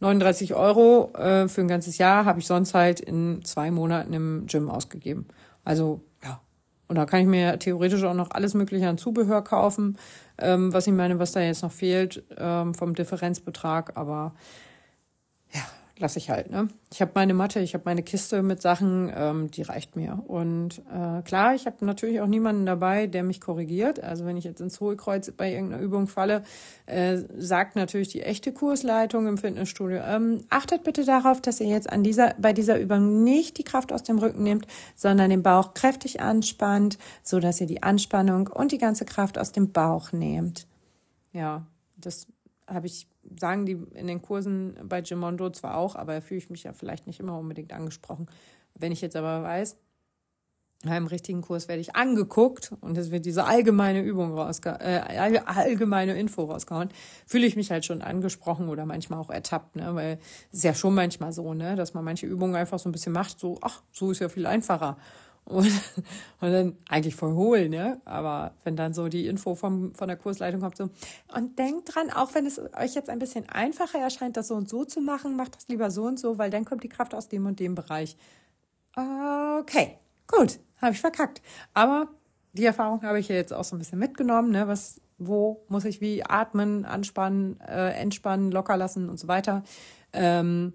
39 0.00 0.54
Euro 0.54 1.12
äh, 1.14 1.48
für 1.48 1.60
ein 1.60 1.68
ganzes 1.68 1.98
Jahr 1.98 2.24
habe 2.24 2.40
ich 2.40 2.46
sonst 2.46 2.74
halt 2.74 2.98
in 3.00 3.44
zwei 3.44 3.70
Monaten 3.70 4.12
im 4.12 4.46
Gym 4.46 4.70
ausgegeben. 4.70 5.26
Also. 5.64 6.02
Und 6.94 6.98
da 6.98 7.06
kann 7.06 7.22
ich 7.22 7.26
mir 7.26 7.58
theoretisch 7.58 8.04
auch 8.04 8.14
noch 8.14 8.30
alles 8.30 8.54
Mögliche 8.54 8.88
an 8.88 8.98
Zubehör 8.98 9.42
kaufen, 9.42 9.98
ähm, 10.38 10.72
was 10.72 10.86
ich 10.86 10.92
meine, 10.92 11.18
was 11.18 11.32
da 11.32 11.40
jetzt 11.40 11.64
noch 11.64 11.72
fehlt 11.72 12.22
ähm, 12.38 12.72
vom 12.72 12.94
Differenzbetrag. 12.94 13.96
Aber 13.96 14.32
lasse 15.98 16.18
ich 16.18 16.28
halt. 16.28 16.50
Ne? 16.50 16.68
Ich 16.92 17.00
habe 17.00 17.12
meine 17.14 17.34
Matte, 17.34 17.60
ich 17.60 17.74
habe 17.74 17.84
meine 17.86 18.02
Kiste 18.02 18.42
mit 18.42 18.60
Sachen, 18.60 19.12
ähm, 19.14 19.50
die 19.50 19.62
reicht 19.62 19.94
mir. 19.94 20.22
Und 20.26 20.82
äh, 20.92 21.22
klar, 21.22 21.54
ich 21.54 21.66
habe 21.66 21.84
natürlich 21.84 22.20
auch 22.20 22.26
niemanden 22.26 22.66
dabei, 22.66 23.06
der 23.06 23.22
mich 23.22 23.40
korrigiert. 23.40 24.02
Also 24.02 24.24
wenn 24.24 24.36
ich 24.36 24.44
jetzt 24.44 24.60
ins 24.60 24.80
Hohlkreuz 24.80 25.30
bei 25.30 25.52
irgendeiner 25.52 25.82
Übung 25.82 26.08
falle, 26.08 26.42
äh, 26.86 27.18
sagt 27.36 27.76
natürlich 27.76 28.08
die 28.08 28.22
echte 28.22 28.52
Kursleitung 28.52 29.28
im 29.28 29.38
Fitnessstudio, 29.38 29.98
ähm, 29.98 30.40
achtet 30.50 30.82
bitte 30.82 31.04
darauf, 31.04 31.40
dass 31.40 31.60
ihr 31.60 31.68
jetzt 31.68 31.90
an 31.90 32.02
dieser, 32.02 32.34
bei 32.38 32.52
dieser 32.52 32.78
Übung 32.80 33.22
nicht 33.22 33.58
die 33.58 33.64
Kraft 33.64 33.92
aus 33.92 34.02
dem 34.02 34.18
Rücken 34.18 34.42
nehmt, 34.42 34.66
sondern 34.96 35.30
den 35.30 35.44
Bauch 35.44 35.74
kräftig 35.74 36.20
anspannt, 36.20 36.98
so 37.22 37.38
dass 37.38 37.60
ihr 37.60 37.68
die 37.68 37.84
Anspannung 37.84 38.48
und 38.48 38.72
die 38.72 38.78
ganze 38.78 39.04
Kraft 39.04 39.38
aus 39.38 39.52
dem 39.52 39.70
Bauch 39.70 40.10
nehmt. 40.10 40.66
Ja, 41.32 41.66
das 41.96 42.26
habe 42.66 42.86
ich 42.86 43.06
sagen 43.38 43.66
die 43.66 43.78
in 43.94 44.06
den 44.06 44.22
Kursen 44.22 44.76
bei 44.84 45.00
Gimondo 45.00 45.50
zwar 45.50 45.76
auch, 45.76 45.96
aber 45.96 46.14
da 46.14 46.20
fühle 46.20 46.38
ich 46.38 46.50
mich 46.50 46.64
ja 46.64 46.72
vielleicht 46.72 47.06
nicht 47.06 47.20
immer 47.20 47.38
unbedingt 47.38 47.72
angesprochen. 47.72 48.26
Wenn 48.74 48.92
ich 48.92 49.00
jetzt 49.00 49.16
aber 49.16 49.42
weiß, 49.42 49.76
im 50.84 51.06
richtigen 51.06 51.40
Kurs 51.40 51.68
werde 51.68 51.80
ich 51.80 51.96
angeguckt 51.96 52.72
und 52.80 52.98
es 52.98 53.10
wird 53.10 53.24
diese 53.24 53.44
allgemeine 53.44 54.02
Übung 54.02 54.34
rausge 54.34 54.76
äh, 54.80 54.98
allgemeine 55.46 56.18
Info 56.18 56.44
rausgehauen, 56.44 56.90
fühle 57.26 57.46
ich 57.46 57.56
mich 57.56 57.70
halt 57.70 57.84
schon 57.84 58.02
angesprochen 58.02 58.68
oder 58.68 58.84
manchmal 58.84 59.18
auch 59.18 59.30
ertappt, 59.30 59.76
ne? 59.76 59.94
Weil 59.94 60.18
es 60.52 60.58
ist 60.58 60.64
ja 60.64 60.74
schon 60.74 60.94
manchmal 60.94 61.32
so, 61.32 61.54
ne, 61.54 61.76
dass 61.76 61.94
man 61.94 62.04
manche 62.04 62.26
Übungen 62.26 62.54
einfach 62.54 62.78
so 62.78 62.88
ein 62.88 62.92
bisschen 62.92 63.12
macht, 63.12 63.40
so, 63.40 63.58
ach, 63.62 63.82
so 63.92 64.10
ist 64.10 64.20
ja 64.20 64.28
viel 64.28 64.46
einfacher. 64.46 64.98
Und, 65.44 65.66
und 66.40 66.52
dann 66.52 66.76
eigentlich 66.88 67.14
voll 67.14 67.34
hohl, 67.34 67.68
ne? 67.68 68.00
Aber 68.04 68.54
wenn 68.64 68.76
dann 68.76 68.94
so 68.94 69.08
die 69.08 69.26
Info 69.26 69.54
vom, 69.54 69.94
von 69.94 70.08
der 70.08 70.16
Kursleitung 70.16 70.60
kommt, 70.60 70.76
so, 70.76 70.88
und 71.34 71.58
denkt 71.58 71.94
dran, 71.94 72.10
auch 72.10 72.34
wenn 72.34 72.46
es 72.46 72.58
euch 72.58 72.94
jetzt 72.94 73.10
ein 73.10 73.18
bisschen 73.18 73.48
einfacher 73.48 73.98
erscheint, 73.98 74.36
das 74.36 74.48
so 74.48 74.54
und 74.54 74.68
so 74.68 74.84
zu 74.84 75.00
machen, 75.00 75.36
macht 75.36 75.56
das 75.56 75.68
lieber 75.68 75.90
so 75.90 76.04
und 76.04 76.18
so, 76.18 76.38
weil 76.38 76.50
dann 76.50 76.64
kommt 76.64 76.82
die 76.82 76.88
Kraft 76.88 77.14
aus 77.14 77.28
dem 77.28 77.46
und 77.46 77.60
dem 77.60 77.74
Bereich. 77.74 78.16
Okay, 78.96 79.98
gut, 80.26 80.60
habe 80.80 80.92
ich 80.92 81.00
verkackt. 81.00 81.42
Aber 81.74 82.08
die 82.52 82.64
Erfahrung 82.64 83.02
habe 83.02 83.18
ich 83.18 83.28
ja 83.28 83.34
jetzt 83.34 83.52
auch 83.52 83.64
so 83.64 83.76
ein 83.76 83.80
bisschen 83.80 83.98
mitgenommen, 83.98 84.50
ne? 84.50 84.68
Was, 84.68 85.00
wo 85.18 85.64
muss 85.68 85.84
ich 85.84 86.00
wie 86.00 86.24
atmen, 86.24 86.84
anspannen, 86.84 87.60
äh, 87.60 87.90
entspannen, 87.90 88.50
locker 88.50 88.76
lassen 88.76 89.08
und 89.08 89.18
so 89.18 89.28
weiter. 89.28 89.64
Ähm, 90.12 90.72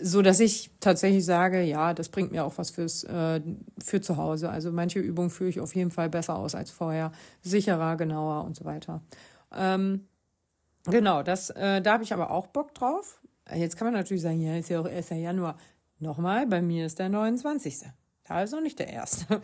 so 0.00 0.22
dass 0.22 0.40
ich 0.40 0.70
tatsächlich 0.80 1.24
sage, 1.24 1.62
ja, 1.62 1.94
das 1.94 2.08
bringt 2.08 2.32
mir 2.32 2.44
auch 2.44 2.58
was 2.58 2.70
fürs 2.70 3.04
äh, 3.04 3.40
für 3.78 4.00
zu 4.00 4.16
Hause. 4.16 4.50
Also 4.50 4.72
manche 4.72 4.98
Übungen 4.98 5.30
führe 5.30 5.50
ich 5.50 5.60
auf 5.60 5.74
jeden 5.74 5.90
Fall 5.90 6.08
besser 6.08 6.36
aus 6.36 6.54
als 6.54 6.70
vorher, 6.70 7.12
sicherer, 7.42 7.96
genauer 7.96 8.44
und 8.44 8.56
so 8.56 8.64
weiter. 8.64 9.02
Ähm, 9.54 10.08
genau, 10.84 11.22
das 11.22 11.50
äh, 11.50 11.80
da 11.80 11.94
habe 11.94 12.04
ich 12.04 12.12
aber 12.12 12.30
auch 12.30 12.48
Bock 12.48 12.74
drauf. 12.74 13.20
Jetzt 13.54 13.76
kann 13.76 13.86
man 13.86 13.94
natürlich 13.94 14.22
sagen, 14.22 14.40
ja, 14.40 14.56
ist 14.56 14.70
ja 14.70 14.80
auch 14.80 14.86
1. 14.86 15.10
Januar. 15.10 15.56
Nochmal, 15.98 16.46
bei 16.46 16.60
mir 16.60 16.86
ist 16.86 16.98
der 16.98 17.08
29. 17.08 17.82
Da 18.24 18.42
ist 18.42 18.52
noch 18.52 18.60
nicht 18.60 18.78
der 18.78 18.88
erste. 18.88 19.40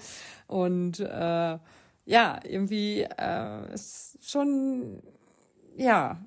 Und 0.46 1.01
äh, 1.01 1.59
ja, 2.07 2.40
irgendwie 2.44 3.03
äh, 3.03 3.74
ist 3.74 4.18
schon 4.22 5.01
ja, 5.76 6.20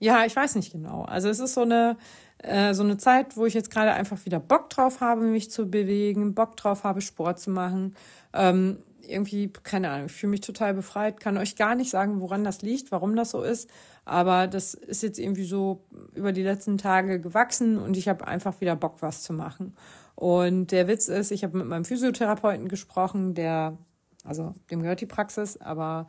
ja, 0.00 0.24
ich 0.24 0.34
weiß 0.34 0.54
nicht 0.56 0.72
genau. 0.72 1.02
Also 1.02 1.28
es 1.28 1.40
ist 1.40 1.54
so 1.54 1.62
eine 1.62 1.96
äh, 2.42 2.74
so 2.74 2.82
eine 2.82 2.96
Zeit, 2.98 3.36
wo 3.36 3.46
ich 3.46 3.54
jetzt 3.54 3.70
gerade 3.70 3.92
einfach 3.92 4.24
wieder 4.24 4.40
Bock 4.40 4.70
drauf 4.70 5.00
habe, 5.00 5.22
mich 5.22 5.50
zu 5.50 5.70
bewegen, 5.70 6.34
Bock 6.34 6.56
drauf 6.56 6.84
habe, 6.84 7.00
Sport 7.00 7.40
zu 7.40 7.50
machen. 7.50 7.94
Ähm, 8.32 8.78
irgendwie, 9.08 9.50
keine 9.62 9.90
Ahnung, 9.90 10.06
ich 10.06 10.12
fühle 10.12 10.30
mich 10.30 10.40
total 10.42 10.74
befreit, 10.74 11.18
kann 11.18 11.38
euch 11.38 11.56
gar 11.56 11.74
nicht 11.74 11.90
sagen, 11.90 12.20
woran 12.20 12.44
das 12.44 12.62
liegt, 12.62 12.92
warum 12.92 13.16
das 13.16 13.30
so 13.30 13.42
ist. 13.42 13.68
Aber 14.04 14.46
das 14.46 14.74
ist 14.74 15.02
jetzt 15.02 15.18
irgendwie 15.18 15.44
so 15.44 15.84
über 16.14 16.32
die 16.32 16.42
letzten 16.42 16.78
Tage 16.78 17.20
gewachsen 17.20 17.78
und 17.78 17.96
ich 17.96 18.08
habe 18.08 18.26
einfach 18.26 18.60
wieder 18.60 18.76
Bock, 18.76 18.96
was 19.00 19.22
zu 19.22 19.32
machen. 19.32 19.74
Und 20.14 20.72
der 20.72 20.88
Witz 20.88 21.08
ist, 21.08 21.30
ich 21.30 21.44
habe 21.44 21.58
mit 21.58 21.66
meinem 21.66 21.84
Physiotherapeuten 21.84 22.68
gesprochen, 22.68 23.34
der, 23.34 23.76
also 24.24 24.54
dem 24.70 24.82
gehört 24.82 25.00
die 25.00 25.06
Praxis, 25.06 25.56
aber 25.56 26.06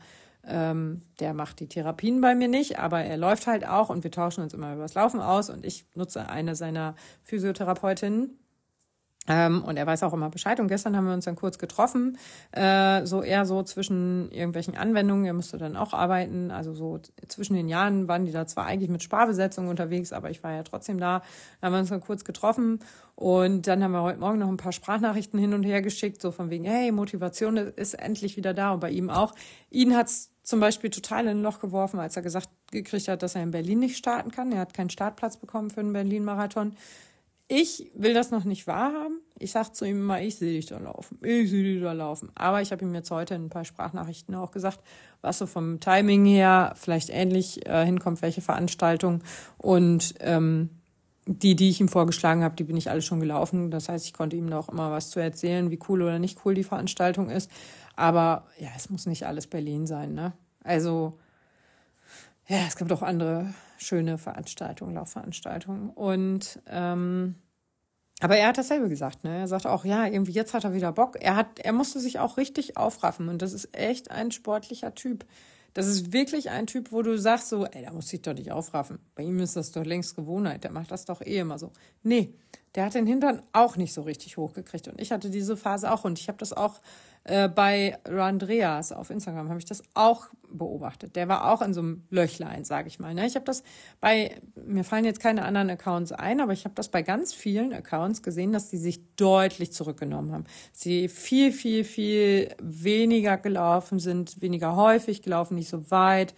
ähm, 0.49 1.01
der 1.19 1.33
macht 1.33 1.59
die 1.59 1.67
Therapien 1.67 2.21
bei 2.21 2.35
mir 2.35 2.47
nicht, 2.47 2.79
aber 2.79 3.01
er 3.01 3.17
läuft 3.17 3.47
halt 3.47 3.67
auch 3.67 3.89
und 3.89 4.03
wir 4.03 4.11
tauschen 4.11 4.43
uns 4.43 4.53
immer 4.53 4.73
über 4.73 4.81
das 4.83 4.95
Laufen 4.95 5.21
aus 5.21 5.49
und 5.49 5.65
ich 5.65 5.85
nutze 5.95 6.27
eine 6.29 6.55
seiner 6.55 6.95
Physiotherapeutinnen. 7.23 8.39
Ähm, 9.29 9.63
und 9.63 9.77
er 9.77 9.85
weiß 9.85 10.01
auch 10.03 10.13
immer 10.13 10.29
Bescheid. 10.29 10.59
Und 10.59 10.67
gestern 10.67 10.97
haben 10.97 11.05
wir 11.05 11.13
uns 11.13 11.25
dann 11.25 11.35
kurz 11.35 11.59
getroffen, 11.59 12.17
äh, 12.51 13.05
so 13.05 13.21
eher 13.21 13.45
so 13.45 13.61
zwischen 13.61 14.31
irgendwelchen 14.31 14.75
Anwendungen. 14.75 15.25
Er 15.25 15.33
musste 15.33 15.59
dann 15.59 15.77
auch 15.77 15.93
arbeiten. 15.93 16.49
Also 16.49 16.73
so 16.73 16.99
zwischen 17.27 17.53
den 17.53 17.67
Jahren 17.67 18.07
waren 18.07 18.25
die 18.25 18.31
da 18.31 18.47
zwar 18.47 18.65
eigentlich 18.65 18.89
mit 18.89 19.03
Sparbesetzung 19.03 19.67
unterwegs, 19.67 20.13
aber 20.13 20.31
ich 20.31 20.43
war 20.43 20.51
ja 20.51 20.63
trotzdem 20.63 20.99
da. 20.99 21.21
Dann 21.61 21.67
haben 21.67 21.73
wir 21.73 21.79
uns 21.81 21.89
dann 21.89 22.01
kurz 22.01 22.25
getroffen 22.25 22.79
und 23.15 23.67
dann 23.67 23.83
haben 23.83 23.91
wir 23.91 24.01
heute 24.01 24.19
Morgen 24.19 24.39
noch 24.39 24.47
ein 24.47 24.57
paar 24.57 24.71
Sprachnachrichten 24.71 25.39
hin 25.39 25.53
und 25.53 25.63
her 25.63 25.83
geschickt, 25.83 26.21
so 26.21 26.31
von 26.31 26.49
wegen, 26.49 26.63
hey, 26.63 26.91
Motivation 26.91 27.57
ist 27.57 27.93
endlich 27.93 28.35
wieder 28.35 28.55
da 28.55 28.71
und 28.71 28.79
bei 28.79 28.89
ihm 28.89 29.11
auch. 29.11 29.35
Ihn 29.69 29.95
hat's 29.95 30.31
zum 30.49 30.59
Beispiel 30.59 30.89
total 30.89 31.25
in 31.25 31.37
ein 31.37 31.43
Loch 31.43 31.59
geworfen, 31.59 31.99
als 31.99 32.15
er 32.15 32.23
gesagt 32.23 32.49
gekriegt 32.71 33.07
hat, 33.07 33.21
dass 33.21 33.35
er 33.35 33.43
in 33.43 33.51
Berlin 33.51 33.79
nicht 33.79 33.95
starten 33.95 34.31
kann. 34.31 34.51
Er 34.51 34.59
hat 34.59 34.73
keinen 34.73 34.89
Startplatz 34.89 35.37
bekommen 35.37 35.69
für 35.69 35.81
den 35.81 35.93
Berlin-Marathon. 35.93 36.75
Ich 37.47 37.91
will 37.93 38.15
das 38.15 38.31
noch 38.31 38.45
nicht 38.45 38.65
wahrhaben. 38.65 39.21
Ich 39.37 39.51
sag 39.51 39.75
zu 39.75 39.85
ihm 39.85 40.01
immer, 40.01 40.21
ich 40.21 40.37
sehe 40.37 40.53
dich 40.53 40.65
da 40.65 40.79
laufen. 40.79 41.19
Ich 41.21 41.51
sehe 41.51 41.63
dich 41.63 41.81
da 41.81 41.93
laufen. 41.93 42.31
Aber 42.33 42.61
ich 42.61 42.71
habe 42.71 42.83
ihm 42.83 42.95
jetzt 42.95 43.11
heute 43.11 43.35
ein 43.35 43.49
paar 43.49 43.63
Sprachnachrichten 43.63 44.33
auch 44.33 44.49
gesagt, 44.49 44.79
was 45.21 45.37
so 45.37 45.45
vom 45.45 45.79
Timing 45.79 46.25
her 46.25 46.73
vielleicht 46.75 47.09
ähnlich 47.11 47.67
äh, 47.67 47.85
hinkommt, 47.85 48.23
welche 48.23 48.41
Veranstaltung. 48.41 49.21
Und 49.57 50.15
ähm, 50.19 50.69
die, 51.27 51.55
die 51.55 51.69
ich 51.69 51.79
ihm 51.79 51.89
vorgeschlagen 51.89 52.43
habe, 52.43 52.55
die 52.55 52.63
bin 52.63 52.75
ich 52.75 52.89
alle 52.89 53.03
schon 53.03 53.19
gelaufen. 53.19 53.69
Das 53.69 53.87
heißt, 53.87 54.05
ich 54.05 54.13
konnte 54.13 54.35
ihm 54.35 54.51
auch 54.51 54.69
immer 54.69 54.89
was 54.89 55.11
zu 55.11 55.19
erzählen, 55.19 55.69
wie 55.69 55.79
cool 55.87 56.01
oder 56.01 56.17
nicht 56.17 56.39
cool 56.43 56.55
die 56.55 56.63
Veranstaltung 56.63 57.29
ist. 57.29 57.51
Aber 57.99 58.45
ja, 58.57 58.69
es 58.77 58.89
muss 58.89 59.05
nicht 59.07 59.27
alles 59.27 59.47
Berlin 59.47 59.85
sein, 59.85 60.13
ne? 60.13 60.31
Also, 60.63 61.19
ja, 62.47 62.59
es 62.65 62.77
gibt 62.77 62.93
auch 62.93 63.01
andere 63.01 63.53
schöne 63.77 64.17
Veranstaltungen, 64.17 64.95
Laufveranstaltungen. 64.95 65.89
Und 65.89 66.61
ähm, 66.67 67.35
aber 68.21 68.37
er 68.37 68.47
hat 68.47 68.57
dasselbe 68.57 68.87
gesagt, 68.87 69.25
ne? 69.25 69.39
Er 69.39 69.49
sagt 69.49 69.67
auch, 69.67 69.83
ja, 69.83 70.05
irgendwie 70.05 70.31
jetzt 70.31 70.53
hat 70.53 70.63
er 70.63 70.73
wieder 70.73 70.93
Bock. 70.93 71.17
Er 71.19 71.35
hat, 71.35 71.59
er 71.59 71.73
musste 71.73 71.99
sich 71.99 72.19
auch 72.19 72.37
richtig 72.37 72.77
aufraffen 72.77 73.27
und 73.27 73.41
das 73.41 73.51
ist 73.51 73.75
echt 73.75 74.11
ein 74.11 74.31
sportlicher 74.31 74.95
Typ. 74.95 75.25
Das 75.73 75.85
ist 75.85 76.13
wirklich 76.13 76.49
ein 76.49 76.67
Typ, 76.67 76.93
wo 76.93 77.01
du 77.01 77.17
sagst 77.17 77.49
so, 77.49 77.65
ey, 77.65 77.83
da 77.83 77.91
muss 77.91 78.13
ich 78.13 78.21
doch 78.21 78.33
nicht 78.33 78.53
aufraffen. 78.53 78.99
Bei 79.13 79.23
ihm 79.23 79.39
ist 79.39 79.57
das 79.57 79.71
doch 79.71 79.83
längst 79.83 80.15
Gewohnheit. 80.15 80.63
Der 80.63 80.71
macht 80.71 80.91
das 80.91 81.03
doch 81.03 81.21
eh 81.21 81.39
immer 81.39 81.59
so. 81.59 81.73
Nee, 82.03 82.33
der 82.75 82.85
hat 82.85 82.93
den 82.93 83.05
Hintern 83.05 83.41
auch 83.51 83.75
nicht 83.75 83.93
so 83.93 84.03
richtig 84.03 84.37
hochgekriegt. 84.37 84.87
Und 84.87 85.01
ich 85.01 85.11
hatte 85.11 85.29
diese 85.29 85.57
Phase 85.57 85.91
auch. 85.91 86.05
Und 86.05 86.17
ich 86.17 86.29
habe 86.29 86.37
das 86.37 86.53
auch 86.53 86.79
äh, 87.23 87.49
bei 87.49 87.97
Randreas 88.05 88.91
auf 88.91 89.09
Instagram, 89.09 89.49
habe 89.49 89.59
ich 89.59 89.65
das 89.65 89.83
auch 89.93 90.27
beobachtet. 90.51 91.15
Der 91.15 91.27
war 91.27 91.51
auch 91.51 91.61
in 91.61 91.73
so 91.73 91.81
einem 91.81 92.03
Löchlein, 92.09 92.63
sage 92.63 92.87
ich 92.87 92.99
mal. 92.99 93.13
Ne? 93.13 93.25
Ich 93.25 93.35
habe 93.35 93.45
das 93.45 93.63
bei, 93.99 94.41
mir 94.65 94.83
fallen 94.83 95.05
jetzt 95.05 95.19
keine 95.19 95.45
anderen 95.45 95.69
Accounts 95.69 96.11
ein, 96.11 96.41
aber 96.41 96.53
ich 96.53 96.65
habe 96.65 96.75
das 96.75 96.89
bei 96.89 97.01
ganz 97.01 97.33
vielen 97.33 97.73
Accounts 97.73 98.23
gesehen, 98.23 98.51
dass 98.51 98.69
die 98.69 98.77
sich 98.77 99.01
deutlich 99.15 99.71
zurückgenommen 99.71 100.31
haben. 100.31 100.45
Sie 100.71 101.07
viel, 101.07 101.51
viel, 101.51 101.83
viel 101.83 102.55
weniger 102.61 103.37
gelaufen 103.37 103.99
sind, 103.99 104.41
weniger 104.41 104.75
häufig 104.75 105.21
gelaufen, 105.21 105.55
nicht 105.55 105.69
so 105.69 105.91
weit. 105.91 106.33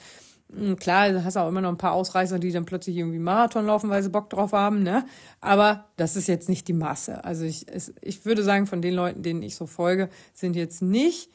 Hm, 0.54 0.76
klar, 0.78 1.24
hast 1.24 1.38
auch 1.38 1.48
immer 1.48 1.62
noch 1.62 1.70
ein 1.70 1.78
paar 1.78 1.94
Ausreißer, 1.94 2.40
die 2.40 2.52
dann 2.52 2.66
plötzlich 2.66 2.98
irgendwie 2.98 3.20
Marathon 3.20 3.66
laufen, 3.66 3.90
weil 3.90 4.04
sie 4.04 4.10
Bock 4.10 4.30
drauf 4.30 4.54
haben, 4.54 4.84
ne? 4.84 5.06
Aber 5.40 5.86
das 5.98 6.16
ist 6.16 6.28
jetzt 6.28 6.50
nicht 6.50 6.68
die 6.68 6.74
Masse. 6.74 7.24
Also 7.24 7.46
ich, 7.46 7.68
es, 7.68 7.94
ich 8.02 8.26
würde 8.26 8.44
sagen, 8.44 8.68
von 8.68 8.82
den 8.82 8.94
Leuten, 8.94 9.24
denen 9.24 9.44
ich 9.44 9.56
so 9.56 9.66
folge, 9.66 10.10
sind 10.34 10.56
jetzt 10.56 10.82
nicht 10.82 11.30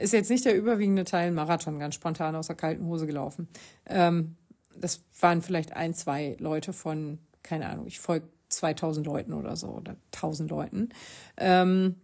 ist 0.00 0.12
jetzt 0.12 0.30
nicht 0.30 0.44
der 0.44 0.56
überwiegende 0.56 1.04
Teil 1.04 1.30
Marathon 1.30 1.78
ganz 1.78 1.94
spontan 1.94 2.34
aus 2.34 2.46
der 2.46 2.56
kalten 2.56 2.86
Hose 2.86 3.06
gelaufen. 3.06 3.48
Ähm, 3.86 4.36
das 4.76 5.02
waren 5.20 5.42
vielleicht 5.42 5.74
ein, 5.74 5.94
zwei 5.94 6.36
Leute 6.40 6.72
von, 6.72 7.18
keine 7.42 7.68
Ahnung, 7.68 7.86
ich 7.86 8.00
folge 8.00 8.28
2000 8.48 9.06
Leuten 9.06 9.32
oder 9.32 9.56
so 9.56 9.68
oder 9.68 9.96
1000 10.14 10.50
Leuten. 10.50 10.88
Ähm, 11.36 11.96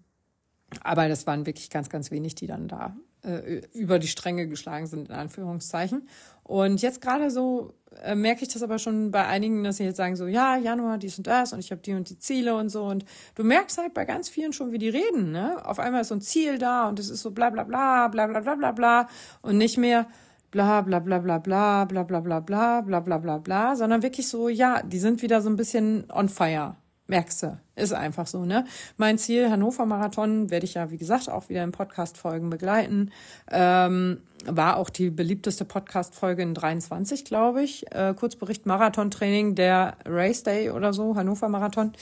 aber 0.82 1.08
das 1.08 1.26
waren 1.26 1.46
wirklich 1.46 1.70
ganz, 1.70 1.88
ganz 1.88 2.10
wenig, 2.10 2.34
die 2.34 2.46
dann 2.46 2.68
da 2.68 2.96
äh, 3.22 3.62
über 3.72 3.98
die 3.98 4.08
Stränge 4.08 4.46
geschlagen 4.46 4.86
sind, 4.86 5.08
in 5.08 5.14
Anführungszeichen. 5.14 6.08
Und 6.46 6.80
jetzt 6.80 7.00
gerade 7.00 7.28
so 7.32 7.74
äh, 8.04 8.14
merke 8.14 8.42
ich 8.42 8.48
das 8.48 8.62
aber 8.62 8.78
schon 8.78 9.10
bei 9.10 9.26
einigen, 9.26 9.64
dass 9.64 9.78
sie 9.78 9.84
jetzt 9.84 9.96
sagen 9.96 10.14
so, 10.14 10.28
ja, 10.28 10.56
Januar, 10.56 10.96
dies 10.96 11.18
und 11.18 11.26
das 11.26 11.52
und 11.52 11.58
ich 11.58 11.72
habe 11.72 11.80
die 11.80 11.92
und 11.92 12.08
die 12.08 12.20
Ziele 12.20 12.54
und 12.54 12.68
so. 12.68 12.84
Und 12.84 13.04
du 13.34 13.42
merkst 13.42 13.78
halt 13.78 13.94
bei 13.94 14.04
ganz 14.04 14.28
vielen 14.28 14.52
schon, 14.52 14.70
wie 14.70 14.78
die 14.78 14.88
reden. 14.88 15.32
Ne? 15.32 15.60
Auf 15.66 15.80
einmal 15.80 16.02
ist 16.02 16.08
so 16.08 16.14
ein 16.14 16.20
Ziel 16.20 16.58
da 16.58 16.88
und 16.88 17.00
es 17.00 17.10
ist 17.10 17.22
so 17.22 17.32
bla 17.32 17.50
bla 17.50 17.64
bla, 17.64 18.06
bla 18.06 18.28
bla 18.28 18.40
bla 18.40 18.54
bla 18.54 18.72
bla 18.72 19.08
und 19.42 19.58
nicht 19.58 19.76
mehr 19.76 20.06
bla 20.52 20.82
bla 20.82 21.00
bla 21.00 21.18
bla 21.18 21.38
bla 21.38 21.84
bla 21.84 22.04
bla 22.04 22.20
bla 22.20 22.40
bla 22.40 22.80
bla 22.80 23.00
bla 23.00 23.18
bla 23.18 23.38
bla, 23.38 23.74
sondern 23.74 24.02
wirklich 24.02 24.28
so, 24.28 24.48
ja, 24.48 24.82
die 24.84 25.00
sind 25.00 25.22
wieder 25.22 25.40
so 25.42 25.50
ein 25.50 25.56
bisschen 25.56 26.08
on 26.12 26.28
fire. 26.28 26.76
Merkst 27.08 27.44
du, 27.44 27.60
ist 27.76 27.92
einfach 27.92 28.26
so, 28.26 28.44
ne? 28.44 28.64
Mein 28.96 29.16
Ziel, 29.16 29.48
Hannover 29.48 29.86
Marathon, 29.86 30.50
werde 30.50 30.64
ich 30.64 30.74
ja, 30.74 30.90
wie 30.90 30.96
gesagt, 30.96 31.30
auch 31.30 31.48
wieder 31.48 31.62
in 31.62 31.70
Podcast-Folgen 31.70 32.50
begleiten. 32.50 33.12
Ähm, 33.48 34.22
war 34.44 34.76
auch 34.76 34.90
die 34.90 35.10
beliebteste 35.10 35.64
Podcast-Folge 35.64 36.42
in 36.42 36.54
23, 36.54 37.24
glaube 37.24 37.62
ich. 37.62 37.84
Äh, 37.92 38.12
Kurzbericht 38.14 38.66
Marathon-Training, 38.66 39.54
der 39.54 39.96
Race 40.04 40.42
Day 40.42 40.70
oder 40.70 40.92
so, 40.92 41.14
Hannover 41.14 41.48
Marathon. 41.48 41.92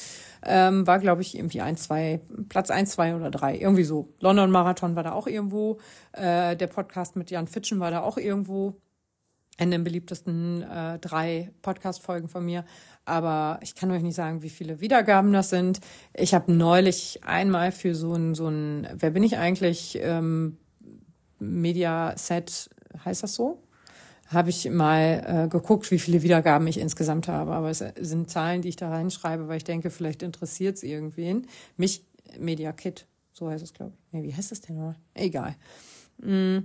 Ähm, 0.43 0.87
war, 0.87 0.99
glaube 0.99 1.21
ich, 1.21 1.37
irgendwie 1.37 1.61
ein, 1.61 1.77
zwei, 1.77 2.21
Platz 2.49 2.71
eins, 2.71 2.93
zwei 2.93 3.15
oder 3.15 3.31
drei, 3.31 3.59
irgendwie 3.59 3.85
so. 3.85 4.09
London 4.21 4.51
Marathon 4.51 4.97
war 4.97 5.03
da 5.03 5.13
auch 5.13 5.27
irgendwo. 5.27 5.81
Äh, 6.13 6.57
der 6.57 6.67
Podcast 6.69 7.15
mit 7.15 7.31
Jan 7.31 7.47
Fitschen 7.47 7.79
war 7.79 7.91
da 7.91 8.01
auch 8.01 8.17
irgendwo 8.17 8.75
in 9.59 9.71
den 9.71 9.85
beliebtesten 9.85 10.63
äh, 10.63 10.99
drei 10.99 11.53
Podcast-Folgen 11.63 12.29
von 12.29 12.45
mir. 12.45 12.65
Aber 13.07 13.59
ich 13.63 13.75
kann 13.75 13.91
euch 13.91 14.03
nicht 14.03 14.15
sagen, 14.15 14.43
wie 14.43 14.51
viele 14.51 14.81
Wiedergaben 14.81 15.33
das 15.33 15.51
sind. 15.51 15.81
Ich 16.15 16.33
habe 16.35 16.53
neulich 16.53 17.21
einmal 17.25 17.71
für 17.71 17.95
so 17.95 18.15
ein, 18.15 18.35
so 18.35 18.49
ein, 18.49 18.89
wer 18.95 19.11
bin 19.11 19.23
ich 19.23 19.37
eigentlich, 19.37 19.99
ähm, 20.01 20.59
Media-Set, 21.39 22.71
heißt 23.05 23.23
das 23.23 23.35
so? 23.35 23.63
Habe 24.29 24.49
ich 24.49 24.71
mal 24.71 25.45
äh, 25.45 25.49
geguckt, 25.49 25.91
wie 25.91 25.99
viele 25.99 26.23
Wiedergaben 26.23 26.67
ich 26.67 26.79
insgesamt 26.79 27.29
habe. 27.29 27.53
Aber 27.53 27.69
es 27.69 27.85
sind 28.01 28.31
Zahlen, 28.31 28.63
die 28.63 28.71
ich 28.71 28.77
da 28.77 28.89
reinschreibe, 28.89 29.49
weil 29.49 29.59
ich 29.59 29.65
denke, 29.65 29.91
vielleicht 29.91 30.23
interessiert 30.23 30.77
es 30.77 30.83
irgendwen. 30.83 31.47
Mich, 31.77 32.07
Media 32.39 32.73
Kit, 32.73 33.07
so 33.33 33.51
heißt 33.51 33.63
es, 33.63 33.75
glaube 33.75 33.93
ich. 33.95 34.13
Nee, 34.13 34.23
wie 34.23 34.35
heißt 34.35 34.51
es 34.51 34.63
denn 34.63 34.79
noch? 34.79 34.95
Egal. 35.13 35.57
Mm 36.19 36.61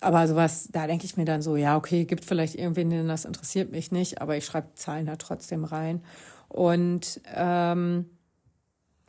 aber 0.00 0.26
sowas, 0.28 0.68
da 0.70 0.86
denke 0.86 1.04
ich 1.04 1.16
mir 1.16 1.24
dann 1.24 1.42
so, 1.42 1.56
ja, 1.56 1.76
okay, 1.76 2.04
gibt 2.04 2.24
vielleicht 2.24 2.54
irgendwen, 2.54 2.90
den 2.90 3.08
das 3.08 3.24
interessiert 3.24 3.70
mich 3.70 3.92
nicht, 3.92 4.20
aber 4.20 4.36
ich 4.36 4.44
schreibe 4.44 4.74
Zahlen 4.74 5.06
da 5.06 5.16
trotzdem 5.16 5.64
rein. 5.64 6.02
Und 6.48 7.20
ähm, 7.34 8.06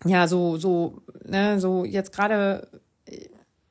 ja, 0.05 0.27
so, 0.27 0.57
so, 0.57 1.01
ne, 1.25 1.59
so 1.59 1.85
jetzt 1.85 2.11
gerade, 2.11 2.67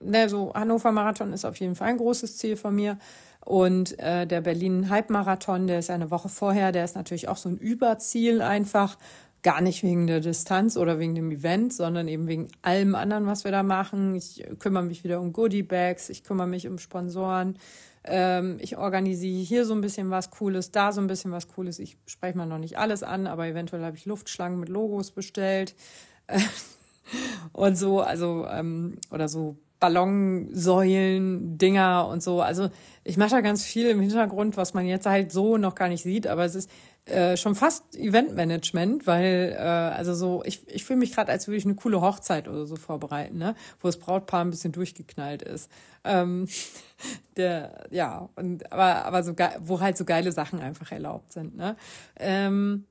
ne, 0.01 0.29
so 0.29 0.55
Hannover 0.55 0.93
Marathon 0.93 1.33
ist 1.33 1.45
auf 1.45 1.57
jeden 1.57 1.75
Fall 1.75 1.89
ein 1.89 1.99
großes 1.99 2.37
Ziel 2.39 2.57
von 2.57 2.75
mir. 2.75 2.99
Und 3.45 3.99
äh, 3.99 4.27
der 4.27 4.43
Berlin 4.43 4.91
Halbmarathon, 4.91 5.67
der 5.67 5.79
ist 5.79 5.91
eine 5.91 6.11
Woche 6.11 6.29
vorher, 6.29 6.71
der 6.71 6.85
ist 6.85 6.97
natürlich 6.97 7.29
auch 7.29 7.39
so 7.39 7.49
ein 7.49 7.57
Überziel 7.57 8.43
einfach, 8.43 8.99
Gar 9.43 9.61
nicht 9.61 9.83
wegen 9.83 10.07
der 10.07 10.21
Distanz 10.21 10.77
oder 10.77 10.99
wegen 10.99 11.15
dem 11.15 11.31
Event, 11.31 11.73
sondern 11.73 12.09
eben 12.09 12.27
wegen 12.27 12.49
allem 12.63 12.95
anderen, 12.95 13.27
was 13.27 13.45
wir 13.45 13.53
da 13.53 13.63
machen. 13.63 14.15
Ich 14.15 14.45
kümmere 14.59 14.83
mich 14.83 15.05
wieder 15.05 15.21
um 15.21 15.33
Goodie 15.33 15.63
Bags, 15.63 16.09
ich 16.11 16.25
kümmere 16.25 16.49
mich 16.49 16.67
um 16.67 16.79
Sponsoren, 16.79 17.57
ähm, 18.05 18.59
ich 18.61 18.77
organisiere 18.77 19.45
hier 19.45 19.65
so 19.65 19.75
ein 19.75 19.81
bisschen 19.81 20.11
was 20.11 20.31
Cooles, 20.31 20.71
da 20.71 20.93
so 20.93 21.01
ein 21.01 21.07
bisschen 21.07 21.31
was 21.31 21.49
Cooles. 21.49 21.79
Ich 21.79 21.99
spreche 22.07 22.37
mal 22.37 22.47
noch 22.47 22.59
nicht 22.59 22.79
alles 22.79 23.03
an, 23.03 23.27
aber 23.27 23.47
eventuell 23.47 23.85
habe 23.85 23.97
ich 23.97 24.07
Luftschlangen 24.07 24.59
mit 24.59 24.69
Logos 24.69 25.11
bestellt 25.11 25.75
und 27.53 27.77
so, 27.77 28.01
also 28.01 28.47
ähm, 28.51 28.99
oder 29.11 29.29
so 29.29 29.57
Ballonsäulen, 29.81 31.57
Dinger 31.57 32.09
und 32.09 32.23
so. 32.23 32.41
Also 32.41 32.71
ich 33.05 33.17
mache 33.17 33.31
da 33.31 33.41
ganz 33.41 33.65
viel 33.65 33.89
im 33.89 34.01
Hintergrund, 34.01 34.57
was 34.57 34.75
man 34.75 34.87
jetzt 34.87 35.07
halt 35.07 35.31
so 35.31 35.57
noch 35.57 35.75
gar 35.75 35.89
nicht 35.89 36.03
sieht, 36.03 36.27
aber 36.27 36.45
es 36.45 36.55
ist 36.55 36.71
äh, 37.11 37.37
schon 37.37 37.55
fast 37.55 37.97
Eventmanagement, 37.97 39.07
weil 39.07 39.57
äh, 39.57 39.63
also 39.63 40.15
so 40.15 40.43
ich, 40.45 40.67
ich 40.69 40.85
fühle 40.85 40.99
mich 40.99 41.15
gerade, 41.15 41.33
als 41.33 41.49
würde 41.49 41.57
ich 41.59 41.65
eine 41.65 41.75
coole 41.75 42.01
Hochzeit 42.01 42.49
oder 42.49 42.67
so 42.67 42.77
vorbereiten, 42.77 43.39
ne, 43.39 43.55
wo 43.81 43.89
das 43.89 43.99
Brautpaar 43.99 44.45
ein 44.45 44.51
bisschen 44.51 44.73
durchgeknallt 44.73 45.43
ist. 45.43 45.71
Ähm, 46.05 46.49
der 47.37 47.87
ja 47.91 48.29
und 48.37 48.73
aber 48.73 49.05
aber 49.05 49.23
so 49.23 49.35
wo 49.61 49.81
halt 49.81 49.97
so 49.97 50.05
geile 50.05 50.33
Sachen 50.33 50.61
einfach 50.61 50.93
erlaubt 50.93 51.33
sind, 51.33 51.57
ne. 51.57 51.77
Ähm, 52.17 52.85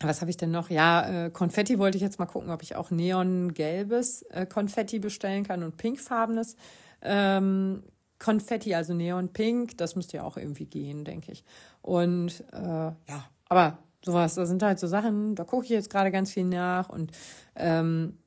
was 0.00 0.20
habe 0.20 0.30
ich 0.30 0.36
denn 0.36 0.50
noch? 0.50 0.68
Ja, 0.70 1.26
äh, 1.26 1.30
Konfetti 1.30 1.78
wollte 1.78 1.96
ich 1.96 2.02
jetzt 2.02 2.18
mal 2.18 2.26
gucken, 2.26 2.50
ob 2.50 2.62
ich 2.62 2.76
auch 2.76 2.90
neongelbes 2.90 4.22
äh, 4.30 4.46
Konfetti 4.46 4.98
bestellen 4.98 5.44
kann 5.44 5.62
und 5.62 5.76
pinkfarbenes 5.76 6.56
ähm, 7.02 7.82
Konfetti, 8.18 8.74
also 8.74 8.94
neonpink. 8.94 9.76
Das 9.78 9.96
müsste 9.96 10.18
ja 10.18 10.22
auch 10.24 10.36
irgendwie 10.36 10.66
gehen, 10.66 11.04
denke 11.04 11.32
ich. 11.32 11.44
Und 11.82 12.44
äh, 12.52 12.58
ja, 12.58 13.24
aber 13.48 13.78
sowas, 14.04 14.34
da 14.34 14.46
sind 14.46 14.62
halt 14.62 14.78
so 14.78 14.86
Sachen, 14.86 15.34
da 15.34 15.44
gucke 15.44 15.64
ich 15.64 15.70
jetzt 15.70 15.90
gerade 15.90 16.10
ganz 16.10 16.32
viel 16.32 16.44
nach 16.44 16.88
und 16.88 17.12
ähm, 17.56 18.18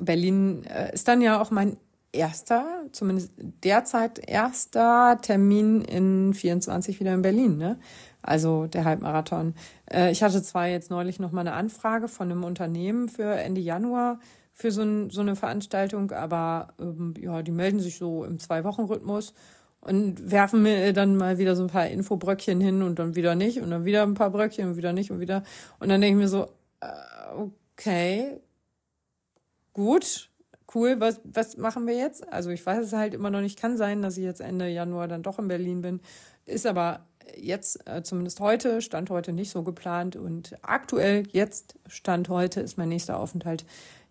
Berlin 0.00 0.64
äh, 0.64 0.92
ist 0.92 1.06
dann 1.06 1.20
ja 1.20 1.40
auch 1.40 1.50
mein 1.50 1.76
erster, 2.12 2.84
zumindest 2.92 3.32
derzeit 3.36 4.18
erster 4.28 5.18
Termin 5.20 5.82
in 5.82 6.32
24 6.34 7.00
wieder 7.00 7.12
in 7.12 7.22
Berlin, 7.22 7.58
ne? 7.58 7.78
Also 8.22 8.66
der 8.66 8.84
Halbmarathon. 8.84 9.54
Äh, 9.90 10.10
ich 10.10 10.22
hatte 10.22 10.42
zwar 10.42 10.68
jetzt 10.68 10.90
neulich 10.90 11.20
noch 11.20 11.32
mal 11.32 11.42
eine 11.42 11.52
Anfrage 11.52 12.08
von 12.08 12.30
einem 12.30 12.44
Unternehmen 12.44 13.08
für 13.08 13.34
Ende 13.34 13.60
Januar 13.60 14.18
für 14.54 14.70
so, 14.70 14.82
ein, 14.82 15.10
so 15.10 15.20
eine 15.20 15.36
Veranstaltung, 15.36 16.12
aber 16.12 16.68
ähm, 16.80 17.14
ja, 17.18 17.42
die 17.42 17.50
melden 17.50 17.80
sich 17.80 17.98
so 17.98 18.24
im 18.24 18.38
Zwei-Wochen-Rhythmus 18.38 19.34
und 19.84 20.30
werfen 20.30 20.62
mir 20.62 20.92
dann 20.92 21.16
mal 21.16 21.38
wieder 21.38 21.54
so 21.56 21.62
ein 21.62 21.68
paar 21.68 21.88
Infobröckchen 21.88 22.60
hin 22.60 22.82
und 22.82 22.98
dann 22.98 23.14
wieder 23.14 23.34
nicht 23.34 23.60
und 23.60 23.70
dann 23.70 23.84
wieder 23.84 24.02
ein 24.02 24.14
paar 24.14 24.30
Bröckchen 24.30 24.68
und 24.68 24.76
wieder 24.76 24.92
nicht 24.92 25.10
und 25.10 25.20
wieder. 25.20 25.42
Und 25.78 25.90
dann 25.90 26.00
denke 26.00 26.18
ich 26.18 26.22
mir 26.22 26.28
so, 26.28 26.48
äh, 26.80 26.86
okay, 27.76 28.40
gut, 29.72 30.30
cool, 30.74 31.00
was, 31.00 31.20
was 31.24 31.56
machen 31.56 31.86
wir 31.86 31.94
jetzt? 31.94 32.26
Also 32.32 32.50
ich 32.50 32.64
weiß 32.64 32.86
es 32.86 32.92
halt 32.92 33.14
immer 33.14 33.30
noch 33.30 33.40
nicht. 33.40 33.58
Kann 33.58 33.76
sein, 33.76 34.02
dass 34.02 34.16
ich 34.16 34.24
jetzt 34.24 34.40
Ende 34.40 34.68
Januar 34.68 35.06
dann 35.06 35.22
doch 35.22 35.38
in 35.38 35.48
Berlin 35.48 35.82
bin. 35.82 36.00
Ist 36.46 36.66
aber 36.66 37.06
jetzt, 37.36 37.86
äh, 37.86 38.02
zumindest 38.02 38.40
heute, 38.40 38.80
Stand 38.80 39.10
heute 39.10 39.32
nicht 39.32 39.50
so 39.50 39.62
geplant. 39.62 40.16
Und 40.16 40.54
aktuell, 40.62 41.24
jetzt, 41.30 41.74
Stand 41.88 42.28
heute, 42.28 42.60
ist 42.60 42.78
mein 42.78 42.88
nächster 42.88 43.18
Aufenthalt 43.18 43.64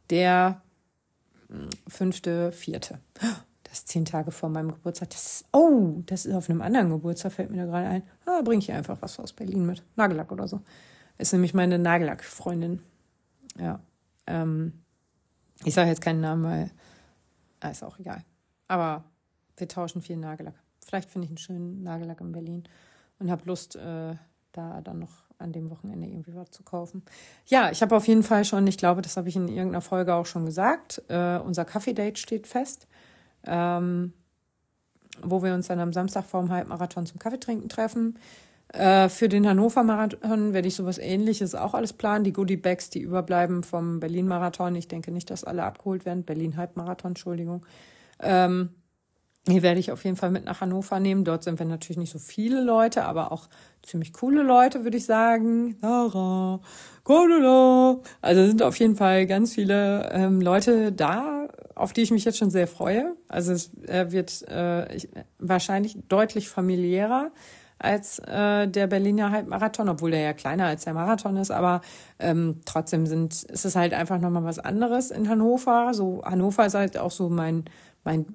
der 0.10 0.62
hm, 1.50 1.70
fünfte, 1.88 2.52
vierte. 2.52 3.00
Das 3.74 3.86
zehn 3.86 4.06
Tage 4.06 4.30
vor 4.30 4.50
meinem 4.50 4.72
Geburtstag. 4.72 5.10
Das 5.10 5.26
ist, 5.26 5.46
oh, 5.52 6.04
das 6.06 6.28
ist 6.28 6.36
auf 6.36 6.48
einem 6.48 6.62
anderen 6.62 6.92
Geburtstag, 6.92 7.32
fällt 7.32 7.50
mir 7.50 7.58
da 7.58 7.66
gerade 7.66 7.88
ein. 7.88 8.04
Ah, 8.28 8.44
bringe 8.44 8.62
ich 8.62 8.72
einfach 8.72 9.02
was 9.02 9.18
aus 9.18 9.34
Berlin 9.34 9.66
mit. 9.66 9.82
Nagellack 9.96 10.32
oder 10.32 10.48
so. 10.48 10.62
Ist 11.18 11.34
nämlich 11.34 11.56
meine 11.56 11.80
Nagellack-Freundin. 11.80 12.84
Ja. 13.58 13.80
Ähm, 14.28 14.84
ich 15.64 15.74
sage 15.74 15.90
jetzt 15.90 16.04
keinen 16.04 16.22
Namen, 16.22 16.44
weil 16.44 16.72
ah, 17.62 17.70
ist 17.70 17.84
auch 17.84 17.98
egal. 17.98 18.24
Aber 18.68 19.06
wir 19.58 19.68
tauschen 19.68 20.04
viel 20.04 20.18
Nagellack. 20.18 20.54
Vielleicht 20.86 21.10
finde 21.10 21.26
ich 21.26 21.32
einen 21.32 21.40
schönen 21.40 21.82
Nagellack 21.82 22.22
in 22.22 22.32
Berlin 22.32 22.64
und 23.18 23.32
habe 23.32 23.42
Lust, 23.46 23.76
äh, 23.76 24.14
da 24.52 24.82
dann 24.82 25.00
noch 25.00 25.24
an 25.40 25.52
dem 25.52 25.72
Wochenende 25.72 26.08
irgendwie 26.08 26.36
was 26.36 26.52
zu 26.52 26.62
kaufen. 26.62 27.02
Ja, 27.48 27.72
ich 27.72 27.82
habe 27.82 27.96
auf 27.96 28.08
jeden 28.08 28.22
Fall 28.22 28.46
schon, 28.46 28.68
ich 28.68 28.78
glaube, 28.78 29.02
das 29.02 29.18
habe 29.18 29.30
ich 29.30 29.36
in 29.36 29.48
irgendeiner 29.48 29.82
Folge 29.82 30.14
auch 30.14 30.28
schon 30.28 30.46
gesagt, 30.46 31.02
äh, 31.08 31.40
unser 31.40 31.66
Kaffee-Date 31.66 32.20
steht 32.20 32.46
fest, 32.46 32.88
ähm, 33.48 34.14
wo 35.22 35.44
wir 35.44 35.54
uns 35.54 35.68
dann 35.68 35.80
am 35.80 35.94
Samstag 35.94 36.26
vor 36.26 36.42
dem 36.42 36.52
Halbmarathon 36.52 37.06
zum 37.06 37.20
Kaffeetrinken 37.20 37.70
treffen. 37.70 38.18
Äh, 38.70 39.10
für 39.10 39.30
den 39.30 39.48
Hannover-Marathon 39.48 40.54
werde 40.54 40.68
ich 40.68 40.76
sowas 40.76 40.98
ähnliches 40.98 41.54
auch 41.54 41.74
alles 41.74 41.94
planen. 41.94 42.24
Die 42.24 42.34
Goodie-Bags, 42.34 42.90
die 42.90 43.02
überbleiben 43.02 43.64
vom 43.64 44.00
Berlin-Marathon. 44.00 44.76
Ich 44.76 44.88
denke 44.88 45.12
nicht, 45.12 45.30
dass 45.30 45.44
alle 45.44 45.64
abgeholt 45.64 46.06
werden. 46.06 46.24
Berlin-Halbmarathon, 46.24 47.12
Entschuldigung. 47.12 47.66
Ähm, 48.20 48.70
hier 49.46 49.62
werde 49.62 49.80
ich 49.80 49.92
auf 49.92 50.06
jeden 50.06 50.16
Fall 50.16 50.32
mit 50.32 50.46
nach 50.46 50.62
Hannover 50.62 51.00
nehmen. 51.02 51.26
Dort 51.26 51.44
sind 51.44 51.60
wir 51.60 51.66
natürlich 51.66 51.98
nicht 51.98 52.12
so 52.12 52.20
viele 52.20 52.64
Leute, 52.64 53.04
aber 53.04 53.34
auch 53.34 53.50
ziemlich 53.82 54.14
coole 54.14 54.42
Leute, 54.42 54.86
würde 54.86 54.96
ich 54.96 55.06
sagen. 55.06 55.76
Also 58.22 58.48
sind 58.48 58.64
auf 58.64 58.78
jeden 58.78 58.96
Fall 58.96 59.26
ganz 59.26 59.54
viele 59.54 60.10
ähm, 60.14 60.40
Leute 60.40 60.94
da, 60.94 61.50
auf 61.76 61.92
die 61.92 62.04
ich 62.04 62.12
mich 62.12 62.24
jetzt 62.24 62.38
schon 62.38 62.52
sehr 62.52 62.68
freue. 62.68 63.18
Also 63.28 63.52
es 63.52 63.74
äh, 63.86 64.12
wird 64.12 64.48
äh, 64.48 64.96
ich, 64.96 65.10
wahrscheinlich 65.40 65.98
deutlich 66.08 66.48
familiärer 66.48 67.32
als 67.80 68.20
äh, 68.20 68.66
der 68.70 68.88
Berliner 68.88 69.32
Halbmarathon, 69.32 69.90
obwohl 69.90 70.12
der 70.12 70.22
ja 70.22 70.32
kleiner 70.32 70.68
als 70.68 70.86
der 70.86 70.94
Marathon 70.94 71.36
ist, 71.36 71.52
aber 71.52 71.82
ähm, 72.18 72.62
trotzdem 72.64 73.06
sind, 73.08 73.44
ist 73.44 73.66
es 73.66 73.76
halt 73.76 73.94
einfach 73.94 74.20
nochmal 74.20 74.46
was 74.46 74.60
anderes 74.60 75.12
in 75.12 75.28
Hannover. 75.28 75.94
So, 75.94 76.24
Hannover 76.24 76.66
ist 76.66 76.76
halt 76.76 76.98
auch 76.98 77.12
so 77.12 77.28
mein, 77.28 77.66
mein 78.06 78.26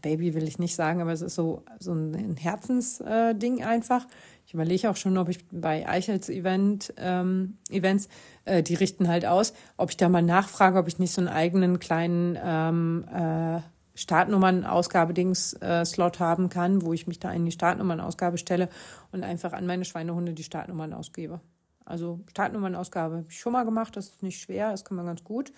Baby 0.00 0.34
will 0.34 0.48
ich 0.48 0.58
nicht 0.58 0.74
sagen, 0.74 1.00
aber 1.00 1.12
es 1.12 1.22
ist 1.22 1.34
so, 1.34 1.62
so 1.78 1.92
ein 1.92 2.36
Herzensding 2.36 3.58
äh, 3.58 3.64
einfach. 3.64 4.06
Ich 4.46 4.54
überlege 4.54 4.90
auch 4.90 4.96
schon, 4.96 5.16
ob 5.18 5.28
ich 5.28 5.46
bei 5.50 5.88
Eichels 5.88 6.28
Event, 6.28 6.92
ähm, 6.96 7.58
Events, 7.70 8.08
äh, 8.44 8.62
die 8.62 8.74
richten 8.74 9.08
halt 9.08 9.24
aus, 9.24 9.54
ob 9.76 9.90
ich 9.90 9.96
da 9.96 10.08
mal 10.08 10.22
nachfrage, 10.22 10.78
ob 10.78 10.88
ich 10.88 10.98
nicht 10.98 11.12
so 11.12 11.20
einen 11.20 11.28
eigenen 11.28 11.78
kleinen 11.78 12.38
ähm, 12.42 13.04
äh, 13.12 13.60
Startnummern-Ausgabe-Dings-Slot 13.94 16.16
äh, 16.16 16.18
haben 16.18 16.48
kann, 16.48 16.82
wo 16.82 16.92
ich 16.92 17.06
mich 17.06 17.18
da 17.18 17.30
in 17.32 17.44
die 17.44 17.52
Startnummern-Ausgabe 17.52 18.38
stelle 18.38 18.68
und 19.12 19.22
einfach 19.22 19.52
an 19.52 19.66
meine 19.66 19.84
Schweinehunde 19.84 20.32
die 20.32 20.44
Startnummern 20.44 20.92
ausgebe. 20.92 21.40
Also 21.84 22.20
Startnummernausgabe 22.30 23.16
habe 23.16 23.26
ich 23.28 23.38
schon 23.38 23.52
mal 23.52 23.64
gemacht, 23.64 23.96
das 23.96 24.08
ist 24.08 24.22
nicht 24.22 24.40
schwer, 24.40 24.70
das 24.70 24.84
kann 24.84 24.96
man 24.96 25.06
ganz 25.06 25.24
gut. 25.24 25.52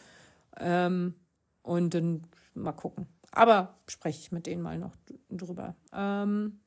Ähm, 0.59 1.15
und 1.63 1.95
dann 1.95 2.27
mal 2.55 2.73
gucken. 2.73 3.07
Aber 3.35 3.75
spreche 3.89 4.21
ich 4.21 4.33
mit 4.33 4.47
denen 4.47 4.63
mal 4.63 4.79
noch 4.79 4.95
drüber. 5.29 5.75
Ähm, 5.93 6.61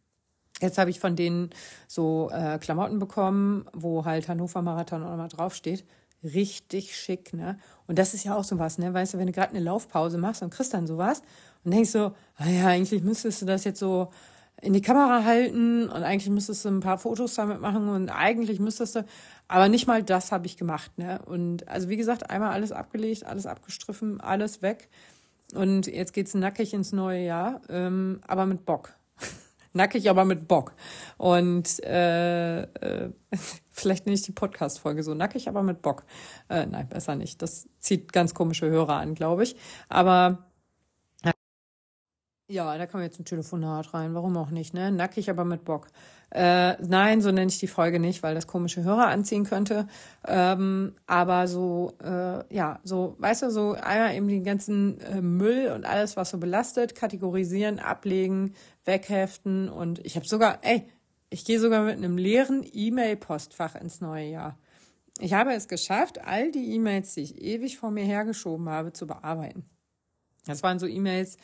jetzt 0.59 0.77
habe 0.77 0.89
ich 0.89 0.99
von 0.99 1.15
denen 1.15 1.49
so 1.87 2.29
äh, 2.31 2.57
Klamotten 2.59 2.99
bekommen, 2.99 3.65
wo 3.73 4.05
halt 4.05 4.27
Hannover 4.27 4.61
Marathon 4.61 5.03
auch 5.03 5.15
mal 5.15 5.29
draufsteht. 5.29 5.85
Richtig 6.23 6.95
schick, 6.95 7.33
ne? 7.33 7.57
Und 7.85 7.97
das 7.99 8.13
ist 8.13 8.25
ja 8.25 8.35
auch 8.35 8.43
sowas, 8.43 8.79
ne? 8.79 8.93
Weißt 8.93 9.13
du, 9.13 9.17
wenn 9.17 9.27
du 9.27 9.31
gerade 9.31 9.51
eine 9.51 9.61
Laufpause 9.61 10.17
machst 10.17 10.43
und 10.43 10.49
kriegst 10.49 10.73
dann 10.73 10.87
sowas 10.87 11.21
und 11.63 11.71
denkst 11.71 11.91
so, 11.91 12.11
ah 12.35 12.49
ja, 12.49 12.67
eigentlich 12.67 13.01
müsstest 13.01 13.41
du 13.41 13.45
das 13.45 13.63
jetzt 13.63 13.79
so 13.79 14.09
in 14.59 14.73
die 14.73 14.81
Kamera 14.81 15.23
halten 15.23 15.87
und 15.87 16.03
eigentlich 16.03 16.29
müsstest 16.31 16.65
du 16.65 16.69
ein 16.69 16.79
paar 16.79 16.97
Fotos 16.97 17.35
damit 17.35 17.61
machen 17.61 17.87
und 17.87 18.09
eigentlich 18.09 18.59
müsstest 18.59 18.95
du, 18.95 19.05
aber 19.47 19.69
nicht 19.69 19.85
mal 19.85 20.01
das 20.01 20.31
habe 20.31 20.47
ich 20.47 20.57
gemacht, 20.57 20.97
ne? 20.97 21.21
Und 21.25 21.67
also 21.67 21.87
wie 21.87 21.97
gesagt, 21.97 22.29
einmal 22.29 22.51
alles 22.51 22.71
abgelegt, 22.71 23.25
alles 23.25 23.45
abgestriffen, 23.45 24.19
alles 24.19 24.63
weg. 24.63 24.89
Und 25.53 25.87
jetzt 25.87 26.13
geht's 26.13 26.33
nackig 26.33 26.73
ins 26.73 26.91
neue 26.91 27.23
Jahr, 27.23 27.61
ähm, 27.69 28.21
aber 28.27 28.45
mit 28.45 28.65
Bock. 28.65 28.93
nackig, 29.73 30.09
aber 30.09 30.25
mit 30.25 30.47
Bock. 30.47 30.73
Und 31.17 31.83
äh, 31.83 32.63
äh, 32.63 33.11
vielleicht 33.71 34.07
nicht 34.07 34.27
die 34.27 34.33
Podcast-Folge 34.33 35.03
so 35.03 35.13
nackig, 35.13 35.47
aber 35.47 35.63
mit 35.63 35.81
Bock. 35.81 36.03
Äh, 36.49 36.65
nein, 36.65 36.89
besser 36.89 37.15
nicht. 37.15 37.41
Das 37.41 37.69
zieht 37.79 38.11
ganz 38.11 38.33
komische 38.33 38.69
Hörer 38.69 38.97
an, 38.97 39.15
glaube 39.15 39.43
ich. 39.43 39.55
Aber 39.87 40.46
ja, 42.49 42.77
da 42.77 42.93
wir 42.93 43.03
jetzt 43.03 43.19
ein 43.19 43.25
Telefonat 43.25 43.93
rein. 43.93 44.13
Warum 44.13 44.37
auch 44.37 44.49
nicht, 44.49 44.73
ne? 44.73 44.91
Nackig, 44.91 45.29
aber 45.29 45.43
mit 45.43 45.65
Bock. 45.65 45.87
Äh, 46.29 46.81
nein, 46.81 47.21
so 47.21 47.31
nenne 47.31 47.51
ich 47.51 47.59
die 47.59 47.67
Folge 47.67 47.99
nicht, 47.99 48.23
weil 48.23 48.35
das 48.35 48.47
komische 48.47 48.83
Hörer 48.83 49.07
anziehen 49.07 49.43
könnte. 49.43 49.87
Ähm, 50.25 50.95
aber 51.07 51.47
so, 51.47 51.93
äh, 52.01 52.53
ja, 52.53 52.79
so, 52.83 53.15
weißt 53.19 53.43
du, 53.43 53.51
so 53.51 53.73
einmal 53.73 54.15
eben 54.15 54.27
den 54.27 54.43
ganzen 54.43 54.99
äh, 55.01 55.21
Müll 55.21 55.71
und 55.73 55.85
alles, 55.85 56.15
was 56.15 56.29
so 56.29 56.37
belastet, 56.37 56.95
kategorisieren, 56.95 57.79
ablegen, 57.79 58.53
wegheften. 58.85 59.67
Und 59.67 59.99
ich 60.05 60.15
habe 60.15 60.27
sogar, 60.27 60.59
ey, 60.61 60.87
ich 61.29 61.43
gehe 61.43 61.59
sogar 61.59 61.83
mit 61.83 61.97
einem 61.97 62.17
leeren 62.17 62.65
E-Mail-Postfach 62.71 63.75
ins 63.75 63.99
neue 63.99 64.29
Jahr. 64.29 64.57
Ich 65.19 65.33
habe 65.33 65.53
es 65.53 65.67
geschafft, 65.67 66.23
all 66.23 66.51
die 66.51 66.75
E-Mails, 66.75 67.13
die 67.13 67.21
ich 67.21 67.41
ewig 67.41 67.77
vor 67.77 67.91
mir 67.91 68.05
hergeschoben 68.05 68.69
habe, 68.69 68.93
zu 68.93 69.07
bearbeiten. 69.07 69.65
Das 70.45 70.63
waren 70.63 70.79
so 70.79 70.87
E-Mails, 70.87 71.37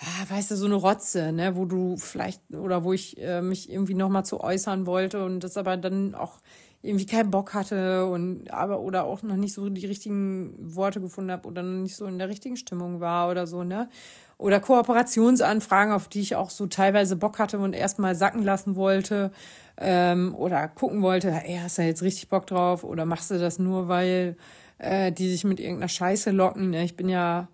ah, 0.00 0.30
weißt 0.30 0.50
du, 0.50 0.56
so 0.56 0.66
eine 0.66 0.74
Rotze, 0.74 1.32
ne, 1.32 1.56
wo 1.56 1.64
du 1.64 1.96
vielleicht 1.96 2.42
oder 2.52 2.84
wo 2.84 2.92
ich 2.92 3.20
äh, 3.20 3.42
mich 3.42 3.70
irgendwie 3.70 3.94
nochmal 3.94 4.24
zu 4.24 4.40
äußern 4.40 4.86
wollte 4.86 5.24
und 5.24 5.40
das 5.40 5.56
aber 5.56 5.76
dann 5.76 6.14
auch 6.14 6.40
irgendwie 6.82 7.06
keinen 7.06 7.30
Bock 7.30 7.54
hatte 7.54 8.06
und 8.06 8.50
aber 8.52 8.80
oder 8.80 9.04
auch 9.04 9.22
noch 9.22 9.36
nicht 9.36 9.54
so 9.54 9.70
die 9.70 9.86
richtigen 9.86 10.54
Worte 10.58 11.00
gefunden 11.00 11.30
habe 11.30 11.48
oder 11.48 11.62
noch 11.62 11.82
nicht 11.82 11.96
so 11.96 12.06
in 12.06 12.18
der 12.18 12.28
richtigen 12.28 12.56
Stimmung 12.58 13.00
war 13.00 13.30
oder 13.30 13.46
so, 13.46 13.64
ne? 13.64 13.88
Oder 14.36 14.60
Kooperationsanfragen, 14.60 15.94
auf 15.94 16.08
die 16.08 16.20
ich 16.20 16.36
auch 16.36 16.50
so 16.50 16.66
teilweise 16.66 17.16
Bock 17.16 17.38
hatte 17.38 17.58
und 17.58 17.72
erstmal 17.72 18.14
sacken 18.16 18.42
lassen 18.42 18.76
wollte 18.76 19.30
ähm, 19.78 20.34
oder 20.34 20.68
gucken 20.68 21.02
wollte, 21.02 21.30
ey, 21.30 21.58
hast 21.62 21.78
du 21.78 21.82
jetzt 21.82 22.02
richtig 22.02 22.28
Bock 22.28 22.46
drauf 22.46 22.84
oder 22.84 23.06
machst 23.06 23.30
du 23.30 23.38
das 23.38 23.58
nur, 23.58 23.88
weil 23.88 24.36
äh, 24.78 25.12
die 25.12 25.30
sich 25.30 25.44
mit 25.44 25.60
irgendeiner 25.60 25.88
Scheiße 25.88 26.32
locken? 26.32 26.70
Ne? 26.70 26.84
Ich 26.84 26.96
bin 26.96 27.08
ja 27.08 27.48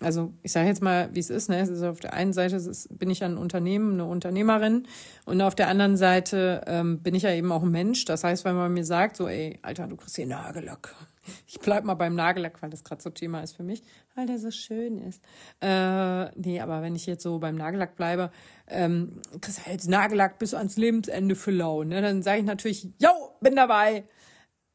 also 0.00 0.32
ich 0.42 0.52
sage 0.52 0.68
jetzt 0.68 0.82
mal, 0.82 1.08
wie 1.12 1.20
es 1.20 1.30
ist. 1.30 1.48
Ne? 1.48 1.60
Es 1.60 1.68
ist 1.68 1.82
auf 1.82 2.00
der 2.00 2.14
einen 2.14 2.32
Seite 2.32 2.56
ist, 2.56 2.98
bin 2.98 3.10
ich 3.10 3.22
ein 3.22 3.36
Unternehmen, 3.36 3.94
eine 3.94 4.04
Unternehmerin 4.04 4.88
und 5.24 5.40
auf 5.40 5.54
der 5.54 5.68
anderen 5.68 5.96
Seite 5.96 6.62
ähm, 6.66 7.00
bin 7.00 7.14
ich 7.14 7.22
ja 7.22 7.30
eben 7.30 7.52
auch 7.52 7.62
ein 7.62 7.70
Mensch. 7.70 8.04
Das 8.04 8.24
heißt, 8.24 8.44
wenn 8.44 8.56
man 8.56 8.72
mir 8.72 8.84
sagt, 8.84 9.16
so, 9.16 9.28
ey, 9.28 9.58
Alter, 9.62 9.86
du 9.86 9.96
kriegst 9.96 10.16
hier 10.16 10.26
Nagellack. 10.26 10.94
Ich 11.46 11.58
bleib 11.58 11.84
mal 11.84 11.94
beim 11.94 12.14
Nagellack, 12.14 12.60
weil 12.60 12.68
das 12.68 12.84
gerade 12.84 13.00
so 13.00 13.08
Thema 13.08 13.40
ist 13.40 13.56
für 13.56 13.62
mich, 13.62 13.82
weil 14.14 14.26
der 14.26 14.38
so 14.38 14.50
schön 14.50 14.98
ist. 14.98 15.22
Äh, 15.62 16.26
nee, 16.38 16.60
aber 16.60 16.82
wenn 16.82 16.94
ich 16.94 17.06
jetzt 17.06 17.22
so 17.22 17.38
beim 17.38 17.54
Nagellack 17.54 17.96
bleibe, 17.96 18.30
ähm, 18.68 19.22
kriegst 19.40 19.60
du 19.60 19.64
halt 19.64 19.88
Nagellack 19.88 20.38
bis 20.38 20.52
ans 20.52 20.76
Lebensende 20.76 21.34
für 21.34 21.50
lau. 21.50 21.82
Ne? 21.82 22.02
Dann 22.02 22.22
sage 22.22 22.40
ich 22.40 22.44
natürlich, 22.44 22.90
yo, 23.00 23.08
bin 23.40 23.56
dabei. 23.56 24.04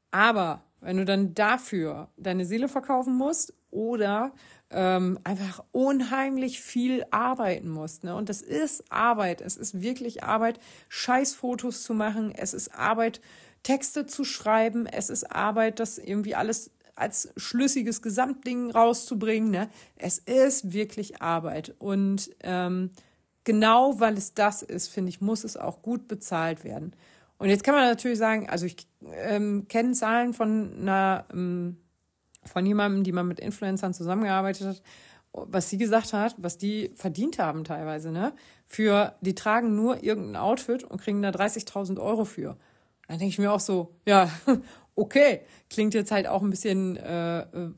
Aber 0.10 0.64
wenn 0.82 0.98
du 0.98 1.06
dann 1.06 1.36
dafür 1.36 2.10
deine 2.18 2.46
Seele 2.46 2.68
verkaufen 2.68 3.16
musst 3.16 3.54
oder 3.70 4.34
ähm, 4.72 5.20
einfach 5.24 5.64
unheimlich 5.72 6.62
viel 6.62 7.06
arbeiten 7.12 7.70
musst. 7.70 8.04
Ne? 8.04 8.16
Und 8.16 8.30
das 8.30 8.42
ist 8.42 8.92
Arbeit. 8.92 9.42
Es 9.42 9.58
ist 9.58 9.82
wirklich 9.82 10.24
Arbeit, 10.24 10.60
Scheißfotos 10.90 11.84
zu 11.84 11.94
machen. 11.94 12.32
Es 12.36 12.54
ist 12.54 12.76
Arbeit, 12.76 13.22
Texte 13.64 14.06
zu 14.06 14.24
schreiben. 14.24 14.86
Es 14.86 15.10
ist 15.10 15.32
Arbeit, 15.32 15.80
das 15.80 15.98
irgendwie 15.98 16.36
alles 16.36 16.72
als 16.96 17.34
schlüssiges 17.38 18.02
Gesamtding 18.02 18.72
rauszubringen. 18.72 19.50
Ne? 19.50 19.70
Es 19.96 20.20
ist 20.20 20.74
wirklich 20.74 21.22
Arbeit. 21.22 21.74
Und 21.80 22.30
ähm, 22.42 22.92
genau 23.44 24.00
weil 24.00 24.18
es 24.18 24.34
das 24.34 24.62
ist, 24.62 24.90
finde 24.90 25.10
ich, 25.10 25.22
muss 25.22 25.44
es 25.44 25.58
auch 25.58 25.82
gut 25.82 26.08
bezahlt 26.08 26.64
werden. 26.64 26.96
Und 27.38 27.50
jetzt 27.50 27.64
kann 27.64 27.74
man 27.74 27.86
natürlich 27.86 28.18
sagen, 28.18 28.50
also 28.50 28.66
ich 28.66 28.76
ähm, 29.14 29.68
kenne 29.70 29.94
Zahlen 29.94 30.34
von 30.34 30.74
einer 30.82 31.26
ähm, 31.32 31.78
von 32.50 32.66
jemandem, 32.66 33.04
die 33.04 33.12
mal 33.12 33.24
mit 33.24 33.40
Influencern 33.40 33.94
zusammengearbeitet 33.94 34.68
hat, 34.68 34.82
was 35.32 35.70
sie 35.70 35.78
gesagt 35.78 36.14
hat, 36.14 36.36
was 36.38 36.58
die 36.58 36.92
verdient 36.96 37.40
haben 37.40 37.64
teilweise, 37.64 38.12
ne? 38.12 38.34
Für, 38.66 39.16
die 39.22 39.36
tragen 39.36 39.76
nur 39.76 40.04
irgendein 40.04 40.36
Outfit 40.36 40.84
und 40.84 41.02
kriegen 41.02 41.22
da 41.22 41.30
30.000 41.30 42.00
Euro 42.00 42.26
für. 42.26 42.58
Dann 43.08 43.20
denke 43.20 43.32
ich 43.32 43.40
mir 43.40 43.52
auch 43.52 43.60
so, 43.60 43.96
ja, 44.06 44.30
okay, 44.96 45.42
klingt 45.70 45.94
jetzt 45.94 46.12
halt 46.12 46.28
auch 46.28 46.42
ein 46.42 46.50
bisschen, 46.50 46.98
äh, 46.98 47.42
äh, 47.42 47.72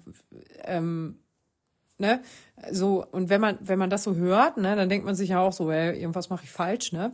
ähm, 0.63 1.19
ne? 1.97 2.21
So, 2.71 3.05
und 3.05 3.29
wenn 3.29 3.41
man, 3.41 3.57
wenn 3.61 3.79
man 3.79 3.89
das 3.89 4.03
so 4.03 4.15
hört, 4.15 4.57
ne, 4.57 4.75
dann 4.75 4.89
denkt 4.89 5.05
man 5.05 5.15
sich 5.15 5.29
ja 5.29 5.39
auch 5.39 5.53
so, 5.53 5.71
ey, 5.71 5.99
irgendwas 5.99 6.29
mache 6.29 6.45
ich 6.45 6.51
falsch, 6.51 6.93
ne? 6.93 7.13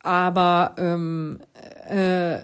Aber 0.00 0.74
ähm, 0.78 1.40
äh, 1.88 2.38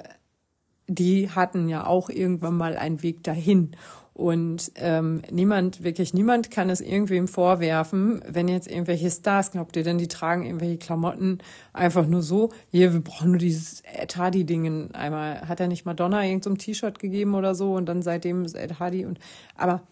die 0.87 1.31
hatten 1.31 1.69
ja 1.69 1.87
auch 1.87 2.11
irgendwann 2.11 2.57
mal 2.57 2.77
einen 2.77 3.03
Weg 3.03 3.23
dahin. 3.23 3.77
Und 4.15 4.71
ähm, 4.77 5.23
niemand, 5.33 5.83
wirklich 5.83 6.15
niemand 6.15 6.53
kann 6.53 6.71
es 6.71 6.81
irgendwem 6.81 7.27
vorwerfen, 7.27 8.23
wenn 8.29 8.47
jetzt 8.47 8.71
irgendwelche 8.71 9.11
Stars, 9.11 9.51
glaubt 9.51 9.75
ihr 9.75 9.83
denn, 9.83 9.99
die 9.99 10.07
tragen 10.07 10.47
irgendwelche 10.47 10.79
Klamotten 10.79 11.39
einfach 11.73 12.07
nur 12.07 12.23
so, 12.23 12.53
hier, 12.71 12.93
wir 12.93 13.01
brauchen 13.01 13.31
nur 13.31 13.39
dieses 13.39 13.81
Ed 13.81 14.17
Hardy-Ding 14.17 14.95
einmal. 14.95 15.49
Hat 15.49 15.59
er 15.59 15.67
nicht 15.67 15.85
Madonna 15.85 16.25
irgendein 16.25 16.53
so 16.53 16.57
T-Shirt 16.57 17.01
gegeben 17.01 17.35
oder 17.35 17.57
so 17.57 17.75
und 17.75 17.87
dann 17.87 18.03
seitdem 18.03 18.45
ist 18.45 18.55
Ed 18.55 18.79
Hardy 18.79 19.05
und, 19.05 19.19
aber 19.57 19.83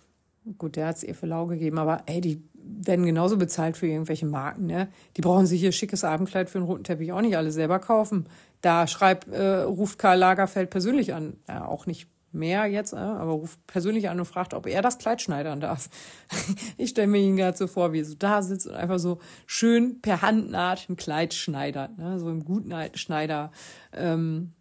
gut, 0.57 0.77
der 0.77 0.87
hat 0.87 0.97
es 0.97 1.03
ihr 1.03 1.17
für 1.17 1.27
lau 1.27 1.47
gegeben, 1.47 1.79
aber 1.79 2.05
ey, 2.07 2.21
die 2.21 2.43
werden 2.55 3.05
genauso 3.05 3.37
bezahlt 3.37 3.77
für 3.77 3.89
irgendwelche 3.89 4.27
Marken, 4.27 4.67
ne? 4.67 4.87
Die 5.17 5.21
brauchen 5.21 5.47
sich 5.47 5.61
hier 5.61 5.73
schickes 5.73 6.05
Abendkleid 6.05 6.49
für 6.49 6.59
einen 6.59 6.67
roten 6.67 6.85
Teppich 6.85 7.13
auch 7.13 7.21
nicht 7.21 7.37
alle 7.37 7.51
selber 7.51 7.81
kaufen. 7.81 8.27
Da 8.61 8.87
schreibt, 8.87 9.27
äh, 9.29 9.63
ruft 9.63 9.99
Karl 9.99 10.19
Lagerfeld 10.19 10.71
persönlich 10.71 11.13
an. 11.13 11.39
Ja, 11.49 11.67
auch 11.67 11.87
nicht 11.87 12.07
mehr 12.35 12.67
jetzt, 12.67 12.93
äh, 12.93 12.97
aber 12.97 13.33
ruft 13.33 13.67
persönlich 13.67 14.09
an 14.09 14.19
und 14.19 14.27
fragt, 14.27 14.55
ob 14.55 14.67
er 14.67 14.83
das 14.83 14.99
Kleid 14.99 15.21
schneidern 15.21 15.61
darf. 15.61 15.89
ich 16.77 16.91
stelle 16.91 17.09
mir 17.09 17.21
ihn 17.21 17.37
gerade 17.37 17.57
so 17.57 17.67
vor, 17.67 17.93
wie 17.93 18.01
er 18.01 18.05
so 18.05 18.15
da 18.15 18.43
sitzt 18.43 18.67
und 18.67 18.75
einfach 18.75 18.99
so 18.99 19.19
schön 19.47 20.01
per 20.01 20.23
Handnaht 20.23 20.89
ein 20.89 20.97
Kleid 20.97 21.35
schneidert, 21.35 21.99
ne? 21.99 22.19
so 22.19 22.31
im 22.31 22.45
guten 22.45 22.73
Schneider 22.95 23.53
ähm, 23.93 24.53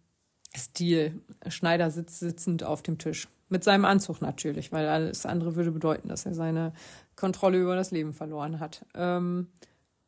Stil. 0.56 1.22
Schneider 1.48 1.90
sitzt 1.90 2.20
sitzend 2.20 2.62
auf 2.62 2.82
dem 2.82 2.98
Tisch. 2.98 3.28
Mit 3.48 3.64
seinem 3.64 3.84
Anzug 3.84 4.20
natürlich, 4.22 4.72
weil 4.72 4.88
alles 4.88 5.26
andere 5.26 5.56
würde 5.56 5.72
bedeuten, 5.72 6.08
dass 6.08 6.24
er 6.24 6.34
seine 6.34 6.72
Kontrolle 7.16 7.58
über 7.58 7.76
das 7.76 7.90
Leben 7.90 8.14
verloren 8.14 8.60
hat. 8.60 8.86
Ähm, 8.94 9.48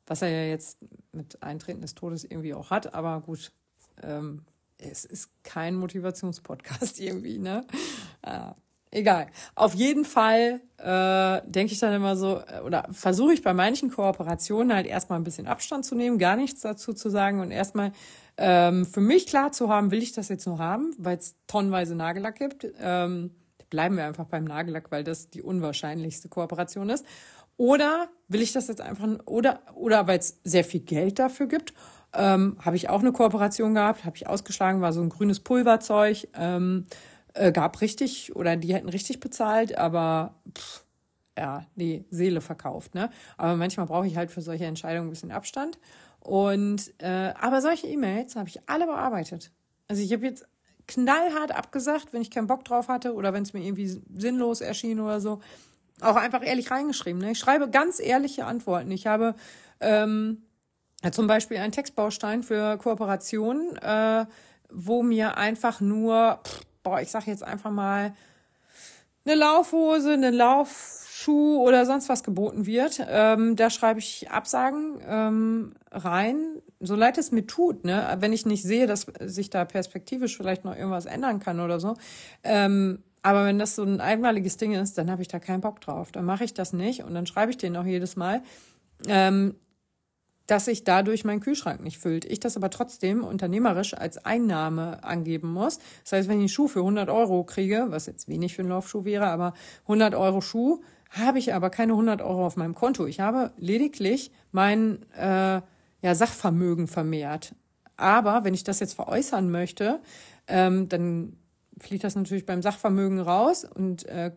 was 0.06 0.22
er 0.22 0.28
ja 0.28 0.48
jetzt 0.48 0.78
mit 1.12 1.42
Eintreten 1.42 1.80
des 1.80 1.94
Todes 1.94 2.24
irgendwie 2.24 2.54
auch 2.54 2.70
hat, 2.70 2.94
aber 2.94 3.20
gut, 3.20 3.52
ähm, 4.02 4.44
es 4.90 5.04
ist 5.04 5.30
kein 5.42 5.76
Motivationspodcast 5.76 7.00
irgendwie, 7.00 7.38
ne? 7.38 7.64
Äh, 8.22 8.52
egal. 8.90 9.26
Auf 9.54 9.74
jeden 9.74 10.04
Fall 10.04 10.60
äh, 10.78 11.42
denke 11.48 11.72
ich 11.72 11.78
dann 11.78 11.92
immer 11.92 12.16
so, 12.16 12.40
äh, 12.40 12.60
oder 12.64 12.86
versuche 12.90 13.32
ich 13.32 13.42
bei 13.42 13.54
manchen 13.54 13.90
Kooperationen 13.90 14.74
halt 14.74 14.86
erstmal 14.86 15.18
ein 15.18 15.24
bisschen 15.24 15.46
Abstand 15.46 15.84
zu 15.84 15.94
nehmen, 15.94 16.18
gar 16.18 16.36
nichts 16.36 16.60
dazu 16.60 16.92
zu 16.92 17.10
sagen 17.10 17.40
und 17.40 17.50
erstmal 17.50 17.92
ähm, 18.36 18.84
für 18.86 19.00
mich 19.00 19.26
klar 19.26 19.52
zu 19.52 19.68
haben, 19.68 19.90
will 19.90 20.02
ich 20.02 20.12
das 20.12 20.28
jetzt 20.28 20.46
noch 20.46 20.58
haben, 20.58 20.94
weil 20.98 21.18
es 21.18 21.36
tonnenweise 21.46 21.94
Nagellack 21.94 22.36
gibt. 22.36 22.66
Ähm, 22.80 23.30
bleiben 23.70 23.96
wir 23.96 24.04
einfach 24.04 24.26
beim 24.26 24.44
Nagellack, 24.44 24.90
weil 24.90 25.04
das 25.04 25.30
die 25.30 25.42
unwahrscheinlichste 25.42 26.28
Kooperation 26.28 26.90
ist. 26.90 27.04
Oder 27.56 28.08
will 28.28 28.42
ich 28.42 28.52
das 28.52 28.68
jetzt 28.68 28.80
einfach, 28.80 29.08
oder, 29.26 29.60
oder 29.74 30.06
weil 30.06 30.18
es 30.18 30.40
sehr 30.42 30.64
viel 30.64 30.80
Geld 30.80 31.18
dafür 31.18 31.46
gibt 31.46 31.72
ähm, 32.14 32.56
habe 32.60 32.76
ich 32.76 32.88
auch 32.88 33.00
eine 33.00 33.12
Kooperation 33.12 33.74
gehabt, 33.74 34.04
habe 34.04 34.16
ich 34.16 34.26
ausgeschlagen, 34.26 34.80
war 34.80 34.92
so 34.92 35.02
ein 35.02 35.08
grünes 35.08 35.40
Pulverzeug. 35.40 36.28
Ähm, 36.34 36.86
äh, 37.34 37.52
gab 37.52 37.80
richtig, 37.80 38.34
oder 38.36 38.56
die 38.56 38.74
hätten 38.74 38.88
richtig 38.88 39.20
bezahlt, 39.20 39.76
aber 39.76 40.34
pff, 40.56 40.84
ja, 41.36 41.66
die 41.74 42.04
Seele 42.10 42.40
verkauft. 42.40 42.94
Ne? 42.94 43.10
Aber 43.36 43.56
manchmal 43.56 43.86
brauche 43.86 44.06
ich 44.06 44.16
halt 44.16 44.30
für 44.30 44.40
solche 44.40 44.66
Entscheidungen 44.66 45.08
ein 45.08 45.10
bisschen 45.10 45.32
Abstand. 45.32 45.78
Und 46.20 46.94
äh, 46.98 47.34
aber 47.38 47.60
solche 47.60 47.86
E-Mails 47.86 48.36
habe 48.36 48.48
ich 48.48 48.68
alle 48.68 48.86
bearbeitet. 48.86 49.50
Also 49.88 50.02
ich 50.02 50.12
habe 50.12 50.24
jetzt 50.24 50.46
knallhart 50.86 51.52
abgesagt, 51.52 52.12
wenn 52.12 52.22
ich 52.22 52.30
keinen 52.30 52.46
Bock 52.46 52.64
drauf 52.64 52.88
hatte 52.88 53.14
oder 53.14 53.32
wenn 53.32 53.42
es 53.42 53.52
mir 53.52 53.64
irgendwie 53.64 54.00
sinnlos 54.16 54.60
erschien 54.60 55.00
oder 55.00 55.20
so. 55.20 55.40
Auch 56.00 56.16
einfach 56.16 56.44
ehrlich 56.44 56.70
reingeschrieben. 56.70 57.20
Ne? 57.20 57.32
Ich 57.32 57.38
schreibe 57.38 57.68
ganz 57.68 58.00
ehrliche 58.00 58.46
Antworten. 58.46 58.90
Ich 58.90 59.06
habe 59.06 59.34
ähm, 59.80 60.42
zum 61.12 61.26
Beispiel 61.26 61.58
einen 61.58 61.72
Textbaustein 61.72 62.42
für 62.42 62.76
Kooperationen, 62.78 63.76
äh, 63.76 64.26
wo 64.70 65.02
mir 65.02 65.36
einfach 65.36 65.80
nur, 65.80 66.40
boah, 66.82 67.00
ich 67.00 67.10
sag 67.10 67.26
jetzt 67.26 67.44
einfach 67.44 67.70
mal, 67.70 68.14
eine 69.26 69.36
Laufhose, 69.36 70.12
eine 70.12 70.30
Laufschuh 70.30 71.62
oder 71.62 71.86
sonst 71.86 72.08
was 72.08 72.22
geboten 72.22 72.66
wird. 72.66 73.00
Ähm, 73.08 73.56
da 73.56 73.70
schreibe 73.70 73.98
ich 73.98 74.30
Absagen 74.30 75.00
ähm, 75.06 75.74
rein, 75.90 76.60
so 76.80 76.94
leid 76.94 77.16
es 77.16 77.32
mir 77.32 77.46
tut, 77.46 77.84
ne? 77.84 78.16
Wenn 78.20 78.32
ich 78.32 78.44
nicht 78.44 78.62
sehe, 78.62 78.86
dass 78.86 79.06
sich 79.20 79.48
da 79.48 79.64
perspektivisch 79.64 80.36
vielleicht 80.36 80.64
noch 80.64 80.76
irgendwas 80.76 81.06
ändern 81.06 81.40
kann 81.40 81.60
oder 81.60 81.80
so. 81.80 81.94
Ähm, 82.42 83.02
aber 83.22 83.46
wenn 83.46 83.58
das 83.58 83.74
so 83.74 83.82
ein 83.82 84.02
einmaliges 84.02 84.58
Ding 84.58 84.74
ist, 84.74 84.98
dann 84.98 85.10
habe 85.10 85.22
ich 85.22 85.28
da 85.28 85.38
keinen 85.38 85.62
Bock 85.62 85.80
drauf. 85.80 86.12
Dann 86.12 86.26
mache 86.26 86.44
ich 86.44 86.52
das 86.52 86.74
nicht 86.74 87.04
und 87.04 87.14
dann 87.14 87.24
schreibe 87.24 87.50
ich 87.50 87.56
denen 87.56 87.76
auch 87.76 87.86
jedes 87.86 88.16
Mal. 88.16 88.42
Ähm, 89.06 89.54
dass 90.46 90.66
sich 90.66 90.84
dadurch 90.84 91.24
mein 91.24 91.40
Kühlschrank 91.40 91.82
nicht 91.82 91.98
füllt. 91.98 92.24
Ich 92.24 92.40
das 92.40 92.56
aber 92.56 92.70
trotzdem 92.70 93.24
unternehmerisch 93.24 93.94
als 93.94 94.24
Einnahme 94.24 95.02
angeben 95.02 95.52
muss. 95.52 95.78
Das 96.02 96.12
heißt, 96.12 96.28
wenn 96.28 96.36
ich 96.36 96.42
einen 96.42 96.48
Schuh 96.48 96.68
für 96.68 96.80
100 96.80 97.08
Euro 97.08 97.44
kriege, 97.44 97.86
was 97.88 98.06
jetzt 98.06 98.28
wenig 98.28 98.54
für 98.54 98.62
einen 98.62 98.70
Laufschuh 98.70 99.04
wäre, 99.04 99.26
aber 99.28 99.54
100 99.82 100.14
Euro 100.14 100.40
Schuh, 100.40 100.80
habe 101.10 101.38
ich 101.38 101.54
aber 101.54 101.70
keine 101.70 101.92
100 101.92 102.20
Euro 102.22 102.44
auf 102.44 102.56
meinem 102.56 102.74
Konto. 102.74 103.06
Ich 103.06 103.20
habe 103.20 103.52
lediglich 103.56 104.32
mein 104.52 105.04
äh, 105.12 105.60
ja, 106.02 106.14
Sachvermögen 106.14 106.88
vermehrt. 106.88 107.54
Aber 107.96 108.44
wenn 108.44 108.54
ich 108.54 108.64
das 108.64 108.80
jetzt 108.80 108.94
veräußern 108.94 109.50
möchte, 109.50 110.00
ähm, 110.48 110.88
dann 110.88 111.36
fliegt 111.78 112.04
das 112.04 112.16
natürlich 112.16 112.46
beim 112.46 112.62
Sachvermögen 112.62 113.20
raus 113.20 113.64
und 113.64 114.06
äh, 114.06 114.32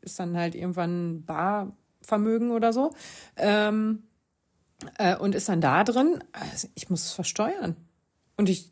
ist 0.00 0.18
dann 0.18 0.36
halt 0.36 0.54
irgendwann 0.54 1.24
Barvermögen 1.24 2.50
oder 2.50 2.72
so. 2.72 2.92
Ähm, 3.36 4.04
äh, 4.98 5.16
und 5.16 5.34
ist 5.34 5.48
dann 5.48 5.60
da 5.60 5.84
drin, 5.84 6.22
also 6.32 6.68
ich 6.74 6.90
muss 6.90 7.04
es 7.04 7.12
versteuern. 7.12 7.76
Und 8.36 8.48
ich 8.48 8.70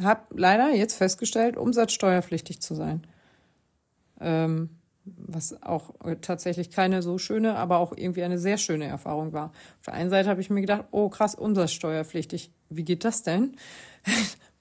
habe 0.00 0.22
leider 0.30 0.70
jetzt 0.70 0.94
festgestellt, 0.94 1.56
umsatzsteuerpflichtig 1.56 2.60
zu 2.60 2.74
sein. 2.74 3.06
Ähm, 4.20 4.70
was 5.04 5.60
auch 5.62 5.90
tatsächlich 6.20 6.70
keine 6.70 7.02
so 7.02 7.18
schöne, 7.18 7.56
aber 7.56 7.78
auch 7.78 7.92
irgendwie 7.96 8.22
eine 8.22 8.38
sehr 8.38 8.56
schöne 8.56 8.86
Erfahrung 8.86 9.32
war. 9.32 9.46
Auf 9.46 9.86
der 9.86 9.94
einen 9.94 10.10
Seite 10.10 10.28
habe 10.28 10.40
ich 10.40 10.48
mir 10.48 10.60
gedacht, 10.60 10.84
oh 10.92 11.08
krass, 11.08 11.34
umsatzsteuerpflichtig. 11.34 12.52
Wie 12.68 12.84
geht 12.84 13.04
das 13.04 13.22
denn? 13.22 13.56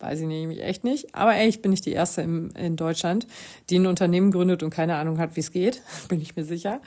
Weiß 0.01 0.19
ich 0.19 0.25
nämlich 0.25 0.63
echt 0.63 0.83
nicht. 0.83 1.13
Aber 1.13 1.35
ey, 1.35 1.47
ich 1.47 1.61
bin 1.61 1.69
nicht 1.69 1.85
die 1.85 1.91
Erste 1.91 2.23
im, 2.23 2.49
in 2.55 2.75
Deutschland, 2.75 3.27
die 3.69 3.77
ein 3.77 3.85
Unternehmen 3.85 4.31
gründet 4.31 4.63
und 4.63 4.71
keine 4.71 4.95
Ahnung 4.95 5.19
hat, 5.19 5.35
wie 5.35 5.41
es 5.41 5.51
geht. 5.51 5.83
Bin 6.09 6.19
ich 6.19 6.35
mir 6.35 6.43
sicher. 6.43 6.81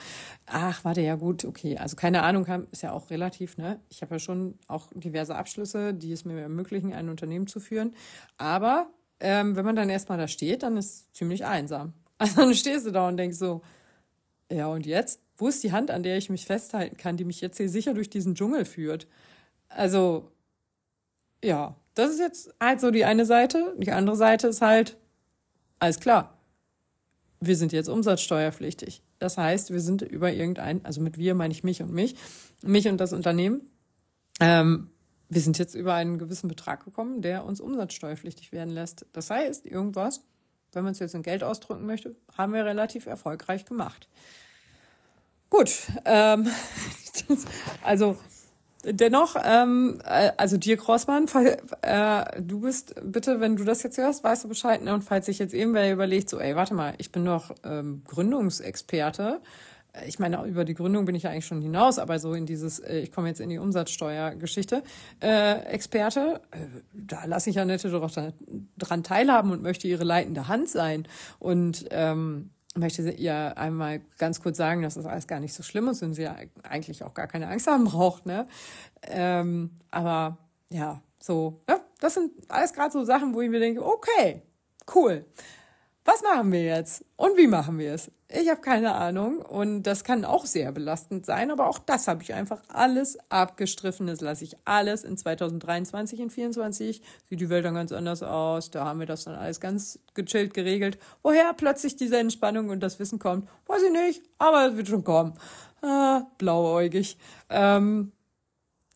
Ach, 0.47 0.85
warte, 0.85 1.01
ja 1.01 1.15
gut, 1.15 1.45
okay. 1.45 1.79
Also 1.79 1.95
keine 1.95 2.25
Ahnung 2.25 2.49
haben, 2.49 2.67
ist 2.73 2.83
ja 2.83 2.91
auch 2.91 3.11
relativ, 3.11 3.57
ne? 3.57 3.79
Ich 3.89 4.03
habe 4.03 4.17
ja 4.17 4.19
schon 4.19 4.59
auch 4.67 4.89
diverse 4.95 5.37
Abschlüsse, 5.37 5.95
die 5.95 6.11
es 6.11 6.25
mir 6.25 6.41
ermöglichen, 6.41 6.93
ein 6.93 7.09
Unternehmen 7.09 7.47
zu 7.47 7.61
führen. 7.61 7.95
Aber 8.37 8.89
ähm, 9.21 9.55
wenn 9.55 9.65
man 9.65 9.77
dann 9.77 9.91
erstmal 9.91 10.19
da 10.19 10.27
steht, 10.27 10.65
dann 10.65 10.77
ist 10.77 10.87
es 10.87 11.13
ziemlich 11.13 11.45
einsam. 11.45 11.95
Also 12.17 12.43
dann 12.43 12.55
stehst 12.55 12.87
du 12.87 12.93
da 12.93 13.09
und 13.09 13.17
denkst 13.17 13.37
so, 13.37 13.61
ja 14.51 14.69
und 14.69 14.87
jetzt? 14.87 15.21
Wo 15.37 15.49
ist 15.49 15.65
die 15.65 15.73
Hand, 15.73 15.91
an 15.91 16.05
der 16.05 16.17
ich 16.17 16.31
mich 16.31 16.47
festhalten 16.47 16.97
kann, 16.97 17.17
die 17.17 17.25
mich 17.25 17.41
jetzt 17.41 17.57
hier 17.57 17.69
sicher 17.69 17.93
durch 17.93 18.09
diesen 18.09 18.37
Dschungel 18.37 18.65
führt? 18.65 19.09
Also, 19.69 20.31
ja, 21.43 21.77
das 21.95 22.11
ist 22.11 22.21
jetzt 22.21 22.55
halt 22.61 22.81
so 22.81 22.91
die 22.91 23.05
eine 23.05 23.25
Seite. 23.25 23.75
Die 23.79 23.93
andere 23.93 24.17
Seite 24.17 24.49
ist 24.49 24.61
halt, 24.61 24.97
alles 25.79 26.01
klar, 26.01 26.37
wir 27.41 27.57
sind 27.57 27.73
jetzt 27.73 27.89
umsatzsteuerpflichtig. 27.89 29.03
Das 29.19 29.39
heißt, 29.39 29.71
wir 29.71 29.81
sind 29.81 30.03
über 30.03 30.33
irgendein, 30.33 30.85
also 30.85 31.01
mit 31.01 31.19
wir 31.19 31.35
meine 31.35 31.53
ich 31.53 31.65
mich 31.65 31.83
und 31.83 31.93
mich, 31.93 32.17
mich 32.63 32.89
und 32.89 32.99
das 32.99 33.13
Unternehmen, 33.13 33.63
ähm, 34.41 34.91
wir 35.29 35.41
sind 35.41 35.59
jetzt 35.59 35.75
über 35.75 35.95
einen 35.95 36.19
gewissen 36.19 36.49
Betrag 36.49 36.85
gekommen, 36.85 37.23
der 37.23 37.45
uns 37.45 37.61
umsatzsteuerpflichtig 37.61 38.53
werden 38.53 38.71
lässt. 38.71 39.07
Das 39.13 39.31
heißt, 39.31 39.67
irgendwas, 39.67 40.23
wenn 40.73 40.85
man 40.85 40.93
es 40.93 40.99
jetzt 40.99 41.15
in 41.15 41.23
Geld 41.23 41.43
ausdrücken 41.43 41.87
möchte, 41.87 42.17
haben 42.37 42.53
wir 42.53 42.65
relativ 42.65 43.07
erfolgreich 43.07 43.65
gemacht. 43.65 44.09
Gut, 45.51 45.73
ähm, 46.05 46.49
also 47.83 48.19
Dennoch, 48.87 49.37
ähm, 49.43 49.99
äh, 50.05 50.33
also 50.37 50.57
dir 50.57 50.77
Crossmann, 50.77 51.27
äh, 51.83 52.41
du 52.41 52.61
bist 52.61 52.95
bitte, 53.03 53.41
wenn 53.41 53.57
du 53.57 53.65
das 53.65 53.83
jetzt 53.83 53.99
hörst, 53.99 54.23
weißt 54.25 54.45
du 54.45 54.49
Bescheid. 54.49 54.83
Ne? 54.83 54.93
Und 54.93 55.03
falls 55.03 55.27
sich 55.27 55.39
jetzt 55.39 55.55
irgendwer 55.55 55.91
überlegt, 55.93 56.29
so, 56.29 56.39
ey, 56.39 56.55
warte 56.57 56.75
mal, 56.75 56.95
ich 56.99 57.11
bin 57.11 57.25
doch 57.25 57.55
ähm, 57.65 58.03
Gründungsexperte. 58.07 59.41
Ich 60.07 60.19
meine, 60.19 60.45
über 60.45 60.65
die 60.65 60.75
Gründung 60.75 61.05
bin 61.05 61.15
ich 61.15 61.23
ja 61.23 61.31
eigentlich 61.31 61.47
schon 61.47 61.63
hinaus, 61.63 62.01
aber 62.01 62.19
so 62.19 62.35
in 62.35 62.47
dieses, 62.47 62.81
äh, 62.81 62.99
ich 62.99 63.13
komme 63.13 63.29
jetzt 63.29 63.41
in 63.41 63.49
die 63.49 63.59
Umsatzsteuergeschichte, 63.59 64.83
äh, 65.23 65.61
Experte, 65.67 66.41
äh, 66.51 66.59
da 66.93 67.25
lasse 67.27 67.51
ich 67.51 67.61
Annette 67.61 67.91
doch 67.91 68.11
dran 68.77 69.03
teilhaben 69.05 69.53
und 69.53 69.63
möchte 69.63 69.87
ihre 69.87 70.05
leitende 70.05 70.49
Hand 70.49 70.69
sein. 70.69 71.07
Und 71.39 71.87
ähm, 71.91 72.51
möchte 72.75 73.09
ihr 73.11 73.57
einmal 73.57 74.01
ganz 74.19 74.41
kurz 74.41 74.57
sagen, 74.57 74.83
dass 74.83 74.95
das 74.95 75.07
alles 75.07 75.27
gar 75.27 75.41
nicht 75.41 75.55
so 75.55 75.63
schlimm 75.63 75.89
ist 75.89 76.03
und 76.03 76.15
sie 76.15 76.23
ja 76.23 76.37
eigentlich 76.63 77.05
auch 77.05 77.15
gar 77.15 77.27
keine 77.27 77.49
Angst 77.49 77.67
haben 77.67 77.85
braucht. 77.85 78.27
Ne? 78.27 78.47
Ähm, 79.03 79.71
aber 79.91 80.39
ja, 80.71 81.03
so, 81.21 81.63
ja, 81.69 81.81
das 82.01 82.15
sind 82.15 82.33
alles 82.49 82.73
gerade 82.73 82.93
so 82.93 83.05
Sachen, 83.05 83.35
wo 83.35 83.41
ich 83.41 83.51
mir 83.51 83.61
denke, 83.61 83.85
okay, 83.85 84.43
cool 84.95 85.25
was 86.05 86.23
machen 86.23 86.53
wir 86.53 86.63
jetzt 86.63 87.05
und 87.17 87.37
wie 87.39 87.47
machen 87.47 87.79
wir 87.79 87.95
es? 87.95 88.11
Ich 88.29 88.51
habe 88.51 88.61
keine 88.61 88.95
Ahnung 88.95 89.39
und 89.39 89.85
das 89.85 90.05
kann 90.05 90.25
auch 90.25 90.45
sehr 90.45 90.71
belastend 90.73 91.25
sein, 91.25 91.51
aber 91.51 91.69
auch 91.69 91.79
das 91.79 92.09
habe 92.09 92.23
ich 92.23 92.35
einfach 92.35 92.61
alles 92.69 93.17
abgestriffen. 93.31 94.07
Das 94.07 94.21
lasse 94.21 94.45
ich 94.45 94.57
alles 94.65 95.05
in 95.05 95.17
2023, 95.17 96.21
in 96.21 96.29
2024 96.29 97.03
sieht 97.29 97.41
die 97.41 97.49
Welt 97.49 97.65
dann 97.65 97.75
ganz 97.75 97.93
anders 97.93 98.23
aus. 98.23 98.71
Da 98.71 98.85
haben 98.85 98.99
wir 99.01 99.07
das 99.07 99.25
dann 99.25 99.35
alles 99.35 99.61
ganz 99.61 99.99
gechillt 100.15 100.53
geregelt. 100.53 100.99
Woher 101.23 101.55
plötzlich 101.55 101.97
diese 101.97 102.19
Entspannung 102.19 102.69
und 102.69 102.81
das 102.81 102.99
Wissen 102.99 103.19
kommt, 103.19 103.49
weiß 103.67 103.83
ich 103.85 103.93
nicht, 103.93 104.23
aber 104.39 104.69
es 104.69 104.77
wird 104.77 104.89
schon 104.89 105.05
kommen. 105.05 105.35
Ah, 105.81 106.27
blauäugig. 106.39 107.17
Ähm, 107.49 108.13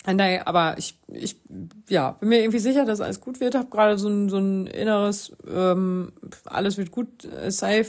äh, 0.06 0.14
Nein, 0.14 0.42
aber 0.44 0.76
ich, 0.78 0.98
ich 1.08 1.40
ja, 1.88 2.12
bin 2.12 2.28
mir 2.30 2.40
irgendwie 2.40 2.58
sicher, 2.58 2.84
dass 2.84 3.00
alles 3.00 3.20
gut 3.20 3.40
wird. 3.40 3.54
Habe 3.54 3.68
gerade 3.68 3.98
so 3.98 4.08
ein, 4.08 4.28
so 4.28 4.38
ein 4.38 4.66
inneres, 4.66 5.32
ähm, 5.46 6.12
alles 6.44 6.76
wird 6.78 6.90
gut, 6.90 7.24
äh, 7.24 7.50
safe, 7.50 7.86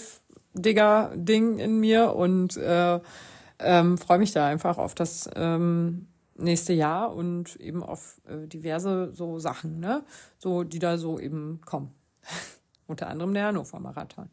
Digger 0.54 1.12
Ding 1.16 1.60
in 1.60 1.80
mir 1.80 2.16
und 2.16 2.58
äh, 2.58 3.00
ähm, 3.60 3.98
freue 3.98 4.20
mich 4.20 4.32
da 4.32 4.48
einfach 4.48 4.78
auf 4.78 4.96
das 4.96 5.30
ähm, 5.36 6.08
nächste 6.36 6.74
Jahr 6.74 7.14
und 7.14 7.56
eben 7.58 7.84
auf 7.84 8.20
äh, 8.28 8.48
diverse 8.48 9.12
so 9.14 9.40
Sachen, 9.40 9.80
ne, 9.80 10.04
so 10.38 10.64
die 10.64 10.80
da 10.80 10.98
so 10.98 11.20
eben 11.20 11.62
kommen. 11.66 11.94
Unter 12.88 13.08
anderem 13.08 13.34
der 13.34 13.46
Hannover 13.46 13.80
Marathon, 13.80 14.30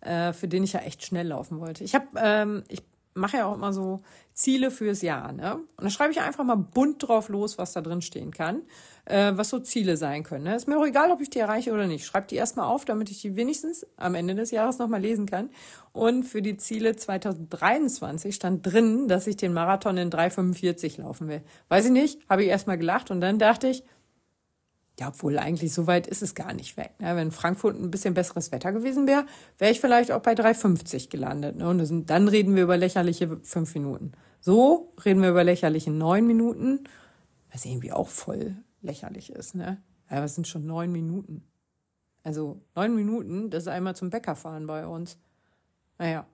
äh, 0.00 0.32
für 0.32 0.46
den 0.46 0.62
ich 0.62 0.74
ja 0.74 0.80
echt 0.80 1.04
schnell 1.04 1.28
laufen 1.28 1.58
wollte. 1.58 1.82
Ich 1.82 1.94
habe, 1.94 2.06
ähm, 2.16 2.64
ich 2.68 2.82
mache 3.16 3.38
ja 3.38 3.46
auch 3.46 3.54
immer 3.54 3.72
so 3.72 4.02
Ziele 4.34 4.70
fürs 4.70 5.02
Jahr. 5.02 5.32
Ne? 5.32 5.56
Und 5.56 5.84
da 5.84 5.90
schreibe 5.90 6.12
ich 6.12 6.20
einfach 6.20 6.44
mal 6.44 6.56
bunt 6.56 7.06
drauf 7.06 7.28
los, 7.28 7.56
was 7.58 7.72
da 7.72 7.80
drin 7.80 8.02
stehen 8.02 8.30
kann, 8.30 8.62
äh, 9.06 9.32
was 9.34 9.48
so 9.48 9.58
Ziele 9.58 9.96
sein 9.96 10.22
können. 10.22 10.44
Ne? 10.44 10.54
Ist 10.54 10.68
mir 10.68 10.78
auch 10.78 10.86
egal, 10.86 11.10
ob 11.10 11.20
ich 11.20 11.30
die 11.30 11.38
erreiche 11.38 11.72
oder 11.72 11.86
nicht. 11.86 12.04
Schreibe 12.04 12.26
die 12.26 12.36
erstmal 12.36 12.66
auf, 12.66 12.84
damit 12.84 13.10
ich 13.10 13.22
die 13.22 13.34
wenigstens 13.36 13.86
am 13.96 14.14
Ende 14.14 14.34
des 14.34 14.50
Jahres 14.50 14.78
nochmal 14.78 15.00
lesen 15.00 15.26
kann. 15.26 15.50
Und 15.92 16.24
für 16.24 16.42
die 16.42 16.58
Ziele 16.58 16.96
2023 16.96 18.34
stand 18.34 18.66
drin, 18.66 19.08
dass 19.08 19.26
ich 19.26 19.36
den 19.36 19.54
Marathon 19.54 19.96
in 19.96 20.10
3,45 20.10 21.00
laufen 21.00 21.28
will. 21.28 21.42
Weiß 21.68 21.86
ich 21.86 21.92
nicht, 21.92 22.20
habe 22.28 22.44
ich 22.44 22.50
erstmal 22.50 22.76
gelacht 22.76 23.10
und 23.10 23.22
dann 23.22 23.38
dachte 23.38 23.68
ich, 23.68 23.82
ja, 24.98 25.08
obwohl 25.08 25.38
eigentlich 25.38 25.74
so 25.74 25.86
weit 25.86 26.06
ist 26.06 26.22
es 26.22 26.34
gar 26.34 26.54
nicht 26.54 26.76
weg. 26.76 26.92
Ne? 27.00 27.14
Wenn 27.16 27.30
Frankfurt 27.30 27.76
ein 27.76 27.90
bisschen 27.90 28.14
besseres 28.14 28.50
Wetter 28.50 28.72
gewesen 28.72 29.06
wäre, 29.06 29.26
wäre 29.58 29.70
ich 29.70 29.80
vielleicht 29.80 30.10
auch 30.10 30.22
bei 30.22 30.32
3,50 30.32 31.10
gelandet. 31.10 31.56
Ne? 31.56 31.68
Und 31.68 32.06
dann 32.08 32.28
reden 32.28 32.56
wir 32.56 32.62
über 32.62 32.78
lächerliche 32.78 33.38
fünf 33.42 33.74
Minuten. 33.74 34.12
So 34.40 34.94
reden 35.04 35.20
wir 35.20 35.30
über 35.30 35.44
lächerliche 35.44 35.90
neun 35.90 36.26
Minuten, 36.26 36.84
was 37.52 37.64
irgendwie 37.66 37.92
auch 37.92 38.08
voll 38.08 38.56
lächerlich 38.80 39.30
ist. 39.30 39.54
Ne? 39.54 39.82
Ja, 40.10 40.22
was 40.22 40.34
sind 40.34 40.48
schon 40.48 40.66
neun 40.66 40.92
Minuten? 40.92 41.44
Also 42.22 42.62
neun 42.74 42.94
Minuten, 42.94 43.50
das 43.50 43.64
ist 43.64 43.68
einmal 43.68 43.96
zum 43.96 44.10
Bäcker 44.10 44.34
fahren 44.34 44.66
bei 44.66 44.86
uns. 44.86 45.18
Naja. 45.98 46.26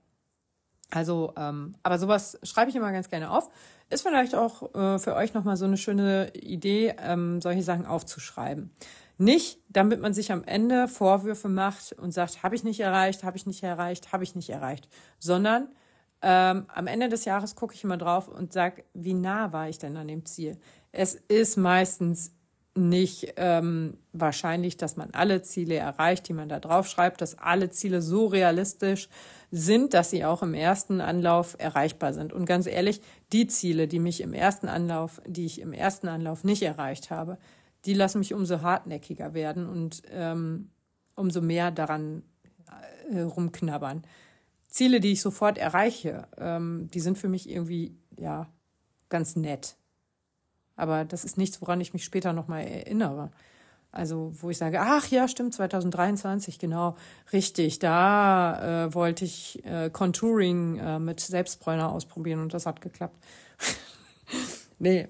Also, 0.92 1.32
ähm, 1.38 1.74
aber 1.82 1.98
sowas 1.98 2.38
schreibe 2.42 2.70
ich 2.70 2.76
immer 2.76 2.92
ganz 2.92 3.08
gerne 3.08 3.30
auf. 3.30 3.50
Ist 3.88 4.02
vielleicht 4.02 4.34
auch 4.34 4.74
äh, 4.74 4.98
für 4.98 5.14
euch 5.14 5.32
nochmal 5.34 5.56
so 5.56 5.64
eine 5.64 5.76
schöne 5.78 6.30
Idee, 6.34 6.94
ähm, 6.98 7.40
solche 7.40 7.62
Sachen 7.62 7.86
aufzuschreiben. 7.86 8.70
Nicht, 9.18 9.58
damit 9.68 10.00
man 10.00 10.12
sich 10.14 10.32
am 10.32 10.44
Ende 10.44 10.88
Vorwürfe 10.88 11.48
macht 11.48 11.92
und 11.94 12.12
sagt, 12.12 12.42
habe 12.42 12.54
ich 12.56 12.64
nicht 12.64 12.80
erreicht, 12.80 13.24
habe 13.24 13.36
ich 13.36 13.46
nicht 13.46 13.62
erreicht, 13.62 14.12
habe 14.12 14.24
ich 14.24 14.34
nicht 14.34 14.50
erreicht, 14.50 14.88
sondern 15.18 15.68
Ähm, 16.24 16.66
am 16.68 16.86
Ende 16.86 17.08
des 17.08 17.24
Jahres 17.24 17.56
gucke 17.56 17.74
ich 17.74 17.82
immer 17.82 17.96
drauf 17.96 18.28
und 18.28 18.52
sage, 18.52 18.84
wie 18.94 19.12
nah 19.14 19.52
war 19.52 19.68
ich 19.68 19.78
denn 19.78 19.96
an 19.96 20.06
dem 20.06 20.24
Ziel? 20.24 20.56
Es 20.92 21.16
ist 21.16 21.56
meistens 21.56 22.30
nicht 22.74 23.34
ähm, 23.36 23.98
wahrscheinlich, 24.12 24.76
dass 24.76 24.96
man 24.96 25.10
alle 25.12 25.42
Ziele 25.42 25.74
erreicht, 25.74 26.28
die 26.28 26.32
man 26.32 26.48
da 26.48 26.58
drauf 26.58 26.88
schreibt, 26.88 27.20
dass 27.20 27.38
alle 27.38 27.70
Ziele 27.70 28.00
so 28.00 28.26
realistisch 28.26 29.08
sind, 29.50 29.92
dass 29.92 30.10
sie 30.10 30.24
auch 30.24 30.42
im 30.42 30.54
ersten 30.54 31.00
Anlauf 31.00 31.56
erreichbar 31.58 32.14
sind. 32.14 32.32
Und 32.32 32.46
ganz 32.46 32.66
ehrlich, 32.66 33.02
die 33.32 33.46
Ziele, 33.46 33.88
die 33.88 33.98
mich 33.98 34.22
im 34.22 34.32
ersten 34.32 34.68
Anlauf, 34.68 35.20
die 35.26 35.44
ich 35.44 35.60
im 35.60 35.74
ersten 35.74 36.08
Anlauf 36.08 36.44
nicht 36.44 36.62
erreicht 36.62 37.10
habe, 37.10 37.36
die 37.84 37.94
lassen 37.94 38.20
mich 38.20 38.32
umso 38.32 38.62
hartnäckiger 38.62 39.34
werden 39.34 39.68
und 39.68 40.02
ähm, 40.10 40.70
umso 41.14 41.42
mehr 41.42 41.70
daran 41.70 42.22
äh, 43.10 43.20
rumknabbern. 43.20 44.02
Ziele, 44.68 45.00
die 45.00 45.12
ich 45.12 45.20
sofort 45.20 45.58
erreiche, 45.58 46.26
ähm, 46.38 46.88
die 46.94 47.00
sind 47.00 47.18
für 47.18 47.28
mich 47.28 47.50
irgendwie 47.50 47.94
ja 48.18 48.48
ganz 49.10 49.36
nett. 49.36 49.76
Aber 50.82 51.04
das 51.04 51.24
ist 51.24 51.38
nichts, 51.38 51.62
woran 51.62 51.80
ich 51.80 51.92
mich 51.92 52.02
später 52.02 52.32
nochmal 52.32 52.66
erinnere. 52.66 53.30
Also, 53.92 54.32
wo 54.40 54.50
ich 54.50 54.58
sage, 54.58 54.80
ach 54.80 55.06
ja, 55.06 55.28
stimmt, 55.28 55.54
2023, 55.54 56.58
genau, 56.58 56.96
richtig, 57.32 57.78
da 57.78 58.86
äh, 58.86 58.92
wollte 58.92 59.24
ich 59.24 59.64
äh, 59.64 59.90
Contouring 59.90 60.78
äh, 60.78 60.98
mit 60.98 61.20
Selbstbräuner 61.20 61.92
ausprobieren 61.92 62.40
und 62.40 62.52
das 62.52 62.66
hat 62.66 62.80
geklappt. 62.80 63.16
nee, 64.80 65.06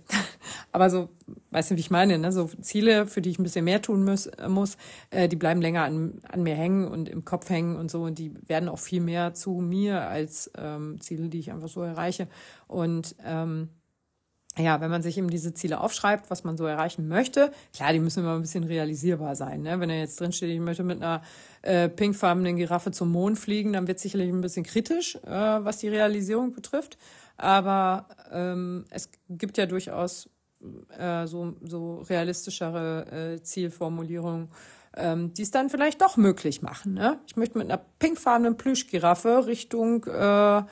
aber 0.72 0.90
so, 0.90 1.08
weißt 1.52 1.70
du, 1.70 1.76
wie 1.76 1.80
ich 1.80 1.90
meine, 1.90 2.18
ne? 2.18 2.32
so 2.32 2.50
Ziele, 2.60 3.06
für 3.06 3.22
die 3.22 3.30
ich 3.30 3.38
ein 3.38 3.44
bisschen 3.44 3.64
mehr 3.64 3.80
tun 3.80 4.04
muss, 4.04 4.30
muss 4.46 4.76
äh, 5.08 5.26
die 5.26 5.36
bleiben 5.36 5.62
länger 5.62 5.84
an, 5.84 6.20
an 6.28 6.42
mir 6.42 6.54
hängen 6.54 6.86
und 6.86 7.08
im 7.08 7.24
Kopf 7.24 7.48
hängen 7.48 7.76
und 7.76 7.90
so 7.90 8.02
und 8.02 8.18
die 8.18 8.34
werden 8.46 8.68
auch 8.68 8.78
viel 8.78 9.00
mehr 9.00 9.32
zu 9.32 9.52
mir 9.52 10.02
als 10.06 10.50
ähm, 10.58 11.00
Ziele, 11.00 11.30
die 11.30 11.38
ich 11.38 11.50
einfach 11.50 11.68
so 11.68 11.80
erreiche. 11.80 12.28
Und 12.66 13.14
ähm, 13.24 13.70
ja, 14.58 14.80
wenn 14.82 14.90
man 14.90 15.02
sich 15.02 15.16
eben 15.16 15.30
diese 15.30 15.54
Ziele 15.54 15.80
aufschreibt, 15.80 16.30
was 16.30 16.44
man 16.44 16.58
so 16.58 16.66
erreichen 16.66 17.08
möchte, 17.08 17.52
klar, 17.72 17.92
die 17.92 18.00
müssen 18.00 18.20
immer 18.20 18.34
ein 18.34 18.42
bisschen 18.42 18.64
realisierbar 18.64 19.34
sein. 19.34 19.62
Ne? 19.62 19.80
Wenn 19.80 19.88
er 19.88 19.98
jetzt 19.98 20.20
drin 20.20 20.32
steht, 20.32 20.50
ich 20.50 20.60
möchte 20.60 20.84
mit 20.84 21.02
einer 21.02 21.22
äh, 21.62 21.88
pinkfarbenen 21.88 22.56
Giraffe 22.56 22.90
zum 22.90 23.10
Mond 23.10 23.38
fliegen, 23.38 23.72
dann 23.72 23.88
wird 23.88 23.98
sicherlich 23.98 24.28
ein 24.28 24.42
bisschen 24.42 24.64
kritisch, 24.64 25.16
äh, 25.24 25.30
was 25.30 25.78
die 25.78 25.88
Realisierung 25.88 26.52
betrifft. 26.52 26.98
Aber 27.38 28.06
ähm, 28.30 28.84
es 28.90 29.08
gibt 29.30 29.56
ja 29.56 29.64
durchaus 29.64 30.28
äh, 30.98 31.26
so, 31.26 31.54
so 31.62 32.02
realistischere 32.02 33.36
äh, 33.38 33.42
Zielformulierungen, 33.42 34.48
ähm, 34.96 35.32
die 35.32 35.42
es 35.42 35.50
dann 35.50 35.70
vielleicht 35.70 36.02
doch 36.02 36.18
möglich 36.18 36.60
machen. 36.60 36.92
Ne? 36.92 37.18
Ich 37.26 37.36
möchte 37.36 37.56
mit 37.56 37.70
einer 37.70 37.82
pinkfarbenen 37.98 38.58
Plüschgiraffe 38.58 39.46
Richtung 39.46 40.04
äh, 40.04 40.62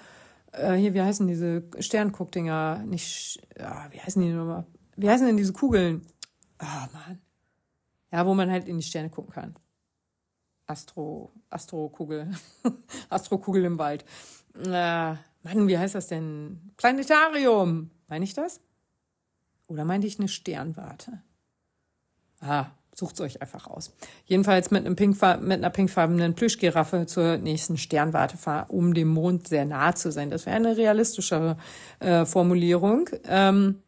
äh, 0.53 0.75
hier, 0.75 0.95
wie 0.95 1.03
heißen 1.03 1.27
diese 1.27 1.65
Sternguckdinger? 1.79 2.85
Nicht, 2.87 3.41
ja, 3.59 3.89
wie 3.91 4.01
heißen 4.01 4.23
die 4.23 4.33
nochmal? 4.33 4.67
Wie 4.97 5.09
heißen 5.09 5.27
denn 5.27 5.37
diese 5.37 5.53
Kugeln? 5.53 6.07
Ah, 6.59 6.87
oh, 6.87 6.97
Mann. 6.97 7.19
Ja, 8.13 8.27
wo 8.27 8.35
man 8.35 8.51
halt 8.51 8.67
in 8.67 8.77
die 8.77 8.83
Sterne 8.83 9.11
gucken 9.11 9.33
kann. 9.33 9.55
Astro, 10.67 11.33
Astrokugel. 11.49 12.31
Astrokugel 13.09 13.65
im 13.65 13.79
Wald. 13.79 14.05
Äh, 14.55 15.15
Mann, 15.43 15.69
wie 15.69 15.79
heißt 15.79 15.95
das 15.95 16.09
denn? 16.09 16.73
Planetarium. 16.77 17.91
Meine 18.09 18.25
ich 18.25 18.35
das? 18.35 18.61
Oder 19.69 19.85
meinte 19.85 20.07
ich 20.07 20.19
eine 20.19 20.29
Sternwarte? 20.29 21.23
Ah, 22.41 22.67
Sucht 22.95 23.21
euch 23.21 23.41
einfach 23.41 23.67
aus. 23.67 23.93
Jedenfalls 24.27 24.71
mit, 24.71 24.85
einem 24.85 24.97
pink, 24.97 25.21
mit 25.41 25.59
einer 25.59 25.71
pinkfarbenen 25.71 26.35
Plüschgiraffe 26.35 27.07
zur 27.07 27.39
nächsten 27.39 27.77
Sternwarte 27.77 28.37
fahren, 28.37 28.67
um 28.69 28.95
dem 28.95 29.09
Mond 29.09 29.49
sehr 29.49 29.65
nah 29.65 29.95
zu 29.95 30.11
sein. 30.11 30.31
Das 30.31 30.47
wäre 30.47 30.57
eine 30.57 30.77
realistischere 30.77 31.57
äh, 32.01 32.27
Formulierung. 32.27 33.09
Ähm, 33.25 33.83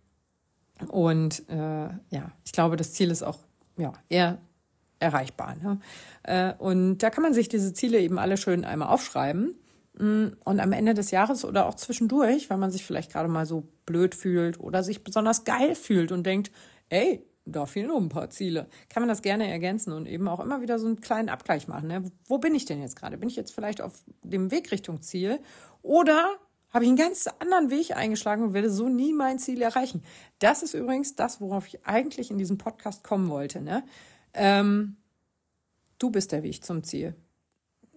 und 0.89 1.49
äh, 1.49 1.89
ja, 2.11 2.33
ich 2.45 2.53
glaube, 2.53 2.77
das 2.77 2.93
Ziel 2.93 3.11
ist 3.11 3.23
auch 3.23 3.39
ja, 3.77 3.93
eher 4.09 4.39
erreichbar. 4.99 5.57
Ne? 5.57 5.81
Äh, 6.23 6.55
und 6.59 6.99
da 6.99 7.11
kann 7.11 7.23
man 7.23 7.35
sich 7.35 7.49
diese 7.49 7.74
Ziele 7.74 7.99
eben 7.99 8.19
alle 8.19 8.37
schön 8.37 8.65
einmal 8.65 8.89
aufschreiben. 8.89 9.57
Mm, 9.99 10.29
und 10.45 10.61
am 10.61 10.73
Ende 10.73 10.95
des 10.95 11.11
Jahres 11.11 11.45
oder 11.45 11.66
auch 11.66 11.74
zwischendurch, 11.74 12.49
weil 12.49 12.59
man 12.59 12.70
sich 12.70 12.85
vielleicht 12.85 13.12
gerade 13.12 13.29
mal 13.29 13.47
so 13.47 13.69
blöd 13.85 14.15
fühlt 14.15 14.59
oder 14.59 14.83
sich 14.83 15.05
besonders 15.05 15.45
geil 15.45 15.74
fühlt 15.74 16.12
und 16.12 16.24
denkt, 16.24 16.51
ey, 16.89 17.27
da 17.44 17.66
fehlen 17.66 17.89
noch 17.89 18.01
ein 18.01 18.09
paar 18.09 18.31
Ziele. 18.31 18.69
Kann 18.89 19.02
man 19.02 19.09
das 19.09 19.23
gerne 19.23 19.51
ergänzen 19.51 19.93
und 19.93 20.06
eben 20.06 20.28
auch 20.28 20.40
immer 20.40 20.60
wieder 20.60 20.78
so 20.78 20.86
einen 20.86 21.01
kleinen 21.01 21.28
Abgleich 21.28 21.69
machen. 21.69 21.89
Ne? 21.89 22.10
Wo 22.27 22.39
bin 22.39 22.55
ich 22.55 22.64
denn 22.64 22.81
jetzt 22.81 22.97
gerade? 22.97 23.19
Bin 23.19 23.28
ich 23.28 23.36
jetzt 23.36 23.52
vielleicht 23.52 23.81
auf 23.81 24.05
dem 24.23 24.51
Weg 24.51 24.70
Richtung 24.70 25.02
Ziel? 25.02 25.40
Oder 25.82 26.36
habe 26.70 26.85
ich 26.85 26.89
einen 26.89 26.97
ganz 26.97 27.28
anderen 27.39 27.70
Weg 27.70 27.97
eingeschlagen 27.97 28.43
und 28.43 28.55
werde 28.55 28.70
so 28.70 28.89
nie 28.89 29.12
mein 29.12 29.39
Ziel 29.39 29.60
erreichen? 29.60 30.02
Das 30.39 30.62
ist 30.62 30.74
übrigens 30.74 31.16
das, 31.16 31.40
worauf 31.40 31.66
ich 31.66 31.85
eigentlich 31.85 32.31
in 32.31 32.39
diesem 32.39 32.59
Podcast 32.59 33.02
kommen 33.05 33.28
wollte. 33.28 33.60
Ne? 33.60 33.85
Ähm, 34.35 34.97
du 35.98 36.10
bist 36.10 36.32
der 36.32 36.43
Weg 36.43 36.64
zum 36.64 36.85
Ziel 36.85 37.14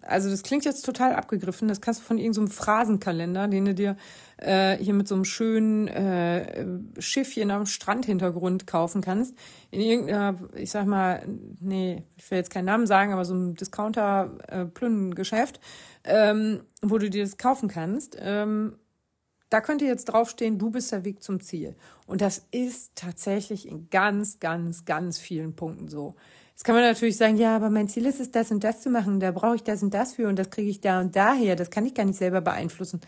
also 0.06 0.30
das 0.30 0.44
klingt 0.44 0.66
jetzt 0.66 0.86
total 0.86 1.14
abgegriffen. 1.14 1.68
Das 1.68 1.82
kannst 1.82 2.02
du 2.02 2.06
von 2.06 2.18
irgendeinem 2.18 2.48
so 2.48 2.54
Phrasenkalender, 2.54 3.48
den 3.48 3.66
du 3.66 3.74
dir 3.74 3.98
äh, 4.38 4.78
hier 4.78 4.94
mit 4.94 5.08
so 5.08 5.16
einem 5.16 5.26
schönen 5.26 5.88
äh, 5.88 6.66
Schiffchen 7.00 7.52
am 7.52 7.66
Strandhintergrund 7.66 8.68
kaufen 8.68 9.02
kannst. 9.02 9.36
In 9.72 9.82
irgendeiner, 9.82 10.36
ich 10.56 10.72
sag 10.72 10.86
mal, 10.86 11.24
nee, 11.60 12.04
ich 12.18 12.30
will 12.30 12.38
jetzt 12.38 12.52
keinen 12.52 12.66
Namen 12.66 12.88
sagen, 12.88 13.14
aber 13.14 13.26
so 13.26 13.34
ein 13.34 13.56
Discounter-Plünnengeschäft, 13.56 15.60
äh, 16.04 16.32
ähm, 16.32 16.62
wo 16.82 16.98
du 16.98 17.10
dir 17.10 17.24
das 17.24 17.38
kaufen 17.38 17.68
kannst. 17.68 18.18
Ähm, 18.20 18.74
da 19.56 19.62
könnte 19.62 19.86
jetzt 19.86 20.06
draufstehen, 20.06 20.60
du 20.60 20.70
bist 20.70 20.92
der 20.92 21.06
Weg 21.06 21.24
zum 21.24 21.40
Ziel. 21.40 21.76
Und 22.08 22.20
das 22.20 22.46
ist 22.52 22.92
tatsächlich 22.94 23.70
in 23.70 23.90
ganz, 23.90 24.42
ganz, 24.42 24.84
ganz 24.84 25.18
vielen 25.18 25.56
Punkten 25.56 25.88
so. 25.88 26.16
Jetzt 26.50 26.66
kann 26.66 26.76
man 26.76 26.84
natürlich 26.84 27.16
sagen, 27.16 27.38
ja, 27.38 27.56
aber 27.56 27.70
mein 27.70 27.88
Ziel 27.88 28.06
ist 28.06 28.20
es, 28.20 28.32
das 28.32 28.52
und 28.52 28.66
das 28.66 28.82
zu 28.82 28.90
machen. 28.90 29.22
Da 29.22 29.32
brauche 29.32 29.56
ich 29.56 29.64
das 29.64 29.82
und 29.82 29.94
das 29.94 30.16
für 30.16 30.28
und 30.28 30.38
das 30.38 30.50
kriege 30.50 30.70
ich 30.70 30.82
da 30.82 31.00
und 31.00 31.16
daher. 31.16 31.56
Das 31.56 31.70
kann 31.70 31.86
ich 31.86 31.94
gar 31.94 32.04
nicht 32.04 32.18
selber 32.18 32.42
beeinflussen. 32.42 33.00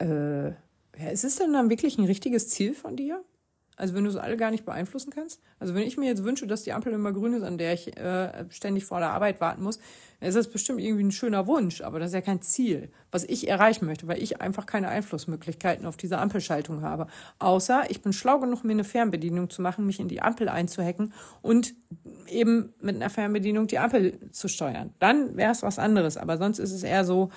Äh, 0.00 0.52
ist 1.12 1.24
es 1.24 1.36
denn 1.36 1.52
dann 1.52 1.68
wirklich 1.68 1.98
ein 1.98 2.06
richtiges 2.06 2.48
Ziel 2.48 2.72
von 2.72 2.96
dir? 2.96 3.22
Also 3.76 3.94
wenn 3.94 4.04
du 4.04 4.10
es 4.10 4.16
alle 4.16 4.36
gar 4.36 4.50
nicht 4.50 4.64
beeinflussen 4.64 5.10
kannst. 5.10 5.40
Also 5.58 5.74
wenn 5.74 5.82
ich 5.82 5.96
mir 5.96 6.06
jetzt 6.06 6.24
wünsche, 6.24 6.46
dass 6.46 6.62
die 6.62 6.72
Ampel 6.72 6.92
immer 6.92 7.12
grün 7.12 7.34
ist, 7.34 7.42
an 7.42 7.58
der 7.58 7.72
ich 7.74 7.96
äh, 7.96 8.44
ständig 8.50 8.84
vor 8.84 9.00
der 9.00 9.10
Arbeit 9.10 9.40
warten 9.40 9.62
muss, 9.62 9.78
ist 10.20 10.36
das 10.36 10.48
bestimmt 10.48 10.80
irgendwie 10.80 11.04
ein 11.04 11.10
schöner 11.10 11.46
Wunsch, 11.46 11.80
aber 11.82 11.98
das 11.98 12.08
ist 12.08 12.14
ja 12.14 12.20
kein 12.20 12.40
Ziel, 12.40 12.90
was 13.10 13.24
ich 13.24 13.48
erreichen 13.48 13.86
möchte, 13.86 14.06
weil 14.06 14.22
ich 14.22 14.40
einfach 14.40 14.64
keine 14.64 14.88
Einflussmöglichkeiten 14.88 15.86
auf 15.86 15.96
diese 15.96 16.18
Ampelschaltung 16.18 16.82
habe. 16.82 17.08
Außer 17.38 17.90
ich 17.90 18.00
bin 18.00 18.12
schlau 18.12 18.38
genug, 18.38 18.64
mir 18.64 18.72
eine 18.72 18.84
Fernbedienung 18.84 19.50
zu 19.50 19.60
machen, 19.60 19.86
mich 19.86 20.00
in 20.00 20.08
die 20.08 20.22
Ampel 20.22 20.48
einzuhacken 20.48 21.12
und 21.42 21.74
eben 22.28 22.72
mit 22.80 22.96
einer 22.96 23.10
Fernbedienung 23.10 23.66
die 23.66 23.78
Ampel 23.78 24.30
zu 24.30 24.48
steuern. 24.48 24.94
Dann 24.98 25.36
wäre 25.36 25.52
es 25.52 25.62
was 25.62 25.78
anderes, 25.78 26.16
aber 26.16 26.38
sonst 26.38 26.58
ist 26.58 26.72
es 26.72 26.84
eher 26.84 27.04
so, 27.04 27.30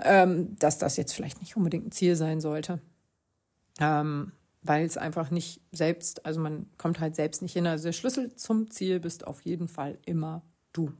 ähm, 0.00 0.56
dass 0.58 0.78
das 0.78 0.96
jetzt 0.96 1.12
vielleicht 1.12 1.40
nicht 1.40 1.56
unbedingt 1.56 1.86
ein 1.86 1.92
Ziel 1.92 2.14
sein 2.14 2.40
sollte. 2.40 2.80
Ähm, 3.80 4.32
weil 4.68 4.84
es 4.84 4.98
einfach 4.98 5.30
nicht 5.30 5.62
selbst, 5.72 6.26
also 6.26 6.40
man 6.40 6.66
kommt 6.76 7.00
halt 7.00 7.16
selbst 7.16 7.40
nicht 7.40 7.54
hin. 7.54 7.66
Also 7.66 7.84
der 7.84 7.92
Schlüssel 7.92 8.34
zum 8.34 8.70
Ziel 8.70 9.00
bist 9.00 9.26
auf 9.26 9.40
jeden 9.40 9.66
Fall 9.66 9.98
immer 10.04 10.42
du. 10.72 10.92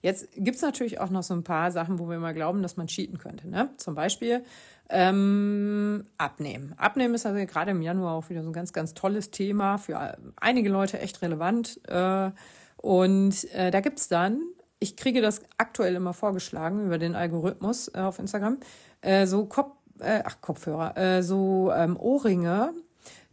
Jetzt 0.00 0.28
gibt 0.36 0.56
es 0.56 0.62
natürlich 0.62 1.00
auch 1.00 1.10
noch 1.10 1.22
so 1.22 1.34
ein 1.34 1.44
paar 1.44 1.70
Sachen, 1.70 1.98
wo 1.98 2.08
wir 2.08 2.18
mal 2.18 2.34
glauben, 2.34 2.62
dass 2.62 2.76
man 2.76 2.88
cheaten 2.88 3.18
könnte. 3.18 3.48
Ne? 3.48 3.70
Zum 3.76 3.94
Beispiel 3.94 4.44
ähm, 4.88 6.04
Abnehmen. 6.18 6.74
Abnehmen 6.78 7.14
ist 7.14 7.26
also 7.26 7.44
gerade 7.46 7.70
im 7.70 7.82
Januar 7.82 8.14
auch 8.14 8.28
wieder 8.30 8.42
so 8.42 8.50
ein 8.50 8.54
ganz, 8.54 8.72
ganz 8.72 8.94
tolles 8.94 9.30
Thema, 9.30 9.78
für 9.78 10.18
einige 10.36 10.68
Leute 10.68 10.98
echt 10.98 11.22
relevant. 11.22 11.80
Äh, 11.88 12.30
und 12.78 13.50
äh, 13.54 13.70
da 13.70 13.80
es 13.80 14.08
dann, 14.08 14.40
ich 14.78 14.96
kriege 14.96 15.22
das 15.22 15.42
aktuell 15.56 15.94
immer 15.94 16.12
vorgeschlagen 16.12 16.84
über 16.84 16.98
den 16.98 17.14
Algorithmus 17.14 17.88
äh, 17.88 18.00
auf 18.00 18.18
Instagram, 18.18 18.58
äh, 19.00 19.26
so 19.26 19.46
Kopf, 19.46 19.72
äh, 20.00 20.22
ach, 20.24 20.40
Kopfhörer, 20.42 20.96
äh, 20.98 21.22
so 21.22 21.72
ähm, 21.74 21.96
Ohrringe, 21.96 22.74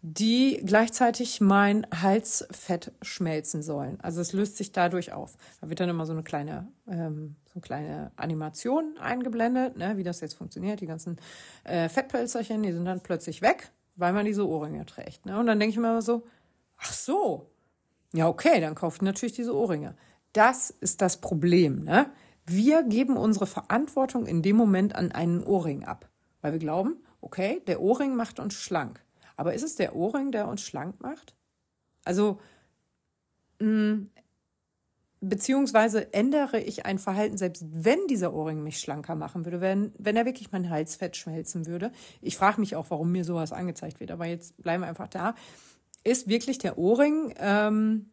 die 0.03 0.61
gleichzeitig 0.65 1.41
mein 1.41 1.86
Halsfett 1.94 2.91
schmelzen 3.03 3.61
sollen. 3.61 3.99
Also 4.02 4.19
es 4.19 4.34
löst 4.34 4.57
sich 4.57 4.72
dadurch 4.72 5.14
auf. 5.14 5.38
Da 5.61 5.69
wird 5.69 5.80
dann 5.80 5.90
immer 5.90 6.07
so 6.07 6.14
eine 6.14 6.23
kleine, 6.23 6.68
ähm, 6.88 7.36
so 7.45 7.56
eine 7.56 7.61
kleine 7.61 8.11
Animation 8.15 8.98
eingeblendet, 8.99 9.78
ne, 9.78 9.98
wie 9.98 10.03
das 10.03 10.22
jetzt 10.22 10.34
funktioniert. 10.34 10.82
Die 10.82 10.88
ganzen 10.88 11.18
äh, 11.65 11.88
Fettpölzerchen, 11.88 12.64
die 12.64 12.72
sind 12.72 12.86
dann 12.86 13.02
plötzlich 13.02 13.44
weg, 13.44 13.72
weil 13.95 14.11
man 14.11 14.26
diese 14.26 14.48
Ohrringe 14.48 14.86
trägt. 14.88 15.28
Ne? 15.28 15.38
Und 15.38 15.45
dann 15.45 15.60
denke 15.60 15.73
ich 15.73 15.80
mir 15.80 15.91
immer 15.91 16.02
so, 16.02 16.23
ach 16.78 16.94
so, 16.94 17.52
ja 18.11 18.28
okay, 18.28 18.60
dann 18.60 18.73
kauft 18.73 19.03
natürlich 19.03 19.36
diese 19.36 19.56
Ohrringe. 19.56 19.95
Das 20.34 20.72
ist 20.72 21.02
das 21.02 21.22
Problem. 21.22 21.84
Ne? 21.84 22.10
Wir 22.48 22.82
geben 22.82 23.18
unsere 23.18 23.45
Verantwortung 23.45 24.26
in 24.26 24.41
dem 24.41 24.56
Moment 24.56 24.95
an 24.95 25.11
einen 25.11 25.44
Ohrring 25.44 25.86
ab, 25.86 26.10
weil 26.41 26.53
wir 26.53 26.60
glauben, 26.60 26.95
okay, 27.19 27.61
der 27.68 27.82
Ohrring 27.82 28.15
macht 28.15 28.40
uns 28.40 28.56
schlank. 28.56 29.03
Aber 29.42 29.56
ist 29.56 29.64
es 29.64 29.76
der 29.76 29.96
Ohrring, 29.96 30.32
der 30.32 30.48
uns 30.48 30.62
schlank 30.62 31.02
macht? 31.02 31.36
Also, 32.06 32.40
mh, 33.60 33.68
mm, 33.68 34.12
beziehungsweise 35.20 36.14
ändere 36.14 36.60
ich 36.60 36.86
ein 36.86 37.00
Verhalten, 37.00 37.38
selbst 37.38 37.66
wenn 37.72 38.06
dieser 38.08 38.36
Ohrring 38.36 38.62
mich 38.62 38.78
schlanker 38.78 39.16
machen 39.16 39.44
würde, 39.44 39.60
wenn, 39.60 39.94
wenn 39.98 40.16
er 40.16 40.28
wirklich 40.28 40.52
mein 40.52 40.70
Halsfett 40.70 41.18
schmelzen 41.18 41.66
würde. 41.66 41.92
Ich 42.22 42.38
frage 42.38 42.60
mich 42.60 42.76
auch, 42.76 42.86
warum 42.90 43.12
mir 43.12 43.26
sowas 43.26 43.52
angezeigt 43.52 44.00
wird, 44.00 44.12
aber 44.12 44.28
jetzt 44.28 44.62
bleiben 44.62 44.84
wir 44.84 44.88
einfach 44.88 45.08
da. 45.08 45.34
Ist 46.04 46.28
wirklich 46.28 46.60
der 46.60 46.78
Ohrring, 46.78 47.34
ähm, 47.40 48.12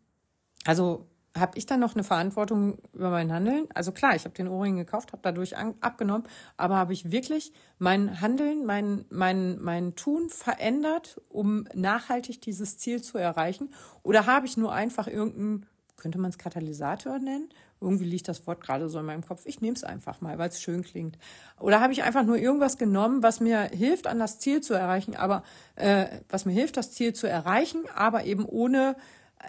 also 0.65 1.11
habe 1.41 1.57
ich 1.57 1.67
dann 1.67 1.81
noch 1.81 1.95
eine 1.95 2.05
Verantwortung 2.05 2.79
über 2.93 3.11
mein 3.11 3.33
Handeln? 3.33 3.67
Also 3.75 3.93
klar, 3.93 4.15
ich 4.15 4.25
habe 4.25 4.35
den 4.35 4.49
Ohrring 4.49 4.77
gekauft, 4.77 5.13
habe 5.13 5.23
dadurch 5.23 5.57
an, 5.57 5.75
abgenommen, 5.81 6.27
aber 6.57 6.77
habe 6.77 6.93
ich 6.93 7.11
wirklich 7.11 7.53
mein 7.79 8.21
Handeln, 8.21 8.65
mein, 8.65 9.05
mein, 9.11 9.61
mein 9.61 9.95
Tun 9.95 10.31
verändert, 10.31 11.21
um 11.29 11.67
nachhaltig 11.75 12.41
dieses 12.41 12.79
Ziel 12.79 13.03
zu 13.03 13.19
erreichen? 13.19 13.71
Oder 14.03 14.27
habe 14.27 14.47
ich 14.47 14.57
nur 14.57 14.73
einfach 14.73 15.07
irgendeinen 15.07 15.67
könnte 15.99 16.19
man 16.19 16.31
es 16.31 16.39
Katalysator 16.39 17.19
nennen? 17.19 17.49
Irgendwie 17.81 18.05
liegt 18.05 18.29
das 18.29 18.47
Wort 18.47 18.61
gerade 18.61 18.89
so 18.89 18.99
in 18.99 19.07
meinem 19.07 19.25
Kopf. 19.25 19.43
Ich 19.45 19.61
nehme 19.61 19.75
es 19.75 19.85
einfach 19.85 20.21
mal, 20.21 20.39
weil 20.39 20.49
es 20.49 20.61
schön 20.61 20.83
klingt. 20.83 21.19
Oder 21.61 21.81
habe 21.81 21.93
ich 21.93 22.03
einfach 22.03 22.25
nur 22.25 22.37
irgendwas 22.37 22.79
genommen, 22.79 23.23
was 23.23 23.41
mir 23.41 23.63
hilft, 23.73 24.07
an 24.07 24.19
das 24.19 24.39
Ziel 24.39 24.61
zu 24.61 24.75
erreichen, 24.75 25.15
aber 25.15 25.43
äh, 25.77 26.07
was 26.29 26.45
mir 26.45 26.53
hilft, 26.53 26.77
das 26.77 26.93
Ziel 26.93 27.13
zu 27.13 27.29
erreichen, 27.29 27.85
aber 27.95 28.25
eben 28.25 28.47
ohne 28.47 28.97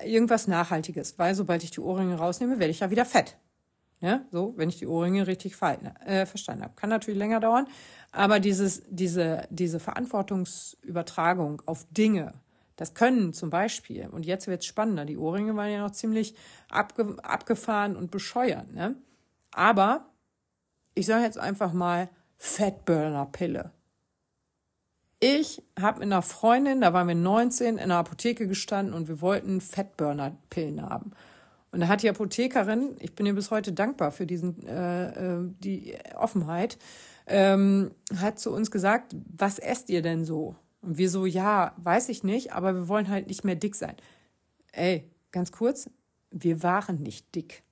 irgendwas 0.06 0.48
Nachhaltiges. 0.48 1.18
Weil 1.18 1.36
sobald 1.36 1.64
ich 1.64 1.72
die 1.72 1.82
Ohrringe 1.82 2.16
rausnehme, 2.16 2.60
werde 2.60 2.72
ich 2.72 2.80
ja 2.80 2.90
wieder 2.90 3.06
fett. 3.06 3.38
Ja, 4.02 4.22
so, 4.32 4.54
wenn 4.56 4.70
ich 4.70 4.78
die 4.78 4.88
Ohrringe 4.88 5.28
richtig 5.28 5.58
falten, 5.58 5.88
äh, 6.06 6.26
verstanden 6.26 6.64
habe. 6.64 6.74
Kann 6.76 6.90
natürlich 6.90 7.20
länger 7.20 7.42
dauern, 7.42 7.68
aber 8.14 8.40
dieses, 8.40 8.82
diese, 8.90 9.46
diese 9.50 9.82
Verantwortungsübertragung 9.82 11.62
auf 11.66 11.86
Dinge, 11.92 12.34
das 12.78 12.94
können 12.94 13.34
zum 13.34 13.50
Beispiel, 13.50 14.08
und 14.08 14.26
jetzt 14.26 14.48
wird 14.48 14.62
es 14.62 14.68
spannender, 14.68 15.04
die 15.04 15.18
Ohrringe 15.18 15.54
waren 15.58 15.70
ja 15.70 15.82
noch 15.82 15.92
ziemlich 15.92 16.34
abge, 16.70 17.18
abgefahren 17.22 17.98
und 17.98 18.10
bescheuert, 18.10 18.72
ne? 18.74 18.96
Aber 19.52 20.06
ich 20.96 21.06
sage 21.06 21.26
jetzt 21.26 21.38
einfach 21.38 21.74
mal 21.74 22.10
Fettburner-Pille. 22.38 23.74
Ich 25.20 25.62
habe 25.80 26.00
mit 26.00 26.06
einer 26.08 26.22
Freundin, 26.22 26.80
da 26.80 26.94
waren 26.94 27.08
wir 27.08 27.16
19, 27.16 27.76
in 27.76 27.80
einer 27.80 27.98
Apotheke 27.98 28.48
gestanden 28.48 28.94
und 28.94 29.10
wir 29.10 29.20
wollten 29.20 29.60
Fettburner-Pillen 29.60 30.82
haben. 30.82 31.12
Und 31.72 31.82
da 31.82 31.88
hat 31.88 32.04
die 32.04 32.10
Apothekerin, 32.10 32.96
ich 33.00 33.14
bin 33.16 33.26
ihr 33.26 33.36
bis 33.36 33.52
heute 33.52 33.74
dankbar 33.74 34.12
für 34.12 34.26
diesen 34.26 34.66
äh, 34.66 35.10
äh, 35.10 35.52
die 35.60 35.96
Offenheit, 36.16 36.78
ähm, 37.28 37.92
hat 38.18 38.40
zu 38.40 38.52
uns 38.52 38.72
gesagt, 38.72 39.14
was 39.38 39.60
esst 39.60 39.90
ihr 39.90 40.02
denn 40.02 40.24
so? 40.26 40.56
Und 40.82 40.98
wir 40.98 41.10
so, 41.10 41.26
ja, 41.26 41.74
weiß 41.78 42.10
ich 42.10 42.24
nicht, 42.24 42.54
aber 42.54 42.74
wir 42.74 42.88
wollen 42.88 43.10
halt 43.10 43.28
nicht 43.28 43.44
mehr 43.44 43.56
dick 43.56 43.76
sein. 43.76 43.96
Ey, 44.72 45.04
ganz 45.32 45.52
kurz, 45.52 45.90
wir 46.32 46.64
waren 46.64 47.04
nicht 47.04 47.36
dick. 47.36 47.64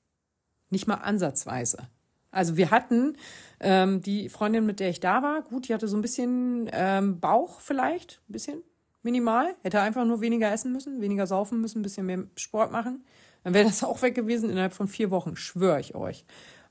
Nicht 0.69 0.86
mal 0.86 0.95
ansatzweise. 0.95 1.88
Also 2.32 2.58
wir 2.58 2.72
hatten 2.72 3.18
ähm, 3.60 4.02
die 4.02 4.30
Freundin, 4.30 4.66
mit 4.66 4.80
der 4.80 4.90
ich 4.90 4.99
da 4.99 5.24
war, 5.24 5.41
gut, 5.41 5.68
die 5.68 5.74
hatte 5.74 5.88
so 5.88 5.98
ein 5.98 6.02
bisschen 6.02 6.70
ähm, 6.72 7.20
Bauch 7.20 7.62
vielleicht, 7.62 8.22
ein 8.30 8.34
bisschen 8.34 8.64
minimal, 9.04 9.56
hätte 9.64 9.82
einfach 9.82 10.06
nur 10.06 10.22
weniger 10.22 10.52
essen 10.52 10.72
müssen, 10.72 11.02
weniger 11.02 11.28
saufen 11.28 11.62
müssen, 11.62 11.80
ein 11.80 11.84
bisschen 11.84 12.06
mehr 12.06 12.24
Sport 12.36 12.72
machen. 12.72 13.06
Dann 13.44 13.54
wäre 13.54 13.66
das 13.66 13.84
auch 13.84 14.02
weg 14.02 14.16
gewesen 14.16 14.49
innerhalb 14.49 14.74
von 14.74 14.88
vier 14.88 15.12
Wochen, 15.12 15.36
schwöre 15.36 15.80
ich 15.80 15.95
euch. 15.95 16.26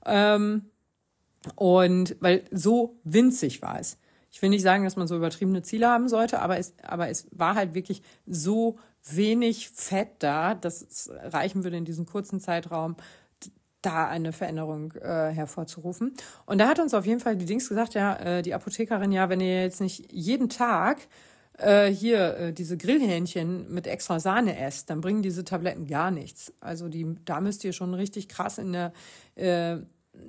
Ähm, 0.04 0.66
und 1.54 2.16
weil 2.20 2.44
so 2.50 2.98
winzig 3.04 3.62
war 3.62 3.80
es 3.80 3.98
ich 4.36 4.42
will 4.42 4.50
nicht 4.50 4.62
sagen, 4.62 4.84
dass 4.84 4.96
man 4.96 5.08
so 5.08 5.16
übertriebene 5.16 5.62
Ziele 5.62 5.88
haben 5.88 6.10
sollte, 6.10 6.40
aber 6.40 6.58
es, 6.58 6.74
aber 6.82 7.08
es 7.08 7.26
war 7.30 7.54
halt 7.54 7.72
wirklich 7.72 8.02
so 8.26 8.76
wenig 9.08 9.70
Fett 9.70 10.10
da, 10.18 10.54
dass 10.54 10.82
es 10.82 11.10
reichen 11.10 11.64
würde 11.64 11.78
in 11.78 11.86
diesem 11.86 12.04
kurzen 12.04 12.38
Zeitraum, 12.38 12.96
da 13.86 14.08
eine 14.08 14.32
Veränderung 14.32 14.92
äh, 14.92 15.30
hervorzurufen. 15.30 16.14
Und 16.44 16.58
da 16.58 16.68
hat 16.68 16.78
uns 16.80 16.92
auf 16.92 17.06
jeden 17.06 17.20
Fall 17.20 17.36
die 17.36 17.46
Dings 17.46 17.68
gesagt, 17.68 17.94
ja, 17.94 18.16
äh, 18.16 18.42
die 18.42 18.54
Apothekerin, 18.54 19.12
ja, 19.12 19.28
wenn 19.28 19.40
ihr 19.40 19.62
jetzt 19.62 19.80
nicht 19.80 20.12
jeden 20.12 20.48
Tag 20.48 20.98
äh, 21.58 21.86
hier 21.86 22.36
äh, 22.36 22.52
diese 22.52 22.76
Grillhähnchen 22.76 23.72
mit 23.72 23.86
extra 23.86 24.20
Sahne 24.20 24.58
esst, 24.58 24.90
dann 24.90 25.00
bringen 25.00 25.22
diese 25.22 25.44
Tabletten 25.44 25.86
gar 25.86 26.10
nichts. 26.10 26.52
Also 26.60 26.88
die, 26.88 27.06
da 27.24 27.40
müsst 27.40 27.64
ihr 27.64 27.72
schon 27.72 27.94
richtig 27.94 28.28
krass 28.28 28.58
in 28.58 28.72
der 28.72 28.92
äh, 29.36 29.78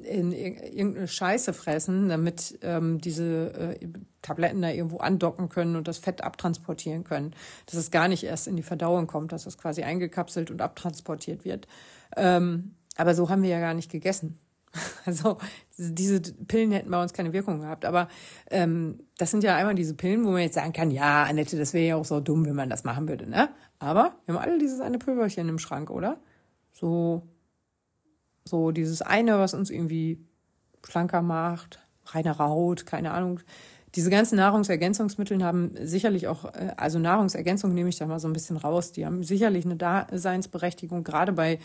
in 0.04 0.32
irgendeine 0.32 1.08
Scheiße 1.08 1.54
fressen, 1.54 2.10
damit 2.10 2.60
ähm, 2.62 3.00
diese 3.00 3.78
äh, 3.82 3.88
Tabletten 4.22 4.62
da 4.62 4.70
irgendwo 4.70 4.98
andocken 4.98 5.50
können 5.50 5.76
und 5.76 5.88
das 5.88 5.98
Fett 5.98 6.22
abtransportieren 6.22 7.04
können. 7.04 7.34
Dass 7.66 7.76
es 7.76 7.92
gar 7.92 8.08
nicht 8.08 8.24
erst 8.24 8.48
in 8.48 8.56
die 8.56 8.64
Verdauung 8.64 9.08
kommt, 9.08 9.32
dass 9.32 9.46
es 9.46 9.58
quasi 9.58 9.84
eingekapselt 9.84 10.52
und 10.52 10.62
abtransportiert 10.62 11.46
wird. 11.46 11.68
Ähm, 12.16 12.76
aber 12.98 13.16
so 13.16 13.30
haben 13.30 13.44
wir 13.44 13.50
ja 13.50 13.60
gar 13.60 13.74
nicht 13.74 13.92
gegessen. 13.92 14.40
Also 15.06 15.38
diese 15.78 16.20
Pillen 16.20 16.74
hätten 16.74 16.92
bei 16.92 17.02
uns 17.02 17.14
keine 17.14 17.32
Wirkung 17.32 17.62
gehabt. 17.62 17.86
Aber 17.86 18.10
ähm, 18.52 19.00
das 19.18 19.32
sind 19.32 19.42
ja 19.42 19.56
einmal 19.56 19.74
diese 19.74 19.94
Pillen, 19.94 20.26
wo 20.26 20.32
man 20.32 20.42
jetzt 20.42 20.56
sagen 20.56 20.74
kann, 20.74 20.92
ja, 20.92 21.24
Annette, 21.24 21.58
das 21.58 21.74
wäre 21.74 21.88
ja 21.88 21.96
auch 21.96 22.04
so 22.04 22.20
dumm, 22.20 22.46
wenn 22.46 22.56
man 22.56 22.70
das 22.70 22.84
machen 22.84 23.08
würde, 23.08 23.28
ne? 23.28 23.50
Aber 23.80 24.16
wir 24.26 24.36
haben 24.36 24.42
alle 24.42 24.60
dieses 24.60 24.82
eine 24.82 24.98
Pülverchen 25.00 25.48
im 25.48 25.60
Schrank, 25.60 25.90
oder? 25.90 26.20
So 26.74 27.24
so 28.48 28.72
dieses 28.72 29.02
eine, 29.02 29.38
was 29.38 29.54
uns 29.54 29.70
irgendwie 29.70 30.26
schlanker 30.84 31.22
macht, 31.22 31.80
reinere 32.06 32.46
Haut, 32.46 32.86
keine 32.86 33.12
Ahnung. 33.12 33.42
Diese 33.98 34.12
ganzen 34.12 34.36
Nahrungsergänzungsmittel 34.36 35.44
haben 35.44 35.72
sicherlich 35.82 36.28
auch, 36.28 36.46
äh, 36.46 36.72
also 36.78 37.00
Nahrungsergänzung 37.00 37.74
nehme 37.74 37.90
ich 37.90 37.98
da 37.98 38.06
mal 38.06 38.20
so 38.20 38.28
ein 38.28 38.34
bisschen 38.34 38.56
raus, 38.56 38.92
die 38.92 39.08
haben 39.08 39.24
sicherlich 39.24 39.66
eine 39.66 39.76
Daseinsberechtigung, 39.76 41.04
gerade 41.04 41.34
bei 41.34 41.58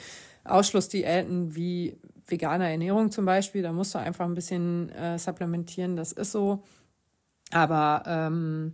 Ausschlussdiäten 0.44 1.54
wie 1.54 1.98
veganer 2.26 2.70
Ernährung 2.70 3.10
zum 3.10 3.26
Beispiel, 3.26 3.60
da 3.60 3.74
musst 3.74 3.94
du 3.94 3.98
einfach 3.98 4.24
ein 4.24 4.34
bisschen 4.34 4.88
äh, 4.92 5.18
supplementieren, 5.18 5.94
das 5.94 6.12
ist 6.12 6.32
so. 6.32 6.62
Aber 7.50 8.02
ähm, 8.06 8.72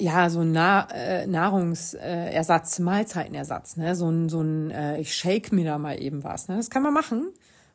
ja, 0.00 0.30
so 0.30 0.40
ein 0.40 0.50
Na 0.50 0.88
äh, 0.92 1.28
Nahrungsersatz, 1.28 2.80
Mahlzeitenersatz, 2.80 3.76
ne? 3.76 3.94
So 3.94 4.10
ein, 4.10 4.28
so 4.28 4.40
ein, 4.40 4.72
äh, 4.72 5.00
ich 5.00 5.14
shake 5.14 5.52
mir 5.52 5.64
da 5.64 5.78
mal 5.78 6.02
eben 6.02 6.24
was, 6.24 6.48
ne? 6.48 6.56
Das 6.56 6.70
kann 6.70 6.82
man 6.82 6.92
machen. 6.92 7.32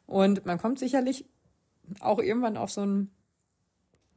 Und 0.07 0.45
man 0.45 0.57
kommt 0.57 0.77
sicherlich 0.77 1.25
auch 2.01 2.19
irgendwann 2.19 2.57
auf 2.57 2.69
so 2.69 2.81
ein 2.81 3.12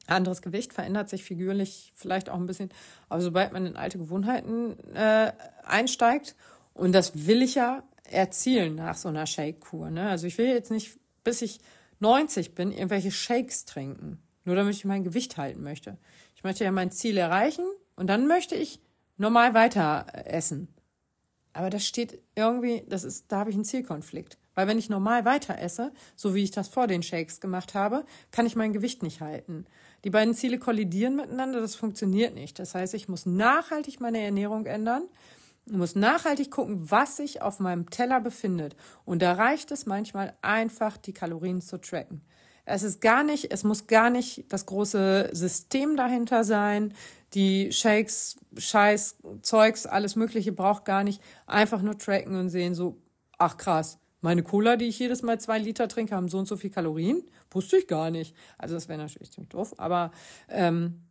anderes 0.08 0.42
Gewicht, 0.42 0.72
verändert 0.72 1.08
sich 1.08 1.24
figürlich 1.24 1.92
vielleicht 1.94 2.28
auch 2.28 2.36
ein 2.36 2.46
bisschen. 2.46 2.70
Aber 3.08 3.20
sobald 3.20 3.52
man 3.52 3.66
in 3.66 3.76
alte 3.76 3.98
Gewohnheiten 3.98 4.76
äh, 4.94 5.32
einsteigt, 5.64 6.36
und 6.74 6.92
das 6.92 7.26
will 7.26 7.42
ich 7.42 7.54
ja 7.54 7.82
erzielen 8.04 8.74
nach 8.74 8.96
so 8.96 9.08
einer 9.08 9.26
Shake-Kur, 9.26 9.90
ne? 9.90 10.08
Also 10.08 10.26
ich 10.26 10.38
will 10.38 10.46
jetzt 10.46 10.70
nicht, 10.70 10.98
bis 11.24 11.42
ich 11.42 11.60
90 12.00 12.54
bin, 12.54 12.72
irgendwelche 12.72 13.10
Shakes 13.10 13.64
trinken. 13.64 14.20
Nur 14.44 14.54
damit 14.54 14.74
ich 14.74 14.84
mein 14.84 15.02
Gewicht 15.02 15.36
halten 15.38 15.62
möchte. 15.62 15.98
Ich 16.36 16.44
möchte 16.44 16.64
ja 16.64 16.70
mein 16.70 16.92
Ziel 16.92 17.16
erreichen 17.16 17.64
und 17.96 18.06
dann 18.06 18.26
möchte 18.28 18.54
ich 18.54 18.80
normal 19.16 19.54
weiter 19.54 20.06
essen. 20.24 20.68
Aber 21.52 21.70
das 21.70 21.86
steht 21.86 22.22
irgendwie, 22.34 22.84
das 22.88 23.02
ist, 23.02 23.32
da 23.32 23.38
habe 23.38 23.50
ich 23.50 23.56
einen 23.56 23.64
Zielkonflikt. 23.64 24.38
Weil 24.54 24.68
wenn 24.68 24.78
ich 24.78 24.88
normal 24.88 25.24
weiter 25.24 25.58
esse, 25.58 25.92
so 26.14 26.34
wie 26.34 26.42
ich 26.42 26.50
das 26.50 26.68
vor 26.68 26.86
den 26.86 27.02
Shakes 27.02 27.40
gemacht 27.40 27.74
habe, 27.74 28.04
kann 28.30 28.46
ich 28.46 28.56
mein 28.56 28.72
Gewicht 28.72 29.02
nicht 29.02 29.20
halten. 29.20 29.66
Die 30.06 30.10
beiden 30.10 30.34
Ziele 30.34 30.60
kollidieren 30.60 31.16
miteinander, 31.16 31.60
das 31.60 31.74
funktioniert 31.74 32.32
nicht. 32.32 32.60
Das 32.60 32.76
heißt, 32.76 32.94
ich 32.94 33.08
muss 33.08 33.26
nachhaltig 33.26 33.98
meine 33.98 34.20
Ernährung 34.20 34.64
ändern, 34.64 35.02
muss 35.68 35.96
nachhaltig 35.96 36.52
gucken, 36.52 36.88
was 36.92 37.16
sich 37.16 37.42
auf 37.42 37.58
meinem 37.58 37.90
Teller 37.90 38.20
befindet. 38.20 38.76
Und 39.04 39.20
da 39.20 39.32
reicht 39.32 39.72
es 39.72 39.84
manchmal 39.84 40.36
einfach, 40.42 40.96
die 40.96 41.12
Kalorien 41.12 41.60
zu 41.60 41.80
tracken. 41.80 42.20
Es 42.64 42.84
ist 42.84 43.00
gar 43.00 43.24
nicht, 43.24 43.50
es 43.50 43.64
muss 43.64 43.88
gar 43.88 44.10
nicht 44.10 44.44
das 44.48 44.66
große 44.66 45.30
System 45.32 45.96
dahinter 45.96 46.44
sein. 46.44 46.94
Die 47.34 47.72
Shakes, 47.72 48.36
Scheiß, 48.56 49.16
Zeugs, 49.42 49.86
alles 49.86 50.14
Mögliche 50.14 50.52
braucht 50.52 50.84
gar 50.84 51.02
nicht. 51.02 51.20
Einfach 51.48 51.82
nur 51.82 51.98
tracken 51.98 52.36
und 52.36 52.48
sehen 52.50 52.76
so, 52.76 52.96
ach 53.38 53.56
krass, 53.56 53.98
meine 54.26 54.42
Cola, 54.42 54.74
die 54.74 54.86
ich 54.86 54.98
jedes 54.98 55.22
Mal 55.22 55.38
zwei 55.38 55.56
Liter 55.56 55.86
trinke, 55.86 56.16
haben 56.16 56.28
so 56.28 56.38
und 56.38 56.48
so 56.48 56.56
viel 56.56 56.70
Kalorien. 56.70 57.22
Wusste 57.52 57.76
ich 57.76 57.86
gar 57.86 58.10
nicht. 58.10 58.34
Also 58.58 58.74
das 58.74 58.88
wäre 58.88 58.98
natürlich 58.98 59.30
ziemlich 59.30 59.50
doof, 59.50 59.74
aber 59.78 60.10
ähm, 60.48 61.02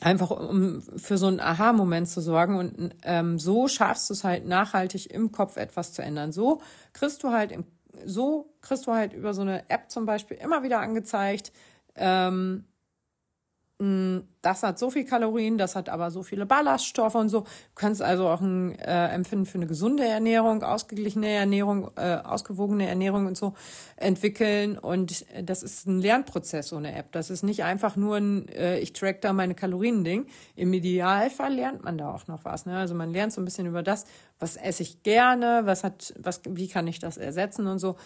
einfach 0.00 0.30
um 0.30 0.80
für 0.80 1.18
so 1.18 1.26
einen 1.26 1.40
Aha-Moment 1.40 2.08
zu 2.08 2.22
sorgen 2.22 2.56
und 2.56 2.96
ähm, 3.02 3.38
so 3.38 3.68
schaffst 3.68 4.08
du 4.08 4.14
es 4.14 4.24
halt 4.24 4.46
nachhaltig 4.46 5.12
im 5.12 5.30
Kopf 5.30 5.58
etwas 5.58 5.92
zu 5.92 6.00
ändern. 6.00 6.32
So 6.32 6.62
kriegst 6.94 7.22
du 7.22 7.32
halt 7.32 7.52
im 7.52 7.66
so 8.06 8.54
kriegst 8.62 8.86
du 8.86 8.92
halt 8.92 9.12
über 9.12 9.34
so 9.34 9.42
eine 9.42 9.68
App 9.68 9.90
zum 9.90 10.06
Beispiel 10.06 10.38
immer 10.38 10.62
wieder 10.62 10.80
angezeigt, 10.80 11.52
ähm, 11.96 12.64
das 13.78 14.62
hat 14.62 14.78
so 14.78 14.88
viel 14.88 15.04
Kalorien, 15.04 15.58
das 15.58 15.74
hat 15.74 15.88
aber 15.88 16.12
so 16.12 16.22
viele 16.22 16.46
Ballaststoffe 16.46 17.16
und 17.16 17.28
so. 17.28 17.40
Du 17.40 17.46
kannst 17.74 18.02
also 18.02 18.28
auch 18.28 18.40
ein 18.40 18.78
äh, 18.78 19.08
Empfinden 19.08 19.46
für 19.46 19.58
eine 19.58 19.66
gesunde 19.66 20.04
Ernährung, 20.04 20.62
ausgeglichene 20.62 21.28
Ernährung, 21.28 21.90
äh, 21.96 22.18
ausgewogene 22.22 22.86
Ernährung 22.86 23.26
und 23.26 23.36
so 23.36 23.54
entwickeln. 23.96 24.78
Und 24.78 25.26
das 25.42 25.64
ist 25.64 25.88
ein 25.88 26.00
Lernprozess, 26.00 26.68
so 26.68 26.76
eine 26.76 26.94
App. 26.94 27.10
Das 27.10 27.30
ist 27.30 27.42
nicht 27.42 27.64
einfach 27.64 27.96
nur 27.96 28.16
ein, 28.16 28.48
äh, 28.50 28.78
ich 28.78 28.92
track 28.92 29.20
da 29.22 29.32
meine 29.32 29.56
Kalorien-Ding. 29.56 30.26
Im 30.54 30.72
Idealfall 30.72 31.52
lernt 31.52 31.82
man 31.82 31.98
da 31.98 32.14
auch 32.14 32.28
noch 32.28 32.44
was. 32.44 32.66
Ne? 32.66 32.78
Also 32.78 32.94
man 32.94 33.12
lernt 33.12 33.32
so 33.32 33.40
ein 33.40 33.44
bisschen 33.44 33.66
über 33.66 33.82
das, 33.82 34.04
was 34.38 34.56
esse 34.56 34.84
ich 34.84 35.02
gerne, 35.02 35.62
was 35.64 35.82
hat, 35.82 36.14
was, 36.20 36.42
wie 36.48 36.68
kann 36.68 36.86
ich 36.86 37.00
das 37.00 37.16
ersetzen 37.16 37.66
und 37.66 37.80
so. 37.80 37.96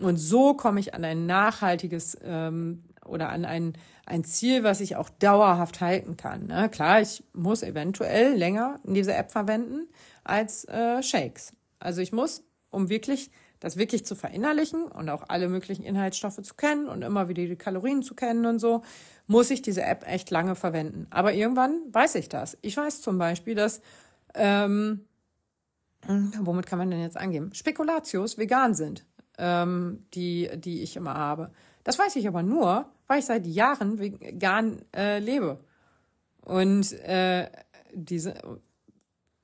Und 0.00 0.16
so 0.16 0.54
komme 0.54 0.80
ich 0.80 0.94
an 0.94 1.04
ein 1.04 1.26
nachhaltiges 1.26 2.16
ähm, 2.22 2.84
oder 3.08 3.30
an 3.30 3.44
ein, 3.44 3.72
ein 4.06 4.24
Ziel, 4.24 4.64
was 4.64 4.80
ich 4.80 4.96
auch 4.96 5.08
dauerhaft 5.08 5.80
halten 5.80 6.16
kann. 6.16 6.46
Ne? 6.46 6.68
Klar, 6.68 7.00
ich 7.00 7.24
muss 7.32 7.62
eventuell 7.62 8.34
länger 8.34 8.80
diese 8.84 9.14
App 9.14 9.30
verwenden 9.32 9.88
als 10.24 10.64
äh, 10.66 11.02
Shakes. 11.02 11.52
Also 11.78 12.00
ich 12.00 12.12
muss, 12.12 12.42
um 12.70 12.88
wirklich 12.88 13.30
das 13.60 13.76
wirklich 13.76 14.06
zu 14.06 14.14
verinnerlichen 14.14 14.84
und 14.84 15.08
auch 15.08 15.24
alle 15.28 15.48
möglichen 15.48 15.82
Inhaltsstoffe 15.82 16.40
zu 16.42 16.54
kennen 16.54 16.86
und 16.86 17.02
immer 17.02 17.28
wieder 17.28 17.44
die 17.44 17.56
Kalorien 17.56 18.02
zu 18.02 18.14
kennen 18.14 18.46
und 18.46 18.60
so, 18.60 18.82
muss 19.26 19.50
ich 19.50 19.62
diese 19.62 19.82
App 19.82 20.06
echt 20.06 20.30
lange 20.30 20.54
verwenden. 20.54 21.06
Aber 21.10 21.32
irgendwann 21.32 21.80
weiß 21.90 22.14
ich 22.14 22.28
das. 22.28 22.56
Ich 22.62 22.76
weiß 22.76 23.02
zum 23.02 23.18
Beispiel, 23.18 23.56
dass 23.56 23.80
ähm, 24.34 25.04
womit 26.06 26.66
kann 26.66 26.78
man 26.78 26.90
denn 26.90 27.00
jetzt 27.00 27.16
angeben? 27.16 27.52
Spekulatius 27.52 28.38
vegan 28.38 28.74
sind, 28.74 29.04
ähm, 29.38 30.04
die, 30.14 30.50
die 30.54 30.82
ich 30.82 30.96
immer 30.96 31.14
habe. 31.14 31.50
Das 31.84 31.98
weiß 31.98 32.16
ich 32.16 32.28
aber 32.28 32.42
nur, 32.42 32.86
weil 33.08 33.18
ich 33.18 33.26
seit 33.26 33.46
Jahren 33.46 33.98
vegan 33.98 34.82
äh, 34.94 35.18
lebe. 35.18 35.58
Und 36.42 36.92
äh, 37.00 37.48
diese 37.92 38.34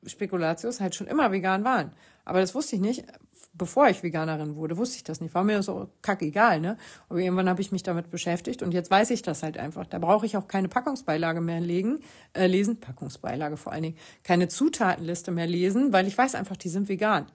Spekulatius 0.06 0.80
halt 0.80 0.94
schon 0.94 1.06
immer 1.06 1.32
vegan 1.32 1.64
waren. 1.64 1.92
Aber 2.24 2.40
das 2.40 2.54
wusste 2.54 2.76
ich 2.76 2.82
nicht, 2.82 3.04
bevor 3.52 3.88
ich 3.88 4.02
Veganerin 4.02 4.56
wurde, 4.56 4.76
wusste 4.76 4.96
ich 4.96 5.04
das 5.04 5.20
nicht. 5.20 5.34
War 5.34 5.44
mir 5.44 5.62
so 5.62 5.90
kackegal, 6.02 6.60
ne? 6.60 6.76
Aber 7.08 7.18
irgendwann 7.18 7.48
habe 7.48 7.60
ich 7.60 7.72
mich 7.72 7.82
damit 7.82 8.10
beschäftigt 8.10 8.62
und 8.62 8.72
jetzt 8.72 8.90
weiß 8.90 9.10
ich 9.10 9.22
das 9.22 9.42
halt 9.42 9.58
einfach. 9.58 9.86
Da 9.86 9.98
brauche 9.98 10.26
ich 10.26 10.36
auch 10.36 10.48
keine 10.48 10.68
Packungsbeilage 10.68 11.40
mehr 11.40 11.60
legen, 11.60 12.00
äh, 12.32 12.46
lesen, 12.46 12.80
Packungsbeilage 12.80 13.56
vor 13.56 13.72
allen 13.72 13.82
Dingen, 13.82 13.98
keine 14.22 14.48
Zutatenliste 14.48 15.30
mehr 15.30 15.46
lesen, 15.46 15.92
weil 15.92 16.06
ich 16.06 16.16
weiß 16.16 16.34
einfach, 16.34 16.56
die 16.56 16.68
sind 16.68 16.88
vegan. 16.88 17.26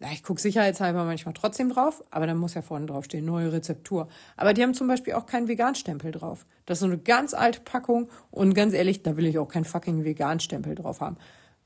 Ja, 0.00 0.08
ich 0.12 0.22
gucke 0.22 0.40
sicherheitshalber 0.40 1.04
manchmal 1.04 1.34
trotzdem 1.34 1.68
drauf, 1.68 2.02
aber 2.10 2.26
dann 2.26 2.38
muss 2.38 2.54
ja 2.54 2.62
vorne 2.62 2.86
drauf 2.86 3.04
stehen, 3.04 3.26
neue 3.26 3.52
Rezeptur. 3.52 4.08
Aber 4.34 4.54
die 4.54 4.62
haben 4.62 4.72
zum 4.72 4.88
Beispiel 4.88 5.12
auch 5.12 5.26
keinen 5.26 5.46
Vegan-Stempel 5.46 6.10
drauf. 6.10 6.46
Das 6.64 6.78
ist 6.78 6.80
so 6.80 6.86
eine 6.86 6.96
ganz 6.96 7.34
alte 7.34 7.60
Packung 7.60 8.08
und 8.30 8.54
ganz 8.54 8.72
ehrlich, 8.72 9.02
da 9.02 9.18
will 9.18 9.26
ich 9.26 9.38
auch 9.38 9.48
keinen 9.48 9.66
fucking 9.66 10.04
Vegan-Stempel 10.04 10.74
drauf 10.74 11.02
haben. 11.02 11.18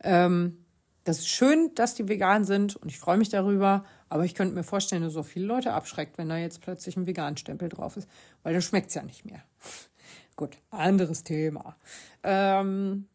Ähm, 0.02 0.64
das 1.04 1.18
ist 1.18 1.28
schön, 1.28 1.70
dass 1.76 1.94
die 1.94 2.08
vegan 2.08 2.44
sind 2.44 2.74
und 2.76 2.88
ich 2.88 2.98
freue 2.98 3.18
mich 3.18 3.28
darüber, 3.28 3.84
aber 4.08 4.24
ich 4.24 4.34
könnte 4.34 4.54
mir 4.54 4.64
vorstellen, 4.64 5.02
dass 5.02 5.12
so 5.12 5.22
viele 5.22 5.46
Leute 5.46 5.72
abschreckt, 5.72 6.18
wenn 6.18 6.28
da 6.28 6.36
jetzt 6.36 6.60
plötzlich 6.60 6.96
ein 6.96 7.06
Vegan-Stempel 7.06 7.68
drauf 7.68 7.96
ist, 7.96 8.08
weil 8.42 8.52
dann 8.52 8.62
schmeckt's 8.62 8.94
ja 8.94 9.02
nicht 9.02 9.24
mehr. 9.24 9.44
Gut, 10.36 10.56
anderes 10.70 11.22
Thema. 11.22 11.76
Ähm, 12.24 13.06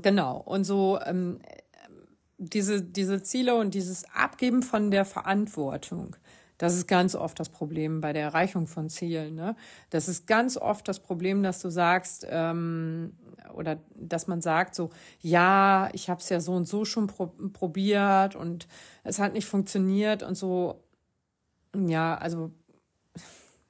genau, 0.00 0.38
und 0.38 0.64
so 0.64 0.98
ähm, 1.04 1.40
diese, 2.42 2.82
diese 2.82 3.22
Ziele 3.22 3.54
und 3.54 3.74
dieses 3.74 4.04
Abgeben 4.14 4.62
von 4.62 4.90
der 4.90 5.04
Verantwortung, 5.04 6.16
das 6.58 6.74
ist 6.74 6.86
ganz 6.86 7.14
oft 7.14 7.40
das 7.40 7.48
Problem 7.48 8.00
bei 8.00 8.12
der 8.12 8.22
Erreichung 8.22 8.66
von 8.66 8.88
Zielen. 8.88 9.34
Ne? 9.34 9.56
Das 9.90 10.08
ist 10.08 10.26
ganz 10.26 10.56
oft 10.56 10.86
das 10.86 11.00
Problem, 11.00 11.42
dass 11.42 11.60
du 11.60 11.70
sagst, 11.70 12.26
ähm, 12.30 13.14
oder 13.54 13.78
dass 13.96 14.26
man 14.26 14.40
sagt 14.40 14.74
so, 14.74 14.90
ja, 15.20 15.88
ich 15.92 16.08
habe 16.08 16.20
es 16.20 16.28
ja 16.28 16.40
so 16.40 16.52
und 16.52 16.66
so 16.66 16.84
schon 16.84 17.06
pro 17.06 17.26
probiert 17.52 18.36
und 18.36 18.68
es 19.04 19.18
hat 19.18 19.32
nicht 19.32 19.46
funktioniert 19.46 20.22
und 20.22 20.36
so. 20.36 20.84
Ja, 21.74 22.16
also 22.16 22.52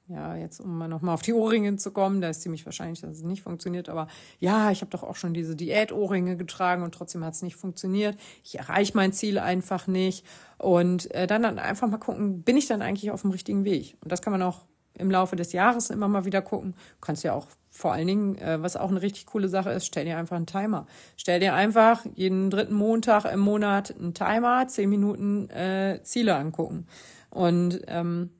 ja, 0.09 0.37
jetzt 0.37 0.61
um 0.61 0.77
mal 0.77 0.89
nochmal 0.89 1.15
auf 1.15 1.23
die 1.23 1.33
Ohrringe 1.33 1.77
zu 1.77 1.91
kommen, 1.93 2.21
da 2.21 2.29
ist 2.29 2.43
ziemlich 2.43 2.67
wahrscheinlich, 2.67 3.01
dass 3.01 3.19
es 3.19 3.23
nicht 3.23 3.43
funktioniert, 3.43 3.89
aber 3.89 4.09
ja, 4.41 4.71
ich 4.71 4.81
habe 4.81 4.91
doch 4.91 5.03
auch 5.03 5.17
schon 5.17 5.33
diese 5.33 5.57
Diät-Ohrringe 5.57 6.37
getragen 6.37 6.83
und 6.83 6.95
trotzdem 6.95 7.25
hat 7.25 7.35
es 7.35 7.43
nicht 7.43 7.57
funktioniert. 7.57 8.17
Ich 8.45 8.59
erreiche 8.59 8.93
mein 8.95 9.13
Ziel 9.13 9.39
einfach 9.39 9.87
nicht. 9.87 10.27
Und 10.59 11.13
äh, 11.15 11.27
dann, 11.27 11.43
dann 11.43 11.59
einfach 11.59 11.89
mal 11.89 11.99
gucken, 11.99 12.43
bin 12.43 12.57
ich 12.57 12.67
dann 12.67 12.83
eigentlich 12.83 13.11
auf 13.11 13.23
dem 13.23 13.31
richtigen 13.31 13.65
Weg? 13.65 13.97
Und 14.03 14.13
das 14.13 14.23
kann 14.23 14.33
man 14.33 14.43
auch 14.43 14.67
im 14.99 15.11
Laufe 15.11 15.37
des 15.37 15.53
Jahres 15.53 15.91
immer 15.91 16.09
mal 16.09 16.25
wieder 16.25 16.43
gucken. 16.43 16.75
Kannst 17.01 17.25
ja 17.25 17.33
auch 17.33 17.47
vor 17.71 17.93
allen 17.93 18.07
Dingen, 18.07 18.37
äh, 18.39 18.63
was 18.63 18.77
auch 18.77 18.91
eine 18.91 19.03
richtig 19.03 19.27
coole 19.27 19.49
Sache 19.49 19.71
ist, 19.71 19.87
stell 19.87 20.05
dir 20.05 20.19
einfach 20.19 20.37
einen 20.37 20.47
Timer. 20.47 20.87
Stell 21.17 21.41
dir 21.41 21.55
einfach 21.55 22.05
jeden 22.15 22.51
dritten 22.51 22.75
Montag 22.75 23.25
im 23.25 23.41
Monat 23.41 23.95
einen 23.99 24.15
Timer, 24.15 24.67
zehn 24.69 24.91
Minuten 24.91 25.49
äh, 25.49 26.01
Ziele 26.03 26.37
angucken. 26.37 26.87
Und 27.31 27.81
ähm, 27.87 28.31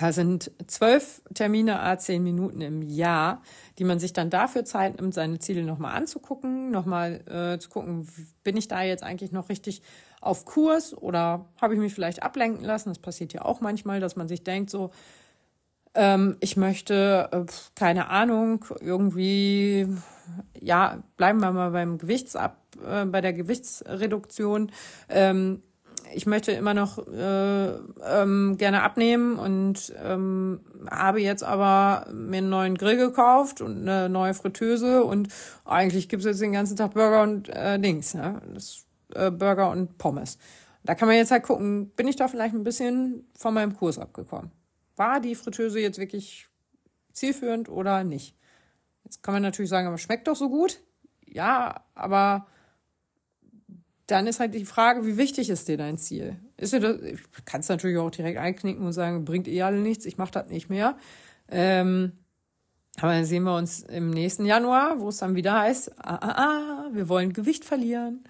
da 0.00 0.12
sind 0.12 0.52
zwölf 0.66 1.22
Termine 1.34 1.80
a 1.80 1.98
zehn 1.98 2.22
Minuten 2.22 2.60
im 2.60 2.82
Jahr, 2.82 3.42
die 3.78 3.84
man 3.84 3.98
sich 3.98 4.12
dann 4.12 4.30
dafür 4.30 4.64
Zeit 4.64 5.00
nimmt, 5.00 5.14
seine 5.14 5.38
Ziele 5.38 5.64
nochmal 5.64 5.94
anzugucken, 5.94 6.70
nochmal 6.70 7.20
äh, 7.26 7.58
zu 7.58 7.68
gucken, 7.68 8.08
bin 8.44 8.56
ich 8.56 8.68
da 8.68 8.82
jetzt 8.82 9.02
eigentlich 9.02 9.32
noch 9.32 9.48
richtig 9.48 9.82
auf 10.20 10.44
Kurs 10.44 10.96
oder 10.96 11.46
habe 11.60 11.74
ich 11.74 11.80
mich 11.80 11.94
vielleicht 11.94 12.22
ablenken 12.22 12.64
lassen? 12.64 12.90
Das 12.90 12.98
passiert 12.98 13.32
ja 13.32 13.44
auch 13.44 13.60
manchmal, 13.60 14.00
dass 14.00 14.16
man 14.16 14.28
sich 14.28 14.44
denkt, 14.44 14.70
so, 14.70 14.90
ähm, 15.94 16.36
ich 16.40 16.56
möchte, 16.56 17.28
äh, 17.32 17.44
keine 17.74 18.08
Ahnung, 18.08 18.64
irgendwie, 18.80 19.88
ja, 20.60 21.02
bleiben 21.16 21.40
wir 21.40 21.52
mal 21.52 21.70
beim 21.70 21.98
Gewichtsab, 21.98 22.56
äh, 22.86 23.04
bei 23.04 23.20
der 23.20 23.32
Gewichtsreduktion. 23.32 24.70
Ähm, 25.08 25.62
ich 26.14 26.26
möchte 26.26 26.52
immer 26.52 26.74
noch 26.74 26.98
äh, 27.06 27.68
ähm, 28.04 28.56
gerne 28.58 28.82
abnehmen 28.82 29.38
und 29.38 29.92
ähm, 30.02 30.60
habe 30.90 31.20
jetzt 31.20 31.44
aber 31.44 32.06
mir 32.12 32.38
einen 32.38 32.50
neuen 32.50 32.76
Grill 32.76 32.96
gekauft 32.96 33.60
und 33.60 33.88
eine 33.88 34.08
neue 34.08 34.34
Fritteuse 34.34 35.04
und 35.04 35.28
eigentlich 35.64 36.08
gibt's 36.08 36.26
jetzt 36.26 36.40
den 36.40 36.52
ganzen 36.52 36.76
Tag 36.76 36.94
Burger 36.94 37.22
und 37.22 37.48
äh, 37.48 37.78
Dings, 37.78 38.14
ne? 38.14 38.40
Das, 38.52 38.86
äh, 39.14 39.30
Burger 39.30 39.70
und 39.70 39.98
Pommes. 39.98 40.38
Da 40.84 40.94
kann 40.94 41.08
man 41.08 41.16
jetzt 41.16 41.30
halt 41.30 41.42
gucken, 41.42 41.90
bin 41.90 42.08
ich 42.08 42.16
da 42.16 42.28
vielleicht 42.28 42.54
ein 42.54 42.64
bisschen 42.64 43.28
von 43.34 43.54
meinem 43.54 43.76
Kurs 43.76 43.98
abgekommen? 43.98 44.52
War 44.96 45.20
die 45.20 45.34
Fritteuse 45.34 45.80
jetzt 45.80 45.98
wirklich 45.98 46.48
zielführend 47.12 47.68
oder 47.68 48.04
nicht? 48.04 48.36
Jetzt 49.04 49.22
kann 49.22 49.34
man 49.34 49.42
natürlich 49.42 49.70
sagen, 49.70 49.86
aber 49.86 49.98
schmeckt 49.98 50.28
doch 50.28 50.36
so 50.36 50.48
gut. 50.48 50.80
Ja, 51.26 51.84
aber 51.94 52.46
dann 54.08 54.26
ist 54.26 54.40
halt 54.40 54.54
die 54.54 54.64
Frage, 54.64 55.06
wie 55.06 55.16
wichtig 55.16 55.50
ist 55.50 55.68
dir 55.68 55.76
dein 55.76 55.98
Ziel? 55.98 56.36
Ist 56.56 56.72
dir 56.72 56.80
das, 56.80 57.00
ich 57.02 57.20
kann 57.44 57.60
es 57.60 57.68
natürlich 57.68 57.98
auch 57.98 58.10
direkt 58.10 58.38
einknicken 58.38 58.84
und 58.84 58.92
sagen, 58.92 59.24
bringt 59.24 59.46
eh 59.46 59.62
alle 59.62 59.78
nichts, 59.78 60.06
ich 60.06 60.16
mache 60.16 60.32
das 60.32 60.48
nicht 60.48 60.70
mehr. 60.70 60.96
Ähm, 61.50 62.12
aber 63.00 63.12
dann 63.12 63.26
sehen 63.26 63.44
wir 63.44 63.54
uns 63.54 63.80
im 63.82 64.10
nächsten 64.10 64.46
Januar, 64.46 64.98
wo 64.98 65.10
es 65.10 65.18
dann 65.18 65.36
wieder 65.36 65.60
heißt, 65.60 65.92
ah, 65.98 66.16
ah, 66.16 66.34
ah, 66.36 66.88
wir 66.92 67.08
wollen 67.08 67.32
Gewicht 67.32 67.64
verlieren. 67.64 68.24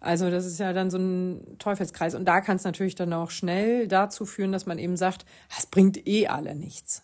Also 0.00 0.30
das 0.30 0.46
ist 0.46 0.58
ja 0.58 0.72
dann 0.72 0.90
so 0.90 0.98
ein 0.98 1.58
Teufelskreis. 1.58 2.14
Und 2.14 2.24
da 2.24 2.40
kann 2.40 2.56
es 2.56 2.64
natürlich 2.64 2.94
dann 2.94 3.12
auch 3.12 3.30
schnell 3.30 3.86
dazu 3.86 4.24
führen, 4.24 4.52
dass 4.52 4.66
man 4.66 4.78
eben 4.78 4.96
sagt, 4.96 5.26
es 5.56 5.66
bringt 5.66 6.06
eh 6.06 6.28
alle 6.28 6.54
nichts. 6.54 7.02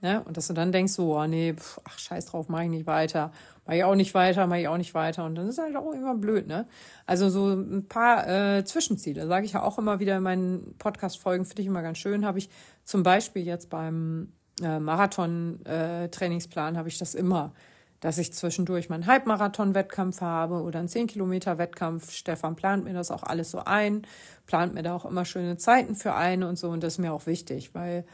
Ne? 0.00 0.22
Und 0.24 0.36
dass 0.36 0.46
du 0.46 0.52
dann 0.52 0.70
denkst, 0.70 0.92
so, 0.92 1.18
oh 1.18 1.26
nee, 1.26 1.54
pf, 1.54 1.80
ach 1.84 1.98
scheiß 1.98 2.26
drauf, 2.26 2.48
mach 2.48 2.60
ich 2.60 2.68
nicht 2.68 2.86
weiter, 2.86 3.32
mach 3.66 3.74
ich 3.74 3.82
auch 3.82 3.96
nicht 3.96 4.14
weiter, 4.14 4.46
mach 4.46 4.56
ich 4.56 4.68
auch 4.68 4.76
nicht 4.76 4.94
weiter. 4.94 5.24
Und 5.24 5.34
dann 5.34 5.48
ist 5.48 5.58
halt 5.58 5.74
auch 5.74 5.92
immer 5.92 6.14
blöd, 6.14 6.46
ne? 6.46 6.68
Also 7.04 7.28
so 7.30 7.48
ein 7.48 7.88
paar 7.88 8.28
äh, 8.28 8.64
Zwischenziele, 8.64 9.26
sage 9.26 9.44
ich 9.44 9.54
ja 9.54 9.62
auch 9.62 9.76
immer 9.76 9.98
wieder 9.98 10.16
in 10.16 10.22
meinen 10.22 10.76
Podcast-Folgen, 10.78 11.44
finde 11.44 11.62
ich 11.62 11.68
immer 11.68 11.82
ganz 11.82 11.98
schön. 11.98 12.24
Habe 12.24 12.38
ich 12.38 12.48
zum 12.84 13.02
Beispiel 13.02 13.44
jetzt 13.44 13.70
beim 13.70 14.32
äh, 14.62 14.78
Marathon-Trainingsplan 14.78 16.74
äh, 16.74 16.78
habe 16.78 16.88
ich 16.88 16.98
das 16.98 17.16
immer, 17.16 17.52
dass 17.98 18.18
ich 18.18 18.32
zwischendurch 18.32 18.88
meinen 18.88 19.06
Halbmarathon-Wettkampf 19.06 20.20
habe 20.20 20.62
oder 20.62 20.78
einen 20.78 20.86
10-Kilometer-Wettkampf. 20.88 22.12
Stefan 22.12 22.54
plant 22.54 22.84
mir 22.84 22.94
das 22.94 23.10
auch 23.10 23.24
alles 23.24 23.50
so 23.50 23.64
ein, 23.64 24.02
plant 24.46 24.74
mir 24.74 24.84
da 24.84 24.94
auch 24.94 25.04
immer 25.04 25.24
schöne 25.24 25.56
Zeiten 25.56 25.96
für 25.96 26.14
ein 26.14 26.44
und 26.44 26.56
so. 26.56 26.68
Und 26.68 26.84
das 26.84 26.94
ist 26.94 26.98
mir 26.98 27.12
auch 27.12 27.26
wichtig, 27.26 27.74
weil 27.74 28.04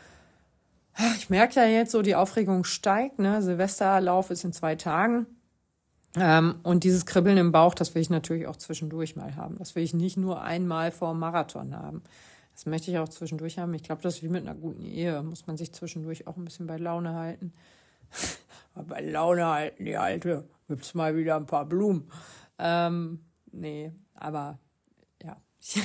ich 1.16 1.30
merke 1.30 1.60
ja 1.60 1.66
jetzt 1.66 1.92
so, 1.92 2.02
die 2.02 2.14
Aufregung 2.14 2.64
steigt. 2.64 3.18
Ne? 3.18 3.42
Silvesterlauf 3.42 4.30
ist 4.30 4.44
in 4.44 4.52
zwei 4.52 4.76
Tagen. 4.76 5.26
Ähm, 6.16 6.60
und 6.62 6.84
dieses 6.84 7.06
Kribbeln 7.06 7.36
im 7.38 7.50
Bauch, 7.50 7.74
das 7.74 7.94
will 7.94 8.02
ich 8.02 8.10
natürlich 8.10 8.46
auch 8.46 8.56
zwischendurch 8.56 9.16
mal 9.16 9.34
haben. 9.36 9.56
Das 9.58 9.74
will 9.74 9.82
ich 9.82 9.94
nicht 9.94 10.16
nur 10.16 10.42
einmal 10.42 10.92
vor 10.92 11.12
dem 11.12 11.18
Marathon 11.18 11.76
haben. 11.76 12.02
Das 12.54 12.66
möchte 12.66 12.90
ich 12.90 12.98
auch 12.98 13.08
zwischendurch 13.08 13.58
haben. 13.58 13.74
Ich 13.74 13.82
glaube, 13.82 14.02
das 14.02 14.16
ist 14.16 14.22
wie 14.22 14.28
mit 14.28 14.46
einer 14.46 14.54
guten 14.54 14.84
Ehe. 14.84 15.22
Muss 15.24 15.48
man 15.48 15.56
sich 15.56 15.72
zwischendurch 15.72 16.28
auch 16.28 16.36
ein 16.36 16.44
bisschen 16.44 16.68
bei 16.68 16.76
Laune 16.76 17.14
halten. 17.14 17.52
bei 18.74 19.00
Laune 19.00 19.46
halten, 19.46 19.84
die 19.84 19.96
Alte. 19.96 20.48
Gibt's 20.68 20.94
mal 20.94 21.16
wieder 21.16 21.34
ein 21.36 21.46
paar 21.46 21.66
Blumen. 21.66 22.08
Ähm, 22.58 23.24
nee, 23.50 23.92
aber 24.14 24.60
ja, 25.20 25.36
ich 25.60 25.82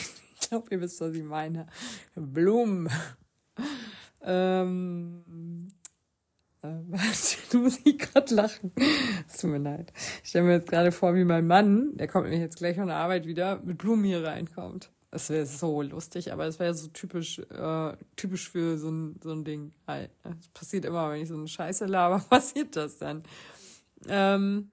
glaube, 0.47 0.67
ihr 0.69 0.81
wisst, 0.81 1.01
was 1.01 1.13
ich 1.15 1.23
meine. 1.23 1.65
Blumen. 2.15 2.87
Ähm, 4.21 5.69
äh, 6.61 6.67
du 7.51 7.59
musst 7.59 7.83
gerade 7.83 8.35
lachen. 8.35 8.71
Es 9.27 9.37
tut 9.37 9.51
mir 9.51 9.59
leid. 9.59 9.93
Ich 10.23 10.29
stelle 10.29 10.45
mir 10.45 10.53
jetzt 10.53 10.69
gerade 10.69 10.91
vor, 10.91 11.15
wie 11.15 11.23
mein 11.23 11.47
Mann, 11.47 11.95
der 11.95 12.07
kommt 12.07 12.25
nämlich 12.25 12.41
jetzt 12.41 12.57
gleich 12.57 12.75
von 12.75 12.87
der 12.87 12.97
Arbeit 12.97 13.25
wieder, 13.25 13.61
mit 13.63 13.77
Blumen 13.77 14.03
hier 14.03 14.23
reinkommt. 14.23 14.91
Das 15.11 15.29
wäre 15.31 15.45
so 15.45 15.81
lustig, 15.81 16.31
aber 16.31 16.45
es 16.45 16.59
wäre 16.59 16.73
so 16.75 16.87
typisch, 16.89 17.39
äh, 17.39 17.93
typisch 18.15 18.49
für 18.49 18.77
so 18.77 18.89
ein, 18.89 19.19
so 19.23 19.31
ein 19.31 19.43
Ding. 19.43 19.73
Halt. 19.87 20.11
Das 20.23 20.47
passiert 20.53 20.85
immer, 20.85 21.09
wenn 21.11 21.21
ich 21.21 21.29
so 21.29 21.35
eine 21.35 21.47
Scheiße 21.47 21.85
laber, 21.85 22.19
passiert 22.29 22.75
das 22.75 22.99
dann. 22.99 23.23
Ähm, 24.07 24.69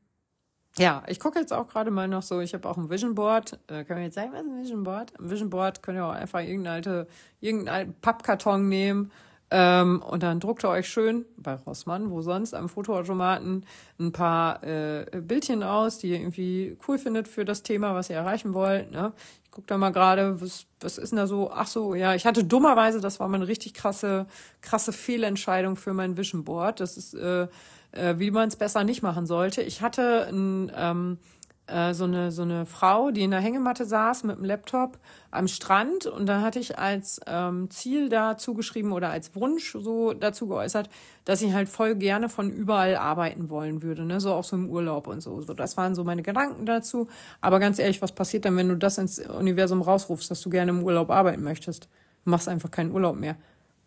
ja, 0.78 1.02
ich 1.06 1.20
gucke 1.20 1.39
jetzt 1.39 1.55
auch 1.55 1.68
gerade 1.68 1.90
mal 1.90 2.06
noch 2.06 2.23
so, 2.23 2.40
ich 2.40 2.52
habe 2.52 2.68
auch 2.68 2.77
ein 2.77 2.90
Vision 2.90 3.14
Board. 3.14 3.59
Äh, 3.66 3.85
können 3.85 4.01
wir 4.01 4.05
jetzt 4.05 4.16
sagen, 4.16 4.32
was 4.32 4.43
ist 4.43 4.51
ein 4.51 4.60
Vision 4.60 4.82
Board? 4.82 5.18
Ein 5.18 5.31
Vision 5.31 5.48
Board 5.48 5.82
könnt 5.82 5.97
ihr 5.97 6.05
auch 6.05 6.12
einfach 6.12 6.40
irgendeinen 6.40 6.74
alte, 6.74 7.06
irgendeinen 7.40 7.94
Pappkarton 8.01 8.68
nehmen 8.68 9.10
ähm, 9.51 10.02
und 10.02 10.23
dann 10.24 10.40
druckt 10.40 10.64
ihr 10.64 10.68
euch 10.68 10.89
schön 10.89 11.24
bei 11.36 11.55
Rossmann, 11.55 12.10
wo 12.10 12.20
sonst, 12.20 12.52
am 12.52 12.68
Fotoautomaten 12.68 13.64
ein 14.01 14.10
paar 14.10 14.62
äh, 14.64 15.06
Bildchen 15.20 15.62
aus, 15.62 15.98
die 15.98 16.10
ihr 16.10 16.18
irgendwie 16.18 16.77
cool 16.89 16.98
findet 16.98 17.28
für 17.28 17.44
das 17.44 17.62
Thema, 17.62 17.94
was 17.94 18.10
ihr 18.10 18.16
erreichen 18.16 18.55
wollt. 18.55 18.90
Ne? 18.90 19.12
Ich 19.44 19.52
guck 19.52 19.66
da 19.68 19.78
mal 19.78 19.90
gerade, 19.90 20.40
was, 20.40 20.66
was 20.81 20.98
ist 20.98 21.10
denn 21.10 21.18
da 21.18 21.28
so? 21.28 21.51
Ach 21.52 21.68
so, 21.68 21.94
ja, 21.94 22.14
ich 22.14 22.27
hatte 22.27 22.43
dummerweise, 22.43 23.01
das 23.01 23.20
war 23.20 23.28
meine 23.28 23.47
richtig 23.47 23.74
krasse, 23.74 24.27
krasse 24.62 24.93
Fehlentscheidung 24.93 25.77
für 25.77 25.94
mein 25.94 26.16
Vision 26.16 26.43
Board. 26.43 26.81
Das 26.81 26.97
ist, 26.97 27.14
äh, 27.14 27.47
äh, 27.93 28.18
wie 28.18 28.32
man 28.32 28.48
es 28.48 28.56
besser 28.56 28.82
nicht 28.82 29.02
machen 29.02 29.27
sollte. 29.27 29.62
Ich 29.62 29.81
hatte 29.81 30.27
ein 30.28 30.73
ähm, 30.74 31.18
äh, 31.67 31.95
so 31.95 32.05
eine 32.05 32.31
so 32.31 32.43
eine 32.43 32.65
Frau, 32.65 33.11
die 33.11 33.23
in 33.23 33.31
der 33.31 33.41
Hängematte 33.41 33.85
saß 33.85 34.25
mit 34.25 34.37
dem 34.37 34.45
Laptop 34.45 34.99
am 35.31 35.49
Strand 35.49 36.07
und 36.07 36.27
da 36.27 36.41
hatte 36.41 36.59
ich 36.59 36.79
als 36.79 37.21
ähm, 37.27 37.71
Ziel 37.71 38.09
dazu 38.09 38.55
geschrieben 38.55 38.93
oder 38.93 39.11
als 39.11 39.35
Wunsch 39.35 39.73
so 39.73 40.13
dazu 40.13 40.47
geäußert, 40.47 40.89
dass 41.25 41.43
ich 41.43 41.53
halt 41.53 41.69
voll 41.69 41.97
gerne 41.97 42.29
von 42.29 42.51
überall 42.51 42.97
arbeiten 42.97 43.51
wollen 43.51 43.83
würde, 43.83 44.05
ne, 44.05 44.21
so 44.21 44.33
auch 44.33 44.45
so 44.45 44.57
im 44.57 44.71
Urlaub 44.71 45.07
und 45.09 45.21
so. 45.21 45.41
So 45.43 45.55
das 45.55 45.77
waren 45.77 45.95
so 45.95 46.05
meine 46.05 46.23
Gedanken 46.23 46.67
dazu. 46.67 47.09
Aber 47.41 47.59
ganz 47.59 47.79
ehrlich, 47.79 48.01
was 48.01 48.13
passiert 48.13 48.45
dann, 48.45 48.57
wenn 48.57 48.69
du 48.69 48.77
das 48.77 48.99
ins 48.99 49.19
Universum 49.19 49.83
rausrufst, 49.83 50.31
dass 50.31 50.41
du 50.43 50.51
gerne 50.51 50.71
im 50.71 50.83
Urlaub 50.85 51.11
arbeiten 51.11 51.43
möchtest? 51.43 51.89
Du 52.25 52.31
machst 52.31 52.49
einfach 52.49 52.71
keinen 52.71 52.93
Urlaub 52.93 53.17
mehr. 53.17 53.37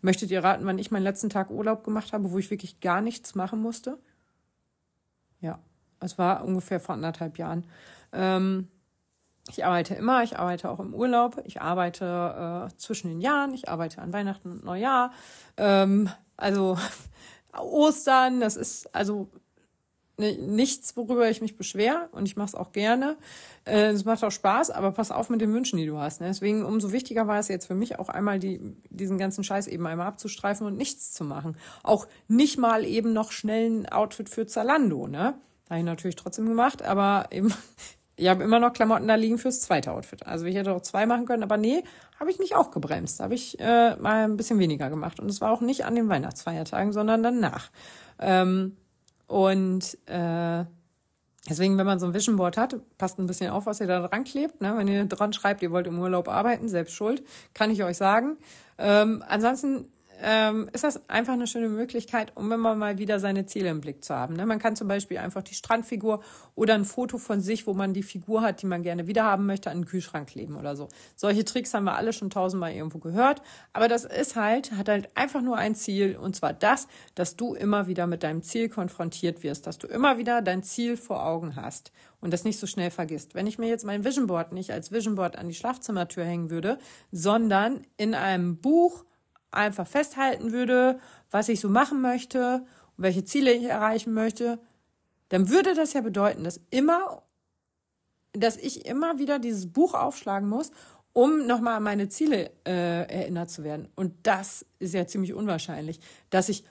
Möchtet 0.01 0.31
ihr 0.31 0.43
raten, 0.43 0.65
wann 0.65 0.79
ich 0.79 0.91
meinen 0.91 1.03
letzten 1.03 1.29
Tag 1.29 1.49
Urlaub 1.49 1.83
gemacht 1.83 2.13
habe, 2.13 2.31
wo 2.31 2.37
ich 2.37 2.51
wirklich 2.51 2.79
gar 2.79 3.01
nichts 3.01 3.35
machen 3.35 3.61
musste? 3.61 3.97
Ja, 5.41 5.59
es 5.99 6.17
war 6.17 6.45
ungefähr 6.45 6.79
vor 6.79 6.95
anderthalb 6.95 7.37
Jahren. 7.37 7.65
Ähm, 8.11 8.67
ich 9.49 9.65
arbeite 9.65 9.95
immer, 9.95 10.23
ich 10.23 10.37
arbeite 10.37 10.69
auch 10.69 10.79
im 10.79 10.93
Urlaub, 10.93 11.41
ich 11.45 11.61
arbeite 11.61 12.69
äh, 12.69 12.77
zwischen 12.77 13.09
den 13.09 13.19
Jahren, 13.19 13.53
ich 13.53 13.67
arbeite 13.67 14.01
an 14.01 14.13
Weihnachten 14.13 14.51
und 14.51 14.63
Neujahr. 14.63 15.11
Ähm, 15.57 16.09
also 16.37 16.77
Ostern, 17.57 18.39
das 18.39 18.55
ist 18.55 18.93
also 18.93 19.29
nichts, 20.19 20.97
worüber 20.97 21.29
ich 21.29 21.41
mich 21.41 21.55
beschwere 21.55 22.09
und 22.11 22.25
ich 22.25 22.35
mache 22.35 22.49
es 22.49 22.55
auch 22.55 22.73
gerne. 22.73 23.15
Äh, 23.65 23.91
es 23.91 24.03
macht 24.03 24.23
auch 24.23 24.31
Spaß, 24.31 24.69
aber 24.69 24.91
pass 24.91 25.11
auf 25.11 25.29
mit 25.29 25.39
den 25.39 25.53
Wünschen, 25.53 25.77
die 25.77 25.85
du 25.85 25.97
hast. 25.97 26.19
Ne? 26.19 26.27
Deswegen 26.27 26.65
umso 26.65 26.91
wichtiger 26.91 27.25
war 27.27 27.39
es 27.39 27.47
jetzt 27.47 27.67
für 27.67 27.75
mich 27.75 27.99
auch 27.99 28.09
einmal 28.09 28.37
die, 28.37 28.75
diesen 28.89 29.17
ganzen 29.17 29.43
Scheiß 29.43 29.67
eben 29.67 29.87
einmal 29.87 30.07
abzustreifen 30.07 30.67
und 30.67 30.75
nichts 30.75 31.13
zu 31.13 31.23
machen. 31.23 31.57
Auch 31.83 32.07
nicht 32.27 32.57
mal 32.57 32.83
eben 32.83 33.13
noch 33.13 33.31
schnell 33.31 33.69
ein 33.69 33.89
Outfit 33.89 34.29
für 34.29 34.45
Zalando, 34.45 35.07
ne? 35.07 35.35
Habe 35.69 35.79
ich 35.79 35.85
natürlich 35.85 36.15
trotzdem 36.15 36.47
gemacht, 36.47 36.81
aber 36.81 37.27
eben, 37.31 37.53
ich 38.15 38.27
habe 38.27 38.43
immer 38.43 38.59
noch 38.59 38.73
Klamotten 38.73 39.07
da 39.07 39.15
liegen 39.15 39.37
fürs 39.37 39.61
zweite 39.61 39.91
Outfit. 39.91 40.25
Also 40.25 40.45
ich 40.45 40.55
hätte 40.55 40.73
auch 40.73 40.81
zwei 40.81 41.05
machen 41.05 41.25
können, 41.25 41.43
aber 41.43 41.57
nee, 41.57 41.83
habe 42.19 42.31
ich 42.31 42.39
mich 42.39 42.55
auch 42.55 42.71
gebremst. 42.71 43.19
Habe 43.19 43.35
ich 43.35 43.59
äh, 43.59 43.95
mal 43.97 44.25
ein 44.25 44.35
bisschen 44.37 44.59
weniger 44.59 44.89
gemacht. 44.89 45.19
Und 45.19 45.29
es 45.29 45.41
war 45.41 45.51
auch 45.51 45.61
nicht 45.61 45.85
an 45.85 45.95
den 45.95 46.09
Weihnachtsfeiertagen, 46.09 46.91
sondern 46.91 47.23
danach. 47.23 47.69
Ähm, 48.17 48.77
und 49.27 49.97
äh, 50.07 50.65
deswegen, 51.47 51.77
wenn 51.77 51.85
man 51.85 51.99
so 51.99 52.07
ein 52.07 52.13
Vision 52.13 52.35
Board 52.35 52.57
hat, 52.57 52.75
passt 52.97 53.19
ein 53.19 53.27
bisschen 53.27 53.51
auf, 53.51 53.67
was 53.67 53.79
ihr 53.79 53.87
da 53.87 54.07
dran 54.07 54.23
klebt. 54.23 54.59
Ne? 54.59 54.75
Wenn 54.75 54.87
ihr 54.87 55.05
dran 55.05 55.33
schreibt, 55.33 55.61
ihr 55.61 55.71
wollt 55.71 55.87
im 55.87 55.99
Urlaub 55.99 56.27
arbeiten, 56.27 56.67
selbst 56.67 56.95
schuld, 56.95 57.23
kann 57.53 57.69
ich 57.69 57.83
euch 57.83 57.95
sagen. 57.95 58.37
Ähm, 58.79 59.23
ansonsten 59.27 59.87
ähm, 60.21 60.69
ist 60.73 60.83
das 60.83 61.09
einfach 61.09 61.33
eine 61.33 61.47
schöne 61.47 61.69
Möglichkeit, 61.69 62.35
um 62.35 62.51
immer 62.51 62.75
mal 62.75 62.97
wieder 62.97 63.19
seine 63.19 63.45
Ziele 63.45 63.69
im 63.69 63.81
Blick 63.81 64.03
zu 64.03 64.13
haben. 64.13 64.35
Ne? 64.35 64.45
Man 64.45 64.59
kann 64.59 64.75
zum 64.75 64.87
Beispiel 64.87 65.17
einfach 65.17 65.41
die 65.41 65.53
Strandfigur 65.53 66.21
oder 66.55 66.75
ein 66.75 66.85
Foto 66.85 67.17
von 67.17 67.41
sich, 67.41 67.67
wo 67.67 67.73
man 67.73 67.93
die 67.93 68.03
Figur 68.03 68.41
hat, 68.41 68.61
die 68.61 68.65
man 68.65 68.83
gerne 68.83 69.07
wiederhaben 69.07 69.45
möchte, 69.45 69.71
an 69.71 69.79
den 69.79 69.85
Kühlschrank 69.85 70.29
kleben 70.29 70.55
oder 70.57 70.75
so. 70.75 70.89
Solche 71.15 71.45
Tricks 71.45 71.73
haben 71.73 71.85
wir 71.85 71.95
alle 71.95 72.13
schon 72.13 72.29
tausendmal 72.29 72.73
irgendwo 72.73 72.99
gehört. 72.99 73.41
Aber 73.73 73.87
das 73.87 74.05
ist 74.05 74.35
halt, 74.35 74.71
hat 74.73 74.89
halt 74.89 75.09
einfach 75.15 75.41
nur 75.41 75.57
ein 75.57 75.75
Ziel 75.75 76.17
und 76.17 76.35
zwar 76.35 76.53
das, 76.53 76.87
dass 77.15 77.35
du 77.35 77.53
immer 77.53 77.87
wieder 77.87 78.07
mit 78.07 78.23
deinem 78.23 78.43
Ziel 78.43 78.69
konfrontiert 78.69 79.43
wirst, 79.43 79.67
dass 79.67 79.77
du 79.77 79.87
immer 79.87 80.17
wieder 80.17 80.41
dein 80.41 80.63
Ziel 80.63 80.97
vor 80.97 81.25
Augen 81.25 81.55
hast 81.55 81.91
und 82.21 82.33
das 82.33 82.43
nicht 82.43 82.59
so 82.59 82.67
schnell 82.67 82.91
vergisst. 82.91 83.35
Wenn 83.35 83.47
ich 83.47 83.57
mir 83.57 83.67
jetzt 83.67 83.85
mein 83.85 84.03
Vision 84.03 84.27
Board 84.27 84.51
nicht 84.51 84.71
als 84.71 84.91
Vision 84.91 85.15
Board 85.15 85.37
an 85.37 85.47
die 85.47 85.55
Schlafzimmertür 85.55 86.25
hängen 86.25 86.49
würde, 86.49 86.77
sondern 87.11 87.81
in 87.97 88.13
einem 88.13 88.57
Buch 88.57 89.05
einfach 89.51 89.87
festhalten 89.87 90.51
würde, 90.51 90.99
was 91.31 91.49
ich 91.49 91.59
so 91.59 91.69
machen 91.69 92.01
möchte 92.01 92.63
welche 92.99 93.23
Ziele 93.23 93.53
ich 93.53 93.63
erreichen 93.63 94.13
möchte, 94.13 94.59
dann 95.29 95.49
würde 95.49 95.73
das 95.73 95.93
ja 95.93 96.01
bedeuten, 96.01 96.43
dass 96.43 96.59
immer, 96.69 97.23
dass 98.33 98.57
ich 98.57 98.85
immer 98.85 99.19
wieder 99.19 99.39
dieses 99.39 99.71
Buch 99.71 99.93
aufschlagen 99.93 100.49
muss, 100.49 100.71
um 101.13 101.47
nochmal 101.47 101.77
an 101.77 101.83
meine 101.83 102.09
Ziele 102.09 102.51
äh, 102.65 103.07
erinnert 103.09 103.49
zu 103.49 103.63
werden. 103.63 103.87
Und 103.95 104.13
das 104.23 104.65
ist 104.79 104.93
ja 104.93 105.07
ziemlich 105.07 105.33
unwahrscheinlich, 105.33 105.99
dass 106.29 106.49
ich 106.49 106.63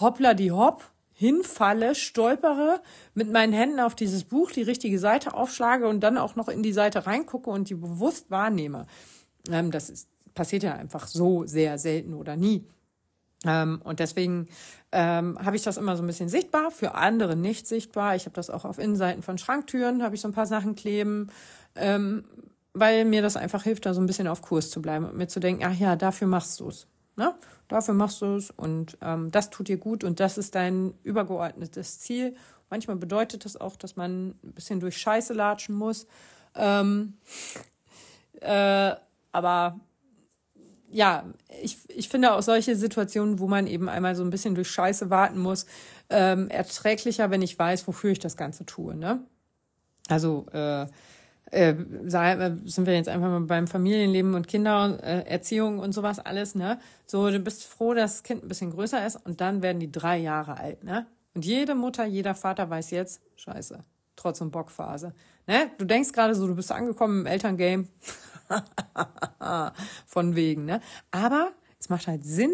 hoppla 0.00 0.34
die 0.34 0.52
hopp 0.52 0.90
hinfalle, 1.12 1.94
stolpere, 1.94 2.82
mit 3.14 3.30
meinen 3.30 3.52
Händen 3.52 3.78
auf 3.78 3.94
dieses 3.94 4.24
Buch 4.24 4.50
die 4.50 4.62
richtige 4.62 4.98
Seite 4.98 5.34
aufschlage 5.34 5.86
und 5.86 6.00
dann 6.00 6.18
auch 6.18 6.34
noch 6.34 6.48
in 6.48 6.62
die 6.62 6.72
Seite 6.72 7.06
reingucke 7.06 7.50
und 7.50 7.68
die 7.68 7.74
bewusst 7.74 8.30
wahrnehme. 8.30 8.86
Ähm, 9.48 9.70
das 9.70 9.90
ist 9.90 10.08
passiert 10.34 10.62
ja 10.62 10.74
einfach 10.74 11.06
so 11.06 11.46
sehr 11.46 11.78
selten 11.78 12.14
oder 12.14 12.36
nie. 12.36 12.66
Ähm, 13.44 13.80
und 13.84 14.00
deswegen 14.00 14.48
ähm, 14.92 15.38
habe 15.42 15.56
ich 15.56 15.62
das 15.62 15.76
immer 15.76 15.96
so 15.96 16.02
ein 16.02 16.06
bisschen 16.06 16.28
sichtbar, 16.28 16.70
für 16.70 16.94
andere 16.94 17.36
nicht 17.36 17.66
sichtbar. 17.66 18.16
Ich 18.16 18.24
habe 18.24 18.34
das 18.34 18.50
auch 18.50 18.64
auf 18.64 18.78
Innenseiten 18.78 19.22
von 19.22 19.38
Schranktüren, 19.38 20.02
habe 20.02 20.14
ich 20.14 20.20
so 20.20 20.28
ein 20.28 20.34
paar 20.34 20.46
Sachen 20.46 20.74
kleben, 20.74 21.28
ähm, 21.74 22.24
weil 22.72 23.04
mir 23.04 23.22
das 23.22 23.36
einfach 23.36 23.62
hilft, 23.62 23.86
da 23.86 23.94
so 23.94 24.00
ein 24.00 24.06
bisschen 24.06 24.26
auf 24.26 24.42
Kurs 24.42 24.70
zu 24.70 24.80
bleiben 24.82 25.04
und 25.04 25.16
mir 25.16 25.28
zu 25.28 25.40
denken, 25.40 25.62
ach 25.64 25.74
ja, 25.74 25.96
dafür 25.96 26.26
machst 26.26 26.58
du 26.60 26.68
es. 26.68 26.86
Ne? 27.16 27.34
Dafür 27.68 27.94
machst 27.94 28.20
du 28.22 28.36
es 28.36 28.50
und 28.50 28.98
ähm, 29.00 29.30
das 29.30 29.50
tut 29.50 29.68
dir 29.68 29.78
gut 29.78 30.04
und 30.04 30.20
das 30.20 30.38
ist 30.38 30.54
dein 30.54 30.94
übergeordnetes 31.02 32.00
Ziel. 32.00 32.34
Manchmal 32.70 32.96
bedeutet 32.96 33.44
das 33.44 33.56
auch, 33.56 33.76
dass 33.76 33.96
man 33.96 34.34
ein 34.42 34.52
bisschen 34.52 34.80
durch 34.80 34.96
Scheiße 34.96 35.32
latschen 35.32 35.74
muss. 35.74 36.06
Ähm, 36.56 37.14
äh, 38.40 38.92
aber 39.32 39.80
ja, 40.94 41.24
ich, 41.60 41.78
ich 41.88 42.08
finde 42.08 42.34
auch 42.34 42.42
solche 42.42 42.76
Situationen, 42.76 43.40
wo 43.40 43.48
man 43.48 43.66
eben 43.66 43.88
einmal 43.88 44.14
so 44.14 44.22
ein 44.22 44.30
bisschen 44.30 44.54
durch 44.54 44.70
Scheiße 44.70 45.10
warten 45.10 45.38
muss, 45.40 45.66
ähm, 46.08 46.48
erträglicher, 46.48 47.32
wenn 47.32 47.42
ich 47.42 47.58
weiß, 47.58 47.88
wofür 47.88 48.12
ich 48.12 48.20
das 48.20 48.36
Ganze 48.36 48.64
tue. 48.64 48.94
Ne? 48.94 49.20
Also 50.08 50.46
äh, 50.52 50.86
äh, 51.50 51.74
sind 52.64 52.86
wir 52.86 52.94
jetzt 52.94 53.08
einfach 53.08 53.28
mal 53.28 53.40
beim 53.40 53.66
Familienleben 53.66 54.34
und 54.34 54.46
Kindererziehung 54.46 55.80
und 55.80 55.92
sowas 55.92 56.20
alles, 56.20 56.54
ne? 56.54 56.78
So, 57.06 57.28
du 57.28 57.40
bist 57.40 57.64
froh, 57.64 57.94
dass 57.94 58.12
das 58.12 58.22
Kind 58.22 58.44
ein 58.44 58.48
bisschen 58.48 58.70
größer 58.70 59.04
ist 59.04 59.16
und 59.16 59.40
dann 59.40 59.62
werden 59.62 59.80
die 59.80 59.90
drei 59.90 60.18
Jahre 60.18 60.58
alt, 60.58 60.84
ne? 60.84 61.06
Und 61.34 61.44
jede 61.44 61.74
Mutter, 61.74 62.04
jeder 62.04 62.36
Vater 62.36 62.70
weiß 62.70 62.92
jetzt, 62.92 63.20
scheiße, 63.34 63.82
trotz 64.14 64.40
und 64.40 64.52
Bockphase. 64.52 65.12
Ne? 65.48 65.70
Du 65.78 65.84
denkst 65.84 66.12
gerade 66.12 66.36
so, 66.36 66.46
du 66.46 66.54
bist 66.54 66.70
angekommen 66.70 67.22
im 67.22 67.26
Elterngame. 67.26 67.88
Von 70.06 70.36
wegen, 70.36 70.64
ne? 70.64 70.80
Aber 71.10 71.52
es 71.78 71.88
macht 71.88 72.06
halt 72.06 72.24
Sinn, 72.24 72.52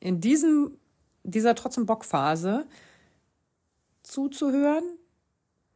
in 0.00 0.20
diesem, 0.20 0.76
dieser 1.22 1.54
trotzdem 1.54 1.86
Bockphase 1.86 2.66
zuzuhören, 4.02 4.84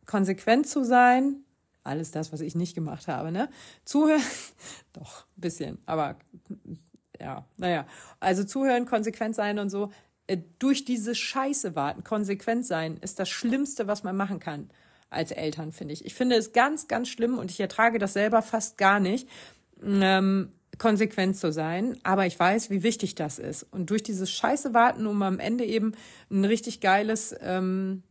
konsequent 0.06 0.68
zu 0.68 0.84
sein, 0.84 1.44
alles 1.84 2.12
das, 2.12 2.32
was 2.32 2.40
ich 2.40 2.54
nicht 2.54 2.74
gemacht 2.74 3.08
habe, 3.08 3.32
ne? 3.32 3.48
Zuhören, 3.84 4.22
doch, 4.92 5.26
bisschen, 5.36 5.78
aber 5.86 6.16
ja, 7.20 7.44
naja. 7.56 7.86
Also 8.20 8.44
zuhören, 8.44 8.86
konsequent 8.86 9.34
sein 9.34 9.58
und 9.58 9.70
so. 9.70 9.90
Äh, 10.26 10.38
durch 10.58 10.84
diese 10.84 11.14
Scheiße 11.14 11.74
warten, 11.76 12.04
konsequent 12.04 12.66
sein, 12.66 12.96
ist 12.98 13.18
das 13.18 13.28
Schlimmste, 13.28 13.86
was 13.86 14.02
man 14.02 14.16
machen 14.16 14.38
kann 14.38 14.70
als 15.12 15.30
Eltern, 15.30 15.72
finde 15.72 15.94
ich. 15.94 16.05
Ich 16.05 16.14
finde 16.14 16.36
es 16.36 16.52
ganz, 16.52 16.89
ganz 16.89 17.09
schlimm 17.09 17.39
und 17.39 17.51
ich 17.51 17.60
ertrage 17.60 17.98
das 17.98 18.12
selber 18.12 18.43
fast 18.43 18.78
gar 18.78 19.01
nicht, 19.01 19.28
ähm, 19.82 20.51
konsequent 20.78 21.36
zu 21.36 21.52
sein. 21.52 21.98
Aber 22.02 22.26
ich 22.26 22.39
weiß, 22.39 22.70
wie 22.70 22.82
wichtig 22.82 23.14
das 23.14 23.39
ist. 23.39 23.64
Und 23.70 23.90
durch 23.90 24.02
dieses 24.02 24.30
Scheiße 24.30 24.74
warten, 24.74 25.06
um 25.06 25.22
am 25.22 25.39
Ende 25.39 25.64
eben 25.64 25.93
ein 26.30 26.44
richtig 26.44 26.80
geiles, 26.80 27.34
ähm, 27.40 28.02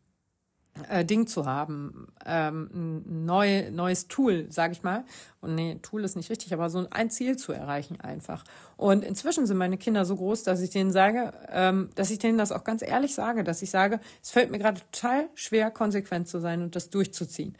äh, 0.89 1.03
Ding 1.03 1.27
zu 1.27 1.45
haben, 1.45 2.07
ähm, 2.25 2.69
ein 2.73 3.25
neu, 3.25 3.69
neues 3.71 4.07
Tool, 4.07 4.47
sage 4.49 4.73
ich 4.73 4.83
mal. 4.83 5.03
Und 5.41 5.55
nee, 5.55 5.77
Tool 5.81 6.03
ist 6.03 6.15
nicht 6.15 6.29
richtig, 6.29 6.53
aber 6.53 6.69
so 6.69 6.87
ein 6.89 7.09
Ziel 7.09 7.37
zu 7.37 7.51
erreichen 7.51 7.99
einfach. 7.99 8.43
Und 8.77 9.03
inzwischen 9.03 9.45
sind 9.45 9.57
meine 9.57 9.77
Kinder 9.77 10.05
so 10.05 10.15
groß, 10.15 10.43
dass 10.43 10.61
ich 10.61 10.69
denen 10.69 10.91
sage, 10.91 11.33
ähm, 11.49 11.89
dass 11.95 12.09
ich 12.09 12.19
denen 12.19 12.37
das 12.37 12.51
auch 12.51 12.63
ganz 12.63 12.81
ehrlich 12.81 13.13
sage, 13.13 13.43
dass 13.43 13.61
ich 13.61 13.69
sage, 13.69 13.99
es 14.21 14.31
fällt 14.31 14.51
mir 14.51 14.59
gerade 14.59 14.81
total 14.91 15.29
schwer, 15.35 15.71
konsequent 15.71 16.27
zu 16.27 16.39
sein 16.39 16.61
und 16.61 16.75
das 16.75 16.89
durchzuziehen. 16.89 17.57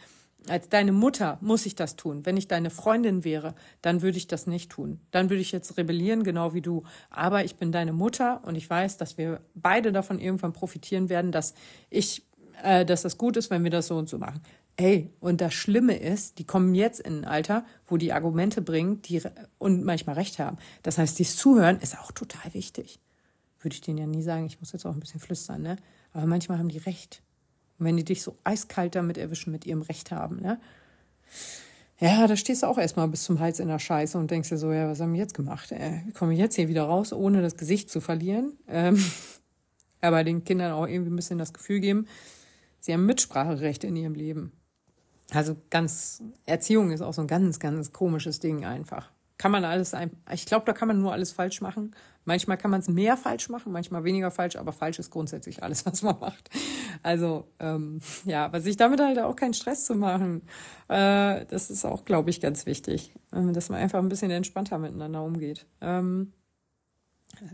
Als 0.48 0.70
deine 0.70 0.92
Mutter 0.92 1.38
muss 1.42 1.68
ich 1.68 1.76
das 1.76 1.96
tun. 1.96 2.26
Wenn 2.26 2.36
ich 2.36 2.48
deine 2.48 2.72
Freundin 2.72 3.24
wäre, 3.24 3.54
dann 3.84 4.02
würde 4.02 4.18
ich 4.18 4.26
das 4.26 4.48
nicht 4.48 4.72
tun. 4.72 5.00
Dann 5.12 5.30
würde 5.30 5.42
ich 5.42 5.52
jetzt 5.52 5.78
rebellieren, 5.78 6.24
genau 6.24 6.56
wie 6.56 6.62
du. 6.62 6.84
Aber 7.12 7.46
ich 7.46 7.58
bin 7.58 7.72
deine 7.72 7.94
Mutter 7.94 8.42
und 8.44 8.56
ich 8.56 8.68
weiß, 8.68 8.98
dass 8.98 9.20
wir 9.20 9.42
beide 9.54 9.92
davon 9.92 10.18
irgendwann 10.18 10.54
profitieren 10.54 11.10
werden, 11.10 11.32
dass 11.32 11.54
ich 11.92 12.26
äh, 12.64 12.86
dass 12.86 13.02
das 13.02 13.18
gut 13.18 13.38
ist, 13.38 13.50
wenn 13.50 13.64
wir 13.64 13.72
das 13.72 13.88
so 13.88 13.98
und 13.98 14.10
so 14.10 14.18
machen. 14.18 14.42
Ey, 14.78 15.14
und 15.20 15.42
das 15.42 15.54
Schlimme 15.54 15.98
ist, 15.98 16.40
die 16.40 16.46
kommen 16.46 16.74
jetzt 16.74 17.00
in 17.00 17.20
ein 17.20 17.26
Alter, 17.26 17.66
wo 17.86 17.98
die 17.98 18.14
Argumente 18.14 18.62
bringen 18.62 19.02
die, 19.02 19.22
und 19.58 19.84
manchmal 19.84 20.16
recht 20.16 20.40
haben. 20.40 20.58
Das 20.82 20.98
heißt, 20.98 21.20
dieses 21.20 21.36
Zuhören 21.36 21.80
ist 21.80 22.00
auch 22.00 22.12
total 22.12 22.54
wichtig. 22.54 23.00
Würde 23.60 23.76
ich 23.76 23.82
denen 23.82 23.98
ja 23.98 24.08
nie 24.08 24.24
sagen, 24.24 24.46
ich 24.46 24.60
muss 24.60 24.72
jetzt 24.72 24.86
auch 24.86 24.94
ein 24.94 25.00
bisschen 25.00 25.20
flüstern, 25.20 25.62
ne? 25.62 25.76
Aber 26.14 26.26
manchmal 26.26 26.58
haben 26.58 26.70
die 26.70 26.80
recht. 26.80 27.22
Und 27.78 27.86
wenn 27.86 27.98
die 27.98 28.04
dich 28.04 28.24
so 28.24 28.38
eiskalt 28.44 28.96
damit 28.96 29.18
erwischen, 29.18 29.52
mit 29.52 29.66
ihrem 29.66 29.82
Recht 29.82 30.12
haben, 30.12 30.38
ne? 30.38 30.60
Ja, 32.00 32.26
da 32.26 32.36
stehst 32.36 32.64
du 32.64 32.68
auch 32.68 32.80
erstmal 32.80 33.08
bis 33.08 33.24
zum 33.24 33.40
Hals 33.40 33.60
in 33.60 33.68
der 33.68 33.78
Scheiße 33.78 34.18
und 34.18 34.32
denkst 34.32 34.50
dir 34.50 34.58
so, 34.58 34.72
ja, 34.72 34.90
was 34.90 35.00
haben 35.00 35.14
wir 35.14 35.20
jetzt 35.20 35.36
gemacht? 35.36 35.72
Ey? 35.72 36.02
Wie 36.08 36.12
komme 36.12 36.34
ich 36.34 36.40
jetzt 36.40 36.56
hier 36.56 36.68
wieder 36.68 36.84
raus, 36.84 37.14
ohne 37.14 37.44
das 37.44 37.58
Gesicht 37.58 37.92
zu 37.92 38.02
verlieren? 38.02 38.54
Ähm, 38.68 39.04
aber 40.02 40.24
den 40.24 40.44
Kindern 40.44 40.72
auch 40.72 40.88
irgendwie 40.88 41.12
ein 41.12 41.16
bisschen 41.16 41.38
das 41.38 41.54
Gefühl 41.54 41.80
geben, 41.80 42.08
Sie 42.82 42.94
haben 42.94 43.06
Mitspracherecht 43.06 43.84
in 43.84 43.96
ihrem 43.96 44.16
Leben. 44.16 44.52
Also 45.34 45.56
ganz, 45.70 46.22
Erziehung 46.46 46.92
ist 46.92 47.02
auch 47.02 47.14
so 47.14 47.22
ein 47.22 47.28
ganz, 47.28 47.60
ganz 47.60 47.94
komisches 47.94 48.40
Ding 48.40 48.66
einfach. 48.66 49.10
Kann 49.38 49.52
man 49.52 49.64
alles, 49.64 49.96
ich 50.32 50.46
glaube, 50.46 50.66
da 50.66 50.74
kann 50.74 50.88
man 50.88 51.00
nur 51.00 51.14
alles 51.14 51.32
falsch 51.32 51.62
machen. 51.62 51.96
Manchmal 52.26 52.58
kann 52.58 52.70
man 52.70 52.82
es 52.82 52.88
mehr 52.88 53.18
falsch 53.18 53.50
machen, 53.50 53.72
manchmal 53.72 54.04
weniger 54.04 54.30
falsch, 54.30 54.56
aber 54.56 54.72
falsch 54.72 55.00
ist 55.00 55.10
grundsätzlich 55.10 55.64
alles, 55.64 55.86
was 55.88 56.02
man 56.02 56.20
macht. 56.20 56.50
Also 57.02 57.48
ähm, 57.60 58.02
ja, 58.26 58.46
aber 58.46 58.62
sich 58.62 58.78
damit 58.78 59.00
halt 59.00 59.20
auch 59.20 59.36
keinen 59.36 59.54
Stress 59.54 59.86
zu 59.86 59.96
machen, 59.96 60.42
äh, 60.90 61.46
das 61.46 61.70
ist 61.70 61.86
auch, 61.86 62.04
glaube 62.06 62.30
ich, 62.30 62.42
ganz 62.42 62.66
wichtig, 62.66 63.16
äh, 63.32 63.52
dass 63.52 63.70
man 63.70 63.80
einfach 63.80 64.00
ein 64.00 64.10
bisschen 64.10 64.32
entspannter 64.32 64.78
miteinander 64.78 65.24
umgeht. 65.24 65.66
Ähm, 65.82 66.34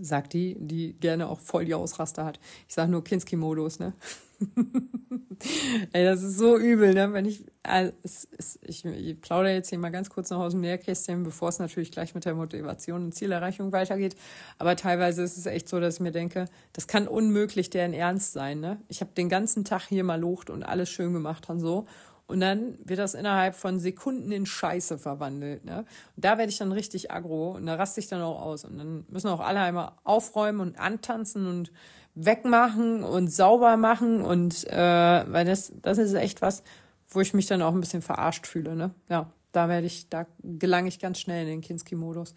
sagt 0.01 0.33
die, 0.33 0.55
die 0.59 0.93
gerne 0.93 1.27
auch 1.27 1.39
voll 1.39 1.65
die 1.65 1.73
Ausraster 1.73 2.25
hat. 2.25 2.39
Ich 2.67 2.73
sage 2.73 2.91
nur 2.91 3.03
Kinski-Modus, 3.03 3.79
ne? 3.79 3.93
Ey, 5.93 6.03
das 6.03 6.21
ist 6.21 6.37
so 6.37 6.57
übel, 6.57 6.93
ne? 6.93 7.11
Wenn 7.13 7.25
ich, 7.25 7.43
also, 7.63 7.91
es, 8.03 8.27
es, 8.37 8.59
ich, 8.63 8.85
ich 8.85 9.19
plaudere 9.21 9.53
jetzt 9.53 9.69
hier 9.69 9.79
mal 9.79 9.89
ganz 9.89 10.09
kurz 10.09 10.29
noch 10.29 10.39
aus 10.39 10.51
dem 10.53 10.61
Nährkästchen, 10.61 11.23
bevor 11.23 11.49
es 11.49 11.59
natürlich 11.59 11.91
gleich 11.91 12.13
mit 12.15 12.25
der 12.25 12.35
Motivation 12.35 13.05
und 13.05 13.15
Zielerreichung 13.15 13.71
weitergeht. 13.71 14.15
Aber 14.57 14.75
teilweise 14.75 15.23
ist 15.23 15.37
es 15.37 15.45
echt 15.45 15.69
so, 15.69 15.79
dass 15.79 15.95
ich 15.95 15.99
mir 16.01 16.11
denke, 16.11 16.47
das 16.73 16.87
kann 16.87 17.07
unmöglich 17.07 17.69
deren 17.69 17.93
Ernst 17.93 18.33
sein, 18.33 18.59
ne? 18.59 18.81
Ich 18.87 19.01
habe 19.01 19.11
den 19.15 19.29
ganzen 19.29 19.63
Tag 19.63 19.87
hier 19.87 20.03
mal 20.03 20.19
locht 20.19 20.49
und 20.49 20.63
alles 20.63 20.89
schön 20.89 21.13
gemacht 21.13 21.49
und 21.49 21.59
so. 21.59 21.85
Und 22.27 22.41
dann 22.41 22.77
wird 22.83 22.99
das 22.99 23.13
innerhalb 23.13 23.55
von 23.55 23.79
Sekunden 23.79 24.31
in 24.33 24.45
Scheiße 24.45 24.97
verwandelt. 24.97 25.63
Ne? 25.63 25.85
Und 26.15 26.25
da 26.25 26.37
werde 26.37 26.51
ich 26.51 26.57
dann 26.57 26.73
richtig 26.73 27.09
aggro 27.09 27.51
und 27.51 27.65
da 27.65 27.75
raste 27.75 28.01
ich 28.01 28.07
dann 28.07 28.21
auch 28.21 28.41
aus. 28.41 28.65
Und 28.65 28.77
dann 28.77 29.05
müssen 29.09 29.29
auch 29.29 29.39
alle 29.39 29.61
einmal 29.61 29.93
aufräumen 30.03 30.59
und 30.59 30.77
antanzen 30.77 31.47
und 31.47 31.71
wegmachen 32.15 33.03
und 33.03 33.29
sauber 33.29 33.77
machen. 33.77 34.21
Und 34.21 34.67
äh, 34.67 35.25
weil 35.31 35.45
das, 35.45 35.71
das 35.81 35.97
ist 35.97 36.13
echt 36.15 36.41
was, 36.41 36.63
wo 37.07 37.21
ich 37.21 37.33
mich 37.33 37.47
dann 37.47 37.61
auch 37.61 37.73
ein 37.73 37.79
bisschen 37.79 38.01
verarscht 38.01 38.45
fühle. 38.45 38.75
Ne? 38.75 38.91
Ja, 39.09 39.31
da 39.53 39.69
werde 39.69 39.87
ich, 39.87 40.09
da 40.09 40.25
gelange 40.43 40.89
ich 40.89 40.99
ganz 40.99 41.19
schnell 41.19 41.43
in 41.43 41.47
den 41.47 41.61
Kinski-Modus. 41.61 42.35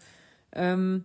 Ähm, 0.53 1.03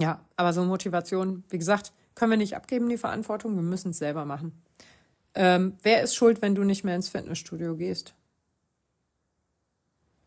ja, 0.00 0.24
aber 0.36 0.54
so 0.54 0.64
Motivation, 0.64 1.44
wie 1.50 1.58
gesagt, 1.58 1.92
können 2.14 2.30
wir 2.30 2.38
nicht 2.38 2.56
abgeben, 2.56 2.88
die 2.88 2.96
Verantwortung. 2.96 3.54
Wir 3.54 3.62
müssen 3.62 3.90
es 3.90 3.98
selber 3.98 4.24
machen. 4.24 4.62
Ähm, 5.34 5.76
wer 5.82 6.02
ist 6.02 6.14
schuld, 6.14 6.42
wenn 6.42 6.54
du 6.54 6.64
nicht 6.64 6.84
mehr 6.84 6.96
ins 6.96 7.08
Fitnessstudio 7.08 7.76
gehst? 7.76 8.14